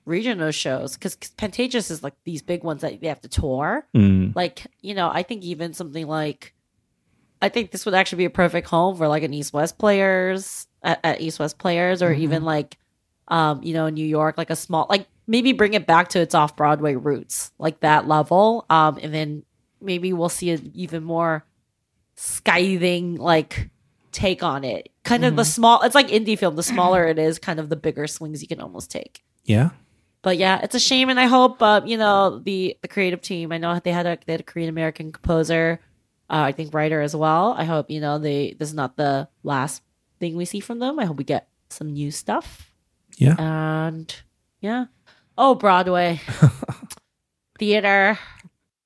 regional 0.05 0.51
shows 0.51 0.93
because 0.93 1.15
Pantages 1.15 1.89
is 1.91 2.03
like 2.03 2.13
these 2.23 2.41
big 2.41 2.63
ones 2.63 2.81
that 2.81 3.01
they 3.01 3.07
have 3.07 3.21
to 3.21 3.27
tour. 3.27 3.88
Mm, 3.95 4.35
Like 4.35 4.67
you 4.81 4.93
know, 4.93 5.09
I 5.11 5.23
think 5.23 5.43
even 5.43 5.73
something 5.73 6.07
like, 6.07 6.53
I 7.41 7.49
think 7.49 7.71
this 7.71 7.85
would 7.85 7.95
actually 7.95 8.19
be 8.19 8.25
a 8.25 8.29
perfect 8.29 8.67
home 8.67 8.95
for 8.97 9.07
like 9.07 9.23
an 9.23 9.34
East 9.34 9.51
West 9.53 9.77
players 9.77 10.67
at, 10.84 10.99
at 11.03 11.21
East 11.21 11.39
West 11.39 11.57
players, 11.57 12.01
or 12.03 12.13
even 12.13 12.43
like, 12.43 12.77
um, 13.27 13.61
you 13.63 13.73
know, 13.73 13.89
New 13.89 14.05
York, 14.05 14.38
like 14.38 14.49
a 14.51 14.55
small 14.55 14.85
like 14.89 15.07
maybe 15.25 15.53
bring 15.53 15.73
it 15.73 15.85
back 15.88 16.09
to 16.09 16.19
its 16.19 16.35
off 16.35 16.55
Broadway 16.55 16.95
roots, 16.95 17.51
like 17.57 17.79
that 17.81 18.07
level. 18.07 18.65
Um, 18.69 18.97
and 19.01 19.13
then 19.13 19.43
maybe 19.81 20.13
we'll 20.13 20.29
see 20.29 20.51
an 20.51 20.71
even 20.75 21.03
more 21.03 21.45
scathing 22.15 23.15
like 23.15 23.69
take 24.18 24.41
on 24.41 24.64
it. 24.64 24.89
Kind 25.03 25.23
of 25.23 25.35
the 25.35 25.45
small. 25.45 25.81
It's 25.84 25.95
like 25.95 26.07
indie 26.07 26.38
film. 26.38 26.56
The 26.56 26.64
smaller 26.64 27.06
it 27.06 27.19
is, 27.19 27.38
kind 27.39 27.60
of 27.60 27.69
the 27.69 27.76
bigger 27.76 28.07
swings 28.07 28.41
you 28.41 28.48
can 28.48 28.60
almost 28.60 28.91
take. 28.91 29.23
yeah. 29.45 29.69
But 30.23 30.38
yeah, 30.38 30.60
it's 30.61 30.76
a 30.76 30.80
shame, 30.80 31.10
and 31.10 31.19
I 31.19 31.27
hope 31.27 31.61
uh, 31.61 31.81
you 31.85 31.95
know 31.95 32.39
the 32.39 32.76
the 32.81 32.88
creative 32.89 33.22
team. 33.22 33.52
I 33.52 33.60
know 33.60 33.80
they 33.80 33.91
had 33.94 34.06
a 34.06 34.18
they 34.26 34.34
had 34.34 34.41
a 34.41 34.44
Korean 34.44 34.68
American 34.68 35.11
composer, 35.11 35.80
uh, 36.30 36.41
I 36.49 36.52
think 36.52 36.73
writer 36.73 37.02
as 37.02 37.15
well. 37.15 37.53
I 37.57 37.64
hope 37.64 37.89
you 37.89 38.02
know 38.02 38.18
they 38.18 38.56
this 38.57 38.68
is 38.68 38.73
not 38.73 38.98
the 38.98 39.30
last 39.44 39.84
thing 40.19 40.35
we 40.35 40.44
see 40.44 40.60
from 40.60 40.80
them. 40.80 40.99
I 40.99 41.06
hope 41.06 41.18
we 41.18 41.23
get 41.23 41.48
some 41.69 41.94
new 41.94 42.11
stuff. 42.11 42.73
Yeah. 43.15 43.35
And 43.39 44.14
yeah, 44.60 44.85
oh 45.38 45.56
Broadway 45.56 46.19
theater, 47.60 48.18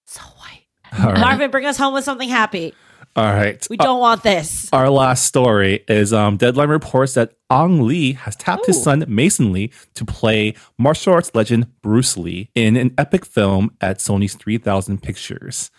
so 0.06 0.22
white. 0.22 0.66
Right. 1.00 1.20
Marvin, 1.20 1.50
bring 1.50 1.66
us 1.66 1.78
home 1.78 1.94
with 1.94 2.04
something 2.04 2.30
happy. 2.30 2.76
All 3.16 3.26
right. 3.26 3.66
We 3.70 3.76
don't 3.78 4.00
want 4.00 4.24
this. 4.24 4.70
Our 4.72 4.90
last 4.90 5.26
story 5.26 5.84
is 5.88 6.14
um, 6.14 6.38
Deadline 6.38 6.70
reports 6.70 7.16
that 7.16 7.34
Ang 7.50 7.82
Lee 7.82 8.14
has 8.14 8.36
tapped 8.38 8.66
his 8.66 8.82
son 8.82 9.04
Mason 9.08 9.52
Lee 9.52 9.72
to 9.96 10.06
play 10.06 10.56
martial 10.78 11.14
arts 11.14 11.32
legend 11.36 11.68
Bruce 11.82 12.16
Lee 12.16 12.50
in 12.56 12.78
an 12.78 12.94
epic 12.98 13.26
film 13.26 13.76
at 13.82 13.98
Sony's 13.98 14.36
3000 14.36 15.04
Pictures. 15.04 15.72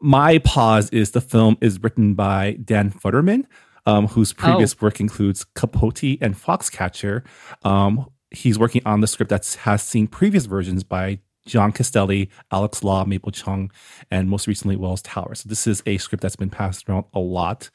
My 0.00 0.38
pause 0.38 0.88
is 0.90 1.10
the 1.10 1.20
film 1.20 1.58
is 1.60 1.82
written 1.82 2.14
by 2.14 2.58
Dan 2.64 2.92
Futterman, 2.92 3.46
um, 3.84 4.06
whose 4.06 4.32
previous 4.32 4.80
work 4.80 5.00
includes 5.00 5.44
Capote 5.56 6.18
and 6.20 6.36
Foxcatcher. 6.36 7.24
Um, 7.64 8.08
he's 8.30 8.58
working 8.58 8.82
on 8.86 9.00
the 9.00 9.08
script 9.08 9.30
that 9.30 9.58
has 9.62 9.82
seen 9.82 10.06
previous 10.06 10.46
versions 10.46 10.84
by 10.84 11.18
John 11.48 11.72
Castelli, 11.72 12.30
Alex 12.52 12.84
Law, 12.84 13.04
Mabel 13.04 13.32
Cheung, 13.32 13.70
and 14.10 14.28
most 14.28 14.46
recently 14.46 14.76
Wells 14.76 15.02
Tower. 15.02 15.34
So 15.34 15.48
this 15.48 15.66
is 15.66 15.82
a 15.86 15.98
script 15.98 16.22
that's 16.22 16.36
been 16.36 16.50
passed 16.50 16.88
around 16.88 17.06
a 17.14 17.20
lot. 17.20 17.70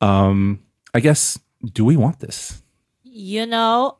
Um, 0.00 0.60
I 0.92 1.00
guess, 1.00 1.38
do 1.72 1.84
we 1.84 1.96
want 1.96 2.20
this? 2.20 2.62
you 3.12 3.44
know, 3.46 3.98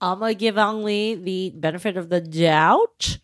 I'm 0.00 0.18
gonna 0.18 0.34
give 0.34 0.58
Ang 0.58 0.84
Lee 0.84 1.14
the 1.14 1.50
benefit 1.56 1.96
of 1.96 2.08
the 2.10 2.20
doubt. 2.20 3.18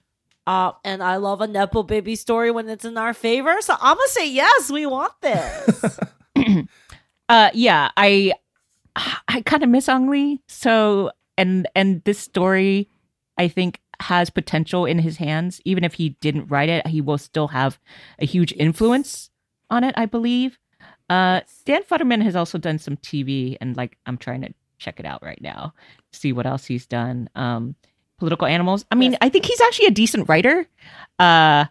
Uh, 0.47 0.73
and 0.85 1.02
I 1.02 1.16
love 1.16 1.40
a 1.40 1.47
Nepo 1.47 1.82
baby 1.82 2.14
story 2.16 2.51
when 2.51 2.68
it's 2.68 2.85
in 2.85 2.97
our 2.97 3.12
favor. 3.12 3.60
So 3.60 3.74
I'm 3.78 3.97
gonna 3.97 4.09
say 4.09 4.31
yes, 4.31 4.70
we 4.70 4.86
want 4.86 5.12
this. 5.20 5.98
Uh, 7.28 7.51
yeah, 7.55 7.90
I 7.97 8.32
I 9.27 9.43
kind 9.43 9.64
of 9.64 9.68
miss 9.68 9.89
Ang 9.89 10.09
Lee. 10.09 10.40
So 10.47 11.10
and 11.36 11.66
and 11.74 12.05
this 12.05 12.20
story, 12.20 12.89
I 13.36 13.48
think 13.48 13.81
has 14.01 14.31
potential 14.31 14.85
in 14.86 14.98
his 14.98 15.16
hands. 15.18 15.60
Even 15.64 15.85
if 15.85 15.94
he 15.94 16.10
didn't 16.20 16.47
write 16.48 16.68
it, 16.68 16.86
he 16.86 17.01
will 17.01 17.18
still 17.18 17.48
have 17.48 17.78
a 18.18 18.27
huge 18.27 18.52
influence 18.52 19.31
on 19.70 19.85
it. 19.85 19.94
I 19.97 20.06
believe. 20.06 20.59
Uh, 21.09 21.40
Dan 21.64 21.82
Futterman 21.85 22.23
has 22.23 22.35
also 22.35 22.59
done 22.59 22.78
some 22.78 22.97
TV, 22.97 23.56
and 23.60 23.77
like 23.77 23.97
I'm 24.06 24.16
trying 24.18 24.40
to 24.43 24.52
check 24.78 24.98
it 25.01 25.06
out 25.06 25.23
right 25.23 25.40
now, 25.40 25.73
see 26.12 26.32
what 26.32 26.47
else 26.47 26.64
he's 26.66 26.85
done. 26.86 27.28
Um, 27.35 27.77
political 28.18 28.47
animals. 28.47 28.85
I 28.90 28.94
mean, 28.97 29.12
Yes. 29.12 29.18
I 29.23 29.28
think 29.28 29.44
he's 29.47 29.60
actually 29.60 29.86
a 29.86 29.90
decent 29.93 30.28
writer. 30.28 30.66
Uh, 31.18 31.66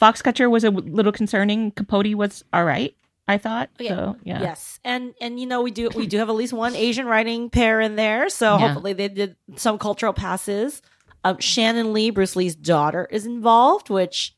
Foxcatcher 0.00 0.48
was 0.50 0.64
a 0.64 0.70
little 0.70 1.12
concerning. 1.12 1.70
Capote 1.72 2.14
was 2.14 2.44
all 2.52 2.64
right. 2.64 2.94
I 3.30 3.36
thought. 3.36 3.68
Okay. 3.78 3.88
So 3.88 4.16
yeah. 4.24 4.40
Yes, 4.40 4.80
and 4.84 5.12
and 5.20 5.38
you 5.38 5.44
know 5.46 5.60
we 5.60 5.70
do 5.70 5.90
we 5.94 6.06
do 6.06 6.16
have 6.16 6.30
at 6.30 6.34
least 6.34 6.54
one 6.54 6.74
Asian 6.74 7.04
writing 7.04 7.50
pair 7.50 7.78
in 7.80 7.96
there, 7.96 8.30
so 8.30 8.56
Yeah. 8.56 8.68
hopefully 8.68 8.94
they 8.94 9.08
did 9.08 9.36
some 9.56 9.76
cultural 9.78 10.14
passes. 10.14 10.80
Um, 11.24 11.38
Shannon 11.38 11.92
Lee, 11.92 12.10
Bruce 12.10 12.36
Lee's 12.36 12.54
daughter, 12.54 13.08
is 13.10 13.26
involved, 13.26 13.90
which 13.90 14.36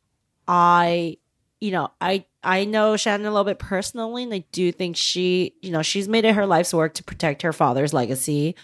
I, 0.49 1.19
you 1.61 1.71
know, 1.71 1.91
I 2.01 2.25
I 2.43 2.65
know 2.65 2.97
Shannon 2.97 3.27
a 3.27 3.31
little 3.31 3.45
bit 3.45 3.59
personally, 3.59 4.23
and 4.23 4.33
I 4.33 4.45
do 4.51 4.73
think 4.73 4.97
she, 4.97 5.55
you 5.61 5.71
know, 5.71 5.83
she's 5.83 6.09
made 6.09 6.25
it 6.25 6.35
her 6.35 6.47
life's 6.47 6.73
work 6.73 6.95
to 6.95 7.05
protect 7.05 7.43
her 7.43 7.53
father's 7.53 7.93
legacy, 7.93 8.57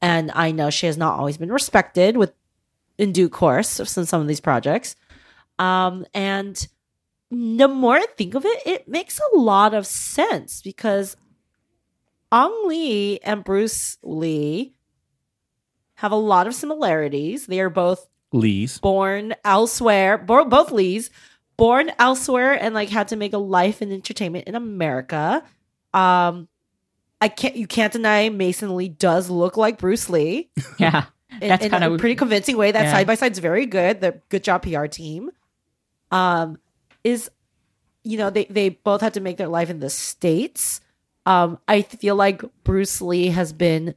and 0.00 0.30
I 0.34 0.52
know 0.52 0.70
she 0.70 0.86
has 0.86 0.96
not 0.96 1.18
always 1.18 1.36
been 1.36 1.52
respected 1.52 2.16
with 2.16 2.32
in 2.98 3.12
due 3.12 3.28
course 3.28 3.80
of 3.80 3.88
some, 3.88 4.20
of 4.20 4.28
these 4.28 4.40
projects. 4.40 4.96
Um, 5.58 6.06
and 6.14 6.66
the 7.30 7.68
more 7.68 7.96
I 7.96 8.06
think 8.16 8.34
of 8.34 8.44
it, 8.44 8.62
it 8.66 8.88
makes 8.88 9.18
a 9.18 9.36
lot 9.36 9.74
of 9.74 9.86
sense 9.86 10.62
because 10.62 11.16
Ang 12.30 12.68
Lee 12.68 13.18
and 13.20 13.44
Bruce 13.44 13.98
Lee 14.02 14.73
have 16.04 16.12
a 16.12 16.16
lot 16.16 16.46
of 16.46 16.54
similarities. 16.54 17.46
They 17.46 17.60
are 17.60 17.70
both 17.70 18.06
Lee's. 18.32 18.78
born 18.78 19.34
elsewhere, 19.44 20.18
bo- 20.18 20.44
both 20.44 20.70
Lees, 20.70 21.10
born 21.56 21.90
elsewhere 21.98 22.52
and 22.52 22.74
like 22.74 22.90
had 22.90 23.08
to 23.08 23.16
make 23.16 23.32
a 23.32 23.38
life 23.38 23.80
in 23.80 23.90
entertainment 23.90 24.46
in 24.46 24.54
America. 24.54 25.42
Um, 25.94 26.48
I 27.20 27.28
can't, 27.28 27.56
you 27.56 27.66
can't 27.66 27.92
deny 27.92 28.28
Mason 28.28 28.76
Lee 28.76 28.88
does 28.90 29.30
look 29.30 29.56
like 29.56 29.78
Bruce 29.78 30.10
Lee 30.10 30.50
Yeah. 30.78 31.06
in, 31.40 31.48
That's 31.48 31.64
in 31.64 31.70
kinda- 31.70 31.92
a 31.94 31.98
pretty 31.98 32.16
convincing 32.16 32.56
way. 32.56 32.70
That 32.72 32.84
Yeah. 32.84 32.92
side 32.92 33.06
by 33.06 33.14
side's 33.14 33.38
very 33.38 33.64
good. 33.66 34.00
The 34.02 34.20
good 34.28 34.44
job 34.44 34.62
PR 34.62 34.86
team. 34.86 35.30
Um, 36.10 36.58
is 37.02 37.30
you 38.04 38.18
know 38.18 38.28
they 38.30 38.44
they 38.44 38.68
both 38.68 39.00
had 39.00 39.14
to 39.14 39.20
make 39.20 39.36
their 39.38 39.48
life 39.48 39.70
in 39.70 39.80
the 39.80 39.88
states. 39.90 40.80
Um, 41.26 41.58
I 41.66 41.80
feel 41.82 42.14
like 42.16 42.42
Bruce 42.62 43.00
Lee 43.00 43.28
has 43.28 43.52
been 43.54 43.94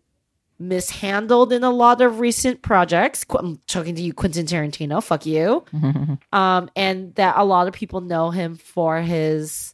mishandled 0.60 1.54
in 1.54 1.64
a 1.64 1.70
lot 1.70 2.02
of 2.02 2.20
recent 2.20 2.62
projects. 2.62 3.24
Qu- 3.24 3.38
I'm 3.38 3.60
talking 3.68 3.96
to 3.96 4.02
you, 4.02 4.14
Quentin 4.14 4.46
Tarantino. 4.46 5.04
Fuck 5.04 5.26
you. 5.26 5.66
Um, 6.34 6.70
and 6.76 7.16
that 7.16 7.36
a 7.38 7.44
lot 7.46 7.68
of 7.68 7.74
people 7.74 8.02
know 8.02 8.30
him 8.32 8.58
for 8.58 9.00
his, 9.02 9.74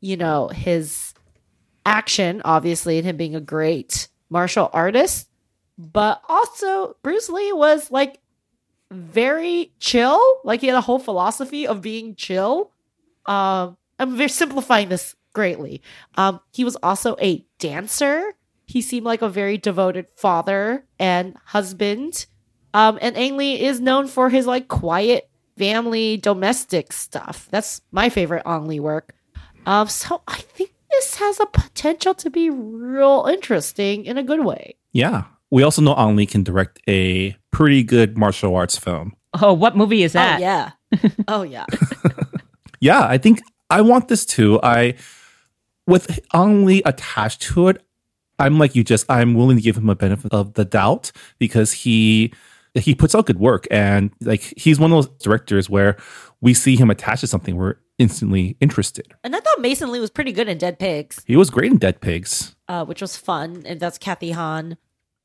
you 0.00 0.16
know, 0.16 0.48
his 0.48 1.14
action, 1.86 2.42
obviously, 2.44 2.98
and 2.98 3.06
him 3.06 3.16
being 3.16 3.34
a 3.34 3.40
great 3.40 4.08
martial 4.28 4.70
artist. 4.72 5.28
But 5.78 6.22
also, 6.28 6.96
Bruce 7.02 7.28
Lee 7.28 7.52
was 7.52 7.90
like 7.90 8.20
very 8.90 9.72
chill. 9.80 10.20
Like 10.44 10.60
he 10.60 10.66
had 10.68 10.76
a 10.76 10.80
whole 10.82 10.98
philosophy 10.98 11.66
of 11.66 11.80
being 11.80 12.14
chill. 12.14 12.70
Um, 13.26 13.76
I'm 13.98 14.16
very 14.16 14.28
simplifying 14.28 14.88
this 14.88 15.14
greatly. 15.32 15.82
Um, 16.16 16.40
he 16.52 16.64
was 16.64 16.76
also 16.82 17.16
a 17.20 17.44
dancer. 17.58 18.34
He 18.66 18.80
seemed 18.80 19.06
like 19.06 19.22
a 19.22 19.28
very 19.28 19.58
devoted 19.58 20.06
father 20.16 20.84
and 20.98 21.36
husband. 21.44 22.26
Um, 22.74 22.98
and 23.00 23.16
Ang 23.16 23.36
Lee 23.36 23.60
is 23.60 23.80
known 23.80 24.06
for 24.06 24.30
his 24.30 24.46
like 24.46 24.68
quiet 24.68 25.28
family 25.56 26.16
domestic 26.16 26.92
stuff. 26.92 27.48
That's 27.50 27.82
my 27.90 28.08
favorite 28.08 28.42
Ang 28.46 28.66
Lee 28.66 28.80
work. 28.80 29.14
Um, 29.66 29.88
so 29.88 30.22
I 30.26 30.36
think 30.36 30.72
this 30.90 31.16
has 31.16 31.40
a 31.40 31.46
potential 31.46 32.14
to 32.14 32.30
be 32.30 32.50
real 32.50 33.26
interesting 33.30 34.04
in 34.04 34.18
a 34.18 34.22
good 34.22 34.44
way. 34.44 34.76
Yeah. 34.92 35.24
We 35.50 35.62
also 35.62 35.82
know 35.82 35.94
Ang 35.96 36.16
Lee 36.16 36.26
can 36.26 36.42
direct 36.42 36.80
a 36.88 37.36
pretty 37.50 37.82
good 37.82 38.16
martial 38.16 38.56
arts 38.56 38.78
film. 38.78 39.14
Oh, 39.40 39.52
what 39.52 39.76
movie 39.76 40.02
is 40.02 40.14
that? 40.14 40.38
Oh 40.38 40.40
yeah. 40.40 40.70
oh 41.28 41.42
yeah. 41.42 41.66
Yeah, 42.80 43.06
I 43.06 43.16
think 43.16 43.42
I 43.70 43.80
want 43.80 44.08
this 44.08 44.26
too. 44.26 44.58
I 44.62 44.94
with 45.86 46.18
Ang 46.34 46.64
Lee 46.64 46.82
attached 46.84 47.42
to 47.42 47.68
it, 47.68 47.80
I'm 48.38 48.58
like 48.58 48.74
you 48.74 48.82
just 48.84 49.06
I'm 49.10 49.34
willing 49.34 49.56
to 49.56 49.62
give 49.62 49.76
him 49.76 49.88
a 49.88 49.94
benefit 49.94 50.32
of 50.32 50.54
the 50.54 50.64
doubt 50.64 51.12
because 51.38 51.72
he 51.72 52.32
he 52.74 52.94
puts 52.94 53.14
out 53.14 53.26
good 53.26 53.38
work 53.38 53.66
and 53.70 54.10
like 54.22 54.40
he's 54.56 54.80
one 54.80 54.92
of 54.92 54.96
those 55.04 55.18
directors 55.22 55.68
where 55.68 55.96
we 56.40 56.54
see 56.54 56.74
him 56.76 56.90
attached 56.90 57.20
to 57.20 57.26
something 57.26 57.56
we're 57.56 57.76
instantly 57.98 58.56
interested. 58.60 59.12
And 59.22 59.36
I 59.36 59.40
thought 59.40 59.60
Mason 59.60 59.92
Lee 59.92 60.00
was 60.00 60.10
pretty 60.10 60.32
good 60.32 60.48
in 60.48 60.58
Dead 60.58 60.78
Pigs, 60.78 61.22
He 61.26 61.36
was 61.36 61.50
great 61.50 61.70
in 61.70 61.78
Dead 61.78 62.00
Pigs. 62.00 62.56
uh, 62.68 62.84
which 62.84 63.00
was 63.02 63.16
fun, 63.16 63.62
and 63.66 63.78
that's 63.78 63.98
Cathy 63.98 64.28
Yan 64.28 64.76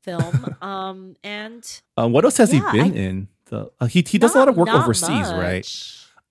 film. 0.02 0.54
um, 0.62 1.16
and 1.24 1.64
Uh, 1.96 2.06
what 2.08 2.24
else 2.24 2.36
has 2.36 2.52
Yeah, 2.52 2.70
he 2.70 2.78
been 2.78 2.92
I- 2.92 2.96
in? 2.96 3.28
The, 3.46 3.70
uh, 3.80 3.86
he 3.86 4.04
he 4.06 4.18
does 4.18 4.34
a 4.34 4.38
lot 4.38 4.48
of 4.48 4.56
work 4.58 4.66
not 4.66 4.82
overseas, 4.84 5.32
right? 5.32 5.66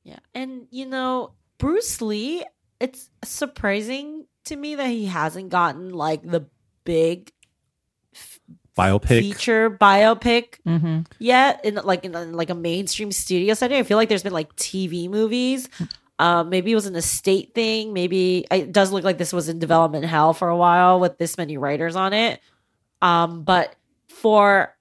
Yeah. 0.03 0.19
And, 0.35 0.67
you 0.69 0.85
know, 0.85 1.31
Bruce 1.57 1.99
Lee, 1.99 2.45
it's 2.79 3.09
surprising 3.25 4.27
to 4.45 4.55
me 4.55 4.75
that 4.75 4.87
he 4.89 5.07
hasn't 5.07 5.49
gotten 5.49 5.89
like 5.89 6.21
the 6.21 6.45
big 6.87 7.31
Biopic. 8.77 9.07
feature 9.07 9.71
biopic 9.71 10.59
Mm-hmm. 10.65 11.01
yet 11.17 11.65
in 11.65 11.75
like 11.75 12.05
in, 12.05 12.33
like 12.33 12.51
a 12.51 12.55
mainstream 12.55 13.11
studio 13.11 13.55
setting. 13.55 13.77
I 13.77 13.83
feel 13.83 13.97
like 13.97 14.07
there's 14.07 14.21
been 14.23 14.33
like 14.33 14.55
TV 14.55 15.09
movies. 15.09 15.67
Um, 16.19 16.49
maybe 16.49 16.71
it 16.71 16.75
was 16.75 16.85
an 16.85 16.95
estate 16.95 17.55
thing. 17.55 17.91
Maybe 17.93 18.45
it 18.51 18.71
does 18.71 18.91
look 18.91 19.03
like 19.03 19.17
this 19.17 19.33
was 19.33 19.49
in 19.49 19.57
development 19.57 20.05
hell 20.05 20.33
for 20.33 20.49
a 20.49 20.55
while 20.57 20.99
with 20.99 21.17
this 21.17 21.37
many 21.37 21.57
writers 21.57 21.95
on 21.95 22.13
it. 22.13 22.39
Um, 23.01 23.43
but 23.43 23.75
for 24.09 24.75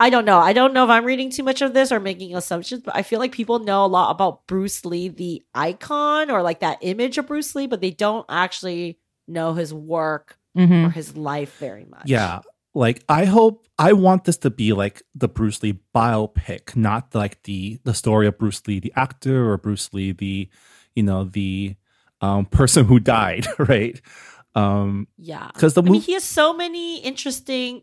I 0.00 0.08
don't 0.10 0.24
know. 0.24 0.38
I 0.38 0.52
don't 0.54 0.72
know 0.72 0.84
if 0.84 0.90
I'm 0.90 1.04
reading 1.04 1.30
too 1.30 1.42
much 1.42 1.60
of 1.62 1.74
this 1.74 1.92
or 1.92 2.00
making 2.00 2.34
assumptions, 2.34 2.82
but 2.82 2.96
I 2.96 3.02
feel 3.02 3.18
like 3.20 3.32
people 3.32 3.58
know 3.60 3.84
a 3.84 3.86
lot 3.86 4.10
about 4.10 4.46
Bruce 4.46 4.84
Lee, 4.86 5.08
the 5.08 5.42
icon, 5.54 6.30
or 6.30 6.42
like 6.42 6.60
that 6.60 6.78
image 6.80 7.18
of 7.18 7.26
Bruce 7.28 7.54
Lee, 7.54 7.66
but 7.66 7.80
they 7.82 7.90
don't 7.92 8.24
actually 8.28 8.98
know 9.28 9.52
his 9.52 9.72
work 9.72 10.38
Mm-hmm. 10.56 10.86
or 10.86 10.90
his 10.90 11.16
life 11.16 11.56
very 11.58 11.84
much. 11.84 12.02
Yeah. 12.06 12.40
Like 12.74 13.02
I 13.08 13.24
hope 13.26 13.66
I 13.78 13.92
want 13.92 14.24
this 14.24 14.36
to 14.38 14.50
be 14.50 14.72
like 14.72 15.02
the 15.14 15.28
Bruce 15.28 15.62
Lee 15.62 15.80
biopic, 15.94 16.74
not 16.76 17.14
like 17.14 17.42
the 17.44 17.78
the 17.84 17.94
story 17.94 18.26
of 18.26 18.38
Bruce 18.38 18.66
Lee 18.66 18.80
the 18.80 18.92
actor 18.96 19.50
or 19.50 19.58
Bruce 19.58 19.92
Lee 19.92 20.12
the 20.12 20.48
you 20.94 21.02
know 21.02 21.24
the 21.24 21.76
um 22.20 22.46
person 22.46 22.86
who 22.86 22.98
died, 22.98 23.46
right? 23.58 24.00
Um 24.54 25.08
yeah, 25.18 25.50
because 25.52 25.74
the 25.74 25.82
I 25.82 25.84
mean, 25.84 26.00
he 26.00 26.14
has 26.14 26.24
so 26.24 26.52
many 26.54 27.00
interesting. 27.00 27.82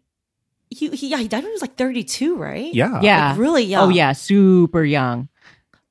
He, 0.72 0.90
he 0.90 1.10
yeah 1.10 1.18
he 1.18 1.28
died 1.28 1.44
when 1.44 1.52
he 1.52 1.54
was 1.54 1.62
like 1.62 1.76
thirty 1.76 2.04
two, 2.04 2.36
right? 2.36 2.74
yeah. 2.74 3.00
Yeah. 3.02 3.30
Like, 3.32 3.40
really 3.40 3.64
young. 3.64 3.86
Oh 3.86 3.90
yeah, 3.90 4.14
super 4.14 4.84
young. 4.84 5.30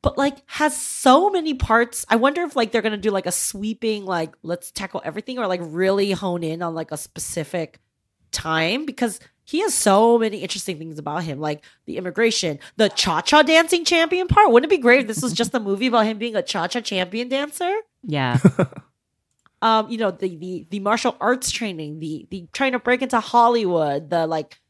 But 0.03 0.17
like 0.17 0.43
has 0.47 0.77
so 0.77 1.31
many 1.31 1.55
parts. 1.55 2.07
I 2.09 2.17
wonder 2.17 2.43
if 2.43 2.57
like 2.57 2.73
they're 2.73 2.83
gonna 2.83 2.97
do 2.97 3.11
like 3.11 3.27
a 3.27 3.33
sweeping 3.33 4.05
like 4.05 4.35
let's 4.43 4.71
tackle 4.71 5.03
everything 5.05 5.39
or 5.39 5.47
like 5.47 5.61
really 5.63 6.13
hone 6.13 6.43
in 6.43 6.63
on 6.63 6.75
like 6.75 6.93
a 6.93 6.97
specific 6.97 7.81
time 8.31 8.85
because 8.85 9.21
he 9.45 9.61
has 9.61 9.73
so 9.73 10.19
many 10.19 10.39
interesting 10.39 10.79
things 10.79 10.99
about 10.99 11.25
him, 11.25 11.41
like 11.41 11.65
the 11.87 11.97
immigration, 11.97 12.59
the 12.77 12.91
cha 12.91 13.23
cha 13.23 13.43
dancing 13.43 13.85
champion 13.85 14.29
part. 14.29 14.53
Wouldn't 14.53 14.71
it 14.71 14.77
be 14.77 14.81
great 14.81 15.01
if 15.01 15.07
this 15.07 15.23
was 15.23 15.33
just 15.33 15.55
a 15.55 15.61
movie 15.61 15.87
about 15.87 16.05
him 16.05 16.19
being 16.19 16.37
a 16.37 16.43
cha 16.43 16.67
cha 16.67 16.81
champion 16.81 17.29
dancer? 17.29 17.75
Yeah. 18.03 18.39
um, 19.63 19.91
you 19.91 19.97
know, 19.97 20.11
the 20.11 20.37
the 20.37 20.67
the 20.69 20.81
martial 20.81 21.17
arts 21.19 21.51
training, 21.51 21.99
the 21.99 22.27
the 22.31 22.47
trying 22.53 22.73
to 22.73 22.79
break 22.79 23.01
into 23.01 23.19
Hollywood, 23.21 24.11
the 24.11 24.27
like 24.27 24.61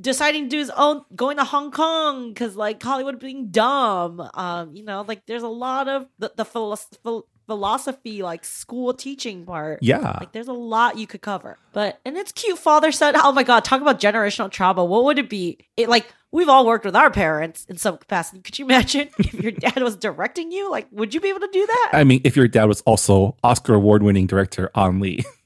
deciding 0.00 0.44
to 0.44 0.48
do 0.48 0.58
his 0.58 0.70
own 0.70 1.02
going 1.14 1.36
to 1.36 1.44
Hong 1.44 1.70
Kong 1.70 2.28
because 2.28 2.56
like 2.56 2.82
Hollywood 2.82 3.18
being 3.18 3.48
dumb. 3.48 4.28
Um, 4.34 4.74
you 4.74 4.84
know, 4.84 5.04
like 5.06 5.26
there's 5.26 5.42
a 5.42 5.48
lot 5.48 5.88
of 5.88 6.06
the 6.18 6.32
the 6.36 6.44
philos- 6.44 6.86
phil- 7.02 7.26
philosophy 7.46 8.22
like 8.22 8.44
school 8.44 8.94
teaching 8.94 9.44
part. 9.44 9.80
Yeah. 9.82 10.16
Like 10.20 10.32
there's 10.32 10.48
a 10.48 10.52
lot 10.52 10.98
you 10.98 11.06
could 11.06 11.20
cover. 11.22 11.58
But 11.72 12.00
and 12.04 12.16
it's 12.16 12.32
cute 12.32 12.58
father 12.58 12.92
son. 12.92 13.14
Oh 13.16 13.32
my 13.32 13.42
god, 13.42 13.64
talk 13.64 13.80
about 13.80 14.00
generational 14.00 14.50
trauma. 14.50 14.84
What 14.84 15.04
would 15.04 15.18
it 15.18 15.28
be? 15.28 15.58
It 15.76 15.88
like 15.88 16.12
we've 16.30 16.48
all 16.48 16.66
worked 16.66 16.84
with 16.84 16.96
our 16.96 17.10
parents 17.10 17.66
in 17.66 17.76
some 17.76 17.98
capacity. 17.98 18.40
Could 18.40 18.58
you 18.58 18.64
imagine 18.64 19.10
if 19.18 19.34
your 19.34 19.52
dad 19.52 19.82
was 19.82 19.96
directing 19.96 20.50
you? 20.50 20.70
Like, 20.70 20.88
would 20.90 21.14
you 21.14 21.20
be 21.20 21.28
able 21.28 21.40
to 21.40 21.50
do 21.52 21.66
that? 21.66 21.90
I 21.92 22.04
mean, 22.04 22.20
if 22.24 22.36
your 22.36 22.48
dad 22.48 22.64
was 22.64 22.80
also 22.82 23.36
Oscar 23.44 23.74
award 23.74 24.02
winning 24.02 24.26
director 24.26 24.70
Ang 24.74 25.00
Lee. 25.00 25.24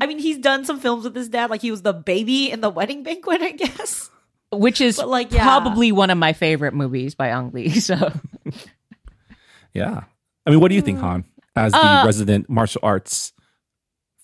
I 0.00 0.06
mean, 0.06 0.18
he's 0.18 0.38
done 0.38 0.64
some 0.64 0.78
films 0.80 1.04
with 1.04 1.14
his 1.14 1.28
dad. 1.28 1.50
Like 1.50 1.62
he 1.62 1.70
was 1.70 1.82
the 1.82 1.92
baby 1.92 2.50
in 2.50 2.60
the 2.60 2.70
wedding 2.70 3.02
banquet, 3.02 3.40
I 3.42 3.52
guess. 3.52 4.10
Which 4.52 4.80
is 4.80 4.96
But, 4.96 5.08
like, 5.08 5.32
yeah. 5.32 5.42
probably 5.42 5.90
one 5.92 6.10
of 6.10 6.18
my 6.18 6.32
favorite 6.32 6.74
movies 6.74 7.14
by 7.14 7.28
Ang 7.28 7.50
Lee. 7.52 7.70
So 7.80 8.12
yeah. 9.74 10.04
I 10.46 10.50
mean, 10.50 10.60
what 10.60 10.68
do 10.68 10.74
you 10.74 10.82
think, 10.82 11.00
Han, 11.00 11.24
as 11.56 11.72
the 11.72 11.78
Uh, 11.78 12.02
resident 12.06 12.48
martial 12.48 12.80
arts 12.82 13.32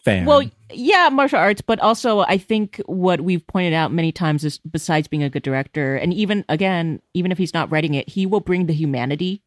fan? 0.05 0.25
Well, 0.27 0.43
yeah, 0.73 1.09
martial 1.11 1.39
arts, 1.39 1.61
but 1.61 1.81
also 1.81 2.21
I 2.21 2.39
think 2.39 2.81
what 2.87 3.21
we've 3.21 3.47
pointed 3.47 3.73
out 3.75 3.93
many 3.93 4.13
times 4.13 4.45
is 4.45 4.59
besides 4.59 5.09
being 5.09 5.23
a 5.23 5.31
good 5.31 5.43
director, 5.43 5.97
and 5.97 6.15
even 6.15 6.45
again, 6.49 7.03
even 7.15 7.33
if 7.33 7.39
he's 7.39 7.53
not 7.53 7.71
writing 7.73 7.95
it, 7.95 8.09
he 8.09 8.25
will 8.25 8.41
bring 8.41 8.67
the 8.67 8.73
humanity 8.73 9.43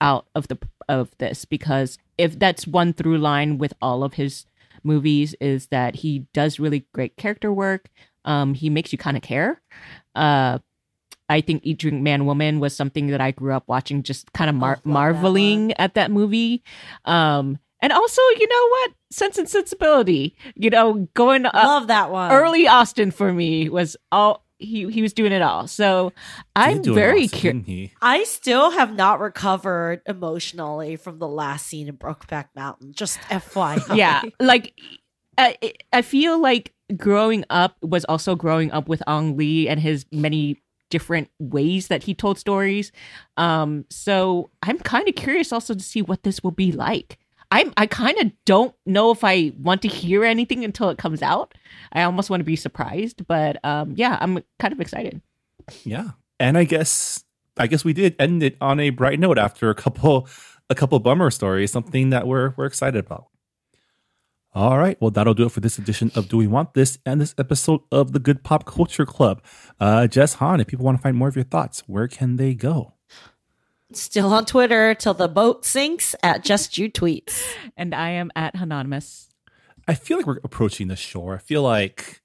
out 0.00 0.26
of 0.34 0.48
the 0.48 0.58
of 0.88 1.10
this 1.18 1.44
because 1.44 1.98
if 2.18 2.38
that's 2.38 2.66
one 2.66 2.92
through 2.92 3.18
line 3.18 3.58
with 3.58 3.74
all 3.80 4.02
of 4.04 4.14
his 4.14 4.46
movies 4.86 5.34
is 5.40 5.66
that 5.68 5.96
he 5.96 6.20
does 6.32 6.58
really 6.58 6.86
great 6.92 7.16
character 7.16 7.52
work. 7.52 7.88
Um, 8.24 8.54
he 8.54 8.70
makes 8.70 8.92
you 8.92 8.98
kind 8.98 9.16
of 9.16 9.22
care. 9.22 9.60
Uh, 10.14 10.58
I 11.28 11.40
think 11.40 11.62
Eat 11.64 11.78
Drink 11.78 12.02
Man 12.02 12.24
Woman 12.24 12.60
was 12.60 12.74
something 12.74 13.08
that 13.08 13.20
I 13.20 13.32
grew 13.32 13.52
up 13.52 13.64
watching, 13.66 14.02
just 14.02 14.32
kind 14.32 14.48
of 14.48 14.56
mar- 14.56 14.70
love 14.70 14.82
that 14.84 14.88
marveling 14.88 15.72
at 15.74 15.94
that 15.94 16.10
movie. 16.10 16.62
Um, 17.04 17.58
and 17.80 17.92
also, 17.92 18.22
you 18.38 18.48
know 18.48 18.68
what? 18.68 18.92
Sense 19.10 19.36
and 19.38 19.48
Sensibility. 19.48 20.36
You 20.54 20.70
know, 20.70 21.08
going 21.14 21.46
uh, 21.46 21.50
Love 21.52 21.88
that 21.88 22.10
one. 22.10 22.32
early 22.32 22.66
Austen 22.68 23.10
for 23.10 23.32
me 23.32 23.68
was 23.68 23.96
all 24.10 24.45
he 24.58 24.90
he 24.90 25.02
was 25.02 25.12
doing 25.12 25.32
it 25.32 25.42
all. 25.42 25.66
So 25.66 26.12
I'm 26.54 26.76
Did 26.76 26.84
do 26.84 26.92
it 26.92 26.94
very 26.94 27.28
curious. 27.28 27.90
I 28.00 28.24
still 28.24 28.70
have 28.70 28.94
not 28.94 29.20
recovered 29.20 30.02
emotionally 30.06 30.96
from 30.96 31.18
the 31.18 31.28
last 31.28 31.66
scene 31.66 31.88
in 31.88 31.96
Brokeback 31.96 32.48
Mountain. 32.54 32.92
Just 32.92 33.18
FYI. 33.22 33.82
yeah 33.96 34.22
like 34.40 34.74
I, 35.38 35.56
I 35.92 36.02
feel 36.02 36.40
like 36.40 36.72
growing 36.96 37.44
up 37.50 37.76
was 37.82 38.04
also 38.06 38.34
growing 38.34 38.70
up 38.70 38.88
with 38.88 39.02
Ang 39.06 39.36
Lee 39.36 39.68
and 39.68 39.78
his 39.80 40.06
many 40.12 40.62
different 40.90 41.28
ways 41.38 41.88
that 41.88 42.04
he 42.04 42.14
told 42.14 42.38
stories 42.38 42.92
um 43.36 43.84
so 43.90 44.50
i'm 44.62 44.78
kind 44.78 45.08
of 45.08 45.16
curious 45.16 45.52
also 45.52 45.74
to 45.74 45.82
see 45.82 46.00
what 46.00 46.22
this 46.22 46.44
will 46.44 46.52
be 46.52 46.70
like 46.70 47.18
i'm 47.50 47.72
i 47.76 47.86
kind 47.86 48.18
of 48.18 48.30
don't 48.44 48.74
know 48.86 49.10
if 49.10 49.22
i 49.24 49.52
want 49.60 49.82
to 49.82 49.88
hear 49.88 50.24
anything 50.24 50.64
until 50.64 50.88
it 50.90 50.98
comes 50.98 51.22
out 51.22 51.54
i 51.92 52.02
almost 52.02 52.30
want 52.30 52.40
to 52.40 52.44
be 52.44 52.56
surprised 52.56 53.26
but 53.26 53.56
um 53.64 53.92
yeah 53.96 54.18
i'm 54.20 54.42
kind 54.58 54.72
of 54.72 54.80
excited 54.80 55.20
Yeah. 55.84 56.10
And 56.38 56.56
I 56.58 56.64
guess 56.64 57.24
I 57.56 57.66
guess 57.66 57.82
we 57.84 57.92
did 57.94 58.14
end 58.18 58.42
it 58.42 58.56
on 58.60 58.78
a 58.78 58.90
bright 58.90 59.18
note 59.18 59.38
after 59.38 59.70
a 59.70 59.74
couple 59.74 60.28
a 60.68 60.74
couple 60.74 60.98
bummer 61.00 61.30
stories, 61.30 61.72
something 61.72 62.10
that 62.10 62.26
we're 62.26 62.52
we're 62.56 62.66
excited 62.66 63.04
about. 63.04 63.26
All 64.54 64.78
right. 64.78 64.96
Well, 65.00 65.10
that'll 65.10 65.34
do 65.34 65.46
it 65.46 65.52
for 65.52 65.60
this 65.60 65.78
edition 65.78 66.10
of 66.14 66.28
Do 66.28 66.36
We 66.38 66.46
Want 66.46 66.74
This 66.74 66.98
and 67.04 67.20
this 67.20 67.34
episode 67.38 67.80
of 67.90 68.12
the 68.12 68.18
Good 68.18 68.42
Pop 68.44 68.64
Culture 68.66 69.06
Club. 69.06 69.42
Uh 69.80 70.06
Jess 70.06 70.34
Han, 70.34 70.60
if 70.60 70.66
people 70.66 70.84
want 70.84 70.98
to 70.98 71.02
find 71.02 71.16
more 71.16 71.28
of 71.28 71.36
your 71.36 71.44
thoughts, 71.44 71.80
where 71.86 72.08
can 72.08 72.36
they 72.36 72.54
go? 72.54 72.92
Still 73.92 74.32
on 74.32 74.44
Twitter 74.46 74.94
till 74.94 75.14
the 75.14 75.28
boat 75.28 75.64
sinks 75.64 76.14
at 76.22 76.42
Just 76.44 76.76
You 76.76 76.90
Tweets. 76.90 77.40
and 77.76 77.94
i 77.94 78.10
am 78.10 78.30
at 78.34 78.54
anonymous 78.54 79.28
I 79.88 79.94
feel 79.94 80.16
like 80.16 80.26
we're 80.26 80.40
approaching 80.42 80.88
the 80.88 80.96
shore. 80.96 81.36
I 81.36 81.38
feel 81.38 81.62
like 81.62 82.20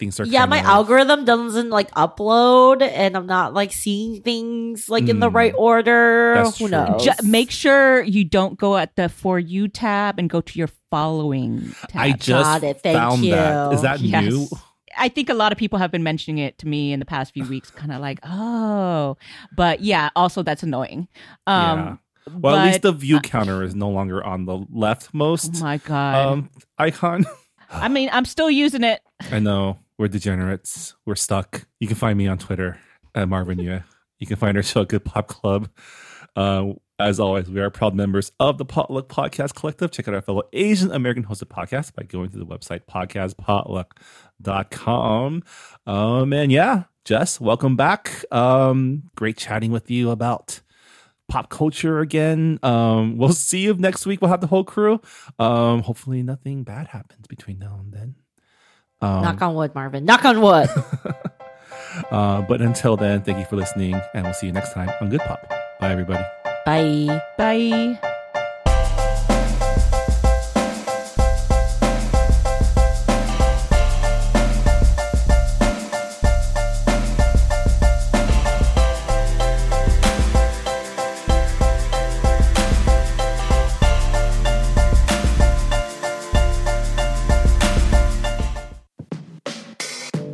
things 0.00 0.18
are 0.18 0.24
Yeah, 0.26 0.46
my 0.46 0.58
of- 0.58 0.64
algorithm 0.66 1.24
doesn't 1.24 1.70
like 1.70 1.88
upload 1.92 2.82
and 2.82 3.16
I'm 3.16 3.26
not 3.26 3.54
like 3.54 3.72
seeing 3.72 4.20
things 4.22 4.88
like 4.88 5.08
in 5.08 5.20
the 5.20 5.30
Mm, 5.30 5.34
right 5.34 5.54
order. 5.56 6.34
that's 6.34 6.58
Who 6.58 6.66
true. 6.66 6.76
knows? 6.76 7.04
Ju- 7.04 7.12
make 7.22 7.52
sure 7.52 8.02
you 8.02 8.24
don't 8.24 8.58
go 8.58 8.76
at 8.76 8.96
the 8.96 9.08
for 9.08 9.38
you 9.38 9.68
tab 9.68 10.18
and 10.18 10.28
go 10.28 10.40
to 10.40 10.58
your 10.58 10.68
following 10.90 11.72
tab. 11.88 12.02
I 12.02 12.12
just 12.12 12.28
Got 12.42 12.64
it. 12.64 12.80
Thank 12.82 12.98
found 12.98 13.22
that. 13.30 13.70
you. 13.70 13.76
Is 13.76 13.82
that 13.82 14.00
Yes. 14.00 14.24
new? 14.24 14.48
I 14.98 15.08
think 15.08 15.28
a 15.28 15.34
lot 15.34 15.52
of 15.52 15.58
people 15.58 15.78
have 15.78 15.90
been 15.90 16.02
mentioning 16.02 16.38
it 16.38 16.58
to 16.58 16.68
me 16.68 16.92
in 16.92 16.98
the 17.00 17.06
past 17.06 17.32
few 17.34 17.44
weeks, 17.44 17.70
kind 17.70 17.92
of 17.92 18.00
like, 18.00 18.18
oh, 18.22 19.16
but 19.56 19.80
yeah, 19.80 20.10
also 20.16 20.42
that's 20.42 20.62
annoying. 20.62 21.08
Um, 21.46 21.78
yeah. 21.78 21.96
Well, 22.38 22.56
at 22.56 22.66
least 22.66 22.82
the 22.82 22.92
view 22.92 23.20
counter 23.20 23.62
is 23.62 23.74
no 23.74 23.90
longer 23.90 24.24
on 24.24 24.46
the 24.46 24.58
leftmost 24.58 25.56
Oh 25.56 25.64
my 25.64 25.76
god! 25.78 26.26
um 26.26 26.50
icon. 26.78 27.26
I 27.70 27.88
mean, 27.88 28.08
I'm 28.12 28.24
still 28.24 28.50
using 28.50 28.84
it. 28.84 29.00
I 29.30 29.40
know 29.40 29.78
we're 29.98 30.08
degenerates. 30.08 30.94
We're 31.06 31.16
stuck. 31.16 31.66
You 31.80 31.86
can 31.88 31.96
find 31.96 32.16
me 32.16 32.26
on 32.28 32.38
Twitter 32.38 32.78
at 33.14 33.28
Marvin 33.28 33.58
Yueh. 33.58 33.84
You 34.18 34.26
can 34.26 34.36
find 34.36 34.56
our 34.56 34.62
show 34.62 34.82
at 34.82 34.88
Good 34.88 35.04
Pop 35.04 35.26
Club. 35.26 35.68
Uh, 36.36 36.72
as 36.98 37.18
always, 37.18 37.50
we 37.50 37.60
are 37.60 37.70
proud 37.70 37.94
members 37.94 38.30
of 38.38 38.58
the 38.58 38.64
Potluck 38.64 39.08
Podcast 39.08 39.54
Collective. 39.54 39.90
Check 39.90 40.06
out 40.06 40.14
our 40.14 40.22
fellow 40.22 40.42
Asian 40.52 40.92
American 40.92 41.24
hosted 41.24 41.46
podcast 41.46 41.94
by 41.94 42.04
going 42.04 42.30
to 42.30 42.38
the 42.38 42.46
website 42.46 42.82
podcastpotluck.com. 42.88 45.42
Um, 45.86 46.32
and 46.32 46.52
yeah, 46.52 46.84
Jess, 47.04 47.40
welcome 47.40 47.76
back. 47.76 48.24
Um, 48.30 49.10
great 49.16 49.36
chatting 49.36 49.72
with 49.72 49.90
you 49.90 50.10
about 50.10 50.60
pop 51.28 51.50
culture 51.50 51.98
again. 51.98 52.60
Um, 52.62 53.18
we'll 53.18 53.32
see 53.32 53.60
you 53.60 53.74
next 53.74 54.06
week. 54.06 54.20
We'll 54.20 54.30
have 54.30 54.40
the 54.40 54.46
whole 54.46 54.64
crew. 54.64 55.00
Um, 55.38 55.82
hopefully, 55.82 56.22
nothing 56.22 56.62
bad 56.62 56.88
happens 56.88 57.26
between 57.26 57.58
now 57.58 57.80
and 57.80 57.92
then. 57.92 58.14
Um, 59.00 59.22
Knock 59.22 59.42
on 59.42 59.56
wood, 59.56 59.74
Marvin. 59.74 60.04
Knock 60.04 60.24
on 60.24 60.40
wood. 60.40 60.68
uh, 62.12 62.42
but 62.42 62.62
until 62.62 62.96
then, 62.96 63.22
thank 63.22 63.38
you 63.38 63.44
for 63.46 63.56
listening, 63.56 64.00
and 64.14 64.24
we'll 64.24 64.34
see 64.34 64.46
you 64.46 64.52
next 64.52 64.72
time 64.72 64.90
on 65.00 65.10
Good 65.10 65.22
Pop. 65.22 65.48
Bye, 65.80 65.90
everybody. 65.90 66.24
Bye. 66.64 67.20
Bye. 67.36 67.98